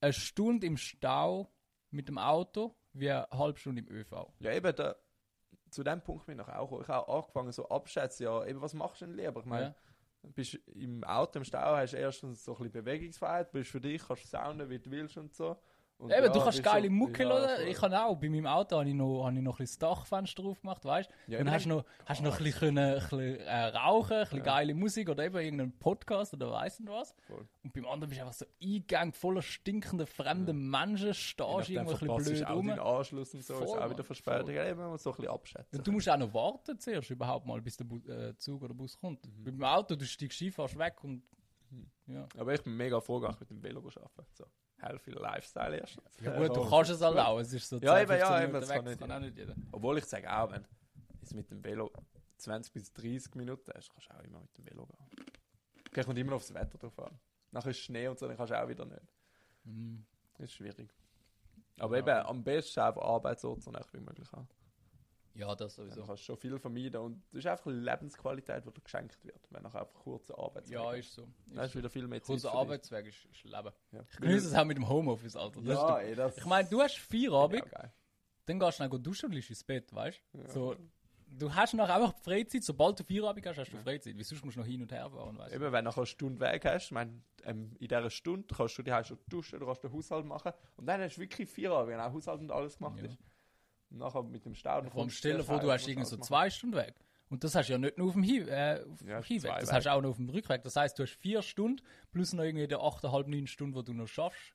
eine 0.00 0.12
Stunde 0.12 0.66
im 0.66 0.76
Stau 0.76 1.50
mit 1.90 2.08
dem 2.08 2.18
Auto, 2.18 2.76
wie 2.92 3.10
eine 3.10 3.26
halbe 3.30 3.58
Stunde 3.58 3.80
im 3.80 3.88
ÖV. 3.88 4.12
Ja, 4.40 4.52
eben, 4.52 4.74
da, 4.76 4.94
zu 5.74 5.82
dem 5.84 6.00
Punkt 6.00 6.26
bin 6.26 6.38
ich 6.38 6.48
auch. 6.48 6.80
Ich 6.80 6.88
habe 6.88 7.08
auch 7.08 7.24
angefangen, 7.24 7.52
so 7.52 7.68
abschätzen, 7.68 8.24
ja, 8.24 8.44
eben, 8.46 8.60
was 8.60 8.74
machst 8.74 9.00
du 9.02 9.06
denn 9.06 9.16
lieber? 9.16 9.40
Ich 9.40 9.46
meine, 9.46 9.66
Ja. 9.66 9.74
bist 10.34 10.54
im 10.74 11.04
Auto, 11.04 11.38
im 11.38 11.44
Stau, 11.44 11.76
hast 11.76 11.92
du 11.92 11.96
erstens 11.98 12.44
so 12.44 12.52
ein 12.52 12.58
bisschen 12.58 12.72
Bewegungsfreiheit, 12.84 13.52
bist 13.52 13.70
für 13.70 13.80
dich, 13.80 14.02
kannst 14.06 14.30
sounden, 14.30 14.70
wie 14.70 14.78
du 14.78 14.90
willst 14.90 15.16
und 15.16 15.34
so. 15.34 15.56
Und 15.96 16.10
Eben, 16.10 16.24
ja, 16.24 16.28
du 16.32 16.40
kannst 16.40 16.62
geile 16.62 16.88
so- 16.88 16.92
Mucke 16.92 17.22
ja, 17.22 17.28
hören. 17.30 17.66
Ich 17.68 17.76
kann 17.76 17.94
auch, 17.94 18.16
bei 18.16 18.28
meinem 18.28 18.46
Auto 18.46 18.76
habe 18.78 18.88
ich 18.88 18.94
noch, 18.94 19.24
habe 19.24 19.36
ich 19.36 19.42
noch 19.42 19.54
ein 19.54 19.64
bisschen 19.64 19.78
das 19.80 19.96
Dachfenster 19.98 20.42
drauf 20.42 20.60
gemacht, 20.60 20.84
weißt 20.84 21.08
du? 21.28 21.32
Ja, 21.32 21.38
dann 21.38 21.50
hast 21.52 21.64
du 21.64 21.68
noch, 21.70 21.84
hast 22.04 22.20
noch 22.20 22.36
ein 22.36 22.44
bisschen, 22.44 22.58
können, 22.74 22.78
ein 22.78 22.94
bisschen 23.00 23.36
äh, 23.40 23.64
rauchen, 23.66 24.12
ein 24.12 24.20
bisschen 24.24 24.38
Ja. 24.38 24.44
geile 24.44 24.74
Musik 24.74 25.08
oder 25.08 25.24
eben 25.24 25.36
irgendeinen 25.38 25.78
Podcast 25.78 26.34
oder 26.34 26.50
weiss 26.50 26.80
nicht 26.80 26.90
was. 26.90 27.14
Voll. 27.26 27.46
Und 27.62 27.72
beim 27.72 27.86
anderen 27.86 28.08
bist 28.10 28.20
du 28.20 28.24
einfach 28.26 28.34
so 28.38 28.44
eingegangen, 28.62 29.12
voller 29.12 29.40
stinkender, 29.42 30.06
fremder 30.06 30.52
Menschen, 30.52 31.14
stehst 31.14 31.70
irgendwo 31.70 31.92
ein 31.92 31.98
bisschen 31.98 32.34
blöd 32.34 32.44
auch 32.46 32.56
rum. 32.56 32.66
deinen 32.66 32.80
Anschluss 32.80 33.34
und 33.34 33.44
so, 33.44 33.54
ist 33.54 33.58
Voll, 33.60 33.68
auch 33.68 33.88
Mann, 33.88 33.90
wieder. 33.90 34.52
Ja, 34.52 34.68
eben, 34.68 34.80
man 34.80 34.90
muss 34.90 35.02
so 35.04 35.10
ein 35.10 35.16
bisschen 35.16 35.32
abschätzen. 35.32 35.78
Und 35.78 35.86
du 35.86 35.92
musst 35.92 36.08
auch 36.08 36.16
noch 36.18 36.34
warten 36.34 36.78
zuerst 36.78 37.08
überhaupt 37.10 37.46
mal, 37.46 37.62
bis 37.62 37.76
der 37.76 37.84
Bu 37.84 37.98
äh, 38.08 38.36
Zug 38.36 38.62
oder 38.62 38.74
Bus 38.74 38.98
kommt. 38.98 39.24
Mhm. 39.26 39.44
Dem 39.44 39.64
Auto, 39.64 39.94
du 39.94 40.04
steigst 40.04 40.42
ein, 40.42 40.50
fährst 40.50 40.76
weg 40.76 41.02
und 41.04 41.22
ja. 42.06 42.26
Aber 42.36 42.52
ich 42.52 42.62
bin 42.62 42.76
mega 42.76 43.00
froh, 43.00 43.18
dass 43.20 43.34
ich 43.36 43.40
mit 43.40 43.50
dem 43.50 43.62
Velo 43.62 43.78
arbeiten. 43.80 44.26
So, 44.34 44.44
healthy 44.84 45.10
Lifestyle 45.12 45.76
erst. 45.78 45.98
Ja 46.20 46.36
gut, 46.36 46.56
du 46.56 46.68
kannst 46.68 46.90
es 46.90 47.00
halt 47.00 47.18
auch. 47.18 47.38
Es 47.38 47.52
ist 47.52 47.68
so 47.68 47.78
Ja, 47.78 47.94
10, 47.96 48.02
eben, 48.04 48.18
ja, 48.18 48.26
15 48.26 48.42
eben, 48.44 48.52
das 48.52 48.68
weg, 48.68 48.76
kann 48.76 48.84
das 48.86 48.98
kann 48.98 49.12
auch 49.12 49.20
nicht 49.20 49.36
jeder. 49.36 49.54
Obwohl 49.72 49.98
ich 49.98 50.04
sage 50.04 50.32
auch, 50.36 50.50
wenn 50.50 50.62
du 50.62 50.68
es 51.22 51.34
mit 51.34 51.50
dem 51.50 51.64
Velo 51.64 51.90
20 52.38 52.72
bis 52.72 52.92
30 52.92 53.34
Minuten 53.36 53.70
hast, 53.74 53.90
kannst 53.92 54.08
du 54.10 54.14
auch 54.14 54.22
immer 54.22 54.40
mit 54.40 54.56
dem 54.58 54.66
Velo 54.66 54.86
gehen. 54.86 55.26
Okay, 55.88 56.02
kommt 56.04 56.18
immer 56.18 56.34
aufs 56.34 56.52
Wetter 56.52 56.78
drauf 56.78 56.98
an. 56.98 57.18
Nachher 57.50 57.70
ist 57.70 57.78
Schnee 57.78 58.08
und 58.08 58.18
so, 58.18 58.26
dann 58.26 58.36
kannst 58.36 58.52
du 58.52 58.62
auch 58.62 58.68
wieder 58.68 58.84
nicht. 58.84 59.14
Mhm. 59.64 60.04
Das 60.34 60.44
ist 60.50 60.54
schwierig. 60.54 60.90
Aber 61.78 61.96
Ja. 61.96 62.02
eben, 62.02 62.26
am 62.28 62.42
besten 62.44 62.80
einfach 62.80 63.02
Arbeitsort 63.02 63.62
so 63.62 63.70
nah 63.70 63.80
wie 63.92 64.00
möglich 64.00 64.30
haben. 64.32 64.48
Ja, 65.36 65.54
das 65.56 65.74
Dann 65.74 65.86
sowieso. 65.86 66.06
kannst 66.06 66.22
du 66.22 66.26
schon 66.26 66.36
viel 66.36 66.58
vermeiden 66.58 67.00
und 67.00 67.22
das 67.32 67.40
ist 67.40 67.46
einfach 67.48 67.66
Lebensqualität, 67.66 68.64
die 68.64 68.70
dir 68.70 68.80
geschenkt 68.80 69.24
wird, 69.24 69.40
wenn 69.50 69.62
du 69.62 69.66
einfach 69.66 69.92
kurze 69.92 70.36
Arbeitsweg 70.38 70.74
Ja, 70.78 70.92
ist 70.94 71.12
so. 71.12 71.26
Dann 71.46 71.58
hast 71.60 71.74
du 71.74 71.78
wieder 71.78 71.90
viel 71.90 72.06
mehr 72.06 72.20
Zeit 72.20 72.26
Kurzer 72.26 72.50
dich. 72.50 72.58
Arbeitsweg 72.58 73.06
ist, 73.06 73.24
ist 73.24 73.42
Leben. 73.44 73.72
Ja. 73.92 74.00
Ich 74.12 74.16
genieße 74.20 74.46
es 74.48 74.54
auch 74.54 74.64
mit 74.64 74.76
dem 74.76 74.88
Homeoffice, 74.88 75.34
Alter. 75.34 75.60
Das 75.60 75.74
ist 75.74 75.82
Ja, 75.82 75.98
ey, 75.98 76.14
das 76.14 76.36
ich 76.38 76.44
meine, 76.46 76.68
du 76.68 76.80
hast 76.80 76.98
Feierabend, 76.98 77.64
Ja, 77.72 77.92
dann 78.46 78.60
gehst 78.60 78.78
du 78.78 78.88
dann 78.88 79.02
duschen 79.02 79.26
und 79.26 79.32
liegst 79.32 79.50
ins 79.50 79.64
Bett, 79.64 79.92
weißt 79.92 80.22
du? 80.34 80.38
Ja. 80.38 80.48
So, 80.50 80.76
du 81.26 81.52
hast 81.52 81.74
noch 81.74 81.88
einfach 81.88 82.14
Freizeit, 82.18 82.62
sobald 82.62 83.00
du 83.00 83.02
Feierabend 83.04 83.44
hast, 83.46 83.58
hast 83.58 83.72
du. 83.72 83.78
Freizeit. 83.78 84.16
Wie 84.16 84.22
sonst 84.22 84.44
musst 84.44 84.56
du 84.56 84.60
noch 84.60 84.66
hin 84.68 84.82
und 84.82 84.92
her 84.92 85.10
fahren, 85.10 85.36
weißt 85.36 85.50
du? 85.52 85.56
Eben, 85.56 85.64
wenn 85.64 85.84
du 85.84 85.90
nachher 85.90 85.98
eine 85.98 86.06
Stunde 86.06 86.40
Weg 86.40 86.64
hast, 86.64 86.84
ich 86.86 86.92
meine, 86.92 87.22
ähm, 87.42 87.72
in 87.80 87.88
dieser 87.88 88.10
Stunde 88.10 88.46
kannst 88.54 88.78
du 88.78 88.82
die 88.82 89.04
schon 89.04 89.18
duschen, 89.28 89.58
du 89.58 89.66
kannst 89.66 89.82
den 89.82 89.92
Haushalt 89.92 90.26
machen 90.26 90.52
und 90.76 90.86
dann 90.86 91.00
hast 91.00 91.16
du 91.16 91.22
wirklich 91.22 91.48
vier 91.50 91.70
wenn 91.88 91.98
auch 91.98 92.12
Haushalt 92.12 92.40
und 92.40 92.52
alles 92.52 92.78
gemacht 92.78 93.00
ist. 93.02 93.18
Und 93.94 94.00
nachher 94.00 94.22
mit 94.24 94.44
dem 94.44 94.54
Stau. 94.56 94.80
dann 94.80 94.90
Vor 94.90 94.92
allem 94.94 95.02
kommst 95.06 95.16
stell 95.18 95.32
dir 95.32 95.38
erst 95.38 95.48
vor, 95.48 95.60
du 95.60 95.70
hast 95.70 95.86
irgendwie 95.86 96.06
so 96.08 96.16
zwei 96.16 96.50
Stunden 96.50 96.74
weg. 96.76 96.94
Und 97.30 97.44
das 97.44 97.54
hast 97.54 97.68
du 97.68 97.72
ja 97.74 97.78
nicht 97.78 97.96
nur 97.96 98.08
auf 98.08 98.14
dem, 98.14 98.22
Hin 98.24 98.48
äh, 98.48 98.84
auf 98.90 99.00
Ja, 99.02 99.22
Hinweg, 99.22 99.50
das 99.52 99.62
Wege. 99.68 99.72
hast 99.72 99.84
du 99.86 99.92
auch 99.92 100.02
noch 100.02 100.10
auf 100.10 100.16
dem 100.16 100.28
Rückweg. 100.28 100.62
Das 100.62 100.74
heißt, 100.76 100.98
du 100.98 101.04
hast 101.04 101.12
vier 101.14 101.42
Stunden 101.42 101.80
plus 102.10 102.32
noch 102.32 102.42
irgendwie 102.42 102.66
die 102.66 102.76
8,5, 102.76 103.28
9 103.28 103.46
Stunden, 103.46 103.74
die 103.76 103.84
du 103.84 103.92
noch 103.92 104.08
schaffst. 104.08 104.52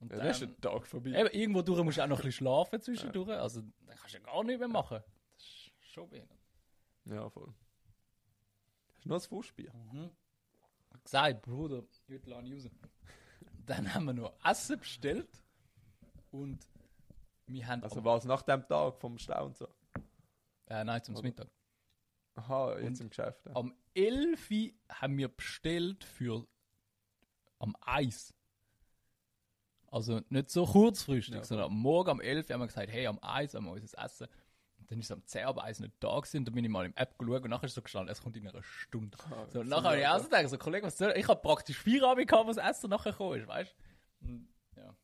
Und 0.00 0.10
Ja, 0.10 0.18
dann 0.18 0.26
ist 0.28 0.42
ein 0.42 0.58
Tag 0.60 0.86
vorbei. 0.86 1.10
eben, 1.10 1.28
irgendwo 1.30 1.60
durch 1.62 1.82
musst 1.84 1.98
du 1.98 2.02
auch 2.02 2.08
noch 2.08 2.16
ein 2.18 2.24
bisschen 2.24 2.32
schlafen 2.46 2.80
zwischendurch. 2.80 3.28
Also, 3.28 3.60
dann 3.60 3.96
kannst 3.96 4.14
du 4.14 4.18
ja 4.18 4.24
gar 4.24 4.42
nichts 4.42 4.58
mehr 4.58 4.68
machen. 4.68 5.00
Das 5.34 5.42
ist 5.42 5.70
schon 5.92 6.08
behindert. 6.08 6.38
Ja, 7.04 7.28
voll. 7.30 7.52
Hast 8.96 9.04
du 9.04 9.08
noch 9.10 9.16
ein 9.16 9.28
Fußbier? 9.28 9.72
Mhm. 9.92 10.10
Gesagt, 11.04 11.42
Bruder, 11.42 11.82
heute 12.08 12.30
ich 12.30 12.34
raus. 12.34 12.70
Dann 13.66 13.92
haben 13.94 14.04
wir 14.06 14.12
noch 14.14 14.32
Essen 14.44 14.78
bestellt. 14.78 15.28
Und 16.30 16.66
wir 17.46 17.66
haben. 17.66 17.82
Also 17.82 17.98
am, 17.98 18.04
war 18.04 18.16
es 18.18 18.24
nach 18.24 18.42
dem 18.42 18.66
Tag 18.66 18.98
vom 19.00 19.18
Stau 19.18 19.46
und 19.46 19.56
so? 19.56 19.68
äh, 20.66 20.84
nein, 20.84 21.02
zum 21.02 21.14
Oder? 21.16 21.24
Mittag. 21.24 21.48
Aha, 22.34 22.78
jetzt 22.78 23.00
im 23.00 23.08
Geschäft. 23.10 23.44
Ja. 23.46 23.54
Am 23.56 23.74
11. 23.94 24.50
Uhr 24.50 24.70
haben 24.90 25.18
wir 25.18 25.28
bestellt 25.28 26.02
für 26.04 26.46
am 27.58 27.76
Eis. 27.82 28.32
Also 29.88 30.20
nicht 30.30 30.50
so 30.50 30.64
kurzfristig, 30.64 31.34
Ja. 31.34 31.44
sondern 31.44 31.66
am 31.66 31.76
Morgen 31.78 32.08
am 32.10 32.20
11. 32.20 32.48
Uhr 32.48 32.54
haben 32.54 32.60
wir 32.62 32.66
gesagt, 32.68 32.90
hey, 32.90 33.06
am 33.06 33.18
Eis 33.20 33.54
haben 33.54 33.66
wir 33.66 33.72
unser 33.72 34.02
Essen. 34.02 34.26
Und 34.78 34.90
dann 34.90 34.98
ist 34.98 35.06
es 35.06 35.12
am 35.12 35.24
10 35.26 35.42
Uhr 35.42 35.48
aber 35.48 35.64
Eis 35.64 35.78
nicht 35.80 35.92
da 36.00 36.16
gewesen. 36.18 36.38
Und 36.38 36.44
dann 36.46 36.54
bin 36.54 36.64
ich 36.64 36.70
mal 36.70 36.86
im 36.86 36.94
App 36.96 37.18
geschaut 37.18 37.42
und 37.44 37.50
nachher 37.50 37.64
ist 37.66 37.74
so 37.74 37.82
gestanden, 37.82 38.10
es 38.10 38.22
kommt 38.22 38.36
in 38.38 38.48
einer 38.48 38.62
Stunde. 38.62 39.18
Ah, 39.30 39.46
So, 39.50 39.60
und 39.60 39.68
nachher 39.68 39.90
habe 39.90 40.00
ich 40.00 40.06
auch 40.06 40.18
so 40.18 40.24
gedacht, 40.24 40.48
so, 40.48 40.56
Kollege, 40.58 40.86
was 40.86 40.96
soll 40.96 41.12
ich? 41.14 41.28
habe 41.28 41.40
praktisch 41.42 41.78
vier 41.78 42.02
Abend 42.08 42.26
gehabt, 42.26 42.48
was 42.48 42.56
Essen 42.56 42.88
nachher 42.88 43.12
gekommen 43.12 43.38
ist, 43.40 43.46
weißt 43.46 43.74
du? 44.22 44.26
Und, 44.28 44.48
Ja, 44.76 44.94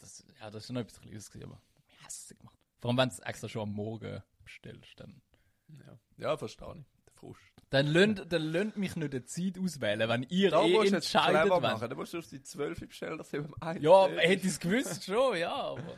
das, 0.00 0.24
ja, 0.40 0.50
das 0.50 0.64
ist 0.64 0.70
noch 0.70 0.80
etwas 0.80 0.98
Kleines 1.00 1.30
gewesen, 1.30 1.50
aber 1.50 1.60
hat 2.02 2.10
es 2.10 2.34
gemacht. 2.36 2.58
Vor 2.78 2.90
allem, 2.90 2.98
wenn 2.98 3.08
du 3.08 3.14
es 3.14 3.18
extra 3.20 3.48
schon 3.48 3.62
am 3.62 3.72
Morgen 3.74 4.22
bestellst, 4.42 4.98
dann... 4.98 5.22
Ja, 5.68 5.98
ja 6.16 6.36
verstehe 6.36 6.74
ich. 6.76 6.84
Der 7.06 7.14
Frust. 7.14 7.40
Dann 7.70 7.86
lönt, 7.86 8.32
dann 8.32 8.42
lönt 8.42 8.76
mich 8.76 8.96
nicht 8.96 9.14
eine 9.14 9.24
Zeit 9.24 9.58
auswählen, 9.58 10.08
wenn 10.08 10.22
ihr 10.24 10.50
Da 10.50 10.64
eh 10.64 10.72
musst 10.72 10.90
du 10.90 10.94
jetzt 10.96 11.14
entscheidet, 11.14 11.50
wenn... 11.50 11.62
machen. 11.62 11.88
Da 11.88 11.94
musst 11.94 12.14
du 12.14 12.18
auf 12.18 12.26
die 12.26 12.42
12 12.42 12.80
bestellen, 12.80 13.18
dass 13.18 13.30
du 13.30 13.42
beim 13.42 13.54
1 13.60 13.82
Ja, 13.82 14.08
hätte 14.08 14.46
ich 14.46 14.52
es 14.52 14.60
gewusst 14.60 15.04
schon, 15.04 15.36
ja, 15.36 15.54
aber... 15.54 15.96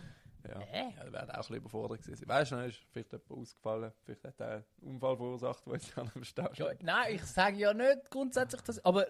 Ja, 0.48 0.59
Hä? 0.59 0.94
ja 0.96 1.12
wäre 1.12 1.22
auch 1.22 1.28
ein 1.28 1.36
bisschen 1.38 1.57
überfordert 1.57 2.03
gewesen. 2.03 2.28
Weißt 2.28 2.50
du, 2.50 2.57
dann 2.57 2.68
ist 2.68 2.78
vielleicht 2.90 3.12
jemand 3.12 3.30
ausgefallen, 3.30 3.92
vielleicht 4.05 4.24
hat 4.24 4.40
er 4.40 4.50
einen 4.50 4.64
Unfall 4.80 5.16
verursacht, 5.16 5.66
der 5.66 5.74
jetzt 5.74 5.96
an 5.96 6.11
einem 6.12 6.24
Stau 6.24 6.50
Ja, 6.55 6.72
nein, 6.80 7.14
ich 7.14 7.22
sage 7.22 7.57
ja 7.59 7.72
nicht 7.72 8.11
grundsätzlich 8.11 8.61
das, 8.62 8.84
aber 8.84 9.07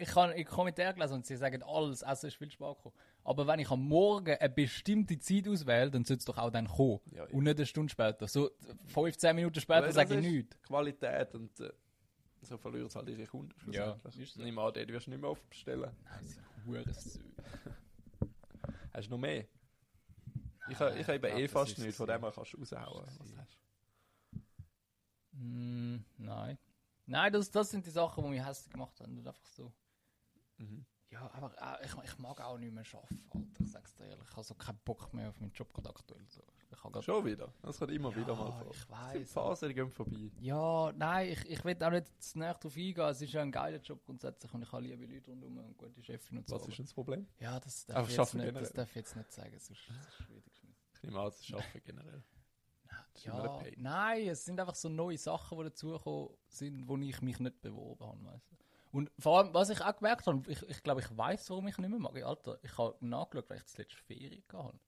ich 0.00 0.14
habe 0.14 0.32
in 0.32 0.46
Kommentaren 0.46 0.94
gelesen 0.94 1.14
und 1.14 1.26
sie 1.26 1.36
sagen, 1.36 1.62
alles 1.62 2.02
Essen 2.02 2.28
ist 2.28 2.36
viel 2.36 2.50
spät 2.50 2.76
gekommen. 2.76 2.94
Aber 3.24 3.46
wenn 3.46 3.60
ich 3.60 3.70
am 3.70 3.86
Morgen 3.86 4.36
eine 4.36 4.48
bestimmte 4.48 5.18
Zeit 5.18 5.46
auswähle, 5.46 5.90
dann 5.90 6.04
sollte 6.04 6.20
es 6.20 6.24
doch 6.24 6.38
auch 6.38 6.50
dann 6.50 6.66
kommen. 6.66 7.00
Ja, 7.12 7.24
und 7.24 7.44
nicht 7.44 7.56
eine 7.56 7.66
Stunde 7.66 7.90
später. 7.90 8.26
So 8.26 8.50
15 8.88 9.34
Minuten 9.36 9.60
später 9.60 9.92
sage 9.92 10.16
das 10.16 10.24
ich 10.24 10.30
nichts. 10.32 10.60
Qualität 10.62 11.34
und 11.34 11.58
äh, 11.60 11.70
so 12.42 12.58
verlieren 12.58 12.86
es 12.88 12.96
halt 12.96 13.08
ihre 13.08 13.24
Kunden. 13.26 13.54
Ja, 13.72 13.92
schlussendlich. 14.00 14.28
ist 14.28 14.34
so. 14.34 14.42
Nimm 14.42 14.58
an, 14.58 14.72
dort 14.74 14.88
wirst 14.88 15.06
du 15.06 15.10
nicht 15.10 15.20
mehr 15.20 15.30
oft 15.30 15.48
bestellen. 15.48 15.90
Nein, 16.04 16.26
sie 16.26 16.40
Hurensäue. 16.66 17.22
Hast 18.92 19.06
du 19.06 19.10
noch 19.12 19.18
mehr? 19.18 19.46
Ich, 20.68 20.78
ha- 20.78 20.94
ich 20.94 21.02
habe 21.06 21.14
eben 21.14 21.26
Ja, 21.28 21.38
eh 21.38 21.42
das 21.42 21.52
fast 21.52 21.78
nichts, 21.78 21.96
von 21.96 22.06
dem 22.06 22.20
her 22.22 22.32
kannst 22.34 22.52
du 22.52 22.58
raushauen. 22.58 23.04
Das 23.06 23.18
Was 23.20 23.36
hast 23.38 23.58
Mm, 25.32 25.96
nein. 26.18 26.58
Nein, 27.06 27.32
das, 27.32 27.50
das 27.50 27.70
sind 27.70 27.86
die 27.86 27.90
Sachen, 27.90 28.22
die 28.24 28.30
mich 28.30 28.44
hässlich 28.44 28.70
gemacht 28.72 29.00
haben. 29.00 29.16
Und 29.18 29.26
einfach 29.26 29.46
so. 29.46 29.72
Mhm. 30.58 30.84
Ja, 31.12 31.30
aber 31.34 31.52
äh, 31.80 31.84
ich, 31.86 31.92
ich 32.10 32.18
mag 32.18 32.40
auch 32.40 32.56
nicht 32.58 32.72
mehr 32.72 32.84
arbeiten, 32.94 33.22
Alter. 33.30 33.62
Ich 33.64 33.70
sag's 33.70 33.94
dir 33.94 34.06
ehrlich. 34.06 34.26
Ich 34.28 34.32
habe 34.36 34.44
so 34.44 34.54
keinen 34.54 34.78
Bock 34.84 35.12
mehr 35.12 35.28
auf 35.28 35.38
meinen 35.40 35.52
Job 35.52 35.70
gerade 35.74 35.90
aktuell. 35.90 36.24
So. 36.28 36.42
Ich 36.70 36.78
grad- 36.78 37.04
Schon 37.04 37.24
wieder. 37.26 37.52
Das 37.60 37.78
kommt 37.78 37.90
immer 37.92 38.16
wieder 38.16 38.34
mal 38.34 38.48
Ja, 38.48 38.52
vor. 38.62 38.70
ich 38.72 38.78
gibt 38.78 38.90
weiß. 38.90 39.32
Phasen, 39.32 39.68
die 39.68 39.74
gehen 39.74 39.90
vorbei. 39.90 40.30
Ja, 40.40 40.90
nein, 40.96 41.28
ich, 41.28 41.50
ich 41.50 41.64
will 41.64 41.76
auch 41.84 41.90
nicht 41.90 42.22
zu 42.22 42.38
näher 42.38 42.54
drauf 42.54 42.74
eingehen. 42.74 43.00
Es 43.10 43.20
ist 43.20 43.32
ja 43.32 43.42
ein 43.42 43.52
geiler 43.52 43.78
Job 43.78 44.02
grundsätzlich 44.06 44.54
und 44.54 44.62
ich 44.62 44.72
habe 44.72 44.82
liebe 44.82 45.04
Leute 45.04 45.30
rundherum 45.30 45.58
und 45.58 45.76
gute 45.76 46.02
Chefin 46.02 46.38
und 46.38 46.48
so. 46.48 46.56
Was 46.56 46.66
ist 46.66 46.78
denn 46.78 46.86
das 46.86 46.94
Problem? 46.94 47.26
ja, 47.40 47.60
das 47.60 47.84
darf, 47.84 48.08
ich 48.08 48.16
jetzt 48.16 48.34
nicht, 48.34 48.56
das 48.56 48.72
darf 48.72 48.88
ich 48.88 48.96
jetzt 48.96 49.14
nicht 49.16 49.32
sagen, 49.32 49.58
sonst 49.58 49.70
ist 49.70 49.90
es 49.90 50.16
geschmissen. 50.16 50.74
Ich 50.94 51.02
nehme 51.02 51.18
an, 51.18 51.24
das 51.26 51.40
ist 51.40 51.52
Arbeiten 51.52 51.82
generell. 51.84 52.22
Ja, 53.24 53.62
nein, 53.76 54.28
es 54.28 54.44
sind 54.44 54.58
einfach 54.58 54.74
so 54.74 54.88
neue 54.88 55.18
Sachen, 55.18 55.58
die 55.58 55.64
dazugekommen 55.64 56.30
sind, 56.48 56.88
wo 56.88 56.96
ich 56.96 57.20
mich 57.20 57.38
nicht 57.38 57.60
beworben 57.60 58.04
habe. 58.06 58.24
Weißt 58.24 58.50
du? 58.50 58.56
Und 58.92 59.10
vor 59.18 59.38
allem, 59.38 59.54
was 59.54 59.70
ich 59.70 59.80
auch 59.80 59.96
gemerkt 59.96 60.26
habe, 60.26 60.50
ich, 60.50 60.62
ich 60.68 60.82
glaube, 60.82 61.00
ich 61.00 61.16
weiß, 61.16 61.48
warum 61.50 61.66
ich 61.66 61.78
nicht 61.78 61.88
mehr 61.88 61.98
mag. 61.98 62.14
Alter, 62.22 62.58
ich 62.62 62.76
habe 62.76 62.94
nachgeschaut, 63.00 63.48
weil 63.50 63.56
ich 63.56 63.62
das 63.64 63.78
letzte 63.78 63.96
Ferien 63.96 64.42
hatte. 64.52 64.78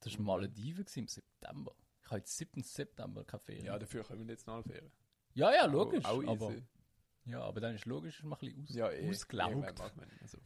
Das 0.00 0.14
war 0.18 0.24
Malediven 0.24 0.86
im 0.96 1.08
September. 1.08 1.74
Ich 2.02 2.06
habe 2.10 2.18
jetzt 2.18 2.36
7. 2.36 2.62
September 2.62 3.24
keine 3.24 3.40
Ferien. 3.40 3.66
Ja, 3.66 3.78
dafür 3.78 4.04
kommen 4.04 4.26
wir 4.26 4.32
jetzt 4.34 4.46
noch 4.46 4.62
Ferien. 4.62 4.90
ja, 5.34 5.52
ja, 5.54 5.66
logisch. 5.66 6.04
Auch, 6.04 6.24
auch 6.24 6.28
aber, 6.28 6.54
ja, 7.26 7.40
aber 7.42 7.60
dann 7.60 7.74
ist 7.74 7.84
logisch, 7.84 8.20
ist 8.20 8.24
man 8.24 8.38
ein 8.40 8.46
bisschen 8.46 8.62
aus, 8.62 8.74
Ja, 8.74 8.90
eh. 8.90 9.08
ausgelaugt. 9.10 9.50
Irgendwann 9.50 9.74
mag 9.74 9.96
man 9.96 10.08
nicht 10.08 10.20
mehr 10.20 10.28
so. 10.28 10.38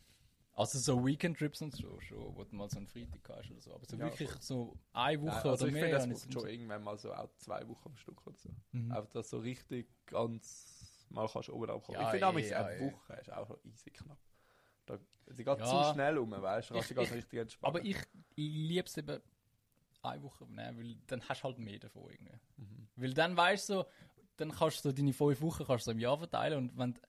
Also 0.54 0.78
so 0.78 1.06
Weekend-Trips 1.06 1.62
und 1.62 1.74
so, 1.74 1.98
schon, 2.00 2.36
wo 2.36 2.44
du 2.44 2.54
mal 2.56 2.68
so 2.68 2.76
einen 2.78 2.86
Freitag 2.88 3.26
hast 3.28 3.50
oder 3.52 3.60
so. 3.60 3.74
Aber 3.74 3.86
so 3.86 3.96
Ja, 3.96 4.04
wirklich 4.04 4.30
voll. 4.30 4.42
so 4.42 4.76
eine 4.92 5.20
Woche 5.22 5.26
Nein, 5.28 5.36
also 5.46 5.64
oder 5.64 5.66
ich 5.68 5.72
mehr. 5.80 6.00
finde, 6.00 6.14
das 6.14 6.26
ich 6.26 6.32
schon 6.32 6.42
so- 6.42 6.48
irgendwann 6.48 6.82
mal 6.82 6.98
so 6.98 7.14
auch 7.14 7.30
zwei 7.38 7.66
Wochen 7.68 7.88
am 7.88 7.96
Stück 7.96 8.26
oder 8.26 8.36
so. 8.36 8.50
Mhm. 8.72 8.90
Einfach, 8.92 9.10
dass 9.12 9.30
so 9.30 9.38
richtig 9.38 9.88
ganz 10.06 10.81
mal 11.12 11.28
kannst 11.28 11.48
du 11.48 11.54
oben 11.54 11.70
abkommen. 11.70 12.00
Ja, 12.00 12.06
ich 12.06 12.10
finde 12.12 12.26
auch, 12.26 12.34
eine 12.66 12.76
eh. 12.76 12.92
Woche 12.92 13.12
ist 13.14 13.32
auch 13.32 13.46
schon 13.46 13.58
easy 13.64 13.90
knapp. 13.90 14.18
Da, 14.86 14.98
sie 15.26 15.44
geht 15.44 15.58
Ja. 15.58 15.64
zu 15.86 15.92
schnell 15.92 16.18
um, 16.18 16.30
weißt 16.30 16.70
du? 16.70 16.74
Ganz 16.74 16.90
ich- 16.90 17.12
richtig 17.12 17.38
entspannen. 17.40 17.76
Aber 17.76 17.84
ich 17.84 17.96
liebe 18.36 18.86
es 18.86 18.96
eben 18.96 19.20
eine 20.02 20.22
Woche 20.22 20.44
nehmen, 20.46 20.78
weil 20.78 20.96
dann 21.06 21.22
hast 21.28 21.40
du 21.40 21.44
halt 21.44 21.58
mehr 21.58 21.78
davon 21.78 22.10
irgendwie. 22.10 22.38
Mhm. 22.56 22.88
Weil 22.96 23.14
dann 23.14 23.36
weißt 23.36 23.68
du 23.68 23.74
so, 23.74 23.86
dann 24.36 24.50
kannst 24.50 24.84
du 24.84 24.88
so 24.88 24.92
deine 24.92 25.12
fünf 25.12 25.40
Wochen 25.40 25.64
kannst 25.64 25.86
du 25.86 25.92
im 25.92 25.98
Jahr 26.00 26.18
verteilen 26.18 26.58
und 26.70 26.76
wenn 26.78 26.94
du 26.94 27.00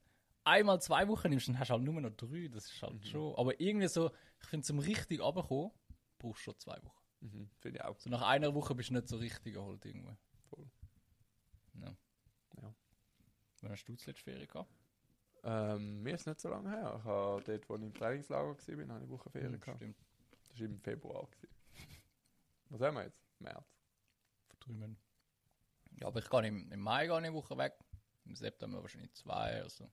einmal 0.44 0.80
zwei 0.80 1.08
Wochen 1.08 1.30
nimmst, 1.30 1.48
dann 1.48 1.58
hast 1.58 1.68
du 1.68 1.74
halt 1.74 1.82
nur 1.82 2.00
noch 2.00 2.10
drei. 2.10 2.48
Das 2.48 2.70
ist 2.70 2.80
halt 2.82 2.94
Mhm. 2.94 3.02
schon. 3.04 3.34
Aber 3.36 3.58
irgendwie 3.60 3.88
so, 3.88 4.10
ich 4.40 4.46
finde, 4.48 4.64
zum 4.64 4.78
richtig 4.78 5.20
runterkommen, 5.20 5.72
brauchst 6.18 6.40
du 6.40 6.44
schon 6.52 6.58
zwei 6.58 6.76
Wochen. 6.82 7.02
Mhm, 7.20 7.50
finde 7.58 7.78
ich 7.78 7.84
auch. 7.84 7.98
So 7.98 8.10
nach 8.10 8.22
einer 8.22 8.54
Woche 8.54 8.74
bist 8.74 8.90
du 8.90 8.94
nicht 8.94 9.08
so 9.08 9.16
richtig 9.16 9.56
erholt 9.56 9.84
irgendwo. 9.84 10.14
Voll. 10.50 10.70
Ja. 11.80 11.96
Wann 13.64 13.72
hast 13.72 13.86
du 13.86 13.96
zuletzt 13.96 14.20
Ferien 14.20 14.46
gehabt? 14.46 14.70
Ähm, 15.42 16.02
mir 16.02 16.14
ist 16.16 16.26
nicht 16.26 16.38
so 16.38 16.50
lange 16.50 16.68
her. 16.68 16.96
Ich 16.98 17.04
habe 17.04 17.42
dort, 17.44 17.68
wo 17.68 17.76
ich 17.76 17.82
im 17.82 17.94
Trainingslager 17.94 18.48
war, 18.48 18.58
habe 18.58 18.82
ich 18.82 18.90
eine 18.90 19.08
Woche 19.08 19.30
Ferien 19.30 19.54
Hm, 19.54 19.60
gehabt. 19.60 19.78
Stimmt. 19.78 19.96
Das 20.30 20.60
war 20.60 20.66
im 20.66 20.80
Februar. 20.80 21.26
Gewesen. 21.30 21.54
Was 22.68 22.80
haben 22.82 22.94
wir 22.96 23.04
jetzt? 23.04 23.22
März. 23.38 23.66
Vertrümmen. 24.48 24.98
Ja, 25.98 26.08
aber 26.08 26.18
ich 26.18 26.28
gehe 26.28 26.46
im, 26.46 26.70
im 26.72 26.80
Mai 26.80 27.06
ich 27.06 27.10
eine 27.10 27.32
Woche 27.32 27.56
weg. 27.56 27.72
Im 28.26 28.36
September 28.36 28.82
wahrscheinlich 28.82 29.14
zwei. 29.14 29.62
Also 29.62 29.90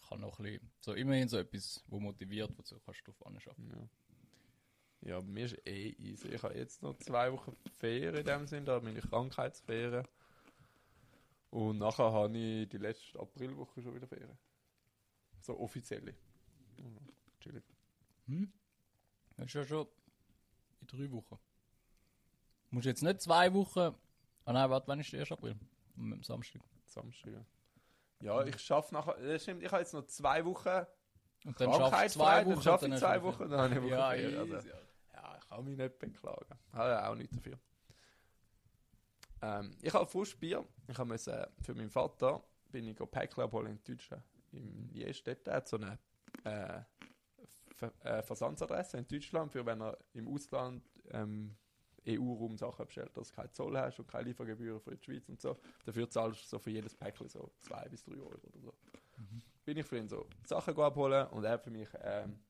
ich 0.00 0.08
kann 0.08 0.20
noch 0.20 0.38
ein 0.38 0.44
bisschen, 0.44 0.72
so 0.80 0.94
immerhin 0.94 1.28
so 1.28 1.36
etwas, 1.36 1.84
wo 1.86 2.00
motiviert, 2.00 2.50
wo 2.56 2.62
du 2.62 2.80
kannst 2.80 3.06
drauf 3.06 3.26
anschauen. 3.26 3.90
Ja. 5.02 5.10
ja, 5.10 5.20
bei 5.20 5.26
mir 5.26 5.44
ist 5.44 5.66
eh 5.66 5.90
easy. 5.98 6.28
Ich 6.28 6.42
habe 6.42 6.54
jetzt 6.54 6.82
noch 6.82 6.96
zwei 6.96 7.30
Wochen 7.30 7.54
Ferien 7.76 8.14
in 8.14 8.24
dem 8.24 8.46
Sinn, 8.46 8.64
da 8.64 8.80
meine 8.80 9.00
Krankheitsferien. 9.00 10.08
Und 11.50 11.78
nachher 11.78 12.12
habe 12.12 12.36
ich 12.36 12.68
die 12.68 12.78
letzte 12.78 13.18
Aprilwoche 13.18 13.82
schon 13.82 13.94
wieder 13.94 14.06
Ferien. 14.06 14.38
So 15.40 15.58
offizielle. 15.58 16.14
Mhm. 16.78 16.98
Chillig. 17.40 17.64
Hm? 18.26 18.52
Das 19.36 19.46
ist 19.46 19.54
ja 19.54 19.64
schon 19.64 19.86
in 20.80 20.86
drei 20.86 21.10
Wochen. 21.10 21.38
Du 22.68 22.76
musst 22.76 22.86
jetzt 22.86 23.02
nicht 23.02 23.20
zwei 23.20 23.52
Wochen. 23.52 23.94
Ah 24.44 24.52
nein, 24.52 24.70
warte, 24.70 24.86
wann 24.88 25.00
ist 25.00 25.12
der 25.12 25.20
1. 25.20 25.32
April? 25.32 25.56
Am 25.96 26.22
Samstag. 26.22 26.62
Samstag. 26.84 27.32
Ja, 27.32 27.44
ja 28.20 28.44
ich 28.44 28.58
schaffe 28.60 28.94
nachher. 28.94 29.14
Das 29.16 29.42
stimmt, 29.42 29.62
ich 29.62 29.70
habe 29.72 29.82
jetzt 29.82 29.92
noch 29.94 30.06
zwei 30.06 30.44
Wochen 30.44 30.68
Und 31.46 31.60
dann 31.60 31.70
du 31.70 31.76
Krankheitsfrei, 31.78 32.08
zwei 32.08 32.44
dann 32.44 32.52
Wochen. 32.52 32.62
schaffe 32.62 32.84
und 32.84 32.92
ich 32.92 33.00
dann 33.00 33.10
zwei 33.18 33.22
Wochen, 33.24 33.50
dann 33.50 33.60
habe 33.60 33.68
ich 33.68 33.76
eine 33.76 33.82
Woche 33.82 33.90
Ja, 33.90 34.10
Ferien. 34.10 34.42
easy, 34.44 34.54
Also, 34.54 34.68
ja. 34.68 34.74
ja, 35.14 35.36
ich 35.40 35.48
kann 35.48 35.64
mich 35.64 35.76
nicht 35.76 35.98
beklagen. 35.98 36.58
Habe 36.72 36.90
ja 36.90 37.10
auch 37.10 37.14
nichts 37.16 37.34
dafür. 37.34 37.58
Ähm, 39.42 39.76
ich 39.82 39.92
habe 39.92 40.06
frisch 40.06 40.36
Bier. 40.38 40.64
Ich 40.88 40.98
habe 40.98 41.08
müssen, 41.08 41.34
für 41.62 41.74
meinen 41.74 41.90
Vater 41.90 42.42
bin 42.70 42.86
ich 42.86 42.96
Päckchen 42.96 43.44
abholen 43.44 43.72
in 43.72 43.82
Deutschland. 43.82 44.22
Im 44.52 44.90
Jestedt. 44.92 45.48
Hat 45.48 45.68
so 45.68 45.76
eine 45.76 45.98
äh, 46.44 46.80
Ver 47.74 47.92
äh, 48.04 48.22
Versandsadresse 48.22 48.98
in 48.98 49.08
Deutschland, 49.08 49.50
für 49.52 49.64
wenn 49.64 49.80
er 49.80 49.96
im 50.12 50.28
Ausland 50.28 50.82
ähm, 51.12 51.56
EU-Raum 52.06 52.56
Sachen 52.56 52.84
bestellt, 52.86 53.16
dass 53.16 53.28
du 53.28 53.34
keinen 53.34 53.52
Zoll 53.52 53.78
hast 53.78 53.98
und 53.98 54.08
keine 54.08 54.24
Liefergebühren 54.24 54.80
für 54.80 54.96
die 54.96 55.02
Schweiz 55.02 55.28
und 55.28 55.40
so. 55.40 55.56
Dafür 55.84 56.08
zahlst 56.10 56.44
du 56.44 56.48
so 56.48 56.58
für 56.58 56.70
jedes 56.70 56.94
Päckchen 56.94 57.28
so 57.28 57.50
2 57.60 57.88
bis 57.88 58.04
3 58.04 58.12
Euro 58.12 58.26
oder 58.26 58.60
so. 58.60 58.74
Bin 59.64 59.76
ich 59.76 59.86
für 59.86 59.98
ihn 59.98 60.08
so 60.08 60.26
Sachen 60.44 60.78
abholen 60.78 61.26
und 61.28 61.44
er 61.44 61.52
hat 61.52 61.64
für 61.64 61.70
mich 61.70 61.88
ähm, 62.02 62.40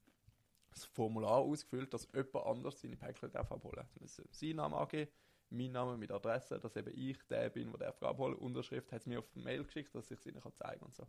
das 0.71 0.85
Formular 0.85 1.39
ausgefüllt, 1.39 1.93
dass 1.93 2.09
jemand 2.13 2.47
anders 2.47 2.81
seine 2.81 2.97
Päckchen 2.97 3.35
abholen 3.35 3.77
darf. 3.77 3.97
Also 4.01 4.23
sein 4.31 4.57
Name 4.57 4.77
angeben, 4.77 5.11
mein 5.51 5.73
Name 5.73 5.97
mit 5.97 6.11
Adresse, 6.11 6.59
dass 6.59 6.77
eben 6.77 6.93
ich 6.97 7.19
der 7.29 7.51
bin, 7.51 7.71
der 7.73 7.79
darf 7.79 8.03
abholen 8.03 8.37
Unterschrift 8.37 8.91
hat 8.93 9.01
es 9.01 9.07
mir 9.07 9.19
auf 9.19 9.29
die 9.35 9.41
Mail 9.41 9.65
geschickt, 9.65 9.95
dass 9.95 10.11
ich 10.11 10.19
es 10.19 10.27
ihnen 10.27 10.41
kann 10.41 10.55
zeigen 10.55 10.85
und 10.85 10.95
so. 10.95 11.07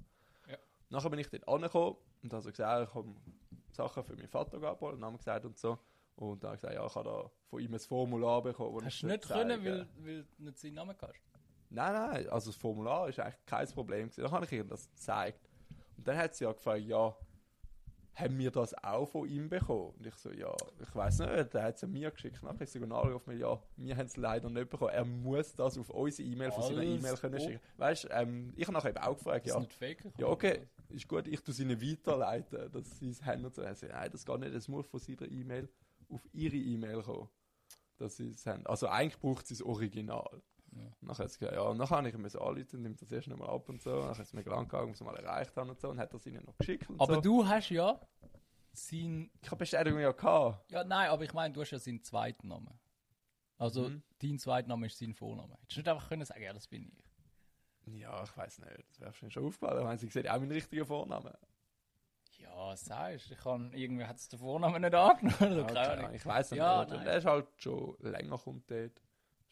Ja. 0.48 0.58
Nachher 0.90 1.10
bin 1.10 1.20
ich 1.20 1.30
dort 1.30 1.48
angekommen 1.48 1.98
und 2.24 2.34
habe 2.34 2.42
so 2.42 2.50
gesagt, 2.50 2.88
ich 2.88 2.90
komme 2.92 3.16
Sachen 3.72 4.04
für 4.04 4.16
meinen 4.16 4.28
Vater 4.28 4.62
abholen, 4.64 5.00
Namen 5.00 5.18
gesagt 5.18 5.46
und 5.46 5.58
so. 5.58 5.78
Und 6.16 6.44
dann 6.44 6.50
habe 6.50 6.56
ich 6.56 6.62
gesagt, 6.62 6.76
ja, 6.76 6.86
ich 6.86 6.96
habe 6.96 7.10
da 7.10 7.32
von 7.50 7.60
ihm 7.62 7.74
ein 7.74 7.80
Formular 7.80 8.42
bekommen. 8.42 8.86
Hast 8.86 9.02
du 9.02 9.08
nicht 9.08 9.28
können, 9.28 9.64
weil, 9.64 9.88
weil 9.98 10.24
du 10.38 10.44
nicht 10.44 10.58
seinen 10.58 10.74
Namen 10.74 10.98
kannst? 10.98 11.20
Nein, 11.70 11.94
nein, 11.94 12.30
also 12.30 12.52
das 12.52 12.60
Formular 12.60 13.08
ist 13.08 13.20
eigentlich 13.20 13.46
kein 13.46 13.68
Problem. 13.70 14.10
Gewesen. 14.10 14.24
Dann 14.24 14.32
habe 14.32 14.46
ich 14.46 14.52
ihr 14.52 14.64
das 14.66 14.90
gezeigt. 14.90 15.50
Und 15.98 16.08
dann 16.08 16.18
hat 16.18 16.36
sie 16.36 16.44
ja 16.44 16.52
gefragt, 16.52 16.82
ja, 16.82 17.16
haben 18.14 18.38
wir 18.38 18.52
das 18.52 18.74
auch 18.84 19.06
von 19.06 19.28
ihm 19.28 19.50
bekommen? 19.50 19.94
Und 19.98 20.06
ich 20.06 20.16
so, 20.16 20.32
ja, 20.32 20.54
ich 20.82 20.96
weiß 20.96 21.20
nicht, 21.20 21.54
der 21.54 21.64
hat 21.64 21.76
es 21.76 21.82
ja 21.82 21.88
mir 21.88 22.12
geschickt. 22.12 22.44
Nachher 22.44 22.62
ist 22.62 22.92
auf 22.92 23.28
mir, 23.28 23.36
ja, 23.36 23.62
wir 23.78 23.98
haben 23.98 24.06
es 24.06 24.18
leider 24.18 24.50
nicht 24.50 24.70
bekommen. 24.70 24.92
Er 24.92 25.06
muss 25.06 25.56
das 25.56 25.78
auf 25.78 25.90
unsere 25.90 26.28
E-Mail 26.28 26.52
von 26.52 26.64
seiner 26.64 26.84
E-Mail 26.84 27.16
können 27.16 27.40
schicken. 27.40 27.60
Weißt 27.78 28.04
du, 28.06 28.08
ähm, 28.10 28.54
ich 28.56 28.68
habe 28.68 28.74
nachher 28.74 28.90
eben 28.90 29.00
auch 29.00 29.18
gefragt, 29.18 29.48
Ist 29.48 29.56
ja, 29.56 29.62
fake? 29.62 30.04
ja, 30.18 30.28
okay, 30.28 30.68
ist 30.90 31.08
gut, 31.08 31.28
ich 31.28 31.42
tue 31.42 31.54
sie 31.54 31.64
ihnen 31.64 31.82
weiterleiten, 31.82 32.72
dass 32.72 33.00
sie 33.00 33.10
es 33.10 33.24
haben 33.24 33.46
und 33.46 33.56
so. 33.56 33.62
Also, 33.62 33.88
nein, 33.88 34.10
das 34.12 34.26
geht 34.26 34.40
nicht, 34.40 34.54
es 34.54 34.68
muss 34.68 34.86
von 34.88 35.00
seiner 35.00 35.30
E-Mail 35.30 35.70
auf 36.10 36.22
ihre 36.34 36.58
E-Mail 36.58 37.02
kommen, 37.02 37.30
dass 37.98 38.18
sie 38.18 38.30
es 38.30 38.46
haben. 38.46 38.66
Also 38.66 38.88
eigentlich 38.88 39.20
braucht 39.20 39.48
sie 39.48 39.54
das 39.54 39.64
Original. 39.64 40.42
Ja. 40.74 40.90
Nachher 41.02 41.26
hat 41.26 41.32
gesagt, 41.38 41.54
ja, 41.54 41.62
und 41.64 41.78
nachher 41.78 41.98
habe 41.98 42.08
ich 42.10 42.18
müssen 42.18 42.40
anrufen, 42.40 42.82
nimmt 42.82 43.02
das 43.02 43.12
erst 43.12 43.28
nochmal 43.28 43.50
ab 43.50 43.68
und 43.68 43.82
so. 43.82 43.90
Nachher 44.00 44.22
ist 44.22 44.30
es 44.30 44.34
mir 44.34 44.44
lang 44.44 44.68
gegangen, 44.70 44.98
wir 44.98 45.06
mal 45.06 45.16
erreicht 45.18 45.56
haben 45.58 45.70
und 45.70 45.80
so, 45.80 45.90
und 45.90 46.00
hat 46.00 46.14
das 46.14 46.26
ihnen 46.26 46.46
noch 46.46 46.58
geschickt 46.58 46.90
und 46.90 47.00
Aber 47.02 47.16
so. 47.16 47.22
du 47.22 47.46
hast 47.48 47.70
ja 47.70 48.00
sein. 48.74 49.30
Ich 49.42 49.48
habe 49.48 49.58
Bestätigung 49.58 50.00
ja 50.00 50.12
gehabt. 50.14 50.72
Ja, 50.72 50.84
nein, 50.84 51.10
aber 51.10 51.24
ich 51.24 51.34
meine, 51.34 51.54
du 51.54 51.62
hast 51.62 51.72
ja 51.72 51.80
seinen 51.80 52.02
zweiten 52.04 52.48
Namen. 52.48 52.80
Also, 53.58 53.90
Mhm. 53.90 54.02
dein 54.20 54.40
zweiter 54.40 54.68
Name 54.70 54.86
ist 54.88 54.98
sein 54.98 55.14
Vorname. 55.14 55.54
Hättest 55.62 55.76
du 55.78 55.80
nicht 55.82 55.90
einfach 55.90 56.08
können 56.10 56.26
sagen, 56.26 56.42
ja, 56.42 56.54
das 56.54 56.68
bin 56.68 56.88
ich. 56.88 57.04
Ja, 58.00 58.24
ich 58.24 58.36
weiß 58.38 58.60
nicht, 58.60 58.86
das 58.90 59.00
wäre 59.02 59.32
schon 59.32 59.46
aufgefallen. 59.46 59.80
Ich 59.80 59.84
meine, 59.86 59.98
sie 59.98 60.08
sieht 60.08 60.30
auch 60.30 60.40
meinen 60.40 60.52
richtigen 60.52 60.86
Vornamen. 60.86 61.34
Ja, 62.38 62.76
sagst 62.76 63.30
du. 63.30 63.34
Ich 63.34 63.40
kann, 63.40 63.74
irgendwie 63.74 64.06
hat 64.06 64.18
es 64.18 64.30
den 64.30 64.40
Vornamen 64.40 64.82
nicht 64.82 64.96
angenommen. 64.96 65.64
Oder? 65.66 65.92
Ahnung, 65.92 66.14
ich 66.14 66.26
weiß 66.26 66.52
nicht. 66.52 66.58
Ja, 66.60 66.86
der 66.86 67.18
ist 67.18 67.26
halt 67.26 67.48
schon 67.58 67.96
länger 68.00 68.38
kommt 68.38 68.70
dort. 68.72 69.02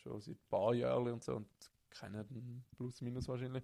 Schon 0.10 0.22
seit 0.22 0.36
ein 0.36 0.49
paar 0.49 0.74
Jahren 0.74 1.14
und 1.14 1.24
so. 1.24 1.36
Und 1.36 1.47
kennen 1.91 2.64
plus 2.76 3.01
minus 3.01 3.28
wahrscheinlich. 3.28 3.64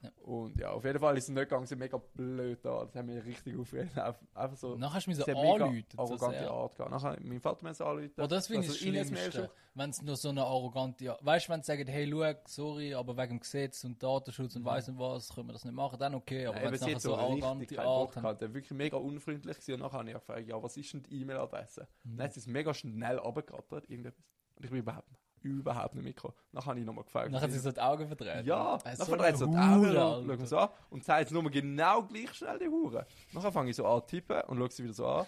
Ja. 0.00 0.10
Und 0.22 0.56
ja, 0.60 0.70
auf 0.70 0.84
jeden 0.84 1.00
Fall 1.00 1.16
ist 1.16 1.24
es 1.24 1.30
nicht 1.30 1.40
gegangen, 1.40 1.66
sie 1.66 1.70
sind 1.70 1.80
mega 1.80 1.96
blöd 1.96 2.64
da. 2.64 2.84
Das 2.84 2.94
haben 2.94 3.08
wir 3.08 3.24
richtig 3.24 3.58
aufgeregt. 3.58 3.98
Einfach, 3.98 4.56
so. 4.56 4.76
Nachher 4.76 4.94
hast 4.94 5.06
du 5.06 5.10
mich 5.10 5.18
so. 5.18 5.24
So 5.24 5.32
arrogante 5.32 6.38
sehr. 6.38 6.50
Art 6.50 6.76
gehabt. 6.76 6.90
Nachher, 6.92 7.18
mein 7.20 7.40
Vater 7.40 7.66
muss 7.66 7.80
anrufen. 7.80 8.12
Oh, 8.16 8.26
das 8.28 8.46
finde 8.46 8.62
ich 8.62 8.68
das 8.68 8.76
Also, 8.76 8.86
ihnen 8.86 8.94
Mail 8.94 9.32
Schlimmste. 9.32 9.50
Wenn 9.74 9.90
es 9.90 10.02
nur 10.02 10.16
so 10.16 10.28
eine 10.28 10.44
arrogante. 10.44 11.16
Weißt 11.20 11.48
du, 11.48 11.52
wenn 11.52 11.62
sie 11.62 11.66
sagen, 11.66 11.88
hey, 11.88 12.08
schau, 12.08 12.40
sorry, 12.46 12.94
aber 12.94 13.16
wegen 13.16 13.38
dem 13.38 13.40
Gesetz 13.40 13.82
und 13.84 14.00
Datenschutz 14.00 14.54
und 14.54 14.64
weiss 14.64 14.86
nicht 14.86 14.98
was, 14.98 15.34
können 15.34 15.48
wir 15.48 15.52
das 15.52 15.64
nicht 15.64 15.74
machen, 15.74 15.98
dann 15.98 16.14
okay. 16.14 16.46
Aber 16.46 16.62
wenn 16.62 16.74
es 16.74 16.80
nachher 16.80 16.94
hat 16.94 17.02
so 17.02 17.10
so 17.10 17.16
arrogante 17.16 17.80
Art 17.80 18.12
gehabt. 18.12 18.40
Der 18.40 18.54
wirklich 18.54 18.78
mega 18.78 18.96
unfreundlich 18.96 19.56
gewesen. 19.56 19.74
Und 19.74 19.80
nachher 19.80 19.98
habe 19.98 20.08
ich 20.08 20.14
gefragt, 20.14 20.46
ja, 20.46 20.62
was 20.62 20.76
ist 20.76 20.92
denn 20.92 21.02
die 21.02 21.22
E-Mail-Adresse? 21.22 21.88
Mhm. 22.04 22.16
Dann 22.16 22.24
hat 22.24 22.34
sie 22.34 22.40
es 22.40 22.46
mega 22.46 22.72
schnell 22.72 23.18
abgerattert, 23.18 23.90
irgendetwas. 23.90 24.24
Und 24.54 24.64
ich 24.64 24.70
bin 24.70 24.80
überhaupt, 24.80 25.08
überhaupt 25.42 25.94
nicht 25.94 26.04
mitgekommen. 26.04 26.34
Nachher 26.52 26.66
habe 26.70 26.80
ich 26.80 26.86
nochmal 26.86 27.04
gefragt. 27.04 27.30
Nachher 27.30 27.44
hat 27.44 27.52
sie 27.52 27.58
so 27.58 27.72
die 27.72 27.80
Augen 27.80 28.06
verdreht. 28.06 28.46
Ja, 28.46 28.76
Äh, 28.76 28.92
nachher 28.92 29.04
so 29.04 29.16
dreht 29.16 29.36
sie 29.36 29.44
so 29.44 29.46
die 29.50 29.56
Augen, 29.56 30.38
schaut 30.38 30.48
so 30.48 30.58
an 30.58 30.68
und 30.90 31.06
jetzt 31.06 31.32
nur 31.32 31.50
genau 31.50 32.02
gleich 32.02 32.32
schnell 32.34 32.58
die 32.58 32.68
Hure. 32.68 33.06
Nachher 33.32 33.52
fange 33.52 33.70
ich 33.70 33.76
so 33.76 33.86
an 33.86 34.00
zu 34.02 34.06
tippen 34.06 34.40
und 34.42 34.58
schaue 34.58 34.70
sie 34.70 34.84
wieder 34.84 34.94
so 34.94 35.06
an. 35.06 35.26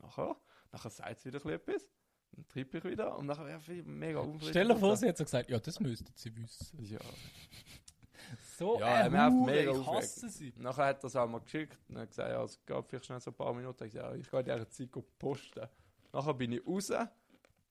Nachher, 0.00 0.36
nachher 0.72 0.90
sagt 0.90 1.20
sie 1.20 1.32
wieder 1.32 1.44
etwas. 1.52 1.90
Dann 2.32 2.48
tippe 2.48 2.78
ich 2.78 2.84
wieder 2.84 3.16
und 3.16 3.26
nachher 3.26 3.46
wäre 3.46 3.82
mega 3.84 4.18
unfreundlich. 4.18 4.50
Stell 4.50 4.68
dir 4.68 4.76
vor, 4.76 4.96
sie 4.96 5.08
hat 5.08 5.16
so 5.16 5.24
gesagt, 5.24 5.48
ja, 5.48 5.58
das 5.58 5.78
müssten 5.78 6.06
sie 6.16 6.34
wissen. 6.36 6.82
Ja. 6.84 6.98
So, 8.56 8.78
Ja, 8.80 8.86
er 8.86 9.10
nervt 9.10 9.36
mega 9.46 9.72
ich 9.72 9.86
hasse 9.86 10.28
sie. 10.28 10.52
Nachher 10.56 10.86
hat 10.86 11.02
er 11.04 11.06
es 11.06 11.16
auch 11.16 11.28
mal 11.28 11.40
geschickt 11.40 11.78
und 11.88 11.98
hat 11.98 12.08
gesagt, 12.08 12.30
ja, 12.30 12.42
es 12.42 12.64
gab 12.64 12.88
vielleicht 12.88 13.06
schnell 13.06 13.20
so 13.20 13.30
ein 13.30 13.34
paar 13.34 13.52
Minuten. 13.52 13.84
Ich 13.84 13.92
gesagt, 13.92 14.12
ja, 14.14 14.18
ich 14.18 14.30
gehe 14.30 14.40
in 14.40 14.46
dieser 14.46 14.70
Zeit 14.70 15.18
posten. 15.18 15.68
Nachher 16.12 16.34
bin 16.34 16.52
ich 16.52 16.66
raus, 16.66 16.92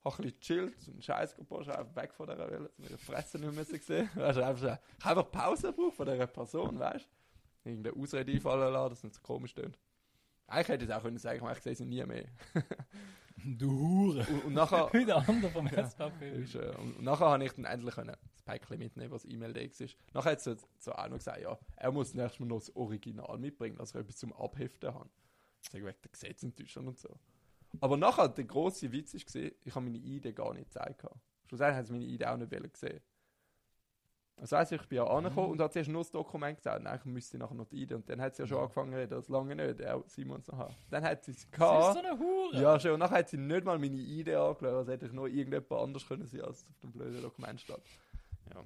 habe 0.06 0.16
ein 0.18 0.32
bisschen 0.32 0.40
gechillt, 0.40 0.82
so 0.82 0.92
einen 0.92 1.02
Scheiß 1.02 1.36
gepostet, 1.36 1.76
einfach 1.76 1.96
weg 1.96 2.14
von 2.14 2.28
dieser 2.28 2.52
Welle, 2.52 2.70
wir 2.78 2.90
die 2.90 2.98
Fresse 2.98 3.40
nicht 3.40 3.54
mehr 3.54 3.66
gesehen 3.66 4.10
weißt, 4.16 4.38
du, 4.38 4.46
einfach, 4.46 4.80
Ich 5.00 5.06
habe 5.06 5.20
einfach 5.22 5.32
Pause 5.32 5.68
gebraucht 5.74 5.96
von 5.96 6.06
dieser 6.06 6.28
Person, 6.28 6.80
weißt 6.80 7.06
du? 7.64 7.70
Irgendeine 7.70 7.96
Ausrede 7.96 8.32
einfallen 8.32 8.74
lassen, 8.74 8.90
dass 8.90 8.98
es 9.00 9.04
nicht 9.04 9.16
so 9.16 9.22
komisch 9.22 9.54
klingt. 9.54 9.78
Eigentlich 10.48 10.68
hätte 10.68 10.84
ich 10.84 10.90
es 10.90 10.96
auch 10.96 11.02
können 11.02 11.18
sagen, 11.18 11.48
ich 11.52 11.60
sehe 11.64 11.76
sie 11.76 11.86
nie 11.86 12.04
mehr. 12.04 12.26
Du 13.46 13.72
Hure. 13.72 14.26
Und, 14.30 14.46
und 14.46 14.54
nachher... 14.54 14.90
Wie 14.94 15.06
der 15.06 15.18
andere 15.18 15.52
vom 15.52 15.68
Ja. 15.68 15.90
SVP. 15.90 16.44
Ist, 16.44 16.56
äh, 16.56 16.74
und, 16.78 16.98
und 16.98 17.04
nachher 17.04 17.30
habe 17.30 17.44
ich 17.44 17.52
dann 17.54 17.66
endlich 17.66 17.96
können 17.96 18.16
das 18.32 18.42
Päckchen 18.44 18.80
mitnehmen, 18.80 19.12
was 19.12 19.26
E-Mail 19.26 19.56
war. 19.56 19.88
Nachher 20.14 20.32
hat 20.32 20.42
sie 20.42 20.56
so 20.80 20.94
auch 20.94 21.08
noch 21.10 21.18
gesagt, 21.18 21.42
ja, 21.42 21.58
er 21.76 21.92
muss 21.92 22.14
nächstes 22.14 22.40
Mal 22.40 22.46
noch 22.48 22.60
das 22.60 22.76
Original 22.76 23.38
mitbringen, 23.40 23.76
dass 23.78 23.94
er 23.96 24.02
etwas 24.02 24.18
zum 24.18 24.34
Abheften 24.34 24.94
hat. 24.94 25.10
Ich 25.64 25.70
sage, 25.70 25.86
wegen 25.86 25.98
der 26.04 26.12
Gesetze 26.12 26.46
in 26.46 26.56
Deutschland 26.56 26.88
und 26.88 27.00
so. 27.00 27.10
Aber 27.82 27.98
nachher, 27.98 28.30
der 28.30 28.44
grosse 28.46 28.92
Witz 28.92 29.14
war, 29.14 29.42
ich 29.64 29.76
habe 29.76 29.86
meine 29.86 29.98
ID 29.98 30.36
gar 30.36 30.54
nicht 30.54 30.66
gezeigt. 30.66 31.00
gehabt. 31.00 31.20
Schlussendlich 31.48 31.78
haben 31.78 31.86
sie 31.86 31.94
meine 31.94 32.06
ID 32.06 32.26
auch 32.26 32.38
nicht 32.38 32.74
gesehen. 32.74 33.02
Das 34.38 34.52
heisst, 34.52 34.72
ich 34.72 34.82
bin 34.88 34.98
ja 34.98 35.06
angekommen 35.06 35.52
und 35.52 35.62
hat 35.62 35.74
zuerst 35.74 35.90
nur 35.90 36.02
das 36.02 36.12
Dokument 36.12 36.58
gesagt, 36.58 36.84
nein, 36.84 36.98
ich 36.98 37.06
müsste 37.06 37.38
nachher 37.38 37.54
noch 37.54 37.68
die 37.68 37.84
ID. 37.84 37.94
Und 37.94 38.10
dann 38.10 38.20
hat 38.20 38.36
sie 38.36 38.44
ja 38.44 38.48
schon 38.48 38.58
angefangen 38.58 38.92
zu 38.92 38.98
reden, 38.98 39.10
das 39.12 39.30
lange 39.30 39.56
nicht, 39.56 39.80
er, 39.80 40.04
Simon 40.08 40.40
es 40.40 40.48
noch 40.48 40.58
haben. 40.58 40.76
Dann 40.90 41.04
hat 41.04 41.24
sie 41.24 41.32
es 41.32 41.42
Sie 41.42 41.44
ist 41.46 41.52
gehabt. 41.52 41.94
so 41.94 42.00
eine 42.00 42.18
Hure. 42.18 42.62
Ja, 42.62 42.80
schon. 42.80 42.92
Und 42.92 43.00
nachher 43.00 43.20
hat 43.20 43.30
sie 43.30 43.38
nicht 43.38 43.64
mal 43.64 43.78
meine 43.78 43.96
ID 43.96 44.30
angeschaut, 44.30 44.64
als 44.74 44.88
hätte 44.88 45.06
ich 45.06 45.12
noch 45.14 45.28
irgendjemand 45.28 45.72
anders 45.72 46.08
können 46.08 46.26
sein, 46.26 46.42
als 46.42 46.68
auf 46.68 46.80
dem 46.80 46.92
blöden 46.92 47.22
Dokument 47.22 47.62
steht. 47.62 47.82
Ja. 48.54 48.64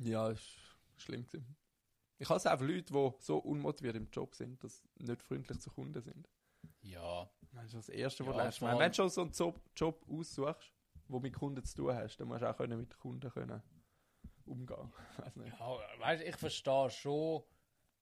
Ja, 0.00 0.28
ist 0.30 0.58
schlimm 0.96 1.24
gewesen. 1.24 1.56
Ich 2.18 2.28
hasse 2.28 2.50
einfach 2.50 2.66
Leute, 2.66 2.92
die 2.92 3.10
so 3.20 3.38
unmotiviert 3.38 3.94
im 3.96 4.08
Job 4.10 4.34
sind, 4.34 4.62
dass 4.64 4.82
sie 4.82 5.04
nicht 5.04 5.22
freundlich 5.22 5.60
zu 5.60 5.70
Kunden 5.70 6.02
sind. 6.02 6.28
Ja. 6.82 7.28
Das 7.62 7.66
ist 7.66 7.74
das 7.74 7.88
Erste, 7.88 8.24
was 8.24 8.28
Ja, 8.28 8.32
du 8.32 8.38
lernst. 8.38 8.62
Wenn 8.62 8.78
du 8.90 8.94
schon 8.94 9.08
so 9.08 9.20
einen 9.22 9.32
Job, 9.32 9.60
Job 9.76 10.04
aussuchst, 10.08 10.72
wo 11.08 11.20
mit 11.20 11.34
Kunden 11.34 11.64
zu 11.64 11.76
tun 11.76 11.94
hast, 11.94 12.16
dann 12.18 12.28
musst 12.28 12.42
du 12.42 12.50
auch 12.50 12.56
können 12.56 12.78
mit 12.78 12.96
Kunden 12.98 13.30
können 13.30 13.62
umgehen. 14.44 14.92
Nicht. 15.34 15.58
Ja, 15.58 15.78
weißt, 15.98 16.22
ich 16.24 16.36
verstehe 16.36 16.90
schon, 16.90 17.42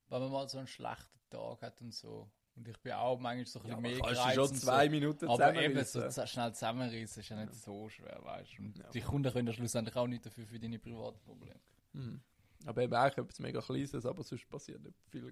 wenn 0.09 0.21
man 0.21 0.31
mal 0.31 0.49
so 0.49 0.59
einen 0.59 0.67
schlechten 0.67 1.21
Tag 1.31 1.63
hat 1.63 1.81
und 1.81 1.93
so. 1.95 2.31
Und 2.55 2.67
ich 2.69 2.79
bin 2.81 2.93
auch 2.93 3.19
manchmal 3.19 3.45
so 3.47 3.59
ein 3.61 3.65
bisschen 3.67 3.83
mehr 3.83 4.01
kannst 4.01 4.25
du 4.25 4.47
schon 4.47 4.55
zwei 4.55 4.85
so. 4.87 4.91
Minuten 4.91 5.29
Aber 5.29 5.55
eben 5.55 5.85
so 5.85 6.27
schnell 6.27 6.55
zusammenreißen 6.55 7.23
ist 7.23 7.29
ja 7.29 7.37
nicht 7.37 7.55
so 7.55 7.89
schwer, 7.89 8.19
weißt 8.23 8.59
du. 8.59 8.63
Und 8.63 8.79
Ja. 8.79 8.89
die 8.91 9.01
Kunden 9.03 9.31
können 9.33 9.49
ja 9.49 9.53
schlussendlich 9.53 9.95
auch 9.97 10.07
nicht 10.07 10.25
dafür 10.25 10.47
für 10.47 10.59
deine 10.59 10.79
privaten 10.79 11.21
Probleme. 11.21 11.61
Mhm. 11.93 12.23
Aber 12.65 12.83
eben 12.83 12.95
auch 12.95 13.05
etwas 13.05 13.39
mega 13.41 13.61
Kleines, 13.61 14.07
aber 14.07 14.23
sonst 14.23 14.49
passiert 14.49 14.83
nicht 14.83 14.97
viel 15.11 15.27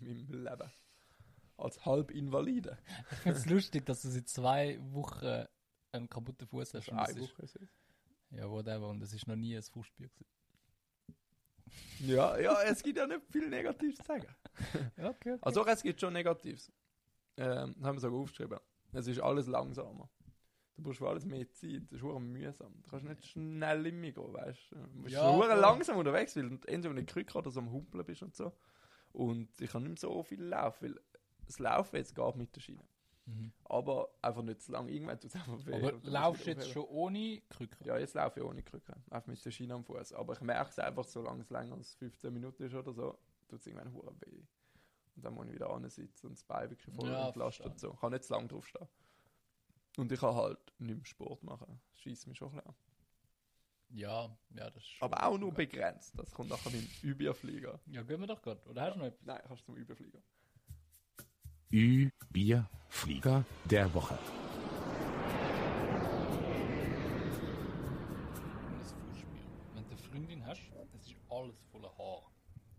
in 0.00 0.26
meinem 0.26 0.44
Leben. 0.44 0.70
Als 1.56 1.84
Halbinvalide. 1.86 2.78
Ich 3.12 3.18
finde 3.18 3.38
es 3.38 3.46
lustig, 3.46 3.86
dass 3.86 4.02
du 4.02 4.08
seit 4.08 4.28
zwei 4.28 4.78
Wochen 4.92 5.44
einen 5.92 6.08
kaputten 6.08 6.46
Fuß 6.48 6.74
hast. 6.74 6.90
Eine 6.90 7.20
Woche 7.20 7.42
ist 7.42 7.56
es. 7.56 7.68
Ja, 8.30 8.50
whatever. 8.50 8.88
Und 8.88 9.00
das 9.00 9.12
ist 9.12 9.26
noch 9.28 9.36
nie 9.36 9.56
ein 9.56 9.62
Fußspiel 9.62 10.08
gewesen. 10.08 10.26
Ja, 12.00 12.38
ja, 12.38 12.62
es 12.62 12.82
gibt 12.82 12.98
ja 12.98 13.06
nicht 13.06 13.22
viel 13.30 13.48
Negatives 13.48 13.96
zu 13.96 14.04
sagen. 14.04 14.26
Ja, 14.96 15.10
okay. 15.10 15.36
Also 15.40 15.66
es 15.66 15.82
gibt 15.82 16.00
schon 16.00 16.12
Negatives. 16.12 16.70
Ähm, 17.36 17.74
das 17.76 17.84
haben 17.84 17.96
wir 17.96 18.00
sogar 18.00 18.20
aufgeschrieben. 18.20 18.58
Es 18.92 19.06
ist 19.08 19.20
alles 19.20 19.46
langsamer. 19.48 20.08
Du 20.76 20.82
brauchst 20.82 20.98
für 20.98 21.08
alles 21.08 21.24
mehr 21.24 21.48
Zeit. 21.52 21.82
Das 21.86 21.92
ist 21.92 22.00
verdammt 22.00 22.30
mühsam. 22.30 22.72
Du 22.82 22.90
kannst 22.90 23.06
nicht 23.06 23.24
schnell 23.26 23.86
immer 23.86 24.10
gehen, 24.10 24.32
weißt 24.32 24.70
du. 24.72 24.76
Du 24.76 25.02
bist 25.02 25.14
Ja, 25.14 25.28
ja, 25.30 25.36
voll. 25.36 25.58
langsam 25.60 25.96
unterwegs, 25.98 26.36
weil 26.36 26.50
du 26.50 26.54
entweder 26.68 26.94
mit 26.94 27.08
Krücke 27.08 27.36
oder 27.38 27.50
so 27.50 27.60
am 27.60 27.70
Humpeln 27.72 28.04
bist 28.04 28.22
und 28.22 28.34
so. 28.36 28.52
Und 29.12 29.60
ich 29.60 29.70
kann 29.70 29.82
nicht 29.82 29.90
mehr 29.90 29.98
so 29.98 30.22
viel 30.22 30.42
laufen, 30.42 30.84
weil 30.94 31.00
das 31.46 31.58
Laufen 31.58 31.96
jetzt 31.96 32.14
geht 32.14 32.36
mit 32.36 32.54
der 32.54 32.60
Schiene. 32.60 32.84
Mhm. 33.26 33.52
Aber 33.64 34.10
einfach 34.20 34.42
nicht 34.42 34.62
zu 34.62 34.72
lang. 34.72 34.88
Irgendwann 34.88 35.18
tut 35.18 35.30
es 35.30 35.36
einfach 35.36 35.64
weh. 35.66 35.74
Aber 35.74 35.92
laufst 36.02 36.46
du 36.46 36.50
jetzt 36.50 36.68
schon 36.68 36.84
ohne 36.84 37.40
Krücke? 37.48 37.84
Ja, 37.84 37.98
jetzt 37.98 38.14
laufe 38.14 38.40
ich 38.40 38.46
ohne 38.46 38.62
Krücke. 38.62 38.94
Einfach 39.10 39.28
mit 39.28 39.44
der 39.44 39.50
Schiene 39.50 39.74
am 39.74 39.84
Fuß. 39.84 40.12
Aber 40.12 40.34
ich 40.34 40.40
merke 40.40 40.70
es 40.70 40.78
einfach, 40.78 41.04
solange 41.04 41.42
es 41.42 41.50
länger 41.50 41.74
als 41.74 41.94
15 41.94 42.32
Minuten 42.32 42.64
ist 42.64 42.74
oder 42.74 42.92
so, 42.92 43.18
tut 43.48 43.60
es 43.60 43.66
irgendwann 43.66 43.92
hure 43.94 44.14
weh. 44.20 44.42
Und 45.16 45.24
dann 45.24 45.34
muss 45.34 45.46
ich 45.46 45.54
wieder 45.54 45.70
ansitzen 45.70 46.26
und 46.26 46.32
das 46.36 46.44
Bein 46.44 46.70
wirklich 46.70 46.94
voll 46.94 47.08
Ja, 47.08 47.28
entlastet 47.28 47.66
und 47.66 47.78
so. 47.78 47.92
Ich 47.92 48.00
kann 48.00 48.12
nicht 48.12 48.24
zu 48.24 48.32
lange 48.32 48.48
draufstehen. 48.48 48.88
Und 49.96 50.10
ich 50.10 50.20
kann 50.20 50.34
halt 50.34 50.58
nicht 50.78 50.96
mehr 50.96 51.06
Sport 51.06 51.42
machen. 51.44 51.80
Das 51.90 52.00
schießt 52.00 52.26
mich 52.26 52.36
schon 52.36 52.50
ein 52.50 52.56
bisschen. 52.56 52.74
Ja, 53.90 54.36
ja, 54.50 54.70
das 54.70 54.82
ist 54.82 54.96
Aber 55.00 55.24
auch 55.24 55.38
nur 55.38 55.52
begrenzt. 55.52 56.18
Das 56.18 56.32
kommt 56.32 56.50
nachher 56.50 56.70
mit 56.70 56.82
dem 56.82 57.10
Überflieger. 57.10 57.78
Ja, 57.86 58.02
gehen 58.02 58.20
wir 58.20 58.26
doch 58.26 58.42
gerade. 58.42 58.60
Oder 58.68 58.82
hast 58.82 58.94
du 58.94 58.98
noch 58.98 59.06
etwas? 59.06 59.24
Nein, 59.24 59.40
kannst 59.46 59.62
du 59.62 59.66
zum 59.66 59.76
Überflieger. 59.76 60.20
Ü 61.74 62.08
Bier 62.30 62.70
Flieger 62.88 63.44
der 63.64 63.92
Woche. 63.94 64.16
Wenn 69.74 69.84
du 69.88 69.96
Freundin 69.96 70.46
hast, 70.46 70.60
das 70.92 71.04
ist 71.04 71.16
alles 71.28 71.56
voller 71.72 71.90
Haar. 71.98 72.30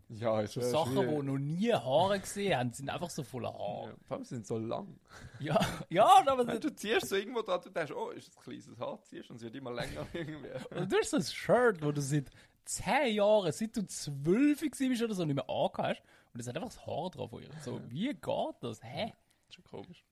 Ja, 0.08 0.40
ist 0.40 0.54
so 0.54 0.62
Sachen, 0.62 0.94
schwierig. 0.94 1.20
die 1.20 1.26
noch 1.26 1.36
nie 1.36 1.72
Haare 1.74 2.20
gesehen 2.20 2.58
haben, 2.58 2.72
sind 2.72 2.88
einfach 2.88 3.10
so 3.10 3.22
voller 3.22 3.52
Haare. 3.52 3.88
Ja, 3.88 3.96
vor 4.08 4.16
allem 4.16 4.24
sind 4.24 4.46
so 4.46 4.56
lang. 4.56 4.98
Ja, 5.40 5.60
ja, 5.90 6.08
aber 6.24 6.46
Wenn 6.46 6.58
du 6.58 6.74
ziehst 6.74 7.10
so 7.10 7.16
irgendwo 7.16 7.42
dran, 7.42 7.60
du 7.62 7.68
denkst, 7.68 7.92
oh, 7.92 8.08
ist 8.12 8.28
das 8.28 8.36
ein 8.38 8.42
kleines 8.44 8.78
Haar, 8.78 9.02
ziehst 9.02 9.28
und 9.28 9.36
es 9.36 9.42
wird 9.42 9.56
immer 9.56 9.74
länger 9.74 10.06
irgendwie. 10.14 10.48
Und 10.74 10.90
du 10.90 10.96
hast 10.96 11.10
so 11.10 11.18
ein 11.18 11.22
Shirt, 11.22 11.84
wo 11.84 11.92
du 11.92 12.00
seit 12.00 12.30
10 12.64 13.14
Jahren, 13.14 13.52
seit 13.52 13.76
du 13.76 13.86
12 13.86 14.62
warst 14.62 15.02
oder 15.02 15.14
so, 15.14 15.26
nicht 15.26 15.34
mehr 15.36 15.50
angehst. 15.50 16.00
Und 16.36 16.40
es 16.40 16.48
hat 16.48 16.56
einfach 16.56 16.68
das 16.68 16.86
Haar 16.86 17.08
drauf. 17.08 17.30
So, 17.64 17.80
wie 17.88 18.08
geht 18.08 18.54
das? 18.60 18.82
Hä? 18.82 19.14
schon 19.48 19.64
komisch. 19.64 20.04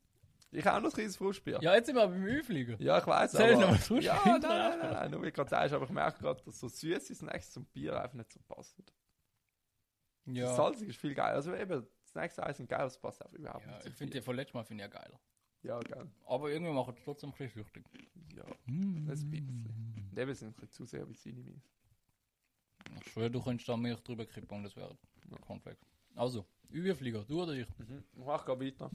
Ich 0.52 0.64
habe 0.64 0.78
auch 0.78 0.80
noch 0.80 0.88
ein 0.88 0.94
kleines 0.94 1.18
Frustbier. 1.18 1.58
Ja, 1.60 1.74
jetzt 1.74 1.84
sind 1.84 1.96
wir 1.96 2.08
beim 2.08 2.24
Ü-Flieger. 2.24 2.80
Ja, 2.80 2.96
ich 2.96 3.06
weiß, 3.06 3.36
aber... 3.36 3.52
noch 3.52 3.70
mal 3.72 3.76
Frustbier 3.76 4.14
Ja, 4.14 4.22
nein, 4.24 4.40
nein, 4.40 4.78
nein, 4.78 4.92
nein, 4.94 5.10
nur 5.10 5.22
wie 5.22 5.32
gerade 5.32 5.50
sagst, 5.50 5.74
aber 5.74 5.84
ich 5.84 5.90
merke 5.90 6.22
gerade, 6.22 6.42
dass 6.42 6.58
so 6.58 6.66
süße 6.66 7.14
Snacks 7.14 7.50
zum 7.50 7.66
Bier 7.66 8.00
einfach 8.00 8.14
nicht 8.14 8.32
so 8.32 8.40
passen. 8.40 8.82
Das 8.86 10.34
Ja, 10.34 10.54
Salzig 10.54 10.88
ist 10.88 10.98
viel 10.98 11.14
geil. 11.14 11.34
Also 11.34 11.54
eben, 11.54 11.86
Snacks 12.06 12.38
Eis 12.38 12.56
sind 12.56 12.70
geil, 12.70 12.86
es 12.86 12.96
passt 12.96 13.22
einfach 13.22 13.36
überhaupt 13.36 13.66
ja 13.66 13.76
nicht 13.76 13.86
ich 13.88 13.94
finde 13.94 14.14
die 14.14 14.22
von 14.22 14.34
letztem 14.34 14.58
Mal 14.58 14.64
finde 14.64 14.82
ich 14.82 14.90
ja 14.90 14.98
geiler. 14.98 15.20
Ja, 15.62 15.78
geil. 15.80 16.10
Aber 16.24 16.50
irgendwie 16.50 16.72
macht 16.72 16.96
es 16.96 17.04
trotzdem 17.04 17.32
ein 17.32 17.36
bisschen 17.36 17.62
süchtig. 17.62 17.84
Ja, 18.34 18.44
ein 18.66 19.04
bisschen. 19.04 20.06
Und 20.10 20.18
eben 20.18 20.34
sind 20.34 20.48
ein 20.48 20.54
bisschen 20.54 20.70
zu 20.70 20.86
sehr 20.86 21.06
wie 21.06 21.14
seine 21.14 21.42
Mies. 21.42 21.70
Ich 23.00 23.12
schwöre, 23.12 23.30
du 23.30 23.42
könntest 23.42 23.68
da 23.68 23.76
Milch 23.76 24.00
drüber 24.00 24.24
kippen 24.24 24.56
und 24.56 24.62
das 24.62 24.74
wäre 24.74 24.96
Cornflakes. 25.40 25.93
Also, 26.14 26.46
Ü-Flieger, 26.72 27.24
du 27.24 27.42
oder 27.42 27.52
ich? 27.52 27.68
Mhm. 27.78 28.04
Ich 28.12 28.24
mache 28.24 28.46
gerade 28.46 28.64
weiter. 28.64 28.90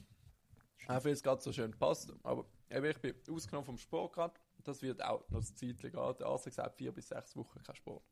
Auch 0.87 1.05
weil 1.05 1.11
es 1.11 1.23
gerade 1.23 1.41
so 1.41 1.53
schön 1.53 1.71
passt. 1.77 2.13
Aber 2.23 2.45
eben, 2.69 2.85
ich 2.85 2.97
bin 2.97 3.15
ausgenommen 3.29 3.65
vom 3.65 3.77
Sport 3.77 4.13
gerade. 4.13 4.33
Das 4.63 4.81
wird 4.81 5.01
auch 5.03 5.27
noch 5.29 5.39
ein 5.39 5.43
Zeitchen 5.43 5.91
gehen. 5.91 5.91
Der 5.91 6.27
Arzt 6.27 6.45
hat 6.45 6.51
gesagt, 6.51 6.75
vier 6.77 6.91
bis 6.91 7.07
sechs 7.09 7.35
Wochen 7.35 7.61
kein 7.63 7.75
Sport. 7.75 8.03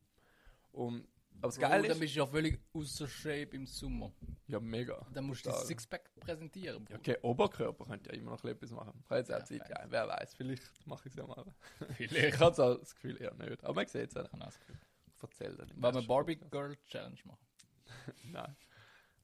Und, 0.72 1.08
aber 1.38 1.48
das 1.48 1.58
Geile 1.58 1.82
dann 1.82 1.92
ist... 1.92 2.00
bist 2.00 2.14
du 2.14 2.20
ja 2.20 2.26
völlig 2.26 2.60
außer 2.72 3.08
Shape 3.08 3.56
im 3.56 3.66
Sommer. 3.66 4.12
Ja, 4.46 4.60
mega. 4.60 5.04
Dann 5.12 5.24
musst 5.24 5.44
du 5.44 5.50
das 5.50 5.66
Sixpack 5.66 6.14
präsentieren. 6.20 6.84
Bruder. 6.84 6.98
okay, 6.98 7.16
Oberkörper 7.22 7.84
könnte 7.84 8.10
ja 8.10 8.18
immer 8.18 8.30
noch 8.32 8.44
etwas 8.44 8.70
machen. 8.70 8.92
Ich 9.04 9.10
habe 9.10 9.20
jetzt 9.20 9.32
auch 9.32 9.38
Ja, 9.38 9.44
Zeit, 9.44 9.68
ja, 9.68 9.84
wer 9.88 10.08
weiß, 10.08 10.34
vielleicht 10.34 10.86
mache 10.86 11.08
ich 11.08 11.12
es 11.12 11.16
ja 11.16 11.26
mal. 11.26 11.44
Vielleicht. 11.96 12.34
Ich 12.34 12.40
habe 12.40 12.54
so 12.54 12.74
das 12.74 12.94
Gefühl 12.94 13.20
eher 13.20 13.34
nicht. 13.34 13.62
Aber 13.64 13.74
man 13.74 13.86
sieht 13.86 14.08
es 14.08 14.14
ja. 14.14 14.24
Ich 14.24 14.32
habe 14.32 14.42
auch 14.42 14.46
das 14.46 14.58
Gefühl. 14.58 14.78
Ich 15.16 15.22
erzähle 15.22 15.56
dann. 15.56 15.82
Wollen 15.82 15.94
wir 15.96 16.06
Barbie. 16.06 16.36
Girl 16.36 16.76
Challenge 16.86 17.18
machen? 17.24 17.46
Nein. 18.32 18.56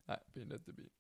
Nein, 0.07 0.21
bin 0.33 0.49
nicht 0.49 0.69
dabei. 0.69 0.91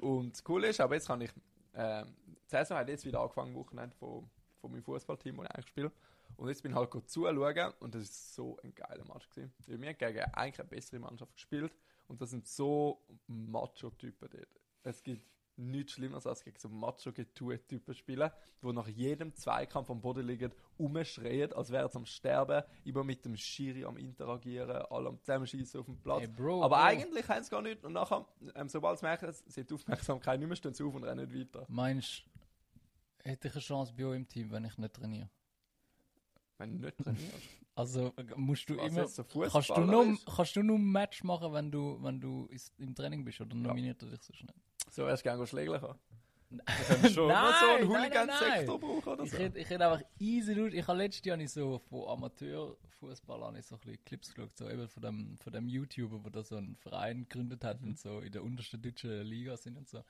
Und 0.00 0.32
das 0.32 0.44
Coole 0.44 0.68
ist, 0.68 0.80
aber 0.80 0.94
jetzt 0.94 1.06
kann 1.06 1.20
ich. 1.20 1.32
Ähm, 1.74 2.14
die 2.26 2.50
Saison 2.50 2.78
hat 2.78 2.88
jetzt 2.88 3.04
wieder 3.04 3.20
angefangen, 3.20 3.54
Wochenende 3.54 3.96
von, 3.96 4.28
von 4.60 4.70
meinem 4.70 4.82
Fußballteam, 4.82 5.36
das 5.36 5.44
ich 5.46 5.50
eigentlich 5.50 5.68
spiele. 5.68 5.92
Und 6.36 6.48
jetzt 6.48 6.62
bin 6.62 6.72
ich 6.72 6.76
halt 6.76 7.10
zuschauen 7.10 7.72
und 7.80 7.94
das 7.94 8.02
ist 8.02 8.34
so 8.34 8.58
ein 8.62 8.74
geiler 8.74 9.04
Match 9.04 9.28
gewesen. 9.30 9.52
Wir 9.66 9.88
haben 9.88 9.98
gegen 9.98 10.20
eigentlich 10.20 10.60
eine 10.60 10.68
bessere 10.68 10.98
Mannschaft 10.98 11.34
gespielt 11.34 11.72
und 12.08 12.20
das 12.20 12.30
sind 12.30 12.46
so 12.46 13.00
Macho-Typen 13.26 14.28
dort. 14.30 14.60
Es 14.82 15.02
gibt 15.02 15.24
nichts 15.56 15.92
Schlimmeres 15.92 16.26
als 16.26 16.42
gegen 16.42 16.58
so 16.58 16.68
Macho-Getue-Typen 16.68 17.94
spielen, 17.94 18.30
die 18.62 18.72
nach 18.72 18.88
jedem 18.88 19.34
Zweikampf 19.34 19.90
am 19.90 20.00
Boden 20.00 20.26
liegen, 20.26 20.52
umschreien, 20.76 21.52
als 21.52 21.70
wären 21.70 21.88
sie 21.88 21.96
am 21.96 22.06
Sterben, 22.06 22.62
immer 22.84 23.04
mit 23.04 23.24
dem 23.24 23.36
Schiri 23.36 23.84
am 23.84 23.96
Interagieren, 23.96 24.70
alle 24.90 25.08
am 25.10 25.20
Zusammenschießen 25.20 25.80
auf 25.80 25.86
dem 25.86 25.98
Platz. 25.98 26.20
Hey, 26.20 26.28
Bro, 26.28 26.62
Aber 26.64 26.76
Bro. 26.76 26.84
eigentlich 26.84 27.28
haben 27.28 27.42
sie 27.44 27.50
gar 27.50 27.62
nicht. 27.62 27.84
Und 27.84 27.92
nachher, 27.92 28.26
ähm, 28.54 28.68
sobald 28.68 28.98
sie 28.98 29.06
merken, 29.06 29.32
sie 29.46 29.60
hat 29.60 29.70
die 29.70 29.74
Aufmerksamkeit 29.74 30.38
nicht 30.40 30.48
mehr, 30.48 30.56
stehen 30.56 30.74
sie 30.74 30.82
auf 30.84 30.94
und 30.94 31.04
rennen 31.04 31.32
weiter. 31.32 31.64
Meinst 31.68 32.24
du, 33.22 33.28
hätte 33.30 33.48
ich 33.48 33.54
eine 33.54 33.62
Chance 33.62 33.92
bei 33.96 34.04
euch 34.04 34.16
im 34.16 34.28
Team, 34.28 34.50
wenn 34.50 34.64
ich 34.64 34.76
nicht 34.78 34.94
trainiere? 34.94 35.30
Wenn 36.58 36.78
du 36.78 36.86
nicht 36.86 36.98
trainierst. 36.98 37.32
Also 37.76 38.12
musst 38.36 38.68
du 38.70 38.76
Was 38.76 38.86
immer. 38.86 39.08
so 39.08 39.24
Kannst 39.24 39.70
du, 39.70 39.80
nur, 39.80 40.16
kannst 40.36 40.54
du 40.54 40.62
nur 40.62 40.78
ein 40.78 40.92
Match 40.92 41.24
machen, 41.24 41.52
wenn 41.52 41.72
du, 41.72 41.98
wenn 42.00 42.20
du 42.20 42.48
im 42.78 42.94
Training 42.94 43.24
bist 43.24 43.40
oder 43.40 43.56
nominiert 43.56 44.00
er 44.00 44.10
dich 44.10 44.22
so 44.22 44.32
schnell? 44.32 44.54
So 44.90 45.06
erst 45.08 45.22
gerne 45.22 45.46
schlägeln 45.46 45.80
können 45.80 45.98
schon 47.12 47.28
Nein, 47.28 47.54
so 47.60 47.66
einen 47.66 47.88
Hooligan-Sektor 47.88 48.78
brauchen 48.78 49.08
oder 49.08 49.24
Ich 49.24 49.30
so. 49.32 49.38
hätte 49.38 49.58
ich 49.58 49.68
hätt 49.68 49.80
einfach 49.80 50.02
easy 50.20 50.52
Lust. 50.52 50.74
Ich 50.74 50.86
habe 50.86 50.98
letztes 50.98 51.24
Jahr 51.24 51.36
nicht 51.36 51.50
so 51.50 51.78
von 51.78 52.08
Amateurfußball 52.08 53.42
an 53.42 53.60
so 53.62 53.74
ein 53.74 53.80
bisschen 53.80 54.04
Clips 54.04 54.34
geschaut, 54.34 54.56
so 54.56 54.68
eben 54.70 54.88
von 54.88 55.02
dem, 55.02 55.38
von 55.38 55.52
dem 55.52 55.68
YouTuber, 55.68 56.18
der 56.20 56.30
da 56.30 56.42
so 56.44 56.56
einen 56.56 56.76
Verein 56.76 57.26
gegründet 57.28 57.64
hat 57.64 57.82
und 57.82 57.98
so 57.98 58.20
in 58.20 58.30
der 58.30 58.44
untersten 58.44 58.80
deutschen 58.80 59.22
Liga 59.22 59.56
sind 59.56 59.76
und 59.76 59.88
so. 59.88 59.98
Und 59.98 60.04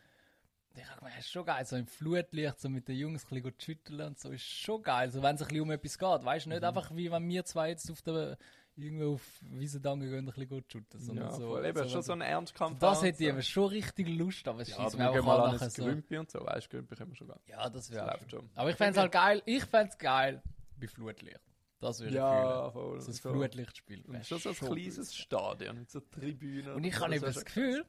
Ich 0.81 0.85
habe 0.87 0.99
gemeint, 0.99 1.17
das 1.17 1.25
ist 1.27 1.31
schon 1.33 1.47
geil, 1.47 1.65
so 1.65 1.77
im 1.77 1.87
Flutlicht, 1.87 2.61
so 2.61 2.69
mit 2.69 2.89
den 2.89 2.97
Jungs 2.97 3.25
ein 3.25 3.41
bisschen 3.43 3.55
schütteln 3.61 4.01
und 4.09 4.19
so, 4.19 4.31
ist 4.31 4.45
schon 4.45 4.83
geil, 4.83 5.11
so 5.11 5.23
wenn 5.23 5.37
es 5.37 5.43
ein 5.43 5.49
bisschen 5.49 5.63
um 5.63 5.71
etwas 5.71 5.99
geht, 5.99 6.25
weißt 6.25 6.47
du, 6.47 6.51
nicht 6.51 6.65
einfach 6.65 6.95
wie 6.95 7.11
wenn 7.11 7.27
wir 7.27 7.45
zwei 7.47 7.71
jetzt 7.71 7.91
auf 7.91 8.03
der, 8.03 8.37
irgendwo 8.77 9.15
auf 9.15 9.23
Wiesendange 9.43 10.07
gehen 10.09 10.27
und 10.27 10.37
ein 10.37 10.47
bisschen 10.49 10.65
shooten, 10.69 11.01
sondern 11.01 11.27
Ja, 11.27 11.31
so. 11.33 11.47
voll. 11.49 11.65
Eben, 11.65 11.79
so, 11.85 11.89
schon 11.89 12.03
so 12.03 12.13
ein 12.13 12.21
Ernstkampf. 12.21 12.79
das 12.81 13.03
hätte 13.03 13.23
ich 13.23 13.29
so. 13.29 13.35
eben 13.35 13.43
schon 13.43 13.65
richtig 13.69 14.09
Lust, 14.09 14.49
aber 14.49 14.61
es 14.63 14.69
Ja, 14.69 14.77
schießt 14.77 14.95
aber 15.01 15.13
mir 15.13 15.21
auch 15.21 15.25
mal 15.25 15.53
nachher 15.53 15.71
so. 15.71 15.85
Grümpi 15.85 16.19
und 16.19 16.31
so. 16.31 16.41
Weißt 16.45 16.67
du, 16.67 16.71
Grümpi 16.77 16.97
können 16.97 17.11
wir 17.13 17.17
schon 17.17 17.29
gehen. 17.29 17.39
Ja, 17.47 17.71
das 17.71 17.91
wäre 17.91 18.19
schon. 18.29 18.51
aber 18.55 18.71
ich 18.71 18.77
fände 18.77 18.93
es 18.93 18.99
halt 18.99 19.13
geil, 19.13 19.43
ich 19.47 19.65
fände 19.65 19.91
es 19.93 19.99
geil 19.99 20.43
bei 20.79 20.89
Flutlicht. 20.89 21.41
Das 21.81 22.01
würde 22.01 22.11
ich 22.11 22.17
Ja, 22.17 22.71
fühlen. 22.71 22.73
voll. 22.73 23.01
So 23.01 23.11
ein 23.11 23.15
So. 23.15 23.31
Flutlichtspiel. 23.33 24.03
Und 24.07 24.27
schon 24.27 24.39
so 24.39 24.49
ein 24.51 24.55
kleines. 24.55 25.15
Stadion 25.15 25.79
mit 25.79 25.91
so 25.91 26.01
Tribünen. 26.01 26.73
Und 26.75 26.85
ich 26.85 26.95
so, 26.97 27.03
habe 27.05 27.15
eben 27.15 27.25
das 27.25 27.45
Gefühl, 27.45 27.85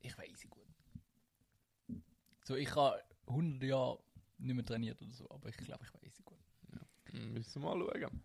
ich 0.00 0.14
easy 0.30 0.48
gut. 0.48 0.66
So, 2.44 2.56
ich 2.56 2.74
habe 2.74 3.00
100 3.26 3.62
Jahre 3.68 3.98
nicht 4.38 4.54
mehr 4.56 4.64
trainiert 4.64 5.00
oder 5.00 5.12
so, 5.12 5.30
aber 5.30 5.48
ich 5.48 5.56
glaube, 5.58 5.84
ich 5.84 6.06
easy 6.08 6.22
gut. 6.24 6.38
Hm, 7.10 7.34
Müssen 7.34 7.62
wir 7.62 7.74
mal 7.76 7.86
schauen. 8.00 8.22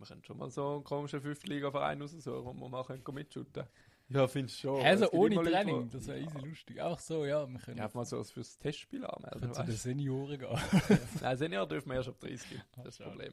Wir 0.00 0.06
können 0.06 0.24
schon 0.24 0.38
mal 0.38 0.50
so 0.50 0.74
einen 0.76 0.84
komischen 0.84 1.20
5. 1.20 1.44
Liga-Verein 1.44 2.00
raussuchen, 2.00 2.44
wo 2.44 2.52
wir 2.54 2.68
mal 2.68 2.84
können 2.84 3.02
mitschooten 3.12 3.64
Ja, 4.08 4.26
findest 4.26 4.56
du 4.64 4.68
schon. 4.68 4.80
also 4.84 5.10
ohne 5.12 5.34
Leute, 5.36 5.50
Training, 5.50 5.88
die- 5.88 5.96
das 5.96 6.06
wäre 6.06 6.18
ja. 6.20 6.24
easy 6.26 6.38
lustig. 6.38 6.82
Einfach 6.82 6.98
so, 7.00 7.24
ja, 7.26 7.46
wir 7.46 7.58
können, 7.60 7.76
Ja, 7.78 7.90
mal 7.92 8.04
so 8.06 8.24
fürs 8.24 8.58
Testspiel 8.58 9.04
anmelden. 9.04 9.40
können 9.40 9.54
zu 9.54 9.62
den 9.64 9.76
Senioren 9.76 10.38
gehen. 10.38 10.48
Nein, 11.20 11.36
Senior 11.36 11.66
dürfen 11.68 11.90
wir 11.90 11.96
erst 11.96 12.08
ab 12.08 12.18
30. 12.18 12.60
Das 12.76 12.86
ist 12.86 13.00
das. 13.00 13.06
Problem. 13.08 13.32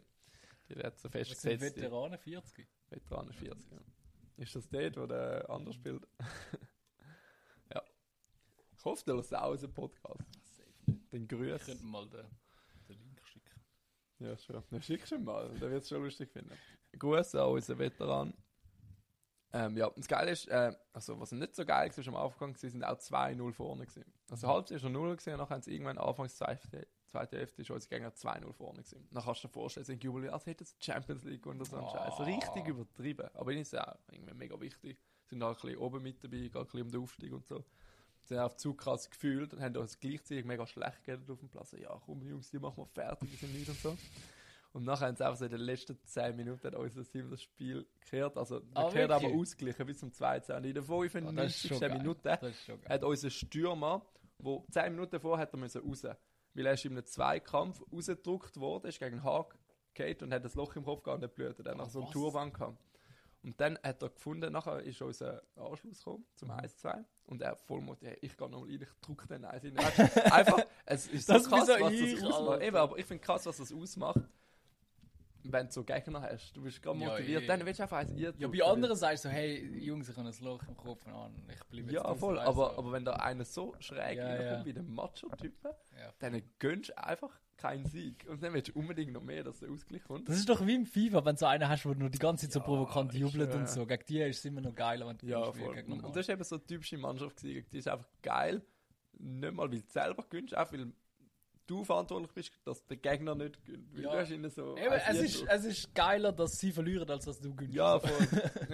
Die 0.70 0.76
werden 0.76 0.93
so 0.97 1.05
Was 1.05 1.11
sind 1.11 1.11
festgesetzt. 1.11 1.78
die 1.78 1.82
Veteranen 1.82 2.20
40? 2.20 2.68
Veteranen 2.89 3.34
40. 3.34 3.72
Ja. 3.72 3.78
Ist 4.43 4.55
das 4.55 4.70
dort, 4.70 4.97
wo 4.97 5.05
der 5.07 5.49
anders 5.49 5.76
spielt? 5.76 6.05
ja. 7.74 7.82
Ich 8.78 8.86
hoffe, 8.86 9.03
du 9.05 9.13
hörst 9.13 9.34
auch 9.36 9.51
unseren 9.51 9.74
Podcast. 9.74 10.22
Den 11.11 11.30
Wir 11.32 11.38
Grüß. 11.38 11.65
könnten 11.65 11.88
mal 11.88 12.07
den. 12.09 12.26
Ja, 14.20 14.38
schon. 14.38 14.63
Dann 14.72 14.82
schickst 14.82 15.11
du 15.11 15.15
ihn 15.15 15.24
mal. 15.24 15.49
Der 15.59 15.70
wird 15.70 15.84
es 15.84 15.89
schon 15.89 16.03
lustig 16.03 16.32
finden. 16.32 16.53
Gruß 16.97 17.36
an 17.36 17.49
unseren 17.49 17.80
Veteran. 17.80 18.34
Ähm, 19.53 19.78
ja, 19.78 19.89
das 19.95 20.07
Geile 20.07 20.32
ist, 20.32 20.47
äh, 20.49 20.74
also 20.91 21.20
was 21.22 21.32
nicht 21.32 21.55
so 21.55 21.65
geil 21.65 21.89
war 21.95 22.07
am 22.07 22.15
Anfang, 22.18 22.55
sie 22.57 22.70
sind 22.70 22.84
auch 22.84 22.97
2-0 22.99 23.53
vorne 23.53 23.86
gewesen. 23.86 24.11
Also 24.30 24.47
Halbzeit 24.47 24.78
ist 24.78 24.84
noch 24.84 24.89
0 24.91 25.11
gewesen, 25.15 25.34
und 25.34 25.39
nachher 25.39 25.55
haben 25.55 25.61
sie 25.61 25.72
irgendwann 25.74 25.97
anfangs 25.97 26.36
zweite, 26.36 26.86
zweite 27.05 27.38
Hälfte 27.38 27.61
ist 27.61 27.72
unsere 27.72 27.89
Gegner 27.89 28.09
2-0 28.13 28.51
vorne 28.51 28.80
gewesen. 28.80 29.07
Dann 29.09 29.24
kannst 29.24 29.43
du 29.43 29.47
dir 29.47 29.53
vorstellen, 29.53 29.86
sie 29.86 29.93
jubeln, 29.93 30.30
als 30.30 30.45
hätten 30.47 30.65
sie 30.65 30.76
die 30.78 30.84
Champions 30.86 31.24
League 31.24 31.45
und 31.45 31.65
so 31.65 31.78
einen 31.78 31.86
Oh. 31.86 31.91
Scheiß. 31.91 32.20
Richtig 32.28 32.68
übertrieben. 32.68 33.30
Aber 33.36 33.51
ihnen 33.51 33.61
ist 33.61 33.74
es 33.74 33.80
auch 33.80 33.95
irgendwie 34.11 34.34
mega 34.34 34.59
wichtig. 34.59 34.99
Sind 35.28 35.41
auch 35.41 35.49
ein 35.49 35.53
bisschen 35.55 35.78
oben 35.78 36.03
mit 36.03 36.22
dabei, 36.22 36.38
geht 36.39 36.55
ein 36.55 36.63
bisschen 36.65 36.82
um 36.82 36.91
den 36.91 37.01
Aufstieg 37.01 37.32
und 37.32 37.47
so. 37.47 37.63
Haben 38.32 38.39
auch 38.51 38.55
zu 38.55 38.73
krass 38.73 39.09
gefühlt 39.09 39.53
und 39.53 39.61
haben 39.61 39.75
uns 39.78 39.99
gleichzeitig 39.99 40.45
mega 40.45 40.65
schlecht 40.67 41.03
geredet 41.03 41.30
auf 41.30 41.39
dem 41.39 41.49
Platz. 41.49 41.71
Ja, 41.73 41.99
komm 42.05 42.21
Jungs, 42.28 42.49
die 42.49 42.59
machen 42.59 42.78
wir 42.78 42.88
fertig, 42.88 43.32
wir 43.32 43.38
sind 43.38 43.53
nicht 43.53 43.69
und 43.69 43.78
so. 43.80 43.97
Und 44.73 44.84
nachher 44.84 45.07
haben 45.07 45.15
sie 45.15 45.25
einfach 45.25 45.38
so 45.39 45.45
in 45.45 45.51
den 45.51 45.61
letzten 45.61 45.97
10 46.03 46.36
Minuten 46.36 46.75
unser 46.75 47.03
Team 47.09 47.30
das 47.32 47.41
Spiel 47.41 47.88
gekehrt. 48.01 48.38
Also, 48.38 48.57
Ah, 48.73 48.84
man 48.84 48.91
kehrt 48.93 49.11
aber 49.11 49.28
ausgleichen 49.28 49.86
bis 49.86 49.99
zum 49.99 50.11
2 50.11 50.38
In 50.38 50.73
der 50.73 50.84
Ah, 50.84 50.91
das 51.32 51.55
ist 51.55 51.61
95. 51.61 51.67
schon 51.69 51.80
geil. 51.80 51.97
Minute 51.97 52.21
Das 52.41 52.43
ist 52.51 52.65
schon 52.65 52.82
geil. 52.82 52.89
hat 52.89 53.03
unser 53.03 53.30
Stürmer, 53.30 54.05
wo 54.39 54.65
10 54.71 54.93
Minuten 54.93 55.19
vorher 55.19 55.43
hat 55.43 55.53
er 55.53 55.57
müssen 55.59 55.82
raus, 55.82 56.03
weil 56.53 56.65
er 56.65 56.73
ist 56.73 56.86
in 56.86 56.91
einem 56.91 57.05
Zweikampf 57.05 57.82
rausgedrückt 57.91 58.57
worden, 58.59 58.88
ist 58.88 58.99
gegen 58.99 59.17
den 59.17 59.23
Haag 59.23 59.57
und 60.21 60.32
hat 60.32 60.45
das 60.45 60.53
Loch 60.53 60.75
im 60.75 60.84
Kopf 60.84 61.01
gehabt 61.01 61.23
und 61.23 61.30
hat. 61.32 61.39
Er 61.65 61.71
hat 61.71 61.78
nach 61.78 61.89
so 61.89 62.01
einem? 62.03 62.11
Turban 62.11 62.53
gehabt. 62.53 62.78
Und 63.47 63.61
dann 63.61 63.79
hat 63.81 64.01
er 64.03 64.09
gefunden, 64.09 64.51
nachher 64.51 64.81
ist 64.81 65.01
unser 65.01 65.41
Anschluss 65.55 65.99
gekommen 65.99 66.25
zum 66.35 66.49
Mhm. 66.49 66.55
1-2 66.55 67.05
und 67.27 67.41
er 67.41 67.55
voll 67.55 67.79
motiviert, 67.79 68.17
ich 68.21 68.35
gehe 68.35 68.49
nochmal 68.49 68.67
rein, 68.69 68.81
ich 68.81 68.89
drücke 69.01 69.25
den 69.27 69.45
eins 69.45 69.63
rein. 69.63 69.77
Einfach, 70.33 70.65
es 70.85 71.07
ist 71.07 71.27
so 71.27 71.33
Das 71.33 71.47
krass, 71.47 71.65
so 71.67 71.73
was 71.79 71.93
ich, 71.93 72.15
das 72.15 72.23
ausmacht. 72.25 72.49
Alter. 72.51 72.65
Eben, 72.65 72.75
aber 72.75 72.97
ich 72.99 73.05
finde 73.05 73.23
krass, 73.23 73.45
was 73.45 73.55
das 73.55 73.71
ausmacht, 73.71 74.19
wenn 75.51 75.67
du 75.67 75.71
so 75.71 75.83
Gegner 75.83 76.21
hast. 76.21 76.51
Du 76.55 76.61
bist 76.61 76.81
gerade 76.81 76.99
Ja, 76.99 77.09
motiviert, 77.09 77.43
eh. 77.43 77.47
dann 77.47 77.65
willst 77.65 77.79
du 77.79 77.83
einfach 77.83 77.97
eins 77.97 78.11
Ja, 78.15 78.29
eindrücken, 78.29 78.51
bei 78.57 78.63
anderen 78.65 78.95
sagst 78.95 79.25
du 79.25 79.29
so, 79.29 79.33
hey, 79.33 79.65
Jungs, 79.79 80.09
ich 80.09 80.15
habe 80.17 80.27
ein 80.27 80.35
Loch 80.41 80.63
im 80.67 80.77
Kopf, 80.77 81.05
an, 81.07 81.33
ich 81.51 81.63
bleibe 81.65 81.91
jetzt 81.91 82.03
Ja, 82.03 82.15
voll, 82.15 82.35
du, 82.35 82.41
aber, 82.41 82.71
so. 82.71 82.77
aber 82.77 82.91
wenn 82.91 83.05
da 83.05 83.13
einer 83.13 83.45
so 83.45 83.75
schräg 83.79 84.17
Ja, 84.17 84.41
ja. 84.41 84.65
wie 84.65 84.73
der 84.73 84.83
Macho-Typen, 84.83 85.71
Ja. 85.97 86.13
dann 86.19 86.41
gönnst 86.59 86.89
du 86.89 86.97
einfach 87.03 87.39
keinen 87.57 87.85
Sieg. 87.85 88.25
Und 88.29 88.43
dann 88.43 88.53
willst 88.53 88.67
du 88.69 88.73
unbedingt 88.79 89.11
noch 89.13 89.23
mehr, 89.23 89.43
dass 89.43 89.59
der 89.59 89.71
Ausgleich 89.71 90.03
kommt. 90.03 90.29
Das 90.29 90.37
ist 90.37 90.47
doch 90.47 90.65
wie 90.65 90.75
im 90.75 90.85
FIFA, 90.85 91.25
wenn 91.25 91.35
du 91.35 91.39
so 91.39 91.45
einen 91.47 91.67
hast, 91.67 91.83
der 91.85 91.95
nur 91.95 92.09
die 92.11 92.19
ganze 92.19 92.45
Zeit 92.45 92.53
so 92.53 92.59
Ja, 92.59 92.65
provokant 92.65 93.13
jubelt 93.15 93.53
und 93.55 93.67
so. 93.67 93.85
Gegen 93.87 94.05
die 94.07 94.19
ist 94.21 94.37
es 94.39 94.45
immer 94.45 94.61
noch 94.61 94.75
geiler, 94.75 95.07
wenn 95.07 95.17
du 95.17 95.25
Ja, 95.25 95.51
voll. 95.51 95.73
gegen 95.73 95.79
Und, 95.91 95.97
normal. 95.97 96.05
und 96.05 96.15
das 96.15 96.27
ist 96.27 96.29
eben 96.29 96.43
so 96.43 96.55
eine 96.57 96.65
typische 96.67 96.97
Mannschaft 96.99 97.37
gewesen. 97.37 97.65
Die 97.71 97.77
ist 97.79 97.87
einfach 97.87 98.07
geil. 98.21 98.61
Nicht 99.19 99.53
mal, 99.53 99.63
weil 99.71 99.79
du 99.81 99.87
selber 99.87 100.23
gönnst, 100.29 100.55
auch 100.55 100.71
weil 100.71 100.91
du 101.68 101.84
verantwortlich 101.84 102.32
bist, 102.32 102.51
dass 102.63 102.86
der 102.88 102.97
Gegner 102.97 103.36
nicht 103.36 103.63
gönnt. 103.65 103.93
Weil 103.93 104.03
Ja. 104.03 104.11
du 104.11 104.18
hast 104.45 104.55
so... 104.55 104.78
Eben, 104.78 104.93
es, 104.93 105.20
ist, 105.20 105.45
es 105.47 105.65
ist 105.65 105.93
geiler, 105.93 106.32
dass 106.32 106.57
sie 106.57 106.72
verlieren, 106.72 107.09
als 107.09 107.26
dass 107.26 107.39
du 107.39 107.53
gewinnst. 107.53 107.76
Ja, 107.76 107.99
voll. 107.99 108.28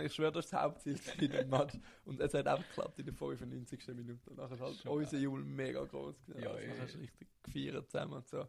ich 0.05 0.13
schwöre, 0.13 0.31
das 0.31 0.45
ist 0.45 0.53
das 0.53 0.61
Hauptziel 0.61 0.99
in 1.19 1.31
dem 1.31 1.49
Match. 1.49 1.77
Und 2.05 2.19
es 2.19 2.33
hat 2.33 2.47
einfach 2.47 2.67
geklappt 2.67 2.99
in 2.99 3.05
der 3.05 3.13
95. 3.13 3.87
Minute. 3.89 4.33
Nachher 4.35 4.55
ist 4.55 4.61
halt 4.61 4.75
Schon 4.77 4.91
unser 4.91 5.17
Jubel 5.17 5.43
mega 5.43 5.83
groß 5.83 6.23
gewesen. 6.25 6.41
Ja, 6.43 6.49
also, 6.51 6.61
ja, 6.61 6.67
nachher 6.75 6.87
ja. 6.95 6.99
richtig 6.99 7.27
gefeiert 7.43 7.91
zusammen 7.91 8.13
und 8.13 8.27
so. 8.27 8.47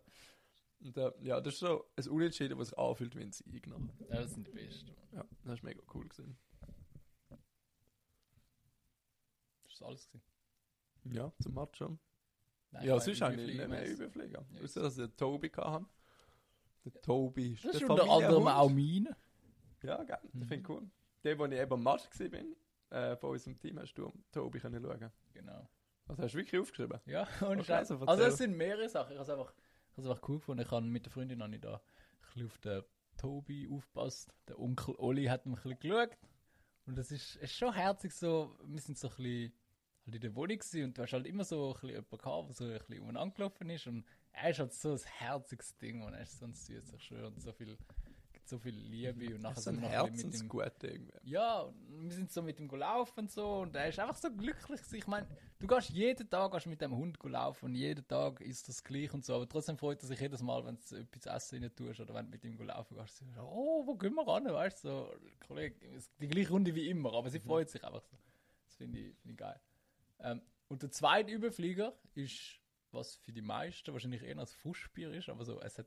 Und 0.80 0.97
äh, 0.99 1.12
ja, 1.22 1.40
das 1.40 1.55
ist 1.55 1.61
so 1.61 1.84
ein 1.97 2.09
Unentschieden, 2.09 2.59
was 2.59 2.68
sich 2.68 2.78
anfühlt 2.78 3.16
wie 3.16 3.22
ein 3.22 3.32
Sieg. 3.32 3.66
Nachher. 3.66 3.88
Ja, 4.11 4.20
das 4.22 4.34
sind 4.34 4.47
die 4.47 4.53
Besten. 4.53 4.90
Ja, 5.12 5.24
das 5.45 5.55
ist 5.55 5.62
mega 5.62 5.80
cool 5.95 6.07
gewesen. 6.09 6.36
Das 9.64 9.72
ist 9.72 9.82
alles 9.82 10.07
gewesen. 10.09 10.24
Ja, 11.12 11.32
zum 11.42 11.55
Match 11.55 11.78
schon. 11.78 11.99
Nein, 12.74 12.86
ja, 12.86 13.00
sonst 13.00 13.20
habe 13.22 13.34
ich 13.34 13.46
nicht 13.56 13.68
mehr. 13.68 13.88
Überflieger. 13.90 14.44
Außer, 14.62 14.82
dass 14.82 14.98
ich 14.98 15.06
den 15.06 15.16
Tobi 15.16 15.48
hatte. 15.56 15.86
Der 16.84 17.00
Tobi 17.02 17.52
ist 17.54 17.64
Das 17.64 17.74
ist 17.74 17.80
der 17.80 17.90
unter 17.90 18.10
anderem 18.10 18.46
auch 18.48 18.68
meine. 18.68 19.16
Ja. 19.82 20.04
Das 20.04 20.18
Mhm. 20.32 20.44
finde 20.46 20.56
ich 20.56 20.68
cool. 20.68 20.90
Der, 21.22 21.38
wo 21.38 21.46
ich 21.46 21.52
eben 21.52 21.72
am 21.72 21.82
Match 21.82 22.04
war, 22.10 23.00
äh, 23.12 23.16
von 23.16 23.30
unserem 23.30 23.58
Team, 23.58 23.78
hast 23.78 23.94
du 23.94 24.12
Tobi 24.32 24.58
können 24.60 24.82
schauen. 24.82 25.10
Genau. 25.32 25.68
Also 26.06 26.22
hast 26.22 26.34
du 26.34 26.38
wirklich 26.38 26.60
aufgeschrieben? 26.60 27.00
Ja, 27.06 27.26
ohne 27.42 27.52
Okay, 27.60 27.64
Scheiß. 27.64 27.90
also 27.92 28.04
Also, 28.06 28.24
es 28.24 28.36
sind 28.36 28.56
mehrere 28.56 28.88
Sachen. 28.88 29.12
Ich 29.12 29.18
habe 29.18 29.22
es 29.24 29.30
einfach, 29.30 29.54
ich 29.54 29.92
habe 29.96 30.02
es 30.02 30.06
einfach 30.08 30.28
cool 30.28 30.38
gefunden. 30.38 30.62
Ich 30.62 30.70
habe 30.70 30.84
mit 30.84 31.06
der 31.06 31.12
Freundin 31.12 31.38
noch 31.38 31.48
nicht 31.48 31.64
da 31.64 31.76
ein 31.76 31.80
bisschen 32.34 32.46
auf 32.46 32.58
den 32.58 32.82
Tobi 33.16 33.68
aufgepasst. 33.72 34.34
Der 34.48 34.58
Onkel 34.58 34.94
Oli 34.98 35.24
hat 35.26 35.46
mich 35.46 35.56
ein 35.64 35.76
bisschen 35.76 35.78
geschaut. 35.80 36.18
Und 36.86 36.98
das 36.98 37.10
ist, 37.10 37.36
ist 37.36 37.54
schon 37.54 37.72
herzig 37.72 38.12
so. 38.12 38.58
Wir 38.66 38.80
sind 38.82 38.98
so 38.98 39.08
ein 39.08 39.14
bisschen 39.16 39.52
halt 40.07 40.14
in 40.16 40.20
der 40.20 40.34
Wohnung 40.34 40.59
gewesen 40.59 40.84
und 40.84 40.98
du 40.98 41.02
hast 41.02 41.12
halt 41.12 41.26
immer 41.26 41.44
so 41.44 41.68
ein 41.68 41.72
bisschen 41.72 41.88
jemanden 41.90 42.18
gehabt, 42.18 42.48
der 42.48 42.55
so 42.55 42.64
ein 42.64 42.78
bisschen 42.78 43.00
umeinander 43.00 43.34
gelaufen 43.34 43.70
ist. 43.70 43.86
Und 43.86 44.05
er 44.32 44.50
ist 44.50 44.59
halt 44.59 44.74
so 44.74 44.92
ein 44.92 45.00
herziges 45.18 45.76
Ding 45.78 46.02
und 46.02 46.14
er 46.14 46.22
ist 46.22 46.38
so 46.38 46.44
ein 46.44 46.55
süßer 46.55 46.98
Schön 46.98 47.24
und 47.24 47.40
so 47.40 47.52
viel, 47.52 47.76
gibt 48.32 48.48
so 48.48 48.59
viel 48.59 48.74
Liebe. 48.74 49.34
Und 49.34 49.42
nachher 49.42 49.59
ist 49.59 49.68
ein 49.68 49.74
sind 49.74 49.82
wir 49.82 49.88
noch 49.88 50.05
ein 50.07 50.12
bisschen 50.12 50.30
mit 50.30 50.40
ihm 50.40 50.50
Herzensgut 50.50 50.82
irgendwie. 50.82 51.30
ja, 51.30 51.61
und 51.62 52.09
wir 52.09 52.12
sind 52.12 52.32
so 52.32 52.42
mit 52.42 52.61
ihm 52.61 52.68
gelaufen 52.68 53.20
und 53.20 53.30
so 53.30 53.61
und 53.61 53.74
er 53.74 53.88
ist 53.88 53.98
einfach 53.98 54.16
so 54.16 54.30
glücklich. 54.30 54.80
gewesen. 54.80 54.96
Ich 54.96 55.07
meine, 55.07 55.26
du 55.59 55.66
gehst 55.66 55.90
jeden 55.90 56.28
Tag 56.28 56.52
gehst 56.52 56.66
mit 56.66 56.80
dem 56.80 56.94
Hund 56.94 57.18
laufen 57.22 57.66
und 57.66 57.74
jeden 57.74 58.07
Tag 58.07 58.40
ist 58.40 58.68
das 58.68 58.84
gleich 58.84 59.12
und 59.14 59.24
so, 59.24 59.36
aber 59.36 59.48
trotzdem 59.48 59.78
freut 59.78 60.02
er 60.02 60.07
sich 60.07 60.20
jedes 60.20 60.42
Mal, 60.42 60.64
wenn 60.66 60.76
du 60.76 60.96
etwas 60.96 61.22
zu 61.22 61.30
essen 61.30 61.62
rein 61.62 61.74
tust 61.74 62.00
oder 62.00 62.14
wenn 62.14 62.26
du 62.26 62.30
mit 62.32 62.44
ihm 62.44 62.61
laufen 62.61 62.96
gehst. 62.96 63.22
So, 63.34 63.40
oh, 63.40 63.86
wo 63.86 63.94
gehen 63.94 64.14
wir 64.14 64.26
ran? 64.26 64.44
Weißt 64.44 64.84
du, 64.84 64.88
so, 64.88 65.14
Kollege, 65.46 65.76
die 66.20 66.28
gleiche 66.28 66.50
Runde 66.50 66.74
wie 66.74 66.88
immer, 66.90 67.14
aber 67.14 67.30
sie 67.30 67.40
freut 67.40 67.70
sich 67.70 67.82
einfach 67.84 68.02
so. 68.02 68.16
Das 68.66 68.74
finde 68.76 68.98
ich, 68.98 69.16
finde 69.18 69.32
ich 69.32 69.36
geil. 69.38 69.61
Ähm, 70.20 70.42
und 70.68 70.82
der 70.82 70.90
zweite 70.90 71.30
Überflieger 71.30 71.94
ist, 72.14 72.60
was 72.90 73.16
für 73.16 73.32
die 73.32 73.42
meisten 73.42 73.92
wahrscheinlich 73.92 74.22
eher 74.22 74.38
als 74.38 74.54
Fußbier 74.54 75.12
ist, 75.12 75.28
aber 75.28 75.44
so, 75.44 75.60
es 75.60 75.78
hat 75.78 75.86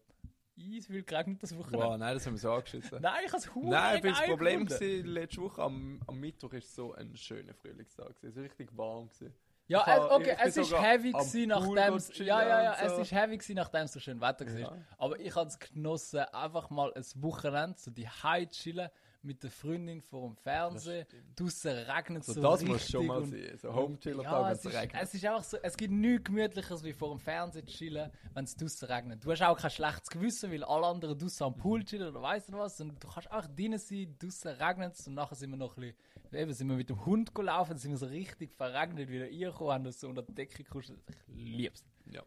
easy 0.55 0.91
viel 0.91 1.03
geregnet 1.03 1.41
das 1.43 1.55
Wochenende. 1.57 1.85
Wow, 1.85 1.97
nein, 1.97 2.13
das 2.15 2.25
haben 2.25 2.33
wir 2.33 2.39
so 2.39 2.51
angeschissen. 2.51 2.99
Nein, 3.01 3.21
ich 3.25 3.31
habe 3.31 3.37
es 3.37 3.49
Nein, 3.55 4.01
das 4.01 4.21
Problem 4.25 4.69
war, 4.69 4.79
letzte 4.79 5.41
Woche 5.41 5.61
am, 5.61 6.01
am 6.07 6.19
Mittwoch 6.19 6.51
war 6.51 6.61
so 6.61 6.93
ein 6.93 7.15
schöner 7.15 7.53
Frühlingstag. 7.53 8.15
Es 8.23 8.35
war 8.35 8.43
richtig 8.43 8.75
warm. 8.75 9.07
Gewesen. 9.07 9.33
Ja, 9.67 9.81
Ich 9.81 9.85
hab- 9.87 10.11
okay, 10.11 10.33
ich 10.33 10.45
es 10.45 10.57
ist 10.57 10.81
heavy 10.81 11.11
gewesen, 11.11 11.49
nachdem 11.49 11.97
chillen 11.97 12.27
ja, 12.27 12.41
ja, 12.41 12.63
ja, 12.63 12.89
so. 12.89 12.95
es 12.95 13.01
ist 13.07 13.11
heavy 13.11 13.37
gewesen, 13.37 13.55
nachdem 13.55 13.81
es 13.81 13.93
so 13.93 13.99
schön 13.99 14.21
Wetter 14.21 14.45
war. 14.45 14.59
Ja. 14.59 14.77
Aber 14.97 15.19
ich 15.19 15.35
habe 15.35 15.47
es 15.47 15.59
genossen, 15.59 16.19
einfach 16.19 16.69
mal 16.69 16.93
ein 16.93 17.03
Wochenende 17.15 17.77
so 17.77 17.91
die 17.91 18.07
High 18.07 18.49
chillen 18.49 18.89
mit 19.27 19.43
der 19.43 19.51
Freundin 19.51 20.01
vor 20.01 20.27
dem 20.27 20.35
Fernsehen. 20.37 21.05
Draussen 21.35 21.71
regnet 21.71 22.23
es 22.23 22.29
Also 22.29 22.41
so 22.41 22.47
das 22.47 22.61
richtig. 22.61 22.69
muss 22.73 22.89
schon 22.89 23.05
mal 23.05 23.25
sein. 23.25 23.57
So 23.57 23.75
Home-Chiller-Tag, 23.75 24.31
ja, 24.31 24.45
wenn 24.45 24.51
es 24.53 24.59
es 24.59 24.65
ist, 24.65 24.73
regnet. 24.81 25.03
es 25.03 25.13
ist 25.13 25.25
einfach 25.25 25.43
so, 25.43 25.57
es 25.61 25.77
gibt 25.77 25.93
nichts 25.93 26.23
gemütlicheres 26.23 26.83
wie 26.83 26.93
vor 26.93 27.09
dem 27.09 27.19
Fernsehen 27.19 27.65
chillen, 27.67 28.11
wenn 28.33 28.45
es 28.45 28.55
draussen 28.55 28.85
regnet. 28.85 29.23
Du 29.23 29.31
hast 29.31 29.41
auch 29.43 29.57
kein 29.57 29.69
schlechtes 29.69 30.09
Gewissen, 30.09 30.51
weil 30.51 30.63
alle 30.63 30.87
anderen 30.87 31.17
draussen 31.19 31.43
am 31.43 31.55
Pool 31.55 31.83
chillen 31.83 32.07
oder 32.09 32.21
weißt 32.21 32.49
du 32.49 32.53
was. 32.53 32.79
Und 32.81 33.03
du 33.03 33.07
kannst 33.07 33.31
auch 33.31 33.45
drinnen 33.45 33.77
sein, 33.79 34.15
draussen 34.17 34.47
regnet 34.53 34.93
es 34.95 35.07
und 35.07 35.13
nachher 35.13 35.35
sind 35.35 35.51
wir 35.51 35.57
noch 35.57 35.77
ein 35.77 35.81
bisschen, 35.81 36.39
eben 36.39 36.53
sind 36.53 36.67
wir 36.69 36.75
mit 36.77 36.89
dem 36.89 37.05
Hund 37.05 37.35
gelaufen, 37.35 37.77
sind 37.77 37.91
wir 37.91 37.97
so 37.97 38.07
richtig 38.07 38.53
verregnet 38.53 39.09
wieder 39.09 39.25
reingekommen, 39.25 39.73
haben 39.73 39.85
uns 39.85 39.99
so 39.99 40.07
unter 40.07 40.23
die 40.23 40.33
Decke 40.33 40.63
gekuschelt. 40.63 40.99
Ich 41.27 41.35
lieb's. 41.43 41.85
Ja. 42.09 42.23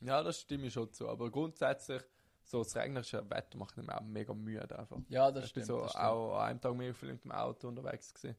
ja, 0.00 0.22
das 0.22 0.40
stimme 0.40 0.66
ich 0.68 0.72
schon 0.72 0.90
zu. 0.92 1.08
Aber 1.08 1.30
grundsätzlich, 1.30 2.02
so 2.48 2.62
das 2.62 2.74
regnerische 2.76 3.28
Wetter 3.28 3.58
macht 3.58 3.76
mich 3.76 3.88
auch 3.90 4.00
mega 4.00 4.32
müde 4.32 4.78
einfach. 4.78 4.98
Ja, 5.10 5.30
das 5.30 5.46
ich 5.46 5.52
bin 5.52 5.64
stimmt. 5.64 5.66
so 5.66 5.82
das 5.82 5.90
stimmt. 5.90 6.04
auch 6.04 6.38
an 6.38 6.46
einem 6.48 6.60
Tag 6.60 6.74
mehr 6.74 6.94
viel 6.94 7.12
mit 7.12 7.22
dem 7.22 7.32
Auto 7.32 7.68
unterwegs 7.68 8.14
gewesen. 8.14 8.36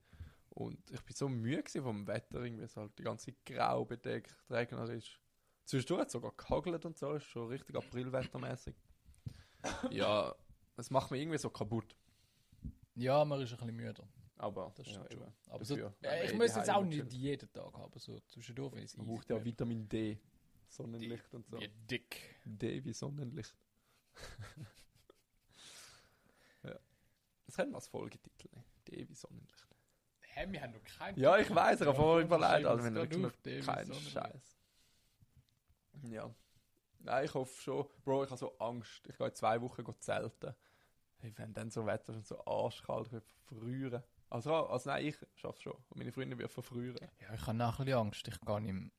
Und 0.50 0.80
ich 0.90 1.02
bin 1.02 1.16
so 1.16 1.30
müde 1.30 1.82
vom 1.82 2.08
Wetter, 2.08 2.44
irgendwie 2.44 2.64
es 2.64 2.76
halt 2.76 2.98
die 2.98 3.04
ganze 3.04 3.28
Zeit 3.28 3.46
grau 3.46 3.86
bedeckt, 3.86 4.36
regnerisch. 4.50 5.22
Zwischendurch 5.64 6.02
hat 6.02 6.08
es 6.08 6.14
sogar 6.14 6.32
gehagelt 6.36 6.84
und 6.86 6.98
so, 6.98 7.14
ist 7.14 7.26
schon 7.26 7.50
richtig 7.50 7.76
Aprilwettermäßig. 7.76 8.76
ja, 9.92 10.34
es 10.76 10.90
macht 10.90 11.12
mich 11.12 11.22
irgendwie 11.22 11.38
so 11.38 11.52
kaputt. 11.52 11.96
Ja, 12.96 13.24
man 13.24 13.40
ist 13.42 13.52
ein 13.52 13.58
bisschen 13.58 13.76
müde. 13.76 14.08
Aber 14.38 14.74
Das 14.76 14.88
ja, 14.88 14.94
stimmt 14.94 15.14
schon. 15.14 15.22
eben. 15.22 15.34
Aber 15.50 15.66
so, 15.66 15.76
äh, 15.78 16.26
ich 16.26 16.34
muss 16.34 16.56
jetzt 16.56 16.70
auch 16.72 16.84
nicht 16.84 17.14
jeden 17.14 17.54
Tag 17.54 17.74
haben, 17.74 18.00
so 18.00 18.20
zwischendurch 18.22 18.76
ich 18.78 18.86
es 18.86 18.98
Man 18.98 19.06
braucht 19.06 19.30
ja 19.30 19.44
Vitamin 19.46 19.88
D, 19.88 20.20
Sonnenlicht 20.68 21.32
und 21.36 21.46
so. 21.46 21.60
Wie 21.60 21.68
dick. 21.68 22.40
D 22.44 22.84
wie 22.84 22.94
Sonnenlicht. 22.94 23.56
ja. 26.64 26.76
Das 27.46 27.58
hätten 27.58 27.72
wir 27.72 27.76
als 27.78 27.88
Folgetitel. 27.88 28.50
ne? 28.54 28.64
D 28.88 29.08
wie 29.08 29.16
Sonnenlicht. 29.16 29.68
Hä, 30.22 30.46
wir 30.50 30.62
haben 30.62 30.74
noch 30.74 30.84
keinen. 30.84 31.20
Ja, 31.20 31.38
ich 31.38 31.54
weiß, 31.54 31.82
ich 31.82 31.88
habe 31.88 31.96
vorher 31.96 32.26
überlegt, 32.26 32.66
also 32.66 32.84
wenn 32.84 32.96
wirklich 32.96 33.22
noch 33.22 33.32
D 33.44 33.62
wie 33.62 33.66
kein 33.66 33.86
Sonnenlicht. 33.86 34.12
Scheiß. 34.12 34.58
Ja. 36.04 36.34
Nein, 37.00 37.26
ich 37.26 37.34
hoffe 37.34 37.62
schon. 37.62 37.88
Bro, 38.04 38.26
ich 38.26 38.30
habe 38.30 38.40
so 38.40 38.58
Angst. 38.60 39.08
Ich 39.08 39.18
gehe 39.18 39.28
in 39.28 39.36
zwei 39.36 39.62
Wochen 39.62 39.86
zelten. 40.00 40.54
Hey, 41.18 41.34
wenn 41.38 41.54
dann 41.54 41.70
so 41.70 41.86
Wetter 41.86 42.12
ist 42.12 42.18
und 42.18 42.28
so 42.28 42.46
arschkalt, 42.46 43.08
ich 43.08 43.14
will 43.14 43.22
verfrieren. 43.22 44.04
Also, 44.30 44.54
also 44.68 44.90
nein, 44.90 45.08
ich 45.08 45.18
schaffe 45.36 45.62
schon. 45.62 45.74
Und 45.74 45.98
meine 45.98 46.12
Freundin 46.12 46.38
wird 46.38 46.52
verfrieren. 46.52 47.10
Ja, 47.20 47.34
ich 47.34 47.42
habe 47.42 47.58
nachher 47.58 47.98
Angst. 47.98 48.28
Ich 48.28 48.40
gehe 48.40 48.58
im 48.58 48.92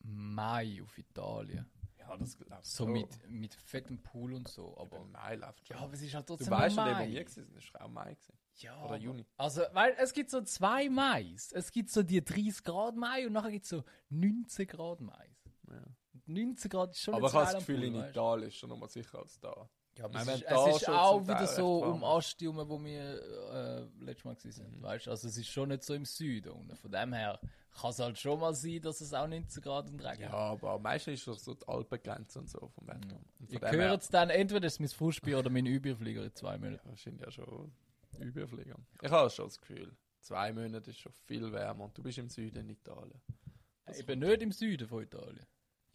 Mai 0.00 0.80
auf 0.82 0.96
Italien. 0.96 1.68
Ja, 2.08 2.16
das 2.16 2.38
läuft 2.38 2.66
So 2.66 2.86
mit, 2.86 3.28
mit 3.28 3.54
fettem 3.54 4.02
Pool 4.02 4.32
und 4.34 4.48
so. 4.48 4.72
Aber 4.78 4.96
Aber, 4.96 4.96
im 4.98 5.12
Mai 5.12 5.34
läuft 5.36 5.66
schon. 5.66 5.76
ja, 5.76 5.82
aber 5.82 5.92
es 5.94 6.02
ist 6.02 6.14
halt 6.14 6.26
trotzdem 6.26 6.46
du 6.48 6.52
weißt 6.52 6.74
schon, 6.76 6.84
der, 6.84 6.94
Mai. 6.94 7.08
wir 7.10 7.24
waren, 7.26 7.54
das 7.54 7.74
war 7.74 7.82
auch 7.82 7.88
Mai. 7.88 8.14
Gewesen. 8.14 8.38
ja, 8.56 8.76
Oder 8.76 8.84
aber- 8.84 8.96
Juni. 8.96 9.26
Also, 9.36 9.62
weil 9.72 9.94
es 9.98 10.12
gibt 10.12 10.30
so 10.30 10.40
zwei 10.42 10.88
Mais. 10.88 11.52
Es 11.52 11.70
gibt 11.72 11.90
so 11.90 12.02
die 12.02 12.24
30 12.24 12.62
Grad 12.64 12.96
Mai 12.96 13.26
und 13.26 13.32
nachher 13.32 13.50
gibt 13.50 13.64
es 13.64 13.70
so 13.70 13.84
19 14.10 14.66
Grad 14.66 15.00
Mais. 15.00 15.30
Ja. 15.68 15.82
Und 16.14 16.28
19 16.28 16.70
Grad 16.70 16.90
ist 16.92 17.00
schon 17.02 17.14
Aber 17.14 17.22
nicht 17.24 17.30
ich 17.32 17.34
habe 17.34 17.44
geil 17.44 17.52
das 17.52 17.54
am 17.54 17.60
Gefühl, 17.66 17.76
Pool, 17.76 17.84
in 17.86 17.94
weißt 17.94 18.06
du? 18.06 18.10
Italien 18.10 18.48
ist 18.48 18.56
schon 18.56 18.68
nochmal 18.70 18.88
sicher 18.88 19.18
als 19.18 19.38
da. 19.40 19.68
Ja, 19.98 20.04
aber 20.04 20.20
Ich 20.22 20.28
es 20.28 20.34
ist, 20.40 20.42
es 20.44 20.76
ist 20.82 20.88
auch 20.88 21.22
wieder 21.22 21.46
so 21.46 21.80
warm 21.80 21.92
um. 21.94 22.04
Asti 22.04 22.44
herum, 22.44 22.68
wo 22.68 22.82
wir 22.84 23.22
äh, 23.52 24.04
letztes 24.04 24.24
Mal 24.24 24.34
gewesen 24.34 24.52
sind, 24.52 24.82
weißt? 24.82 25.08
Also 25.08 25.28
es 25.28 25.36
ist 25.38 25.48
schon 25.48 25.68
nicht 25.70 25.82
so 25.84 25.94
im 25.94 26.04
Süden 26.04 26.50
unten. 26.52 26.76
Von 26.76 26.90
dem 26.92 27.12
her 27.14 27.40
kann 27.80 27.90
es 27.90 27.98
halt 27.98 28.18
schon 28.18 28.38
mal 28.40 28.54
sein, 28.54 28.80
dass 28.82 29.00
es 29.00 29.12
auch 29.14 29.26
19 29.26 29.62
Grad 29.62 29.88
und 29.90 30.00
Regen 30.04 30.22
Ja, 30.22 30.32
aber 30.32 30.78
meistens 30.78 31.14
ist 31.20 31.26
das 31.28 31.44
so 31.44 31.54
die 31.54 31.66
Alpengrenze 31.68 32.38
und 32.38 32.48
so 32.50 32.68
vom 32.74 32.86
Wetter. 32.86 33.18
Und 33.40 33.50
dem 33.52 33.60
her- 33.60 33.72
hört 33.88 34.02
es 34.02 34.08
dann, 34.08 34.30
entweder 34.30 34.66
ist 34.66 34.74
es 34.74 34.80
mein 34.80 34.88
Frustbier 34.88 35.38
oder 35.38 35.50
mein 35.50 35.66
Überflieger 35.66 36.24
in 36.24 36.34
zwei 36.34 36.58
Monaten. 36.58 36.86
Ja, 36.86 36.90
das 36.92 37.02
sind 37.02 37.20
ja 37.20 37.30
schon 37.30 37.72
Überflieger. 38.18 38.76
Ich 39.02 39.10
habe 39.10 39.30
schon 39.30 39.46
das 39.46 39.60
Gefühl, 39.60 39.94
zwei 40.20 40.52
Monate 40.52 40.90
ist 40.90 40.98
schon 41.00 41.12
viel 41.12 41.52
wärmer 41.52 41.84
und 41.84 41.96
du 41.96 42.02
bist 42.02 42.18
im 42.18 42.28
Süden 42.28 42.58
in 42.60 42.70
Italien. 42.70 43.20
Das 43.84 43.98
Ich 44.00 44.06
bin 44.06 44.18
nicht 44.18 44.42
im 44.42 44.52
Süden 44.52 44.88
von 44.88 45.02
Italien. 45.02 45.46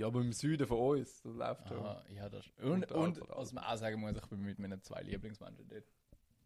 Ja, 0.02 0.08
aber 0.08 0.22
im 0.22 0.34
Süden 0.34 0.68
von 0.68 0.78
uns, 0.80 1.22
das 1.22 1.34
läuft. 1.36 1.72
Aha, 1.72 2.04
ja, 2.10 2.28
das 2.30 2.45
und, 2.62 2.91
Und 2.91 3.20
und, 3.20 3.22
was 3.30 3.54
man 3.54 3.64
auch 3.64 3.78
sagen 3.78 3.99
muss, 4.02 4.14
ich 4.16 4.26
bin 4.28 4.41
mit 4.41 4.60
meinen 4.60 4.82
zwei 4.82 5.02
Lieblingsmenschen 5.02 5.68
dort. 5.68 5.84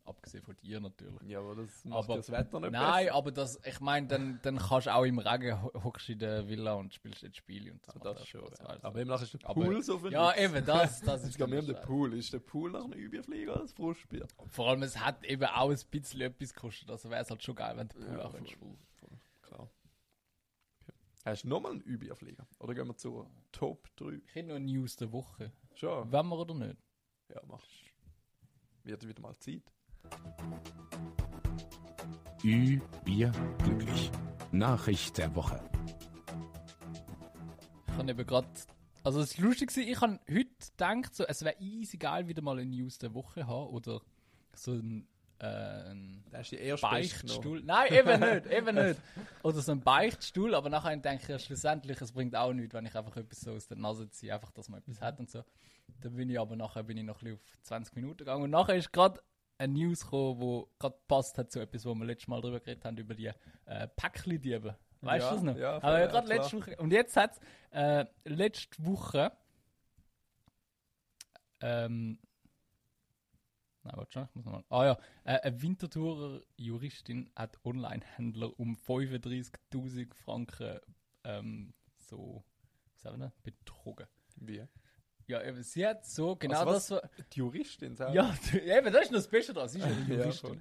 Abgesehen 0.08 0.44
von 0.44 0.56
dir 0.58 0.80
natürlich. 0.80 1.20
Ja, 1.24 1.40
aber 1.40 1.56
das 1.56 1.84
macht 1.84 2.04
Aber- 2.04 2.14
ja 2.14 2.18
das 2.18 2.30
Wetter 2.32 2.60
nicht 2.60 2.72
Nein, 2.74 3.06
besser. 3.06 3.16
aber 3.18 3.32
das, 3.32 3.60
ich 3.66 3.80
meine, 3.80 4.06
dann, 4.06 4.40
dann 4.44 4.58
kannst 4.60 4.86
du 4.86 4.94
auch 4.94 5.04
im 5.04 5.18
Regen 5.18 5.64
ho- 5.64 5.72
hockst 5.84 6.10
in 6.10 6.20
der 6.20 6.48
Villa 6.48 6.74
und 6.74 6.94
spielst 6.94 7.24
dort 7.24 7.36
Spiele 7.36 7.72
und 7.72 7.82
das, 7.88 7.96
Ja, 7.96 8.00
macht 8.04 8.06
das 8.18 8.22
auch 8.22 8.26
schon. 8.28 8.42
Spaß, 8.46 8.60
Ja. 8.60 8.76
du. 8.76 8.84
Aber 8.84 9.00
eben 9.00 9.10
nachher 9.10 9.24
ist 9.24 9.34
der 9.34 9.50
Aber- 9.50 9.64
Pool 9.64 9.82
so 9.82 9.98
viel. 9.98 10.12
Ja, 10.12 10.36
eben, 10.38 10.64
das, 10.64 11.02
das 11.02 11.22
Es 11.24 11.30
ist 11.30 11.38
geht 11.38 11.46
um 11.46 11.52
der 11.52 11.62
den 11.64 11.82
Pool. 11.82 12.14
Ist 12.14 12.32
der 12.34 12.38
Pool 12.40 12.70
nach 12.74 12.84
einem 12.84 12.94
Überflieger 12.94 13.60
als 13.60 13.74
Frustbier? 13.74 14.28
Vor 14.50 14.68
allem, 14.70 14.84
es 14.84 15.00
hat 15.00 15.24
eben 15.24 15.44
auch 15.46 15.72
ein 15.72 15.80
bisschen 15.90 16.22
etwas 16.22 16.54
gekostet. 16.54 16.92
Also 16.92 17.10
wäre 17.10 17.24
es 17.24 17.30
halt 17.32 17.42
schon 17.42 17.56
geil, 17.56 17.76
wenn 17.76 17.88
der 17.88 17.96
Pool 17.98 18.22
auch 18.22 18.30
voll, 18.30 18.40
könntest. 18.42 18.58
voll, 18.60 18.78
voll, 19.00 19.10
klar. 19.42 19.70
Okay. 20.82 20.94
Hast 21.26 21.44
du 21.44 21.48
nochmal 21.48 21.72
einen 21.72 21.82
Überflieger? 21.82 22.46
Oder 22.60 22.76
gehen 22.76 22.86
wir 22.86 22.96
zur 22.98 23.28
Top 23.52 23.90
3? 23.96 24.22
Ich 24.28 24.36
hätte 24.36 24.50
noch 24.50 24.60
News 24.60 24.96
der 24.96 25.12
Woche. 25.12 25.52
Schon? 25.74 26.12
Wollen 26.12 26.30
wir 26.30 26.38
oder 26.38 26.54
nicht? 26.54 26.78
Ja, 27.30 27.42
mach. 27.48 27.66
Wird 28.84 29.08
wieder 29.08 29.22
mal 29.22 29.36
Zeit. 29.38 29.64
Ü, 32.44 32.80
Bier, 33.04 33.32
glücklich. 33.64 34.12
Nachricht 34.52 35.18
der 35.18 35.34
Woche. 35.34 35.68
Ich 37.88 37.94
habe 37.94 38.12
eben 38.12 38.28
gerade. 38.28 38.48
Also, 39.04 39.22
es 39.22 39.36
war 39.40 39.46
lustig, 39.48 39.76
ich 39.76 40.00
habe 40.00 40.20
heute 40.30 40.46
gedacht, 40.78 41.16
so, 41.16 41.26
es 41.26 41.44
wäre 41.44 41.60
easy 41.60 41.98
geil, 41.98 42.28
wieder 42.28 42.44
mal 42.44 42.60
eine 42.60 42.70
News 42.70 43.00
der 43.00 43.16
Woche 43.16 43.48
haben 43.48 43.70
oder 43.70 44.00
so 44.54 44.74
ein, 44.74 45.08
ein 45.40 46.24
Beichtstuhl. 46.82 47.62
Nein, 47.64 47.94
eben 47.94 48.20
nicht, 48.20 48.46
eben 48.52 48.76
nicht. 48.76 49.02
Oder 49.44 49.60
so 49.60 49.72
ein 49.74 49.82
Beichtstuhl, 49.82 50.56
aber 50.56 50.70
nachher 50.70 50.96
denke 50.96 51.24
ich 51.24 51.30
ja 51.30 51.40
schlussendlich, 51.40 52.00
es 52.02 52.12
bringt 52.12 52.36
auch 52.36 52.54
nichts, 52.54 52.74
wenn 52.74 52.86
ich 52.86 52.96
einfach 52.96 53.18
etwas 53.18 53.42
so 53.42 53.52
aus 53.52 53.68
der 53.68 53.78
Nase 53.78 54.10
ziehe, 54.10 54.34
einfach, 54.34 54.52
dass 54.52 54.70
man 54.70 54.80
etwas 54.80 55.02
hat 55.02 55.20
und 55.20 55.30
so. 55.30 55.44
Dann 56.02 56.16
bin 56.16 56.30
ich 56.30 56.40
aber 56.40 56.56
nachher 56.56 56.84
bin 56.84 56.98
ich 56.98 57.04
noch 57.04 57.22
ein 57.22 57.26
bisschen 57.26 57.36
auf 57.36 57.62
20 57.64 57.96
Minuten 57.96 58.18
gegangen 58.20 58.44
und 58.44 58.50
nachher 58.50 58.76
ist 58.76 58.92
gerade 58.94 59.22
eine 59.58 59.74
News 59.74 60.02
gekommen, 60.02 60.40
wo 60.40 60.70
gerade 60.80 60.98
passt 61.08 61.38
hat 61.38 61.52
zu 61.52 61.60
etwas, 61.60 61.86
wo 61.86 61.94
wir 61.96 62.06
letztes 62.06 62.28
Mal 62.28 62.42
drüber 62.42 62.60
geredet 62.60 62.84
haben, 62.86 62.98
über 62.98 63.14
die 63.14 63.32
äh, 63.66 63.88
Päckli-Diebe. 63.96 64.78
Weißt 65.02 65.24
Ja, 65.24 65.30
du 65.30 65.36
das 65.36 65.44
noch? 65.44 65.58
ja, 65.58 65.76
aber 65.76 66.00
ja, 66.00 66.08
gerade 66.08 66.28
letzte 66.28 66.58
Woche. 66.58 66.76
Und 66.78 66.92
jetzt 66.92 67.16
hat 67.16 67.40
äh, 67.72 68.06
letzte 68.26 68.84
Woche 68.86 69.32
ähm, 71.62 72.20
Nein, 73.86 73.94
warte 73.98 74.12
schon, 74.12 74.24
ich 74.30 74.36
muss 74.36 74.46
nochmal. 74.46 74.64
Ah 74.70 74.86
ja, 74.86 74.98
äh, 75.24 75.40
eine 75.42 75.62
Winterthurer 75.62 76.42
Juristin 76.58 77.30
hat 77.36 77.58
Online-Händler 77.64 78.60
um 78.60 78.76
35.000 78.76 80.14
Franken 80.14 80.80
ähm, 81.24 81.74
so, 82.00 82.44
sagen 82.96 83.20
wir, 83.20 83.26
das? 83.28 83.36
betrogen. 83.44 84.08
Wie? 84.38 84.64
Ja, 85.28 85.42
eben, 85.44 85.64
sie 85.64 85.86
hat 85.88 86.06
so 86.06 86.36
genau 86.36 86.60
Also 86.60 86.72
das. 86.72 86.92
was? 86.92 87.02
So, 87.18 87.24
Die 87.34 87.40
Juristin 87.40 87.96
selber? 87.96 88.14
ja, 88.14 88.36
eben, 88.78 88.92
das 88.94 89.04
ist 89.04 89.12
noch 89.12 89.20
das 89.20 89.28
Beste 89.28 89.54
dran. 89.54 89.70
Sie 89.70 89.80
ist 89.80 89.86
eine 89.86 89.96
Ja, 90.08 90.16
Juristin. 90.24 90.50
voll. 90.50 90.60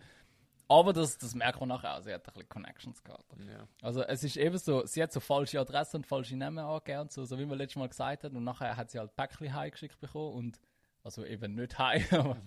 Aber 0.68 0.92
das, 0.94 1.18
das 1.18 1.34
merkt 1.34 1.60
man 1.60 1.68
nachher 1.68 1.96
auch. 1.98 2.00
Sie 2.02 2.12
hat 2.12 2.26
ein 2.26 2.32
bisschen 2.32 2.48
Connections 2.48 3.04
gehabt. 3.04 3.24
Ja. 3.46 3.68
Also 3.82 4.02
es 4.02 4.24
ist 4.24 4.38
eben 4.38 4.56
so, 4.56 4.86
sie 4.86 5.02
hat 5.02 5.12
so 5.12 5.20
falsche 5.20 5.60
Adressen 5.60 5.98
und 5.98 6.06
falsche 6.06 6.36
Namen 6.36 6.58
angegeben 6.64 7.00
und 7.00 7.12
so, 7.12 7.24
so 7.26 7.38
wie 7.38 7.46
wir 7.46 7.54
letztes 7.56 7.76
Mal 7.76 7.88
gesagt 7.88 8.24
haben. 8.24 8.34
Und 8.36 8.44
nachher 8.44 8.74
hat 8.76 8.90
sie 8.90 8.98
halt 8.98 9.14
Päckchen 9.14 9.52
heimgeschickt 9.54 10.00
bekommen 10.00 10.32
und 10.34 10.60
also 11.02 11.22
eben 11.26 11.54
nicht 11.54 11.78
heim, 11.78 12.02
aber 12.12 12.40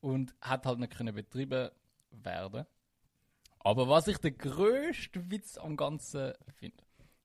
und 0.00 0.34
hat 0.40 0.66
halt 0.66 0.78
nicht 0.78 0.96
können 0.96 1.14
betrieben 1.14 1.70
werden. 2.10 2.66
Aber 3.60 3.88
was 3.88 4.06
ich 4.08 4.18
den 4.18 4.36
grössten 4.38 5.30
Witz 5.30 5.58
am 5.58 5.76
Ganzen 5.76 6.32
finde, 6.58 6.76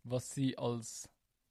was 0.03 0.32
sie 0.32 0.57
als 0.57 1.09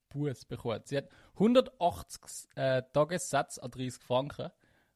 Buß 0.08 0.44
bekommt, 0.46 0.88
sie 0.88 0.96
hat 0.96 1.08
180 1.34 2.48
äh, 2.56 2.82
Tagessätze 2.92 3.62
an 3.62 3.70
30 3.70 4.02
Franken, 4.02 4.50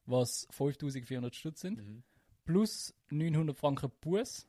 was 0.07 0.47
5400 0.51 1.35
Stutz 1.35 1.61
sind, 1.61 1.79
Mhm. 1.79 2.03
plus 2.45 2.93
900 3.11 3.57
Franken 3.57 3.91
Buß 4.01 4.49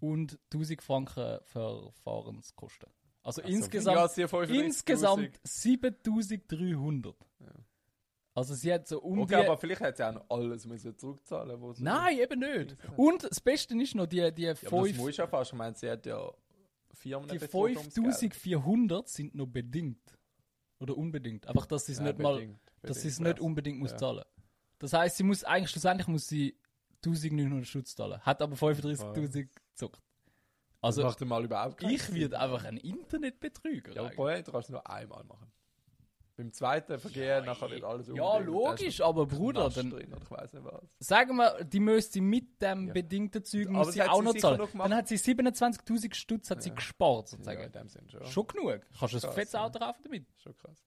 und 0.00 0.38
1000 0.50 0.82
Franken 0.82 1.40
Verfahrenskosten. 1.44 2.88
Also, 3.22 3.42
Also, 3.42 3.54
insgesamt, 3.54 3.96
ja, 3.98 4.08
sie 4.08 4.24
hat 4.24 4.30
35.000. 4.30 4.64
insgesamt 4.64 5.40
7300. 5.44 7.14
Ja. 7.40 7.46
Also 8.34 8.54
sie 8.54 8.72
hat 8.72 8.86
so 8.86 9.00
um 9.00 9.20
Okay, 9.20 9.34
aber 9.34 9.56
vielleicht 9.58 9.80
hat 9.80 9.96
sie 9.96 10.06
auch 10.08 10.12
noch 10.14 10.30
alles 10.30 10.64
müssen 10.64 10.96
zurückzahlen 10.96 11.74
sie 11.74 11.82
Nein, 11.82 12.18
eben 12.18 12.38
nicht. 12.40 12.76
Und 12.96 13.24
das 13.24 13.40
Beste 13.40 13.76
ist 13.80 13.94
noch, 13.94 14.06
die, 14.06 14.32
die, 14.32 14.42
Ja, 14.42 14.54
aber 14.66 14.86
das 14.88 14.96
muss 14.96 15.16
ja 15.16 15.26
fast. 15.26 15.52
Ich 15.52 15.58
meine, 15.58 15.74
sie 15.76 15.90
hat 15.90 16.06
ja 16.06 16.30
Firmen 16.92 17.28
die 17.28 17.38
bezogen 17.38 17.76
ums 17.76 17.94
Geld. 17.94 17.94
5400 17.94 19.08
sind 19.08 19.34
noch 19.34 19.46
bedingt. 19.46 20.16
Oder 20.78 20.96
unbedingt. 20.96 21.46
Einfach, 21.46 21.66
dass 21.66 21.86
sie 21.86 21.92
es 21.92 21.98
Ja, 21.98 22.04
nicht 22.04 22.18
mal, 22.18 22.34
bedingt, 22.34 22.60
dass 22.82 22.96
sie 23.02 23.08
bedingt, 23.08 23.12
es 23.12 23.20
nicht 23.20 23.38
ja. 23.38 23.42
unbedingt 23.44 23.78
muss 23.80 23.90
Ja. 23.92 23.96
zahlen. 23.98 24.24
Das 24.78 24.92
heißt, 24.92 25.16
sie 25.16 25.22
muss 25.24 25.44
eigentlich 25.44 25.70
schlussendlich 25.70 26.06
muss 26.08 26.26
sie 26.26 26.56
1900 27.04 27.66
Schutz 27.66 27.94
zahlen. 27.96 28.20
Hat 28.20 28.40
aber 28.40 28.54
35.000 28.56 29.48
gezockt. 29.72 30.00
Also, 30.80 31.02
das 31.02 31.12
macht 31.20 31.28
mal 31.28 31.44
überhaupt 31.44 31.76
keinen 31.78 31.90
ich 31.94 32.02
Sinn. 32.04 32.14
würde 32.14 32.38
einfach 32.40 32.64
ein 32.64 32.78
Internetbetrüger. 32.78 33.92
Ja, 33.94 34.02
aber 34.02 34.28
eigentlich. 34.28 34.44
du 34.46 34.52
kannst 34.52 34.68
es 34.68 34.72
nur 34.72 34.88
einmal 34.88 35.24
machen. 35.24 35.52
Beim 36.40 36.52
zweiten 36.52 36.98
Vergehen 36.98 37.44
nachher 37.44 37.70
wird 37.70 37.84
alles 37.84 38.06
ja, 38.08 38.12
umgedreht. 38.24 38.46
logisch, 38.46 39.00
aber 39.02 39.26
Bruder, 39.26 39.68
dann 39.68 39.90
drin, 39.90 40.14
ich 40.22 40.30
weiß 40.30 40.52
nicht 40.54 40.64
was. 40.64 40.80
sagen 40.98 41.36
wir, 41.36 41.64
die 41.64 41.80
müsste 41.80 42.20
mit 42.20 42.60
dem 42.62 42.86
Ja. 42.88 42.92
bedingten 42.94 43.44
Zeug 43.44 43.68
muss 43.68 43.88
das 43.88 43.94
sie 43.94 44.02
auch 44.02 44.18
sie 44.18 44.24
noch 44.24 44.34
zahlen. 44.36 44.58
noch. 44.58 44.72
Dann 44.72 44.94
hat 44.94 45.08
sie 45.08 45.16
27.000 45.18 46.14
Stutz 46.14 46.50
hat 46.50 46.62
sie 46.62 46.70
Ja. 46.70 46.74
gespart 46.76 47.24
Ja, 47.26 47.36
sozusagen. 47.36 47.62
in 47.62 47.72
dem 47.72 47.88
Sinn 47.88 48.08
schon. 48.08 48.24
Schon 48.24 48.46
genug. 48.46 48.80
Kannst 48.98 49.22
du 49.22 49.26
ein 49.28 49.32
fettes 49.34 49.52
ja. 49.52 49.64
Auto 49.64 49.78
kaufen 49.78 50.00
damit? 50.04 50.26
Schon 50.38 50.56
krass. 50.56 50.82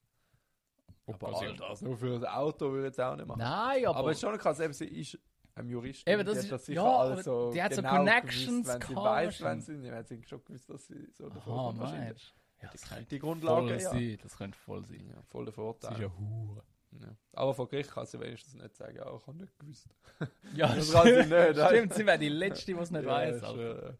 Aber 1.05 1.35
all 1.37 1.55
das 1.57 1.81
nur 1.81 1.97
für 1.97 2.15
ein 2.15 2.25
Auto 2.25 2.71
würde 2.71 2.87
ich 2.87 2.91
jetzt 2.91 2.99
auch 3.01 3.15
nicht 3.15 3.27
machen. 3.27 3.39
Nein, 3.39 3.85
aber, 3.85 3.97
Aber 3.97 4.11
es 4.11 4.17
ist 4.17 4.21
schon 4.21 4.37
krass, 4.37 4.59
eben, 4.59 4.73
sie 4.73 4.85
ist 4.85 5.19
ein 5.55 5.67
Jurist. 5.69 6.07
Eben, 6.07 6.25
das 6.25 6.33
die 6.35 6.39
ist- 6.39 6.45
hat 6.45 6.51
das 6.53 6.65
sicher 6.65 6.81
ja, 6.81 6.97
alles 6.97 7.25
so 7.25 7.51
die 7.51 7.61
hat 7.61 7.73
so 7.75 7.81
genau 7.81 7.97
Connections 7.97 8.65
gewusst, 8.67 8.79
wenn 8.79 8.87
sie 8.89 8.95
weiß, 8.95 9.41
wenn 9.41 9.61
sie, 9.61 9.87
ja, 9.87 9.95
hat 9.95 10.07
sie 10.07 10.23
schon 10.23 10.43
gewusst, 10.45 10.69
dass 10.69 10.87
sie 10.87 11.07
so 11.11 11.29
wahrscheinlich. 11.45 11.99
meinst 11.99 12.33
ja, 12.64 12.70
Die 12.72 12.78
das 12.78 13.07
die 13.09 13.20
Grundlage, 13.20 13.68
voll 13.68 13.82
ja. 13.82 13.89
sein. 13.91 14.18
Das 14.24 14.38
könnte 14.38 14.57
voll 14.57 14.86
sein. 14.86 15.07
ja. 15.07 15.22
Voll 15.30 15.45
der 15.45 15.51
Das 15.51 15.55
Vorteil. 15.55 15.93
ist 15.93 15.99
ja 15.99 16.11
hure. 16.18 16.64
Ja. 17.01 17.18
Aber 17.34 17.53
vor 17.55 17.68
Gericht 17.68 17.89
kann 17.91 18.05
sie 18.05 18.20
wenigstens 18.20 18.53
nicht 18.53 18.76
sagen, 18.76 18.95
ja, 18.95 19.16
ich 19.16 19.28
habe 19.28 19.38
nicht 19.38 19.57
gewusst. 19.59 19.88
Ja, 20.55 20.68
Das 20.76 20.91
kann 20.91 21.07
sie 21.07 21.14
nicht, 21.16 21.68
Stimmt, 21.68 21.93
sie 21.95 22.05
wäre 22.05 22.20
die 22.20 22.30
Letzte, 22.30 22.74
die 22.74 22.80
es 22.80 22.91
nicht 22.91 23.03
ja, 23.05 23.09
weiß. 23.09 23.36
ist, 23.38 23.43
Alter. 23.43 23.97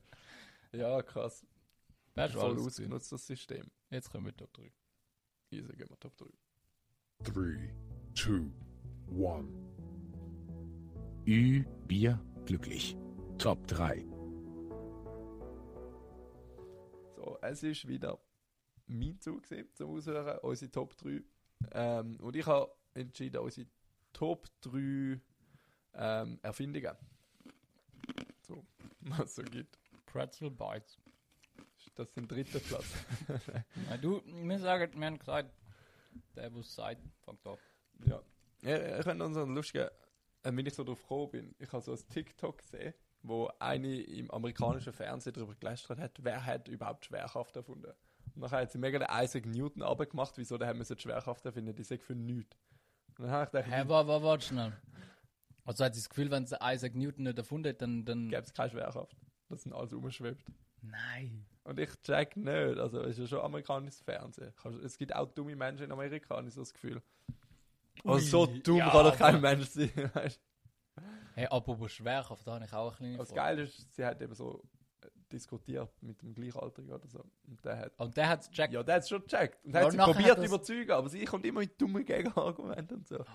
äh, 0.74 0.78
ja, 0.78 1.02
krass. 1.02 1.46
Wärst 2.16 2.36
du 2.36 2.40
Voll 2.40 2.60
ausgenutzt, 2.60 3.12
das 3.12 3.26
System. 3.26 3.66
Jetzt 3.90 4.12
kommen 4.12 4.26
wir 4.28 4.36
Top 4.38 4.54
3. 4.54 4.72
Easy, 5.52 5.74
gehen 5.76 5.90
wir 5.90 6.00
Top 6.00 6.16
3. 6.18 6.26
3, 7.24 7.74
2, 8.16 8.52
1. 9.18 9.46
Ü. 11.26 11.64
Bier 11.88 12.20
glücklich. 12.46 12.96
Top 13.40 13.66
3. 13.68 14.06
So, 17.16 17.38
es 17.42 17.64
ist 17.64 17.88
wieder 17.88 18.20
mein 18.88 19.20
Zug 19.20 19.44
gewesen, 19.44 19.70
zum 19.74 19.92
Aushören, 19.92 20.40
unsere 20.40 20.72
Top 20.72 20.96
3. 20.98 21.22
Ähm, 21.72 22.18
und 22.20 22.36
ich 22.36 22.46
habe 22.46 22.72
entschieden, 22.94 23.38
unsere 23.42 23.68
Top 24.12 24.48
3 24.62 25.20
ähm, 25.96 26.40
Erfindungen. 26.42 26.96
So, 28.42 28.64
was 29.02 29.20
es 29.20 29.36
so 29.36 29.44
gibt. 29.44 29.78
Pretzel 30.06 30.52
Bites. 30.52 30.98
Das 31.96 32.08
ist 32.10 32.18
im 32.18 32.28
dritten 32.28 32.60
Platz. 32.62 32.86
Na, 33.90 33.98
du, 33.98 34.22
wir 34.26 34.60
sagen, 34.60 35.00
wir 35.00 35.06
haben 35.06 35.20
gesagt, 35.20 35.52
der, 36.36 36.50
der 36.50 36.60
es 36.60 36.74
sagt, 36.74 37.02
fängt 37.22 37.46
an. 37.46 37.58
ja. 38.06 38.22
ja. 38.62 38.98
Ich 38.98 39.04
finde 39.04 39.26
uns 39.26 39.36
so 39.36 39.46
lustig, 39.46 39.82
äh, 39.82 39.90
wenn 40.44 40.66
ich 40.66 40.74
so 40.74 40.84
drauf 40.84 41.02
gekommen 41.02 41.32
bin, 41.32 41.56
ich 41.60 41.72
habe 41.72 41.84
so 41.84 41.94
ein 41.94 42.10
TikTok 42.10 42.58
gesehen, 42.58 42.94
wo 43.22 43.50
eine 43.60 44.02
im 44.02 44.30
amerikanischen 44.32 44.94
Fernsehen 44.94 45.34
darüber 45.34 45.56
gelästert 45.56 46.00
hat, 46.00 46.24
wer 46.24 46.46
hat 46.46 46.68
überhaupt 46.68 47.06
Schwerkraft 47.06 47.56
erfunden. 47.56 47.92
Und 47.92 47.96
nachher 48.36 48.60
hat 48.60 48.72
sie 48.72 48.78
mega 48.78 49.00
den 49.00 49.08
Isaac 49.12 49.46
Newton 49.46 49.84
abgemacht, 49.84 50.38
wieso 50.38 50.58
der 50.58 50.68
haben 50.68 50.78
müssen 50.78 50.96
die 50.96 51.02
Schwerkraft 51.02 51.46
erfinden, 51.46 51.76
die 51.76 51.84
sagt 51.84 52.04
für 52.04 52.16
nichts. 52.16 52.56
Und 53.18 53.26
dann 53.26 53.32
habe 53.32 53.46
ich 53.46 53.52
gedacht, 53.52 53.70
Hä, 53.70 53.88
warte, 53.88 54.08
warte, 54.08 54.26
warte 54.26 54.46
schnell. 54.46 54.74
Also 55.66 55.86
hat 55.86 55.94
sie 55.96 56.02
das 56.02 56.10
Gefühl, 56.10 56.32
wenn 56.32 56.46
sie 56.46 56.58
Isaac 56.62 56.96
Newton 56.96 57.24
nicht 57.24 57.38
erfunden 57.38 57.70
hat, 57.70 57.82
dann... 57.82 58.06
dann 58.06 58.30
gäbe 58.30 58.42
es 58.42 58.54
keine 58.54 58.70
Schwerkraft. 58.70 59.16
Das 59.50 59.64
sind 59.64 59.74
alles 59.74 59.94
umschwebt. 59.94 60.44
Nein. 60.82 61.46
Und 61.64 61.80
ich 61.80 61.90
check 62.02 62.36
nicht, 62.36 62.78
also 62.78 63.02
es 63.02 63.12
ist 63.12 63.20
ja 63.20 63.28
schon 63.28 63.46
amerikanisches 63.46 64.02
Fernsehen. 64.02 64.54
Es 64.84 64.98
gibt 64.98 65.16
auch 65.16 65.28
dumme 65.28 65.56
Menschen 65.56 65.86
in 65.86 65.92
Amerika, 65.92 66.36
habe 66.36 66.48
ich 66.48 66.54
so 66.54 66.62
das 66.62 66.74
Gefühl. 66.74 67.02
Aber 68.04 68.16
Ui, 68.16 68.22
so 68.22 68.46
dumm 68.46 68.78
ja, 68.78 68.90
kann 68.90 69.06
doch 69.06 69.18
kein 69.18 69.42
Mensch 69.42 69.68
sein. 69.68 69.92
Hey, 71.36 71.48
apropos 71.48 71.92
Schwerkraft, 71.92 72.46
da 72.46 72.54
habe 72.54 72.66
ich 72.66 72.74
auch 72.74 72.90
eine 72.90 72.98
kleine 72.98 73.14
du. 73.14 73.20
Was 73.20 73.34
geil 73.34 73.58
ist, 73.58 73.96
sie 73.96 74.06
hat 74.06 74.22
eben 74.22 74.36
so 74.36 74.64
diskutiert 75.34 75.90
mit 76.02 76.22
dem 76.22 76.34
Gleichaltrigen 76.34 76.92
oder 76.94 77.08
so. 77.08 77.20
Und 77.48 77.66
der 77.66 77.78
hat, 77.80 78.00
Und 78.00 78.16
der 78.16 78.30
hat 78.30 78.42
es 78.42 78.50
gecheckt. 78.50 78.74
ja, 78.74 78.84
der 78.84 78.96
hat 78.96 79.04
es 79.04 79.10
schon 79.10 79.22
gecheckt. 79.24 79.66
Und 79.66 79.74
Ja, 79.74 79.82
hat 79.82 79.92
sie 79.92 79.98
nachher 79.98 80.14
probiert 80.14 80.38
zu 80.40 80.46
überzeugen, 80.46 80.92
aber 80.92 81.10
sie 81.10 81.26
kommt 81.26 81.46
immer 81.46 81.60
mit 81.62 81.82
dummen 81.82 82.06
Gegenargumenten 82.06 82.98
und 82.98 83.08
so. 83.08 83.26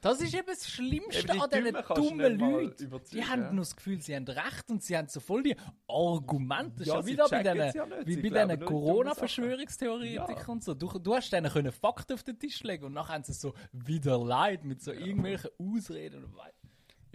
Das 0.00 0.20
ist 0.20 0.34
eben 0.34 0.46
das 0.46 0.68
Schlimmste 0.68 1.20
Eben 1.20 1.32
die 1.32 1.40
an 1.40 1.50
diesen 1.50 1.72
Dummen 1.94 2.38
dummen 2.38 2.52
Leuten. 2.52 3.00
Die 3.12 3.24
haben 3.24 3.42
ja. 3.42 3.52
nur 3.52 3.62
das 3.64 3.74
Gefühl, 3.76 4.00
sie 4.02 4.14
haben 4.14 4.26
recht 4.28 4.70
und 4.70 4.82
sie 4.82 4.96
haben 4.96 5.08
so 5.08 5.20
voll 5.20 5.42
die 5.42 5.56
Argumente. 5.88 6.84
Ja, 6.84 6.96
ja 7.00 7.06
wieder 7.06 7.28
bei 7.28 7.42
diesen, 7.42 7.56
ja 7.76 7.86
nicht. 7.86 8.06
wie 8.06 8.14
Sie 8.14 8.30
bei 8.30 8.44
diesen 8.44 8.64
Corona-Verschwörungstheoretikern 8.64 10.36
Ja. 10.38 10.46
und 10.48 10.64
so. 10.64 10.74
Du, 10.74 10.86
du 10.98 11.14
hast 11.14 11.30
denen 11.32 11.50
können 11.50 11.72
Fakten 11.72 12.14
auf 12.14 12.22
den 12.22 12.38
Tisch 12.38 12.62
legen 12.62 12.84
und 12.84 12.92
nachher 12.92 13.14
haben 13.14 13.24
sie 13.24 13.32
so 13.32 13.54
wieder 13.72 14.18
leid 14.18 14.64
mit 14.64 14.82
so 14.82 14.92
irgendwelchen 14.92 15.50
Ausreden. 15.58 16.24
und 16.24 16.36
wei- 16.36 16.52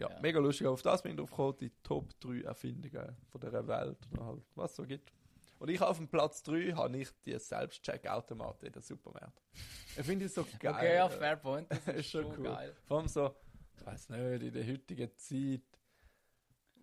Ja, 0.01 0.09
Ja. 0.09 0.19
mega 0.21 0.39
lustig. 0.39 0.67
Auf 0.67 0.81
das 0.81 1.01
bin 1.03 1.11
ich 1.13 1.17
drauf 1.17 1.29
gekommen, 1.29 1.57
die 1.59 1.71
Top 1.83 2.09
3 2.19 2.41
Erfindungen 2.41 3.15
von 3.29 3.39
dieser 3.41 3.67
Welt. 3.67 3.97
Und 4.11 4.25
halt, 4.25 4.41
was 4.55 4.71
es 4.71 4.77
so 4.77 4.83
gibt. 4.85 5.13
Und 5.59 5.69
ich 5.69 5.79
auf 5.81 5.97
dem 5.97 6.07
Platz 6.07 6.41
3 6.43 6.71
habe 6.73 6.97
ich 6.97 7.09
die 7.23 7.37
Selbstcheck-Automaten 7.37 8.65
in 8.65 8.71
den 8.73 8.81
Supermärkten. 8.81 9.41
Ich 9.97 10.05
finde 10.05 10.25
es 10.25 10.33
so 10.33 10.45
geil. 10.57 10.73
Okay, 10.73 10.95
ja, 10.95 11.09
fair 11.09 11.35
point. 11.35 11.69
Das 11.69 11.79
ist, 11.87 11.95
ist 11.97 12.09
schon 12.11 12.25
cool. 12.37 12.43
geil. 12.45 12.73
Vor 12.85 12.97
allem 12.99 13.07
so, 13.09 13.35
ich 13.77 13.85
weiß 13.85 14.07
nicht, 14.09 14.41
in 14.43 14.53
der 14.53 14.65
heutigen 14.67 15.11
Zeit, 15.17 15.61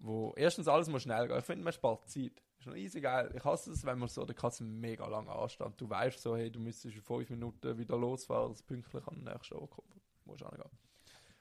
wo 0.01 0.35
erstens 0.37 0.69
alles 0.69 0.89
muss 0.89 1.03
schnell 1.03 1.27
gehen. 1.27 1.39
Ich 1.39 1.45
finde, 1.45 1.65
man 1.65 1.73
spart 1.73 2.09
Zeit. 2.09 2.43
Ist 2.59 2.67
noch 2.67 2.75
easy 2.77 3.01
geil. 3.01 3.33
Ich 3.35 3.45
hasse 3.45 3.73
es, 3.73 3.85
wenn 3.87 3.99
man 3.99 4.09
so 4.09 4.25
der 4.27 4.35
Kasse 4.35 4.63
mega 4.65 5.07
lang 5.07 5.29
ansteht. 5.29 5.73
Du 5.79 5.89
weißt 5.89 6.21
so, 6.21 6.37
hey, 6.37 6.51
du 6.51 6.61
müsstest 6.61 6.97
in 6.97 7.03
fünf 7.03 7.31
Minuten 7.31 7.79
wieder 7.79 7.97
losfahren, 7.97 8.51
dass 8.53 8.59
du 8.61 8.67
pünktlich 8.67 9.07
an 9.07 9.15
den 9.15 9.25
nächsten 9.33 9.55
Ort 9.55 9.71
kommen. 9.71 10.01
Musst 10.25 10.43
auch 10.45 10.51
nicht 10.53 10.63
gehen. 10.63 10.79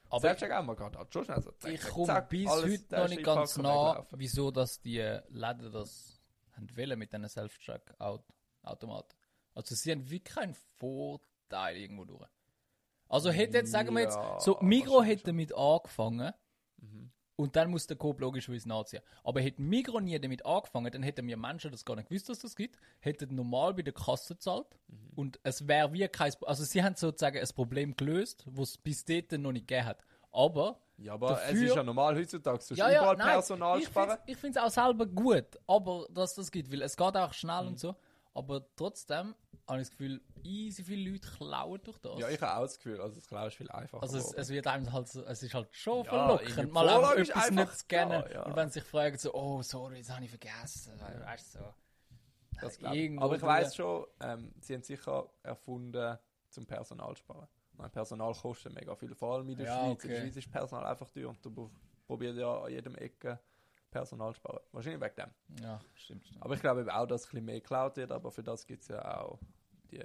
Aber 0.10 0.20
Selbstcheck 0.20 0.52
auch 0.52 0.64
mal 0.64 0.76
gerade 0.76 0.98
halt 0.98 1.14
schon 1.14 1.26
schnell 1.26 1.42
so. 1.42 1.52
zack, 1.52 1.72
ich 1.72 1.82
komme 1.82 2.22
bis 2.30 2.50
heute 2.50 2.96
noch 2.96 3.08
nicht 3.10 3.24
ganz 3.24 3.58
nah, 3.58 4.06
wieso 4.12 4.52
dass 4.52 4.80
die 4.82 5.00
Läden 5.30 5.72
das 5.72 6.22
haben 6.54 6.76
wollen 6.76 7.00
mit 7.00 7.12
diesen 7.12 7.28
Self-Check-Automaten. 7.28 9.16
Also 9.54 9.76
sie 9.76 9.92
haben 9.92 10.10
wirklich 10.10 10.24
keinen 10.36 10.56
Vorteil 10.78 11.78
irgendwo 11.78 12.06
durch. 12.06 12.30
Also 13.10 13.30
hätte 13.32 13.58
jetzt, 13.58 13.72
sagen 13.72 13.94
wir 13.96 14.02
jetzt, 14.02 14.20
so 14.40 14.58
Migro 14.62 15.02
hätte 15.02 15.26
damit 15.26 15.54
angefangen 15.56 16.34
Mhm. 16.80 17.12
Und 17.38 17.56
dann 17.56 17.70
muss 17.70 17.86
der 17.88 17.96
Coop 17.98 18.20
logischerweise 18.20 18.68
nachziehen. 18.68 19.02
Aber 19.24 19.40
hätte 19.42 19.62
Migros 19.62 20.02
nie 20.02 20.20
damit 20.20 20.44
angefangen, 20.46 20.92
dann 20.92 21.04
hätten 21.04 21.26
wir 21.28 21.38
Menschen 21.38 21.72
das 21.72 21.86
gar 21.86 21.96
nicht 21.96 22.10
gewusst, 22.10 22.28
dass 22.30 22.40
das 22.40 22.56
gibt, 22.56 22.78
hätten 23.00 23.34
normal 23.36 23.74
bei 23.76 23.84
der 23.84 23.94
Kasse 23.94 24.34
gezahlt 24.34 24.66
Mhm. 24.88 24.98
und 25.16 25.40
es 25.44 25.68
wäre 25.68 25.94
wie 25.94 26.08
kein, 26.08 26.34
also 26.46 26.64
sie 26.64 26.84
haben 26.84 26.96
sozusagen 26.96 27.38
ein 27.40 27.48
Problem 27.56 27.96
gelöst, 27.96 28.44
was 28.48 28.72
es 28.72 28.78
bis 28.80 29.06
dahin 29.06 29.42
noch 29.44 29.52
nicht 29.52 29.68
gegeben 29.68 29.86
hat. 29.88 30.04
Aber 30.32 30.80
Ja, 30.98 31.14
aber 31.14 31.34
es 31.34 31.42
Dafür- 31.50 31.68
ist 31.68 31.76
ja 31.76 31.84
normal 31.84 32.16
heutzutage, 32.16 32.60
du 32.70 32.74
ja, 32.74 32.90
ja, 32.90 33.02
überall 33.04 33.18
nein, 33.18 33.28
Personal 33.28 33.80
ich 33.80 33.86
sparen. 33.86 34.10
find's- 34.10 34.24
Ich 34.26 34.38
finde 34.38 34.60
es 34.60 34.66
auch 34.66 34.72
selber 34.72 35.06
gut, 35.06 35.46
aber 35.68 36.08
dass 36.10 36.34
das 36.34 36.50
gibt, 36.52 36.72
weil 36.72 36.82
es 36.82 36.98
geht 36.98 37.16
auch 37.16 37.34
schnell 37.34 37.62
Mhm. 37.62 37.68
und 37.68 37.80
so. 37.80 37.96
Aber 38.34 38.66
trotzdem 38.76 39.36
habe 39.68 39.82
ich 39.82 39.88
das 39.88 39.92
Gefühl, 39.92 40.22
easy 40.44 40.84
viele 40.84 41.12
Leute 41.12 41.28
klauen 41.30 41.82
durch 41.84 41.98
das. 42.00 42.20
Ja, 42.20 42.30
ich 42.30 42.42
habe 42.42 42.56
auch 42.58 42.62
das 42.64 42.78
Gefühl, 42.78 43.02
also 43.02 43.16
das 43.16 43.28
Klau 43.28 43.48
ist 43.48 43.56
viel 43.56 43.70
einfacher 43.70 44.02
also 44.02 44.18
es, 44.18 44.34
es 44.34 44.50
wird 44.50 44.66
einem 44.68 44.92
halt 44.94 45.08
so, 45.10 45.24
es 45.26 45.44
ist 45.44 45.54
halt 45.54 45.68
schon 45.76 46.06
Ja, 46.06 46.38
verlockend, 46.38 46.72
mal 46.72 47.18
ist 47.20 47.30
etwas 47.30 47.50
einfach 47.50 47.66
nicht 47.66 47.78
scannen 47.80 48.22
da, 48.24 48.32
ja. 48.32 48.44
und 48.44 48.56
wenn 48.56 48.70
sie 48.70 48.80
sich 48.80 48.90
fragen 48.90 49.18
so, 49.18 49.34
oh 49.34 49.62
sorry, 49.62 50.00
das 50.00 50.10
habe 50.12 50.24
ich 50.24 50.30
vergessen, 50.30 50.94
weißt 51.00 51.56
du 51.56 51.60
so. 51.60 51.74
Das 52.62 52.78
irgendwo 52.80 53.24
Aber 53.26 53.36
ich 53.36 53.42
weiß 53.42 53.76
schon, 53.76 54.06
ähm, 54.22 54.54
sie 54.62 54.74
haben 54.74 54.82
sicher 54.84 55.30
erfunden 55.44 56.18
zum 56.50 56.66
Personal 56.66 57.16
sparen. 57.16 57.48
Mein 57.74 57.92
Personal 57.92 58.34
kostet 58.34 58.74
mega 58.74 58.96
viel, 58.96 59.14
vor 59.14 59.36
allem 59.36 59.50
in 59.50 59.58
der 59.58 59.68
Ja, 59.68 59.74
Schweiz. 59.76 60.04
In 60.06 60.10
der 60.10 60.18
okay. 60.18 60.26
Schweiz 60.28 60.38
ist 60.38 60.52
Personal 60.52 60.86
einfach 60.88 61.10
teuer 61.12 61.30
und 61.30 61.46
du 61.46 61.52
pro- 61.52 61.70
probiert 62.08 62.36
ja 62.38 62.64
an 62.64 62.72
jedem 62.72 62.96
Ecke 62.96 63.40
Personal 63.92 64.34
sparen. 64.34 64.60
Wahrscheinlich 64.72 65.02
wegen 65.02 65.16
dem. 65.16 65.64
Ja, 65.64 65.80
stimmt. 65.94 66.26
stimmt. 66.26 66.42
Aber 66.44 66.56
ich 66.56 66.62
glaube 66.62 66.82
eben 66.82 66.90
auch, 66.90 67.06
dass 67.06 67.26
ein 67.26 67.30
bisschen 67.30 67.46
mehr 67.46 67.60
geklaut 67.60 67.96
wird, 67.98 68.12
aber 68.12 68.32
für 68.32 68.42
das 68.44 68.66
gibt 68.66 68.82
es 68.82 68.88
ja 68.88 69.20
auch 69.22 69.38
die. 69.92 70.04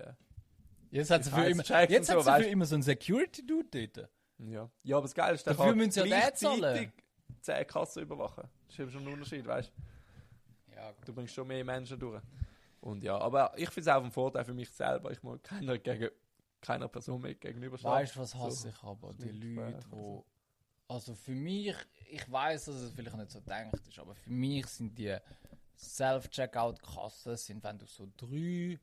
Jetzt 0.90 1.10
hat 1.10 1.24
sie 1.24 1.30
die 1.30 1.36
für 1.36 1.46
immer, 1.46 1.62
jetzt 1.88 2.10
hat 2.10 2.22
so, 2.22 2.22
sie 2.22 2.42
für 2.42 2.48
immer 2.48 2.66
so 2.66 2.74
einen 2.74 2.82
Security-Dude 2.82 3.88
dort. 3.88 4.10
Ja. 4.38 4.70
ja, 4.82 4.96
aber 4.96 5.04
das 5.06 5.14
Geile 5.14 5.34
ist, 5.34 5.46
Dafür 5.46 5.74
müssen 5.74 5.92
sie 5.92 6.00
ja 6.00 6.30
den 6.30 6.36
zahlen. 6.36 6.92
10 7.40 7.66
Kassen 7.66 8.02
überwachen. 8.02 8.44
Das 8.66 8.74
ist 8.74 8.80
eben 8.80 8.90
schon 8.90 9.06
ein 9.06 9.12
Unterschied, 9.14 9.46
weißt 9.46 9.72
du? 9.74 10.74
Ja, 10.74 10.92
Du 11.04 11.12
bringst 11.12 11.34
schon 11.34 11.46
mehr 11.46 11.64
Menschen 11.64 11.98
durch. 11.98 12.22
Und 12.80 13.02
ja, 13.04 13.16
aber 13.18 13.52
ich 13.56 13.70
finde 13.70 13.90
es 13.90 13.96
auch 13.96 14.04
ein 14.04 14.10
Vorteil 14.10 14.44
für 14.44 14.54
mich 14.54 14.68
selber. 14.70 15.12
Ich 15.12 15.22
muss 15.22 15.40
keiner, 15.42 15.78
gegen, 15.78 16.10
keiner 16.60 16.88
Person 16.88 17.20
mehr 17.22 17.34
gegenüberstehen. 17.34 17.92
Weißt 17.92 18.16
du, 18.16 18.20
was 18.20 18.30
So. 18.32 18.38
hasse 18.40 18.68
ich 18.70 18.82
aber? 18.82 19.14
Die 19.14 19.30
Leute, 19.30 19.84
wo. 19.90 20.24
Also 20.88 21.14
für 21.14 21.32
mich, 21.34 21.74
ich 22.10 22.30
weiß, 22.30 22.66
dass 22.66 22.74
es 22.74 22.92
vielleicht 22.92 23.16
nicht 23.16 23.30
so 23.30 23.40
denkt 23.40 23.86
ist, 23.88 23.98
aber 23.98 24.14
für 24.14 24.30
mich 24.30 24.66
sind 24.66 24.98
die 24.98 25.16
Self-Checkout-Kassen, 25.78 27.36
sind, 27.36 27.64
wenn 27.64 27.78
du 27.78 27.86
so 27.86 28.08
drei 28.16 28.78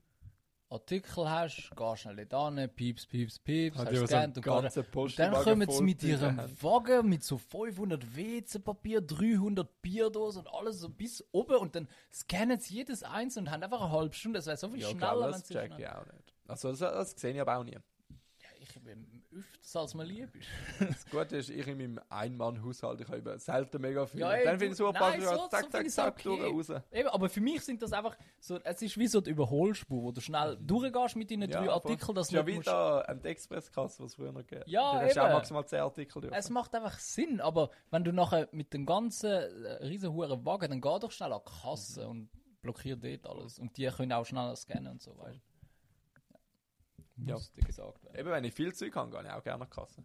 Artikel 0.71 1.27
hast, 1.29 1.71
gehst 1.75 2.01
schnell 2.01 2.25
da 2.27 2.51
hin, 2.51 2.69
pieps, 2.69 3.05
pieps, 3.07 3.39
pieps, 3.39 3.77
Hat 3.77 3.87
hast 3.87 3.93
ja 3.95 4.01
gescannt 4.01 4.37
und 4.37 4.43
ganzen 4.43 4.85
und 4.93 5.19
dann 5.19 5.33
kommen 5.33 5.69
sie 5.69 5.83
mit 5.83 6.03
ihrem. 6.03 6.37
Wagen 6.61 7.09
mit 7.09 7.23
so 7.23 7.39
500 7.39 8.15
WC-Papier, 8.15 9.01
300 9.01 9.81
Bierdosen 9.81 10.41
und 10.41 10.53
alles 10.53 10.79
so 10.79 10.89
bis 10.89 11.25
oben 11.31 11.55
und 11.55 11.75
dann 11.75 11.87
scannen 12.13 12.59
sie 12.59 12.75
jedes 12.75 13.01
eins 13.03 13.35
und 13.37 13.49
haben 13.49 13.63
einfach 13.63 13.81
eine 13.81 13.91
halbe 13.91 14.13
Stunde. 14.13 14.37
Das 14.37 14.45
wäre 14.45 14.57
so 14.57 14.69
viel 14.69 14.81
Ja, 14.81 14.89
schneller, 14.89 15.15
klar, 15.15 15.31
das 15.31 15.47
check 15.47 15.71
ich 15.77 15.87
auch 15.87 16.05
nicht. 16.05 16.33
Also 16.47 16.69
das, 16.69 16.79
das 16.79 17.11
sehe 17.11 17.33
ich 17.33 17.41
aber 17.41 17.57
auch 17.57 17.63
nie. 17.63 17.71
Ja, 17.71 18.49
ich 18.59 18.73
bin 18.81 19.18
öfters 19.39 19.75
als 19.75 19.93
man 19.93 20.07
lieb 20.07 20.29
ist. 20.35 20.47
Das 20.79 21.05
Gute 21.09 21.37
ist, 21.37 21.49
ich 21.49 21.67
in 21.67 21.77
meinem 21.77 21.99
Ein-Mann-Haushalt, 22.09 23.01
ich 23.01 23.07
habe 23.07 23.17
eben 23.17 23.39
selten 23.39 23.81
mega 23.81 24.05
viel. 24.05 24.21
Ja, 24.21 24.31
ey, 24.33 24.43
dann 24.45 24.53
du- 24.55 24.59
finde 24.59 24.71
ich 24.73 24.77
super, 24.77 24.99
nein, 24.99 25.21
ja, 25.21 25.35
so- 25.35 25.47
zack, 25.47 25.63
so 25.63 25.69
zack, 25.69 25.89
zack, 25.89 26.13
okay. 26.13 26.23
durch, 26.53 26.69
raus. 26.69 26.81
Eben, 26.91 27.09
aber 27.09 27.29
für 27.29 27.41
mich 27.41 27.61
sind 27.61 27.81
das 27.81 27.91
einfach 27.93 28.17
so, 28.39 28.59
es 28.63 28.81
ist 28.81 28.97
wie 28.97 29.07
so 29.07 29.21
die 29.21 29.31
Überholspur, 29.31 30.03
wo 30.03 30.11
du 30.11 30.21
schnell 30.21 30.57
durchgehst 30.61 31.15
mit 31.15 31.29
deinen 31.31 31.49
drei 31.49 31.59
voll. 31.65 31.69
Artikeln, 31.69 32.15
dass 32.15 32.31
ja 32.31 32.41
du 32.41 32.47
wie 32.47 32.51
nicht 32.57 32.65
musst- 32.65 32.67
da 32.67 33.01
Express-Kasse, 33.23 34.03
was 34.03 34.11
es 34.11 34.15
früher 34.15 34.31
noch 34.31 34.41
gegeben 34.41 34.63
Ja, 34.67 34.93
Da 34.93 35.01
hast 35.01 35.15
du 35.17 35.21
auch 35.23 35.29
maximal 35.33 35.65
10 35.65 35.79
Artikel 35.81 36.21
durch. 36.21 36.33
Es 36.35 36.49
macht 36.49 36.73
einfach 36.75 36.97
Sinn, 36.99 37.41
aber 37.41 37.69
wenn 37.91 38.03
du 38.03 38.11
nachher 38.13 38.47
mit 38.51 38.73
dem 38.73 38.85
ganzen 38.85 39.29
äh, 39.29 39.85
riesen 39.85 40.13
hohen 40.13 40.45
Wagen, 40.45 40.69
dann 40.69 40.81
geh 40.81 40.99
doch 40.99 41.11
schnell 41.11 41.33
an 41.33 41.41
die 41.45 41.51
Kasse 41.61 42.03
Mhm. 42.05 42.09
und 42.09 42.29
blockier 42.61 42.95
dort 42.97 43.25
alles. 43.25 43.57
Und 43.59 43.77
die 43.77 43.87
können 43.87 44.11
auch 44.13 44.25
schneller 44.25 44.55
scannen 44.55 44.87
und 44.93 45.01
so 45.01 45.17
Ja. 47.25 47.37
Gesagt 47.65 48.03
werden. 48.03 48.15
Eben, 48.19 48.29
wenn 48.29 48.43
ich 48.43 48.53
viel 48.53 48.73
Zeug 48.73 48.95
habe, 48.95 49.11
gehe 49.11 49.21
ich 49.21 49.29
auch 49.29 49.43
gerne 49.43 49.63
an 49.63 49.69
die 49.69 49.75
Kasse. 49.75 50.03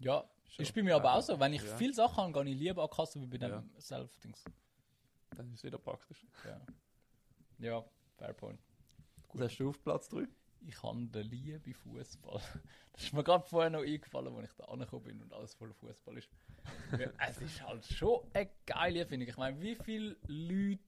Ja, 0.00 0.24
Schon. 0.48 0.62
ist 0.64 0.74
bei 0.74 0.82
mir 0.82 0.96
aber 0.96 1.14
auch 1.14 1.22
so. 1.22 1.38
Wenn 1.38 1.52
ich 1.52 1.62
Ja. 1.62 1.76
viele 1.76 1.94
Sachen 1.94 2.16
habe, 2.18 2.32
gehe 2.44 2.52
ich 2.52 2.58
lieber 2.58 2.82
an 2.82 2.88
die 2.90 2.96
Kasse 2.96 3.20
wie 3.20 3.26
bei 3.26 3.38
dem 3.38 3.50
Ja. 3.50 3.64
Self-Dings. 3.80 4.44
Dann 5.36 5.48
ist 5.48 5.54
es 5.58 5.64
wieder 5.64 5.78
praktisch. 5.78 6.24
Ja. 6.44 6.60
ja, 7.58 7.84
fair 8.16 8.32
point. 8.34 8.60
Was 9.32 9.40
hast 9.50 9.58
du 9.58 9.70
auf 9.70 9.82
Platz 9.82 10.08
3? 10.10 10.26
Ich 10.66 10.82
habe 10.82 11.04
den 11.06 11.26
Liebe 11.26 11.74
Fußball. 11.74 12.40
Das 12.92 13.02
ist 13.02 13.12
mir 13.12 13.24
gerade 13.24 13.44
vorher 13.44 13.70
noch 13.70 13.80
eingefallen, 13.82 14.32
als 14.36 14.50
ich 14.52 14.56
da 14.56 14.66
angekommen 14.66 15.02
bin 15.02 15.20
und 15.20 15.32
alles 15.32 15.52
voller 15.54 15.74
Fußball 15.74 16.16
ist. 16.16 16.28
Ja, 16.92 17.10
es 17.28 17.38
ist 17.40 17.60
halt 17.66 17.84
schon 17.84 18.20
eine 18.32 18.48
geile 18.66 19.04
finde 19.04 19.24
ich. 19.24 19.30
Ich 19.32 19.36
meine, 19.36 19.60
wie 19.60 19.74
viele 19.74 20.16
Leute. 20.28 20.78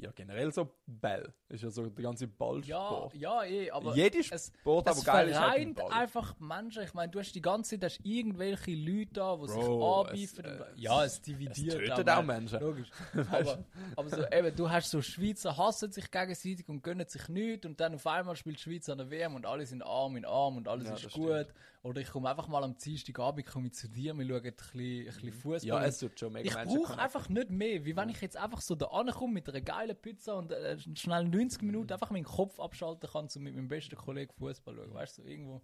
Ja, 0.00 0.10
generell 0.14 0.52
so 0.52 0.68
Ball. 0.86 1.32
Ist 1.48 1.62
ja 1.62 1.70
so 1.70 1.86
der 1.88 2.02
ganze 2.04 2.24
Ja, 2.26 2.30
Ballsport. 2.38 3.14
ja, 3.14 3.44
eh, 3.44 3.70
aber. 3.70 3.94
Jede 3.94 4.18
es, 4.18 4.52
Sport, 4.60 4.88
es 4.88 4.96
aber 4.96 5.12
geil 5.12 5.28
ist 5.28 5.40
halt 5.40 5.60
ein 5.60 5.74
Ball. 5.74 5.90
einfach 5.92 6.38
Menschen. 6.38 6.82
Ich 6.84 6.94
meine, 6.94 7.10
du 7.10 7.18
hast 7.18 7.32
die 7.32 7.40
ganze 7.42 7.78
Zeit 7.78 7.84
hast 7.84 8.00
irgendwelche 8.04 8.72
Leute 8.74 9.12
da, 9.14 9.36
die 9.36 9.48
sich 9.48 9.64
anbieten. 9.64 10.44
es, 10.44 10.60
äh, 10.60 10.64
ja, 10.76 11.04
es 11.04 11.12
Es 11.14 11.22
dividiert 11.22 11.86
tötet 11.86 12.10
auch 12.10 12.22
Menschen. 12.22 12.60
Logisch. 12.60 12.88
aber, 13.30 13.64
aber 13.96 14.08
so, 14.08 14.26
eben, 14.30 14.54
du 14.54 14.70
hast 14.70 14.90
so 14.90 15.02
Schweizer 15.02 15.56
hassen 15.56 15.90
sich 15.90 16.10
gegenseitig 16.10 16.68
und 16.68 16.82
gönnen 16.82 17.06
sich 17.08 17.28
nichts 17.28 17.66
und 17.66 17.80
dann 17.80 17.94
auf 17.94 18.06
einmal 18.06 18.36
spielt 18.36 18.58
die 18.58 18.62
Schweiz 18.62 18.88
an 18.88 18.98
der 18.98 19.10
WM 19.10 19.34
und 19.34 19.46
alle 19.46 19.66
sind 19.66 19.82
Arm 19.82 20.16
in 20.16 20.24
Arm 20.24 20.56
und 20.56 20.68
alles 20.68 20.88
Ja, 20.88 20.94
ist 20.94 21.10
gut. 21.12 21.46
Oder 21.82 22.00
ich 22.00 22.08
komme 22.10 22.28
einfach 22.28 22.48
mal 22.48 22.64
am 22.64 22.76
Dienstagabend 22.76 23.46
komme 23.46 23.68
ich 23.68 23.74
zu 23.74 23.88
dir, 23.88 24.12
wir 24.16 24.26
schauen 24.26 24.44
ein 24.44 24.52
bisschen, 24.54 24.80
ein 25.00 25.04
bisschen 25.06 25.32
Fußball. 25.32 25.62
Ja, 25.82 25.84
es 25.84 25.98
tut 25.98 26.18
schon 26.18 26.32
mega 26.32 26.62
ich 26.62 26.68
brauche 26.68 26.98
einfach 26.98 27.28
nicht 27.28 27.50
mehr, 27.50 27.84
wie 27.84 27.96
wenn 27.96 28.08
ich 28.08 28.20
jetzt 28.20 28.36
einfach 28.36 28.60
so 28.60 28.74
da 28.74 28.86
ankomme 28.86 29.34
mit 29.34 29.48
einer 29.48 29.60
geilen 29.60 29.96
Pizza 29.96 30.34
und 30.36 30.50
äh, 30.50 30.76
schnell 30.96 31.24
90 31.24 31.62
Minuten 31.62 31.92
einfach 31.92 32.10
meinen 32.10 32.24
Kopf 32.24 32.58
abschalten 32.58 33.08
kann, 33.08 33.28
um 33.34 33.42
mit 33.42 33.54
meinem 33.54 33.68
besten 33.68 33.94
Kollegen 33.96 34.32
Fußball 34.34 34.74
schauen. 34.74 34.92
Weißt 34.92 35.18
du, 35.18 35.22
so 35.22 35.28
irgendwo. 35.28 35.62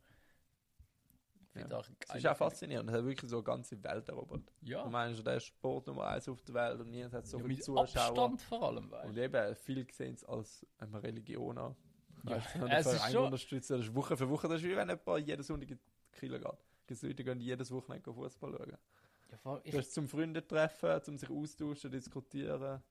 Ja. 1.57 1.81
Es 2.09 2.15
ist 2.17 2.27
auch 2.27 2.37
faszinierend. 2.37 2.91
Es 2.91 2.97
hat 2.97 3.05
wirklich 3.05 3.31
so 3.31 3.37
eine 3.37 3.45
ganze 3.45 3.83
Welt 3.83 4.09
erobert. 4.09 4.53
Ja, 4.63 4.83
Du 4.83 4.91
meinst, 4.91 5.25
der 5.25 5.37
ist 5.37 5.47
Sport 5.47 5.87
Nummer 5.87 6.07
1 6.09 6.29
auf 6.29 6.43
der 6.43 6.55
Welt 6.55 6.81
und 6.81 6.91
nie 6.91 7.05
hat 7.05 7.27
so 7.27 7.39
ja 7.39 7.45
viele 7.45 7.61
Zuschauer. 7.61 7.83
Abstand 8.09 8.43
vor 8.43 8.63
allem. 8.65 8.91
Weißt. 8.91 9.09
Und 9.09 9.17
eben, 9.19 9.55
viele 9.57 9.87
sehen 9.93 10.15
es 10.15 10.25
als 10.25 10.67
eine 10.79 11.01
Religion 11.03 11.57
an. 11.59 11.77
Ja, 12.25 12.37
es 12.71 12.87
ist 12.87 13.13
schon- 13.13 13.27
unterstützen, 13.27 13.77
das 13.79 13.87
ist 13.87 13.95
Woche 13.95 14.17
für 14.17 14.29
Woche. 14.29 14.49
Das 14.49 14.61
ist 14.61 14.65
wie 14.69 14.75
wenn 14.75 14.89
jemand 14.89 15.27
jeden 15.29 15.43
Sonntag 15.45 15.79
die 16.15 16.29
Kirche 16.29 16.41
geht. 16.41 16.59
Gibt 16.87 17.03
Leute, 17.03 17.15
die 17.15 17.25
gehen 17.25 17.41
jedes 17.41 17.71
Wochenende 17.71 18.13
Fußball 18.13 18.53
schauen. 18.53 18.77
Ja, 19.31 19.39
vor 19.39 19.53
allem, 19.53 19.63
ich, 19.65 19.73
Das 19.73 19.87
ist 19.87 19.95
zum 19.95 20.09
Freunde 20.09 20.47
treffen, 20.47 21.03
zum 21.03 21.19
sich 21.19 21.31
austauschen, 21.31 21.91
diskutieren. 21.91 22.83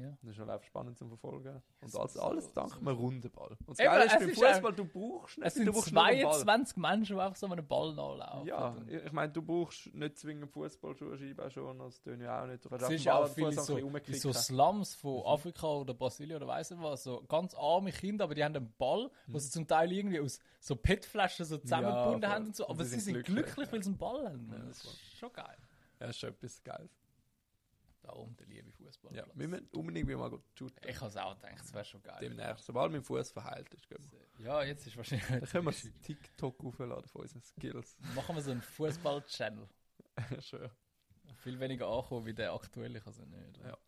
Ja. 0.00 0.16
Das 0.22 0.32
ist 0.32 0.38
halt 0.38 0.50
einfach 0.50 0.66
spannend 0.66 0.96
zum 0.98 1.08
Verfolgen. 1.08 1.62
Und 1.80 1.96
alles, 1.96 2.16
alles 2.16 2.52
dank 2.52 2.76
einem 2.76 2.88
runden 2.88 3.30
Ball. 3.30 3.50
Und 3.66 3.70
das 3.70 3.78
Eben, 3.78 3.88
Geile 3.88 4.04
ist 4.06 4.18
beim 4.18 4.28
Fußball, 4.30 4.72
du 4.72 4.84
brauchst 4.84 5.38
nicht, 5.38 5.46
Es 5.46 5.54
du 5.54 5.60
sind 5.64 5.72
brauchst 5.72 5.96
einen 5.96 6.22
Ball. 6.22 6.32
22 6.40 6.76
Menschen, 6.76 7.16
die 7.16 7.22
einfach 7.22 7.36
so 7.36 7.46
einen 7.46 7.66
Ball 7.66 7.94
nachlaufen. 7.94 8.46
Ja, 8.46 8.68
Und 8.68 8.90
ich 8.90 9.12
meine, 9.12 9.32
du 9.32 9.42
brauchst 9.42 9.94
nicht 9.94 10.18
zwingend 10.18 10.50
Fußballschuhe, 10.50 11.18
Scheibe 11.18 11.50
schon, 11.50 11.78
das 11.78 12.00
tun 12.02 12.20
ja 12.20 12.42
auch 12.42 12.46
nicht. 12.46 12.64
Du 12.64 12.68
kannst 12.68 12.84
Es 12.86 12.90
ist 12.92 13.04
ja 13.04 13.14
auch 13.14 13.28
Fuß 13.28 13.54
so, 13.66 13.78
so. 14.12 14.32
Slums 14.32 14.94
von 14.94 15.22
Afrika 15.26 15.66
oder 15.66 15.94
Brasilien 15.94 16.36
oder 16.36 16.46
weiss 16.46 16.70
nicht 16.70 16.82
was, 16.82 17.04
so 17.04 17.22
ganz 17.28 17.54
arme 17.54 17.92
Kinder, 17.92 18.24
aber 18.24 18.34
die 18.34 18.44
haben 18.44 18.56
einen 18.56 18.72
Ball, 18.78 19.10
wo 19.26 19.38
sie 19.38 19.50
zum 19.50 19.66
Teil 19.66 19.92
irgendwie 19.92 20.20
aus 20.20 20.38
so 20.60 20.76
PET-Flaschen 20.76 21.44
so 21.44 21.58
zusammengebunden 21.58 22.22
voll. 22.22 22.30
haben 22.30 22.46
und 22.46 22.56
so, 22.56 22.64
Und 22.66 22.70
aber 22.74 22.84
sie 22.84 22.94
sie 22.94 23.00
sind 23.00 23.24
glücklich, 23.24 23.44
glücklich, 23.54 23.72
weil 23.72 23.82
sie 23.82 23.88
einen 23.90 23.98
Ball 23.98 24.26
haben. 24.28 24.48
Ja, 24.52 24.58
das 24.66 24.84
ist 24.84 25.18
schon 25.18 25.32
geil. 25.32 25.56
Ja, 26.00 26.06
ist 26.06 26.18
schon 26.18 26.30
etwas 26.30 26.62
Geiles. 26.64 26.90
Darum 28.12 28.36
der 28.36 28.46
liebe 28.46 28.70
Fußball. 28.72 29.14
Ja, 29.14 29.24
wir 29.34 29.48
müssen 29.48 29.68
unbedingt 29.72 30.06
mal 30.08 30.28
gut 30.28 30.42
shooten. 30.54 30.86
ich 30.86 30.96
habe 30.96 31.08
es 31.08 31.16
auch 31.16 31.34
gedacht, 31.34 31.60
das 31.60 31.72
wäre 31.72 31.84
schon 31.84 32.02
geil. 32.02 32.18
Demnächst, 32.20 32.66
sobald 32.66 32.92
mein 32.92 33.02
Fuß 33.02 33.30
verheilt 33.30 33.72
ist, 33.72 33.88
gehen 33.88 34.06
wir. 34.10 34.44
Ja, 34.44 34.62
jetzt 34.62 34.86
ist 34.86 34.96
wahrscheinlich. 34.98 35.26
Dann 35.28 35.44
können 35.44 35.64
wir 35.64 35.72
das 35.72 35.88
TikTok 36.02 36.62
aufladen 36.62 37.08
von 37.08 37.22
unseren 37.22 37.40
Skills. 37.42 37.96
Machen 38.14 38.36
wir 38.36 38.42
so 38.42 38.50
einen 38.50 38.60
Fußball-Channel. 38.60 39.66
Schön. 40.40 40.70
Viel 41.36 41.58
weniger 41.58 41.88
ankommen 41.88 42.26
wie 42.26 42.34
der 42.34 42.52
aktuelle, 42.52 42.98
ich 42.98 43.06
also 43.06 43.24
nicht. 43.24 43.58
Ja. 43.64 43.78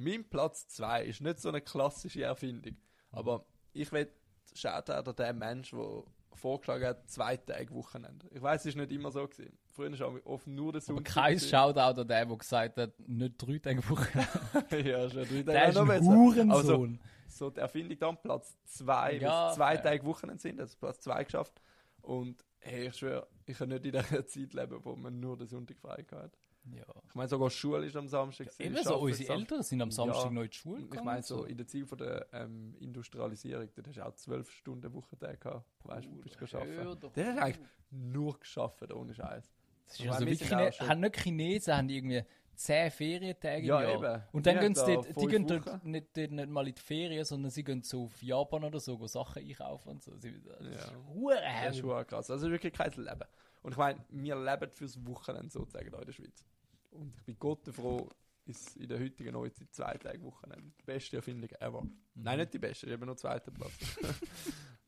Mein 0.00 0.28
Platz 0.28 0.66
2 0.68 1.04
ist 1.04 1.20
nicht 1.20 1.38
so 1.38 1.48
eine 1.48 1.60
klassische 1.60 2.24
Erfindung. 2.24 2.76
Aber 3.12 3.46
ich 3.72 3.92
will 3.92 4.10
Shoutout 4.54 5.08
an 5.10 5.16
den 5.16 5.38
Mensch, 5.38 5.70
der 5.70 6.02
vorgeschlagen 6.32 6.84
hat, 6.84 7.08
zwei 7.08 7.36
Tage 7.36 7.72
Wochenende. 7.74 8.28
Ich 8.32 8.42
weiß, 8.42 8.62
es 8.62 8.66
ist 8.66 8.76
nicht 8.76 8.90
immer 8.90 9.12
so 9.12 9.26
gewesen. 9.28 9.56
Früher 9.78 9.96
war 10.00 10.26
oft 10.26 10.46
nur 10.48 10.72
der 10.72 10.78
Aber 10.80 10.86
Sonntag. 10.86 11.14
kein. 11.14 11.38
Shoutout 11.38 11.78
an 11.80 11.94
den, 11.96 12.06
der 12.08 12.26
gesagt 12.36 12.76
hat, 12.78 12.92
nicht 13.08 13.34
drei 13.38 13.58
Tage 13.60 13.88
Woche. 13.88 14.18
ja, 14.84 15.08
schon 15.08 15.22
drei 15.22 15.24
Tage 15.24 15.44
Der 15.44 15.68
ist 15.68 15.74
noch 15.76 15.88
ein. 15.88 16.04
Hurensohn. 16.04 16.50
Also, 16.50 16.88
so 17.28 17.50
die 17.50 17.60
Erfindung 17.60 17.96
dann 18.00 18.16
Platz 18.20 18.56
2, 18.64 19.12
Ja, 19.18 19.20
ja, 19.20 19.52
zwei 19.54 19.74
fair. 19.76 19.82
Tage 19.84 20.04
Wochenende 20.04 20.42
sind, 20.42 20.58
also 20.60 20.76
Platz 20.80 20.98
2 21.00 21.22
geschafft. 21.22 21.62
Und 22.02 22.44
hey, 22.58 22.88
ich 22.88 22.96
schwöre, 22.96 23.28
ich 23.46 23.56
kann 23.56 23.68
nicht 23.68 23.84
in 23.86 23.92
dieser 23.92 24.26
Zeit 24.26 24.52
leben, 24.52 24.84
wo 24.84 24.96
man 24.96 25.20
nur 25.20 25.36
den 25.36 25.46
Sonntag 25.46 25.78
frei 25.78 26.04
hat. 26.10 26.36
ja. 26.74 26.82
Ich 27.08 27.14
meine, 27.14 27.28
sogar 27.28 27.48
Schule 27.48 27.86
ist 27.86 27.94
am 27.96 28.08
Samstag. 28.08 28.48
gewesen, 28.48 28.62
Eben 28.62 28.76
ich 28.76 28.82
so, 28.82 28.96
unsere 28.98 29.32
Eltern 29.32 29.62
sind 29.62 29.80
am 29.80 29.92
Samstag 29.92 30.24
Ja. 30.24 30.30
noch 30.32 30.42
in 30.42 30.50
die 30.50 30.56
Schule 30.56 30.80
Ich 30.80 30.90
gegangen. 30.90 31.06
meine, 31.06 31.22
so 31.22 31.44
in 31.44 31.56
der 31.56 31.66
Zeit 31.68 31.86
von 31.86 31.98
der 31.98 32.26
ähm, 32.32 32.74
Industrialisierung, 32.80 33.68
da 33.76 33.82
hast 33.86 33.96
du 33.96 34.02
auch 34.06 34.14
12 34.14 34.50
Stunden 34.50 34.92
Wochentag 34.92 35.40
gehabt. 35.40 35.64
Weißt 35.84 36.06
du, 36.08 36.16
bist 36.16 36.40
du 36.40 36.96
doch 36.96 37.12
Der 37.12 37.34
hat 37.34 37.42
eigentlich 37.42 37.66
nur 37.90 38.36
geschafft, 38.40 38.92
ohne 38.92 39.14
Scheiß. 39.14 39.52
Das 39.88 40.00
ist 40.00 40.08
also 40.08 40.26
wie 40.26 40.36
Chine 40.36 40.70
haben 40.70 41.00
nicht 41.00 41.16
Chinesen 41.16 41.74
haben 41.76 41.88
irgendwie 41.88 42.22
zehn 42.54 42.90
Ferientage 42.90 43.64
Ja, 43.64 43.80
im 43.80 44.02
Jahr. 44.02 44.16
eben. 44.16 44.24
Und 44.32 44.46
dann 44.46 44.54
Die 44.56 44.60
gehen 44.60 44.74
sie 44.74 44.80
da 44.80 44.94
dort, 44.94 45.22
die 45.22 45.26
gehen 45.26 45.46
dort 45.46 45.84
nicht, 45.84 46.16
dort 46.16 46.30
nicht 46.32 46.48
mal 46.48 46.68
in 46.68 46.74
die 46.74 46.80
Ferien, 46.80 47.24
sondern 47.24 47.50
sie 47.50 47.64
gehen 47.64 47.82
so 47.82 48.04
auf 48.04 48.22
Japan 48.22 48.64
oder 48.64 48.80
so, 48.80 48.98
go 48.98 49.06
Sachen 49.06 49.42
einkaufen 49.42 49.88
und 49.90 50.02
so. 50.02 50.16
Sie, 50.18 50.32
das 50.42 50.60
ist 50.60 50.92
Ja. 50.92 51.64
Das 51.64 51.74
ist 51.74 51.80
schon 51.80 52.06
krass. 52.06 52.30
Also 52.30 52.50
wirklich 52.50 52.72
kein 52.72 52.90
Leben. 52.90 53.24
Und 53.62 53.72
ich 53.72 53.78
meine, 53.78 54.04
wir 54.10 54.36
leben 54.36 54.70
fürs 54.72 55.04
Wochenende 55.06 55.50
sozusagen 55.50 55.92
in 55.92 56.04
der 56.06 56.12
Schweiz. 56.12 56.44
Und 56.90 57.14
ich 57.16 57.22
bin 57.24 57.38
Gott 57.38 57.68
froh, 57.68 58.08
ist 58.44 58.76
in 58.76 58.88
der 58.88 58.98
heutigen 58.98 59.32
Neuzeit 59.32 59.72
zwei 59.72 59.94
Tage 59.94 60.22
Wochenende. 60.22 60.72
Die 60.80 60.84
beste 60.84 61.16
Erfindung 61.16 61.50
ever. 61.60 61.82
Mhm. 61.82 61.98
Nein, 62.14 62.38
nicht 62.38 62.54
die 62.54 62.58
beste, 62.58 62.86
ich 62.86 62.92
habe 62.92 63.06
nur 63.06 63.16
zweiten 63.16 63.52
Platz. 63.52 63.72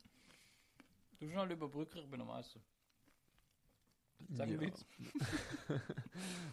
Du 1.20 1.28
schnell 1.28 1.52
überbrücken, 1.52 1.98
ich 1.98 2.10
bin 2.10 2.20
am 2.22 2.28
Meister. 2.28 2.60
Sag 4.28 4.46
einen 4.46 4.60
Ja. 4.60 4.66
Witz. 4.68 4.84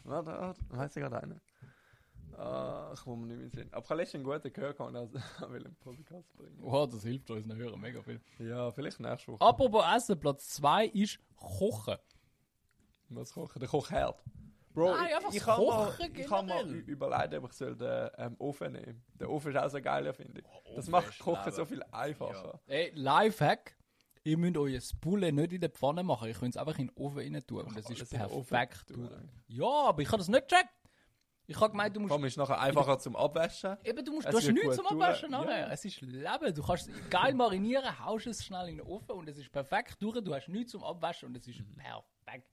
warte, 0.04 0.32
warte, 0.32 0.62
weiss 0.70 0.96
ich 0.96 1.04
gerade. 1.04 1.42
Ah, 2.38 2.92
ich 2.94 3.06
muss 3.06 3.18
mir 3.18 3.26
nicht 3.28 3.40
mehr 3.40 3.50
sehen. 3.64 3.74
Aber 3.74 3.96
letztens 3.96 4.16
einen 4.16 4.24
guten 4.24 4.54
gehört 4.54 4.80
und 4.80 4.96
also 4.96 5.20
will 5.50 5.66
einen 5.66 5.76
Podcast 5.76 6.32
bringen. 6.36 6.58
Wow, 6.60 6.88
das 6.90 7.04
hilft 7.04 7.30
uns 7.32 7.48
hören 7.48 7.82
mega 7.82 8.02
viel. 8.04 8.22
Ja, 8.40 8.72
vielleicht 8.72 9.00
nächste 9.00 9.32
Woche. 9.32 9.42
Apropos 9.42 9.84
Essen, 9.96 10.20
Platz 10.20 10.48
2 10.50 10.86
ist 10.88 11.20
Kochen. 11.36 11.98
Was 13.10 13.34
kochen? 13.34 13.60
Der 13.60 13.70
Kochherd. 13.70 14.22
Bro, 14.74 14.94
Nein, 14.96 15.08
ich, 15.10 15.16
einfach 15.16 15.34
ich 15.34 15.40
das 15.40 15.48
habe 15.48 15.66
mal, 15.66 15.94
ich 16.14 16.30
habe 16.30 16.48
mal 16.48 16.64
generell. 16.64 16.82
ü- 16.84 16.92
überlegt, 16.92 17.34
ob 17.34 17.46
ich 17.50 17.54
soll 17.54 17.76
den 17.76 18.10
ähm, 18.18 18.36
Ofen 18.38 18.72
nehmen 18.74 19.04
Der 19.20 19.30
Ofen 19.32 19.52
ist 19.52 19.58
auch 19.58 19.70
so 19.70 19.82
geil, 19.82 20.14
finde 20.14 20.42
ich. 20.42 20.46
Das 20.76 20.84
Ofen 20.86 20.92
macht 20.92 21.18
Kochen 21.20 21.52
so 21.52 21.66
viel 21.66 21.82
einfacher. 21.92 22.60
Ey, 22.68 22.92
Lifehack. 22.94 23.76
Ihr 24.28 24.38
müsst 24.38 24.58
euer 24.58 24.80
Bulle 25.00 25.32
nicht 25.32 25.54
in 25.54 25.62
der 25.62 25.70
Pfanne 25.70 26.04
machen. 26.04 26.30
Ich 26.30 26.38
könnt 26.38 26.54
es 26.54 26.58
einfach 26.58 26.78
in 26.78 26.88
den 26.88 26.96
Ofen 26.98 27.20
rein 27.20 27.48
tun. 27.48 27.64
Und 27.64 27.78
das 27.78 27.90
ist 27.90 28.10
perfekt. 28.10 28.94
Ja, 29.48 29.66
aber 29.88 30.02
ich 30.02 30.08
habe 30.10 30.18
das 30.18 30.28
nicht 30.28 30.50
gecheckt. 30.50 30.70
Ich 31.50 31.58
habe 31.62 31.72
gemeint, 31.72 31.96
du 31.96 32.02
musst 32.02 32.12
Komm, 32.12 32.26
ist 32.26 32.36
nachher 32.36 32.60
einfacher 32.60 33.00
zum 33.00 33.16
Abwaschen. 33.16 33.78
Eben, 33.86 34.04
du, 34.04 34.12
musst, 34.12 34.28
Es 34.28 34.32
du 34.32 34.38
hast 34.38 34.52
nichts 34.52 34.76
zum 34.76 34.86
Abwaschen 34.88 35.32
nachher. 35.32 35.60
ja. 35.60 35.72
Es 35.72 35.86
ist 35.86 36.02
Leben. 36.02 36.54
Du 36.54 36.62
kannst 36.62 36.90
es 36.90 37.10
geil 37.10 37.34
marinieren, 37.36 38.00
haust 38.04 38.28
es 38.28 38.44
schnell 38.44 38.68
in 38.68 38.78
den 38.80 38.86
Ofen 38.86 39.12
und 39.12 39.30
es 39.30 39.38
ist 39.38 39.50
perfekt 39.50 39.96
durch. 40.02 40.22
Du 40.22 40.36
hast 40.36 40.50
nichts 40.50 40.74
zum 40.74 40.84
Abwaschen 40.84 41.30
und 41.30 41.38
es 41.38 41.48
ist 41.48 41.62
perfekt. 41.78 42.50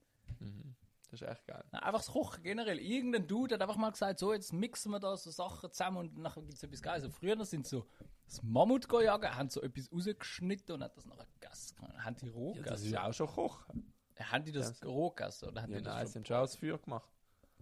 Das 1.21 1.23
ist 1.23 1.29
echt 1.37 1.47
geil. 1.47 1.65
Nein, 1.73 1.83
einfach 1.83 2.01
das 2.01 2.09
Kochen 2.09 2.43
generell. 2.43 2.79
Irgendein 2.79 3.27
Dude 3.27 3.55
hat 3.55 3.62
einfach 3.62 3.77
mal 3.77 3.91
gesagt, 3.91 4.19
so, 4.19 4.33
jetzt 4.33 4.53
mixen 4.53 4.91
wir 4.93 5.01
da 5.01 5.17
so 5.17 5.31
Sachen 5.31 5.71
zusammen 5.73 5.97
und 5.99 6.19
nachher 6.19 6.43
gibt 6.43 6.55
es 6.55 6.62
etwas 6.62 6.83
Geiles. 6.83 7.05
Also 7.05 7.17
früher 7.17 7.45
sind 7.45 7.67
so 7.67 7.87
das 8.27 8.43
Mammut 8.43 8.89
gejagen, 8.89 9.35
haben 9.37 9.49
so 9.51 9.61
etwas 9.62 9.91
rausgeschnitten 9.93 10.75
und 10.75 10.83
hat 10.83 10.97
das 10.97 11.07
nachher 11.07 11.27
gegessen. 11.41 11.77
Haben 12.05 12.17
die 12.17 12.29
roh 12.29 12.55
Ja, 12.57 12.62
das 12.62 12.83
ist 12.83 12.91
ja 12.91 13.07
auch 13.07 13.12
schon 13.12 13.27
Kochen. 13.29 13.93
haben 14.19 14.45
die 14.45 14.53
das 14.53 14.85
roh 14.85 15.11
gegessen? 15.11 15.49
Oder 15.49 15.62
haben 15.62 15.73
Ja, 15.73 15.79
die 15.79 15.85
das 15.85 16.15
nein, 16.15 16.25
schon 16.25 16.37
das 16.37 16.57
Feuer 16.57 16.79
gemacht. 16.79 17.09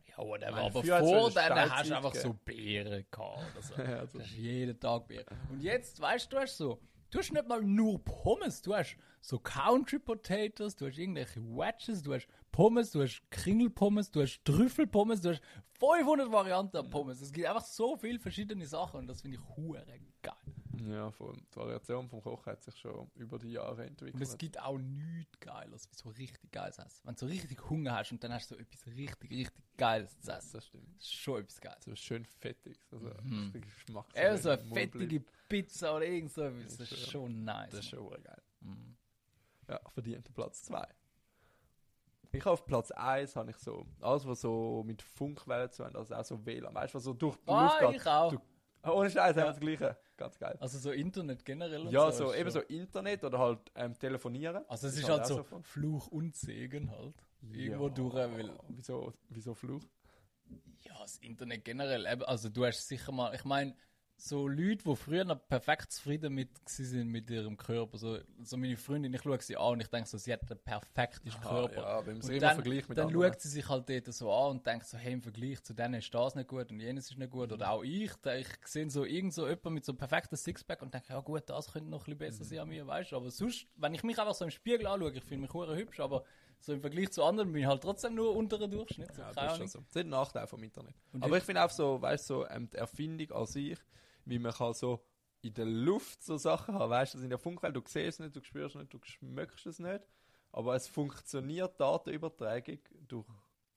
Ja, 0.09 0.19
whatever. 0.19 0.51
Meine, 0.53 0.67
Aber 0.67 0.85
vor 0.85 1.31
dann 1.31 1.71
hast 1.71 1.91
du 1.91 1.97
einfach 1.97 2.15
so 2.15 2.35
Beeren 2.45 3.07
gehabt 3.11 3.39
oder 3.53 3.63
so. 3.63 3.75
Ja, 3.83 4.05
du 4.07 4.19
das- 4.19 4.27
hast 4.27 4.33
jeden 4.37 4.79
Tag 4.79 5.07
Beeren. 5.09 5.39
Und 5.51 5.61
jetzt, 5.63 6.01
weißt 6.01 6.27
du, 6.33 6.37
du 6.37 6.43
hast 6.43 6.57
so, 6.57 6.81
du 7.11 7.19
hast 7.19 7.33
nicht 7.33 7.49
mal 7.49 7.63
nur 7.63 8.03
Pommes, 8.05 8.61
du 8.63 8.75
hast 8.75 8.97
so 9.21 9.39
Country 9.39 9.99
Potatoes, 10.01 10.75
du 10.77 10.87
hast 10.87 10.99
irgendwelche 10.99 11.41
Wedges, 11.41 12.03
du 12.03 12.13
hast 12.15 12.27
Pommes, 12.53 12.91
du 12.91 13.03
hast 13.03 13.23
Kringelpommes, 13.31 14.11
du 14.11 14.23
hast 14.23 14.45
Trüffelpommes, 14.45 15.23
du 15.23 15.31
hast 15.31 15.43
500 15.81 16.31
Varianten 16.31 16.77
an 16.77 16.91
Pommes. 16.91 17.21
Es 17.21 17.33
gibt 17.33 17.47
einfach 17.47 17.65
so 17.65 17.97
viele 17.97 18.19
verschiedene 18.19 18.67
Sachen 18.67 19.01
und 19.01 19.07
das 19.09 19.23
finde 19.23 19.39
ich 19.39 19.57
hure 19.57 19.85
geil. 20.23 20.35
Ja, 20.89 21.11
voll. 21.11 21.37
Die 21.53 21.57
Variation 21.57 22.09
vom 22.09 22.21
Kochen 22.21 22.53
hat 22.53 22.63
sich 22.63 22.77
schon 22.77 23.11
über 23.15 23.39
die 23.39 23.53
Jahre 23.53 23.87
entwickelt. 23.87 24.15
Und 24.15 24.23
es 24.23 24.37
gibt 24.37 24.61
auch 24.61 24.79
nichts 24.79 25.39
Geiles, 25.41 25.89
wie 25.91 25.95
so 25.95 26.09
richtig 26.11 26.51
geiles 26.51 26.79
Essen. 26.79 27.01
Wenn 27.05 27.15
du 27.15 27.21
so 27.21 27.27
richtig 27.27 27.71
Hunger 27.71 27.95
hast 27.95 28.13
und 28.13 28.23
dann 28.23 28.33
hast 28.33 28.51
du 28.51 28.55
so 28.55 28.61
etwas 28.61 28.87
richtig, 28.87 29.31
richtig 29.31 29.65
Geiles 29.77 30.19
zu 30.21 30.33
essen. 30.33 30.53
das 30.53 30.67
stimmt. 30.67 30.89
Das 30.97 31.07
ist 31.07 31.13
schon 31.15 31.41
etwas 31.41 31.61
Geiles. 31.61 31.85
So 31.85 31.95
schön 31.95 32.25
fettig. 32.25 32.79
Also 32.91 33.09
richtig 33.09 33.63
Geschmack. 33.63 34.07
Eben 34.15 34.37
so 34.39 34.51
eine 34.51 34.65
fettige 34.65 35.21
bleibt. 35.21 35.49
Pizza 35.49 35.97
oder 35.97 36.07
irgend 36.07 36.33
so 36.33 36.43
etwas. 36.43 36.77
Das 36.77 36.91
ist 36.91 36.93
ist 36.93 37.11
schon 37.11 37.45
nice. 37.45 37.71
Das 37.71 37.81
ist 37.81 37.91
schon 37.91 38.09
geil. 38.11 38.43
Mhm. 38.61 38.97
Ja, 39.69 39.81
verdient 39.91 40.35
Platz 40.35 40.65
2. 40.65 40.87
Ich 42.35 42.41
habe 42.45 42.53
auf 42.53 42.65
Platz 42.65 42.91
1 42.91 43.37
habe 43.37 43.51
ich 43.51 43.59
so, 43.59 43.87
alles 44.01 44.27
was 44.27 44.41
so 44.41 44.83
mit 44.87 45.03
Funkwellen 45.03 45.71
zu 45.71 45.85
haben, 45.85 45.95
also 45.97 46.15
auch 46.15 46.25
so 46.25 46.45
WLAN, 46.47 46.75
weißt 46.75 46.95
du, 46.95 46.97
was 46.97 47.05
so 47.05 47.13
durch 47.13 47.37
die 47.37 47.51
Ah, 47.51 47.65
Luft 47.65 47.81
geht. 47.93 48.01
ich 48.01 48.07
auch. 48.07 48.33
Du, 48.33 48.39
Ah, 48.85 48.91
ohne 48.91 49.09
Scheiß 49.11 49.37
Ja. 49.37 49.43
haben 49.43 49.49
wir 49.49 49.53
das 49.53 49.61
gleiche. 49.61 49.97
Ganz 50.17 50.39
geil. 50.39 50.57
Also 50.59 50.77
so 50.79 50.91
Internet 50.91 51.45
generell 51.45 51.87
Ja, 51.93 52.11
so. 52.11 52.25
so, 52.27 52.31
ist 52.33 52.39
eben 52.41 52.51
so 52.51 52.61
Internet 52.63 53.23
oder 53.23 53.39
halt 53.39 53.61
ähm, 53.77 53.97
telefonieren. 53.97 54.65
Also 54.67 54.89
es 54.89 54.95
Das 54.95 55.03
ist 55.05 55.09
halt 55.09 55.21
halt 55.21 55.29
so 55.29 55.43
von- 55.45 55.63
Fluch 55.63 56.09
und 56.09 56.35
Segen 56.35 56.91
halt. 56.91 57.15
Irgendwo 57.53 57.87
Ja, 57.89 57.95
durch, 57.95 58.15
weil 58.15 58.59
Wieso, 58.71 59.13
wieso 59.29 59.55
Fluch? 59.55 59.83
ja, 60.81 60.95
das 61.01 61.19
Internet 61.19 61.65
generell, 61.65 62.07
eben, 62.07 62.23
also 62.25 62.49
du 62.49 62.65
hast 62.67 62.89
sicher 62.89 63.13
mal, 63.13 63.33
ich 63.35 63.45
meine, 63.45 63.77
so 64.25 64.47
Leute, 64.47 64.85
die 64.85 64.95
früher 64.97 65.25
noch 65.25 65.49
perfekt 65.49 65.91
zufrieden 65.91 66.33
mit 66.33 66.49
sind 66.69 67.09
mit 67.09 67.29
ihrem 67.29 67.57
Körper, 67.57 67.99
so, 67.99 68.19
so 68.45 68.57
meine 68.57 68.77
Freundin, 68.77 69.13
ich 69.13 69.23
schaue 69.23 69.41
sie 69.41 69.57
an 69.57 69.73
und 69.73 69.81
ich 69.81 69.89
denke 69.89 70.09
so, 70.09 70.17
sie 70.17 70.33
hat 70.33 70.49
den 70.49 70.59
perfektesten 70.61 71.43
Körper. 71.43 71.83
Ja, 71.83 72.07
wenn 72.07 72.19
man 72.19 72.39
dann, 72.39 72.55
vergleicht 72.55 72.89
mit 72.89 72.99
dann 72.99 73.09
anderen. 73.09 73.33
schaut 73.33 73.41
sie 73.41 73.49
sich 73.49 73.69
halt 73.69 73.89
dort 73.89 74.07
so 74.15 74.33
an 74.33 74.51
und 74.53 74.67
denkt 74.67 74.87
so, 74.87 74.97
hey, 74.97 75.13
im 75.13 75.23
Vergleich 75.23 75.61
zu 75.65 75.75
denen 75.75 75.95
ist 75.95 76.15
das 76.15 76.37
nicht 76.37 76.47
gut 76.49 76.71
und 76.71 76.79
jenes 76.79 77.11
ist 77.11 77.19
nicht 77.19 77.33
gut. 77.33 77.49
Mhm. 77.49 77.55
Oder 77.55 77.71
auch 77.73 77.83
ich, 77.83 78.13
ich 78.25 78.49
sehe 78.67 78.89
so 78.91 79.05
irgend 79.05 79.35
so 79.35 79.43
jemanden 79.49 79.75
mit 79.75 79.85
so 79.85 79.91
einem 79.91 79.99
perfekten 79.99 80.37
Sixpack 80.37 80.83
und 80.83 80.95
denke, 80.95 81.09
ja 81.13 81.19
gut, 81.21 81.43
das 81.51 81.73
könnte 81.73 81.91
noch 81.91 82.03
ein 82.03 82.05
bisschen 82.05 82.15
Mhm. 82.15 82.19
besser 82.19 82.45
sein 82.45 82.59
an 82.61 82.69
mir, 82.69 82.87
weißt 82.87 83.11
du. 83.11 83.17
Aber 83.17 83.31
sonst, 83.33 83.67
wenn 83.75 83.93
ich 83.93 84.05
mich 84.05 84.19
einfach 84.21 84.35
so 84.35 84.45
im 84.45 84.53
Spiegel 84.53 84.87
anschaue, 84.87 85.11
ich 85.13 85.25
finde 85.25 85.49
mich 85.49 85.53
hübsch, 85.53 85.99
aber 85.99 86.23
so 86.61 86.73
im 86.73 86.81
Vergleich 86.81 87.11
zu 87.11 87.25
anderen 87.25 87.51
bin 87.53 87.63
ich 87.63 87.67
halt 87.69 87.83
trotzdem 87.83 88.15
nur 88.15 88.37
unter 88.37 88.57
dem 88.57 88.71
Durchschnitt. 88.71 89.13
So, 89.17 89.23
Ja, 89.23 89.33
das 89.33 89.53
ist 89.55 89.59
schon 89.59 89.67
so. 89.67 89.79
Das 89.81 89.89
ist 89.97 89.97
ein 89.97 90.09
Nachteil 90.11 90.47
vom 90.47 90.63
Internet. 90.63 90.95
Und 91.13 91.25
Aber 91.25 91.37
ich- 91.37 91.43
ich 91.43 91.45
finde 91.47 91.65
auch 91.65 91.71
so, 91.71 92.01
weißt 92.01 92.31
du, 92.31 92.35
so, 92.35 92.47
ähm, 92.49 92.71
die 92.71 92.77
Erfindung 92.77 93.33
an 93.33 93.47
sich, 93.47 93.79
wie 94.25 94.39
man 94.39 94.53
kann 94.53 94.75
so 94.75 95.05
in 95.43 95.55
der 95.55 95.67
Luft 95.67 96.23
so 96.23 96.37
Sachen 96.37 96.75
haben, 96.75 96.91
weißt 96.91 97.15
du, 97.15 97.19
das 97.19 97.25
in 97.25 97.31
der 97.31 97.39
Funkwelt, 97.39 97.75
du 97.75 97.81
siehst 97.85 97.95
es 97.97 98.19
nicht, 98.21 98.37
du 98.37 98.43
spürst 98.43 98.77
es 98.77 98.81
nicht, 98.81 98.93
du 98.95 98.99
schmeckst 99.03 99.67
es 99.67 99.79
nicht, 99.81 100.01
aber 100.53 100.75
es 100.77 100.87
funktioniert 100.89 101.81
Datenübertragung 101.81 102.79
durch 103.09 103.27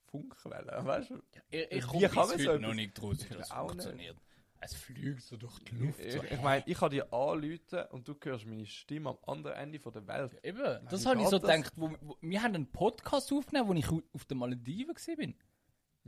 Funkwellen, 0.06 0.68
weißt 0.86 1.10
du? 1.10 1.22
Ich, 1.50 1.66
ich 1.70 1.84
Wie 1.84 1.88
komme 1.88 2.08
kann 2.08 2.28
bis 2.36 2.46
heute 2.46 2.60
noch 2.60 2.74
nicht 2.74 2.94
draus, 2.94 3.18
wie 3.28 3.34
das 3.34 3.50
auch 3.50 3.62
nicht. 3.74 3.82
funktioniert. 3.82 4.16
Es 4.58 4.74
fliegt 4.74 5.20
so 5.22 5.36
durch 5.36 5.58
die 5.60 5.74
Luft. 5.76 6.00
Ich, 6.00 6.14
so, 6.14 6.22
ich 6.22 6.40
meine, 6.40 6.64
ich 6.66 6.78
kann 6.78 6.90
dir 6.90 7.12
anrufen 7.12 7.84
und 7.90 8.08
du 8.08 8.14
hörst 8.22 8.46
meine 8.46 8.64
Stimme 8.64 9.10
am 9.10 9.18
anderen 9.26 9.56
Ende 9.56 9.78
von 9.78 9.92
der 9.92 10.06
Welt. 10.06 10.38
Eben, 10.42 10.58
das 10.88 11.04
wie 11.04 11.08
habe 11.08 11.20
ich 11.20 11.28
so 11.28 11.38
das? 11.38 11.50
gedacht. 11.56 11.72
Wo, 11.76 11.90
wo, 12.00 12.16
wir 12.22 12.42
haben 12.42 12.54
einen 12.54 12.72
Podcast 12.72 13.30
aufgenommen, 13.32 13.68
wo 13.68 13.74
ich 13.74 13.88
au- 13.90 14.02
auf 14.14 14.24
den 14.24 14.38
Malediven 14.38 14.94
war. 14.96 15.34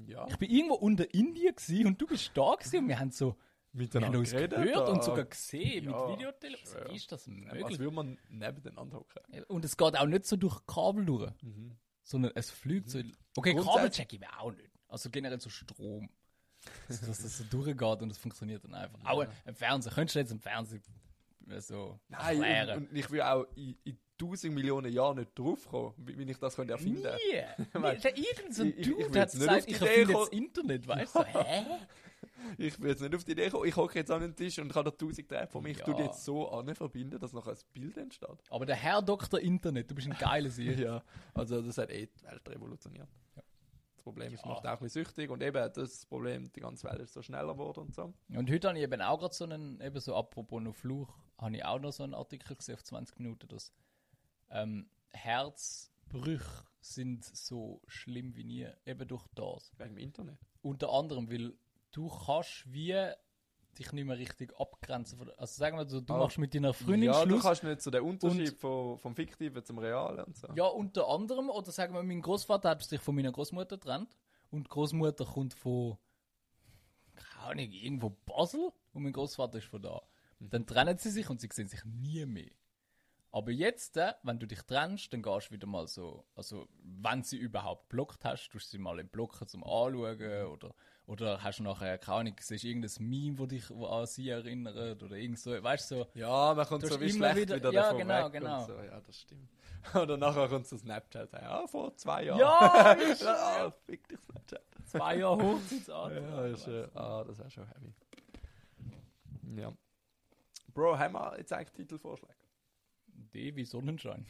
Ja, 0.06 0.26
Ich 0.28 0.38
bin 0.38 0.48
irgendwo 0.50 0.76
unter 0.76 1.12
Indien 1.12 1.54
und 1.86 2.00
du 2.00 2.06
bist 2.06 2.30
da 2.34 2.42
und 2.52 2.88
wir 2.88 2.98
haben 2.98 3.10
so 3.10 3.36
wir 3.72 3.84
haben 3.84 4.12
miteinander 4.12 4.18
uns 4.18 4.30
gehört 4.30 4.88
und 4.88 5.04
sogar 5.04 5.24
gesehen 5.24 5.84
Ja, 5.90 6.06
mit 6.06 6.16
Videotelefon. 6.18 6.90
Wie 6.90 6.96
ist 6.96 7.12
das 7.12 7.26
möglich? 7.26 7.78
will 7.78 7.90
man 7.90 8.18
nebeneinander 8.28 8.98
hocken? 8.98 9.44
Und 9.44 9.64
es 9.64 9.76
geht 9.76 9.96
auch 9.96 10.06
nicht 10.06 10.24
so 10.26 10.36
durch 10.36 10.64
Kabel 10.66 11.04
durch, 11.04 11.32
sondern 12.02 12.32
es 12.34 12.50
fliegt 12.50 12.90
so. 12.90 13.00
Okay, 13.36 13.54
Kabel 13.54 13.90
check 13.90 14.12
ich 14.12 14.20
mir 14.20 14.40
auch 14.40 14.52
nicht. 14.52 14.70
Also 14.88 15.10
generell 15.10 15.40
so 15.40 15.50
Strom. 15.50 16.08
Dass 16.88 17.00
das 17.00 17.38
so 17.38 17.44
durchgeht 17.44 18.02
und 18.02 18.10
es 18.10 18.18
funktioniert 18.18 18.64
dann 18.64 18.74
einfach. 18.74 18.98
Auch 19.04 19.24
im 19.46 19.54
Fernsehen. 19.54 19.92
Könntest 19.92 20.16
du 20.16 20.18
jetzt 20.20 20.32
im 20.32 20.40
Fernsehen 20.40 20.82
äh, 21.48 21.60
so 21.60 22.00
Nein, 22.08 22.42
erklären? 22.42 22.78
und, 22.78 22.90
und 22.90 22.96
ich 22.96 23.10
will 23.10 23.22
auch 23.22 23.46
in, 23.54 23.76
in 23.84 23.98
tausend 24.18 24.54
Millionen 24.54 24.92
Jahren 24.92 25.18
nicht 25.18 25.38
draufkommen, 25.38 25.94
wie, 25.98 26.18
wie 26.18 26.30
ich 26.30 26.38
das 26.38 26.56
könnte 26.56 26.72
erfinden 26.72 27.02
könnte. 27.02 28.08
Nie! 28.12 28.22
Irgend 28.26 28.54
so 28.54 28.62
ein 28.64 28.82
Dude 28.82 29.20
hat 29.20 29.30
gesagt, 29.30 29.68
ich 29.68 29.80
erfinde 29.80 30.12
kommen. 30.14 30.32
Internet, 30.32 30.86
weißt 30.88 31.14
du? 31.14 31.18
So, 31.20 31.24
hä? 31.26 31.64
Ich 32.56 32.80
will 32.80 32.90
jetzt 32.90 33.00
nicht 33.02 33.14
auf 33.14 33.24
die 33.24 33.32
Idee 33.32 33.50
kommen, 33.50 33.68
ich 33.68 33.76
hocke 33.76 33.98
jetzt 33.98 34.10
an 34.10 34.20
den 34.20 34.34
Tisch 34.34 34.58
und 34.58 34.72
kann 34.72 34.84
da 34.84 34.90
tausend 34.90 35.28
Tränen 35.28 35.48
von 35.48 35.62
mir. 35.62 35.70
Ich 35.70 35.78
Ja. 35.78 35.84
tue 35.84 35.94
die 35.94 36.02
jetzt 36.02 36.24
so 36.24 36.50
an 36.50 36.74
verbinden, 36.74 37.18
dass 37.18 37.32
nachher 37.32 37.52
ein 37.52 37.58
Bild 37.72 37.96
entsteht. 37.96 38.28
Aber 38.50 38.66
der 38.66 38.76
Herr 38.76 39.02
Dr. 39.02 39.38
Internet, 39.40 39.90
du 39.90 39.94
bist 39.94 40.08
ein 40.08 40.16
geiler 40.18 40.50
Sieg. 40.50 40.78
Ja, 40.78 41.02
also 41.34 41.60
das 41.62 41.78
hat 41.78 41.90
eh 41.90 42.06
die 42.06 42.22
Welt 42.24 42.48
revolutioniert. 42.48 43.08
Das 43.34 44.02
Problem 44.02 44.32
ist, 44.32 44.40
es 44.40 44.44
Ja. 44.44 44.52
macht 44.52 44.66
auch 44.66 44.70
ein 44.70 44.78
bisschen 44.80 45.04
süchtig 45.04 45.30
und 45.30 45.42
eben 45.42 45.72
das 45.72 46.06
Problem, 46.06 46.50
die 46.52 46.60
ganze 46.60 46.88
Welt 46.88 47.00
ist 47.00 47.12
so 47.12 47.20
schneller 47.22 47.52
geworden 47.52 47.80
und 47.80 47.94
so. 47.94 48.14
Und 48.30 48.50
heute 48.50 48.68
habe 48.68 48.78
ich 48.78 48.84
eben 48.84 49.02
auch 49.02 49.18
gerade 49.18 49.34
so 49.34 49.44
einen, 49.44 49.80
eben 49.80 50.00
so 50.00 50.14
apropos 50.16 50.62
noch 50.62 50.74
Fluch, 50.74 51.14
habe 51.36 51.54
ich 51.56 51.64
auch 51.64 51.78
noch 51.78 51.92
so 51.92 52.02
einen 52.04 52.14
Artikel 52.14 52.56
gesehen 52.56 52.74
auf 52.76 52.82
20 52.84 53.18
Minuten, 53.20 53.46
dass 53.48 53.72
ähm, 54.50 54.88
Herzbrüche 55.10 56.64
sind 56.80 57.24
so 57.24 57.82
schlimm 57.86 58.34
wie 58.36 58.44
nie, 58.44 58.66
eben 58.86 59.06
durch 59.08 59.26
das. 59.34 59.72
Wegen 59.78 59.90
dem 59.96 59.98
Internet. 59.98 60.38
Unter 60.62 60.90
anderem, 60.92 61.30
weil 61.30 61.54
du 61.98 62.08
kannst 62.08 62.64
wie 62.72 62.94
dich 63.76 63.92
nicht 63.92 64.04
mehr 64.06 64.18
richtig 64.18 64.52
abgrenzen. 64.58 65.20
Also 65.36 65.58
sagen 65.58 65.76
wir 65.76 65.88
so, 65.88 66.00
du 66.00 66.12
Ah. 66.14 66.18
machst 66.18 66.38
mit 66.38 66.54
deiner 66.54 66.72
Freundin 66.74 67.02
ja, 67.04 67.24
du 67.24 67.30
Schluss. 67.30 67.42
kannst 67.42 67.64
nicht 67.64 67.80
so 67.82 67.90
den 67.90 68.02
Unterschied 68.02 68.56
von, 68.58 68.98
vom 68.98 69.14
Fiktiven 69.14 69.64
zum 69.64 69.78
Realen 69.78 70.24
und 70.24 70.36
so. 70.36 70.48
Ja, 70.54 70.66
unter 70.66 71.08
anderem, 71.08 71.48
oder 71.50 71.70
sagen 71.70 71.94
wir, 71.94 72.02
mein 72.02 72.20
Großvater 72.20 72.70
hat 72.70 72.82
sich 72.82 73.00
von 73.00 73.14
meiner 73.14 73.30
Großmutter 73.32 73.76
getrennt 73.78 74.16
und 74.50 74.64
die 74.64 74.68
Großmutter 74.70 75.24
kommt 75.24 75.54
von, 75.54 75.96
keine 77.14 77.44
Ahnung, 77.46 77.70
irgendwo 77.72 78.10
Basel 78.10 78.72
und 78.92 79.02
mein 79.02 79.12
Großvater 79.12 79.58
ist 79.58 79.66
von 79.68 79.82
da. 79.82 80.02
Dann 80.40 80.66
trennen 80.66 80.98
sie 80.98 81.10
sich 81.10 81.28
und 81.30 81.40
sie 81.40 81.48
sehen 81.52 81.68
sich 81.68 81.84
nie 81.84 82.24
mehr. 82.26 82.50
Aber 83.30 83.50
jetzt, 83.52 83.96
äh, 83.96 84.14
wenn 84.22 84.38
du 84.38 84.46
dich 84.46 84.62
trennst, 84.62 85.12
dann 85.12 85.22
gehst 85.22 85.48
du 85.48 85.52
wieder 85.54 85.66
mal 85.66 85.86
so, 85.86 86.24
also 86.34 86.66
wenn 86.82 87.22
sie 87.22 87.36
überhaupt 87.36 87.88
blockt 87.90 88.24
hast, 88.24 88.48
tust 88.48 88.66
du 88.72 88.76
sie 88.76 88.82
mal 88.82 88.98
im 88.98 89.08
Blocken 89.08 89.46
zum 89.46 89.62
Anschauen 89.64 90.46
oder, 90.46 90.74
Oder 91.08 91.42
hast 91.42 91.58
du 91.58 91.62
nachher, 91.62 91.96
keine 91.96 92.18
Ahnung, 92.18 92.36
siehst 92.38 92.64
du 92.64 92.68
irgendein 92.68 92.90
Meme, 93.00 93.38
wo 93.38 93.46
dich 93.46 93.70
wo 93.70 93.86
an 93.86 94.06
sie 94.06 94.28
erinnert? 94.28 95.02
Oder 95.02 95.16
irgend 95.16 95.38
so, 95.38 95.50
weißt 95.50 95.90
du, 95.90 95.94
so, 95.96 96.06
Ja, 96.12 96.52
man 96.52 96.66
kommt 96.66 96.86
so 96.86 97.00
wie 97.00 97.10
schlecht 97.10 97.36
wieder- 97.36 97.56
wieder, 97.56 97.72
ja, 97.72 97.82
davon 97.82 97.98
genau, 97.98 98.26
weg 98.26 98.32
genau. 98.34 98.66
So. 98.66 98.74
Ja, 98.74 99.00
das 99.00 99.16
stimmt. 99.18 99.48
Oder 99.94 100.18
nachher 100.18 100.48
kommt 100.48 100.66
so 100.66 100.76
Snapchat. 100.76 101.32
Ja, 101.32 101.66
vor 101.66 101.96
zwei 101.96 102.24
Jahren. 102.24 102.38
Ja, 102.38 102.92
ist 103.10 103.26
ah, 103.26 103.72
fick 103.86 104.06
dich 104.06 104.20
Snapchat. 104.20 104.62
zwei 104.84 105.16
Jahre 105.16 105.42
Hochzeitsalter. 105.42 106.20
Ja, 106.28 106.44
ist, 106.46 106.66
äh, 106.68 106.88
ah, 106.94 107.24
das 107.24 107.38
wäre 107.38 107.50
schon 107.50 107.66
heavy. 107.66 107.94
Ja. 109.56 109.72
Bro, 110.74 110.98
haben 110.98 111.14
wir 111.14 111.38
jetzt 111.38 111.54
eigentlich 111.54 111.72
Titelvorschläge? 111.72 112.34
D 113.06 113.56
wie 113.56 113.64
Sonnenschein. 113.64 114.26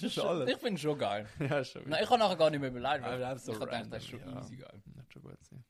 Das 0.00 0.02
ist 0.02 0.18
alles. 0.18 0.48
Ich 0.48 0.56
finde 0.56 0.80
schon 0.80 0.98
geil. 0.98 1.28
Ja, 1.38 1.58
ist 1.58 1.72
schon 1.72 1.86
Nein, 1.86 2.02
ich 2.02 2.08
kann 2.08 2.18
nachher 2.18 2.36
gar 2.36 2.48
nicht 2.50 2.60
mehr 2.60 2.70
beleidigen. 2.70 3.20
Ja, 3.20 3.34
das 3.34 3.42
ist 3.42 3.48
ich 3.48 3.54
habe 3.54 3.66
gedacht, 3.66 3.86
das 3.92 4.02
ist 4.02 4.08
schon 4.08 4.20
ja. 4.20 4.40
easy 4.40 4.56
geil. 4.56 4.82
Wird 4.94 5.12
schon 5.12 5.22
gut 5.22 5.44
sein. 5.44 5.62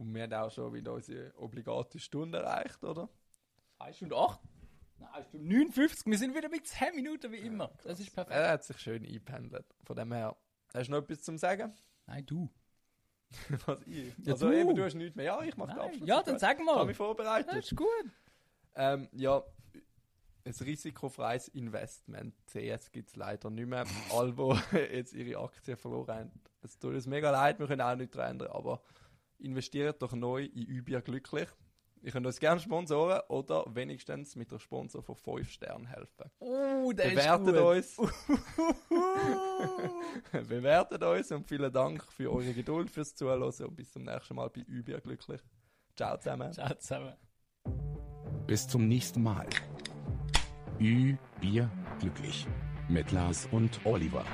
Und 0.00 0.14
wir 0.14 0.22
haben 0.22 0.32
auch 0.32 0.50
schon 0.50 0.72
wieder 0.72 0.94
unsere 0.94 1.30
obligate 1.36 1.98
Stunde 1.98 2.38
erreicht, 2.38 2.82
oder? 2.82 3.10
1 3.80 3.96
Stunde 3.98 4.16
8? 4.16 4.40
Nein, 4.98 5.08
1 5.12 5.28
Stunde 5.28 5.46
59. 5.46 6.06
Wir 6.06 6.18
sind 6.18 6.34
wieder 6.34 6.48
mit 6.48 6.66
10 6.66 6.94
Minuten 6.94 7.30
wie 7.32 7.36
immer. 7.36 7.70
Das 7.84 8.00
ist 8.00 8.10
perfekt. 8.14 8.34
Er 8.34 8.52
hat 8.52 8.64
sich 8.64 8.78
schön 8.78 9.04
eingependelt. 9.04 9.66
Von 9.84 9.96
dem 9.96 10.10
her. 10.12 10.34
Hast 10.72 10.86
du 10.88 10.92
noch 10.92 11.02
etwas 11.02 11.22
zum 11.22 11.36
Sagen? 11.36 11.74
Nein, 12.06 12.24
du. 12.24 12.48
Was 13.66 13.82
ich? 13.86 14.14
Ja, 14.24 14.32
also 14.32 14.48
du. 14.48 14.56
eben, 14.58 14.74
du 14.74 14.82
hast 14.82 14.94
nichts 14.94 15.14
mehr. 15.14 15.26
Ja, 15.26 15.42
ich 15.42 15.54
mache 15.58 15.72
den. 15.72 15.80
Abschluss. 15.80 16.08
Ja, 16.08 16.22
dann 16.22 16.38
sag 16.38 16.58
Ich 16.58 16.66
habe 16.66 16.78
mal. 16.78 16.86
mich 16.86 16.96
vorbereitet. 16.96 17.52
Das 17.52 17.70
ist 17.70 17.76
gut. 17.76 17.86
Ähm, 18.74 19.06
ja, 19.12 19.42
ein 20.46 20.54
risikofreies 20.62 21.48
Investment. 21.48 22.34
CS 22.46 22.90
gibt 22.90 23.10
es 23.10 23.16
leider 23.16 23.50
nicht 23.50 23.66
mehr. 23.68 23.84
Alle, 24.14 24.32
die 24.72 24.76
jetzt 24.78 25.12
ihre 25.12 25.40
Aktien 25.42 25.76
verloren 25.76 26.14
haben, 26.14 26.32
es 26.62 26.78
tut 26.78 26.94
uns 26.94 27.06
mega 27.06 27.30
leid, 27.30 27.58
wir 27.58 27.66
können 27.66 27.82
auch 27.82 27.94
nichts 27.94 28.16
daran 28.16 28.32
ändern, 28.32 28.52
aber 28.52 28.80
investiert 29.42 30.02
doch 30.02 30.12
neu 30.12 30.44
in 30.44 30.64
Übier 30.64 31.00
glücklich. 31.00 31.48
Ihr 32.02 32.12
könnt 32.12 32.26
uns 32.26 32.40
gerne 32.40 32.60
sponsoren 32.60 33.20
oder 33.28 33.64
wenigstens 33.74 34.34
mit 34.34 34.50
der 34.50 34.58
Sponsor 34.58 35.02
von 35.02 35.16
5 35.16 35.50
Sternen 35.50 35.86
helfen. 35.86 36.30
Oh, 36.38 36.92
der 36.92 37.10
Bewertet 37.10 37.76
ist 37.76 37.96
gut. 37.96 38.08
uns. 38.08 38.88
Bewertet 40.48 41.02
uns 41.02 41.30
und 41.30 41.46
vielen 41.46 41.70
Dank 41.70 42.02
für 42.10 42.32
eure 42.32 42.54
Geduld, 42.54 42.90
fürs 42.90 43.14
Zuhören 43.14 43.42
und 43.42 43.76
bis 43.76 43.92
zum 43.92 44.04
nächsten 44.04 44.34
Mal 44.34 44.48
bei 44.48 44.62
Übier 44.62 45.00
glücklich. 45.00 45.42
Ciao 45.94 46.16
zusammen. 46.16 46.52
Ciao 46.52 46.74
zusammen. 46.76 47.14
Bis 48.46 48.66
zum 48.66 48.88
nächsten 48.88 49.22
Mal. 49.22 49.46
Ü, 50.80 51.16
Bier, 51.40 51.70
glücklich. 52.00 52.46
Mit 52.88 53.12
Lars 53.12 53.46
und 53.52 53.84
Oliver. 53.84 54.24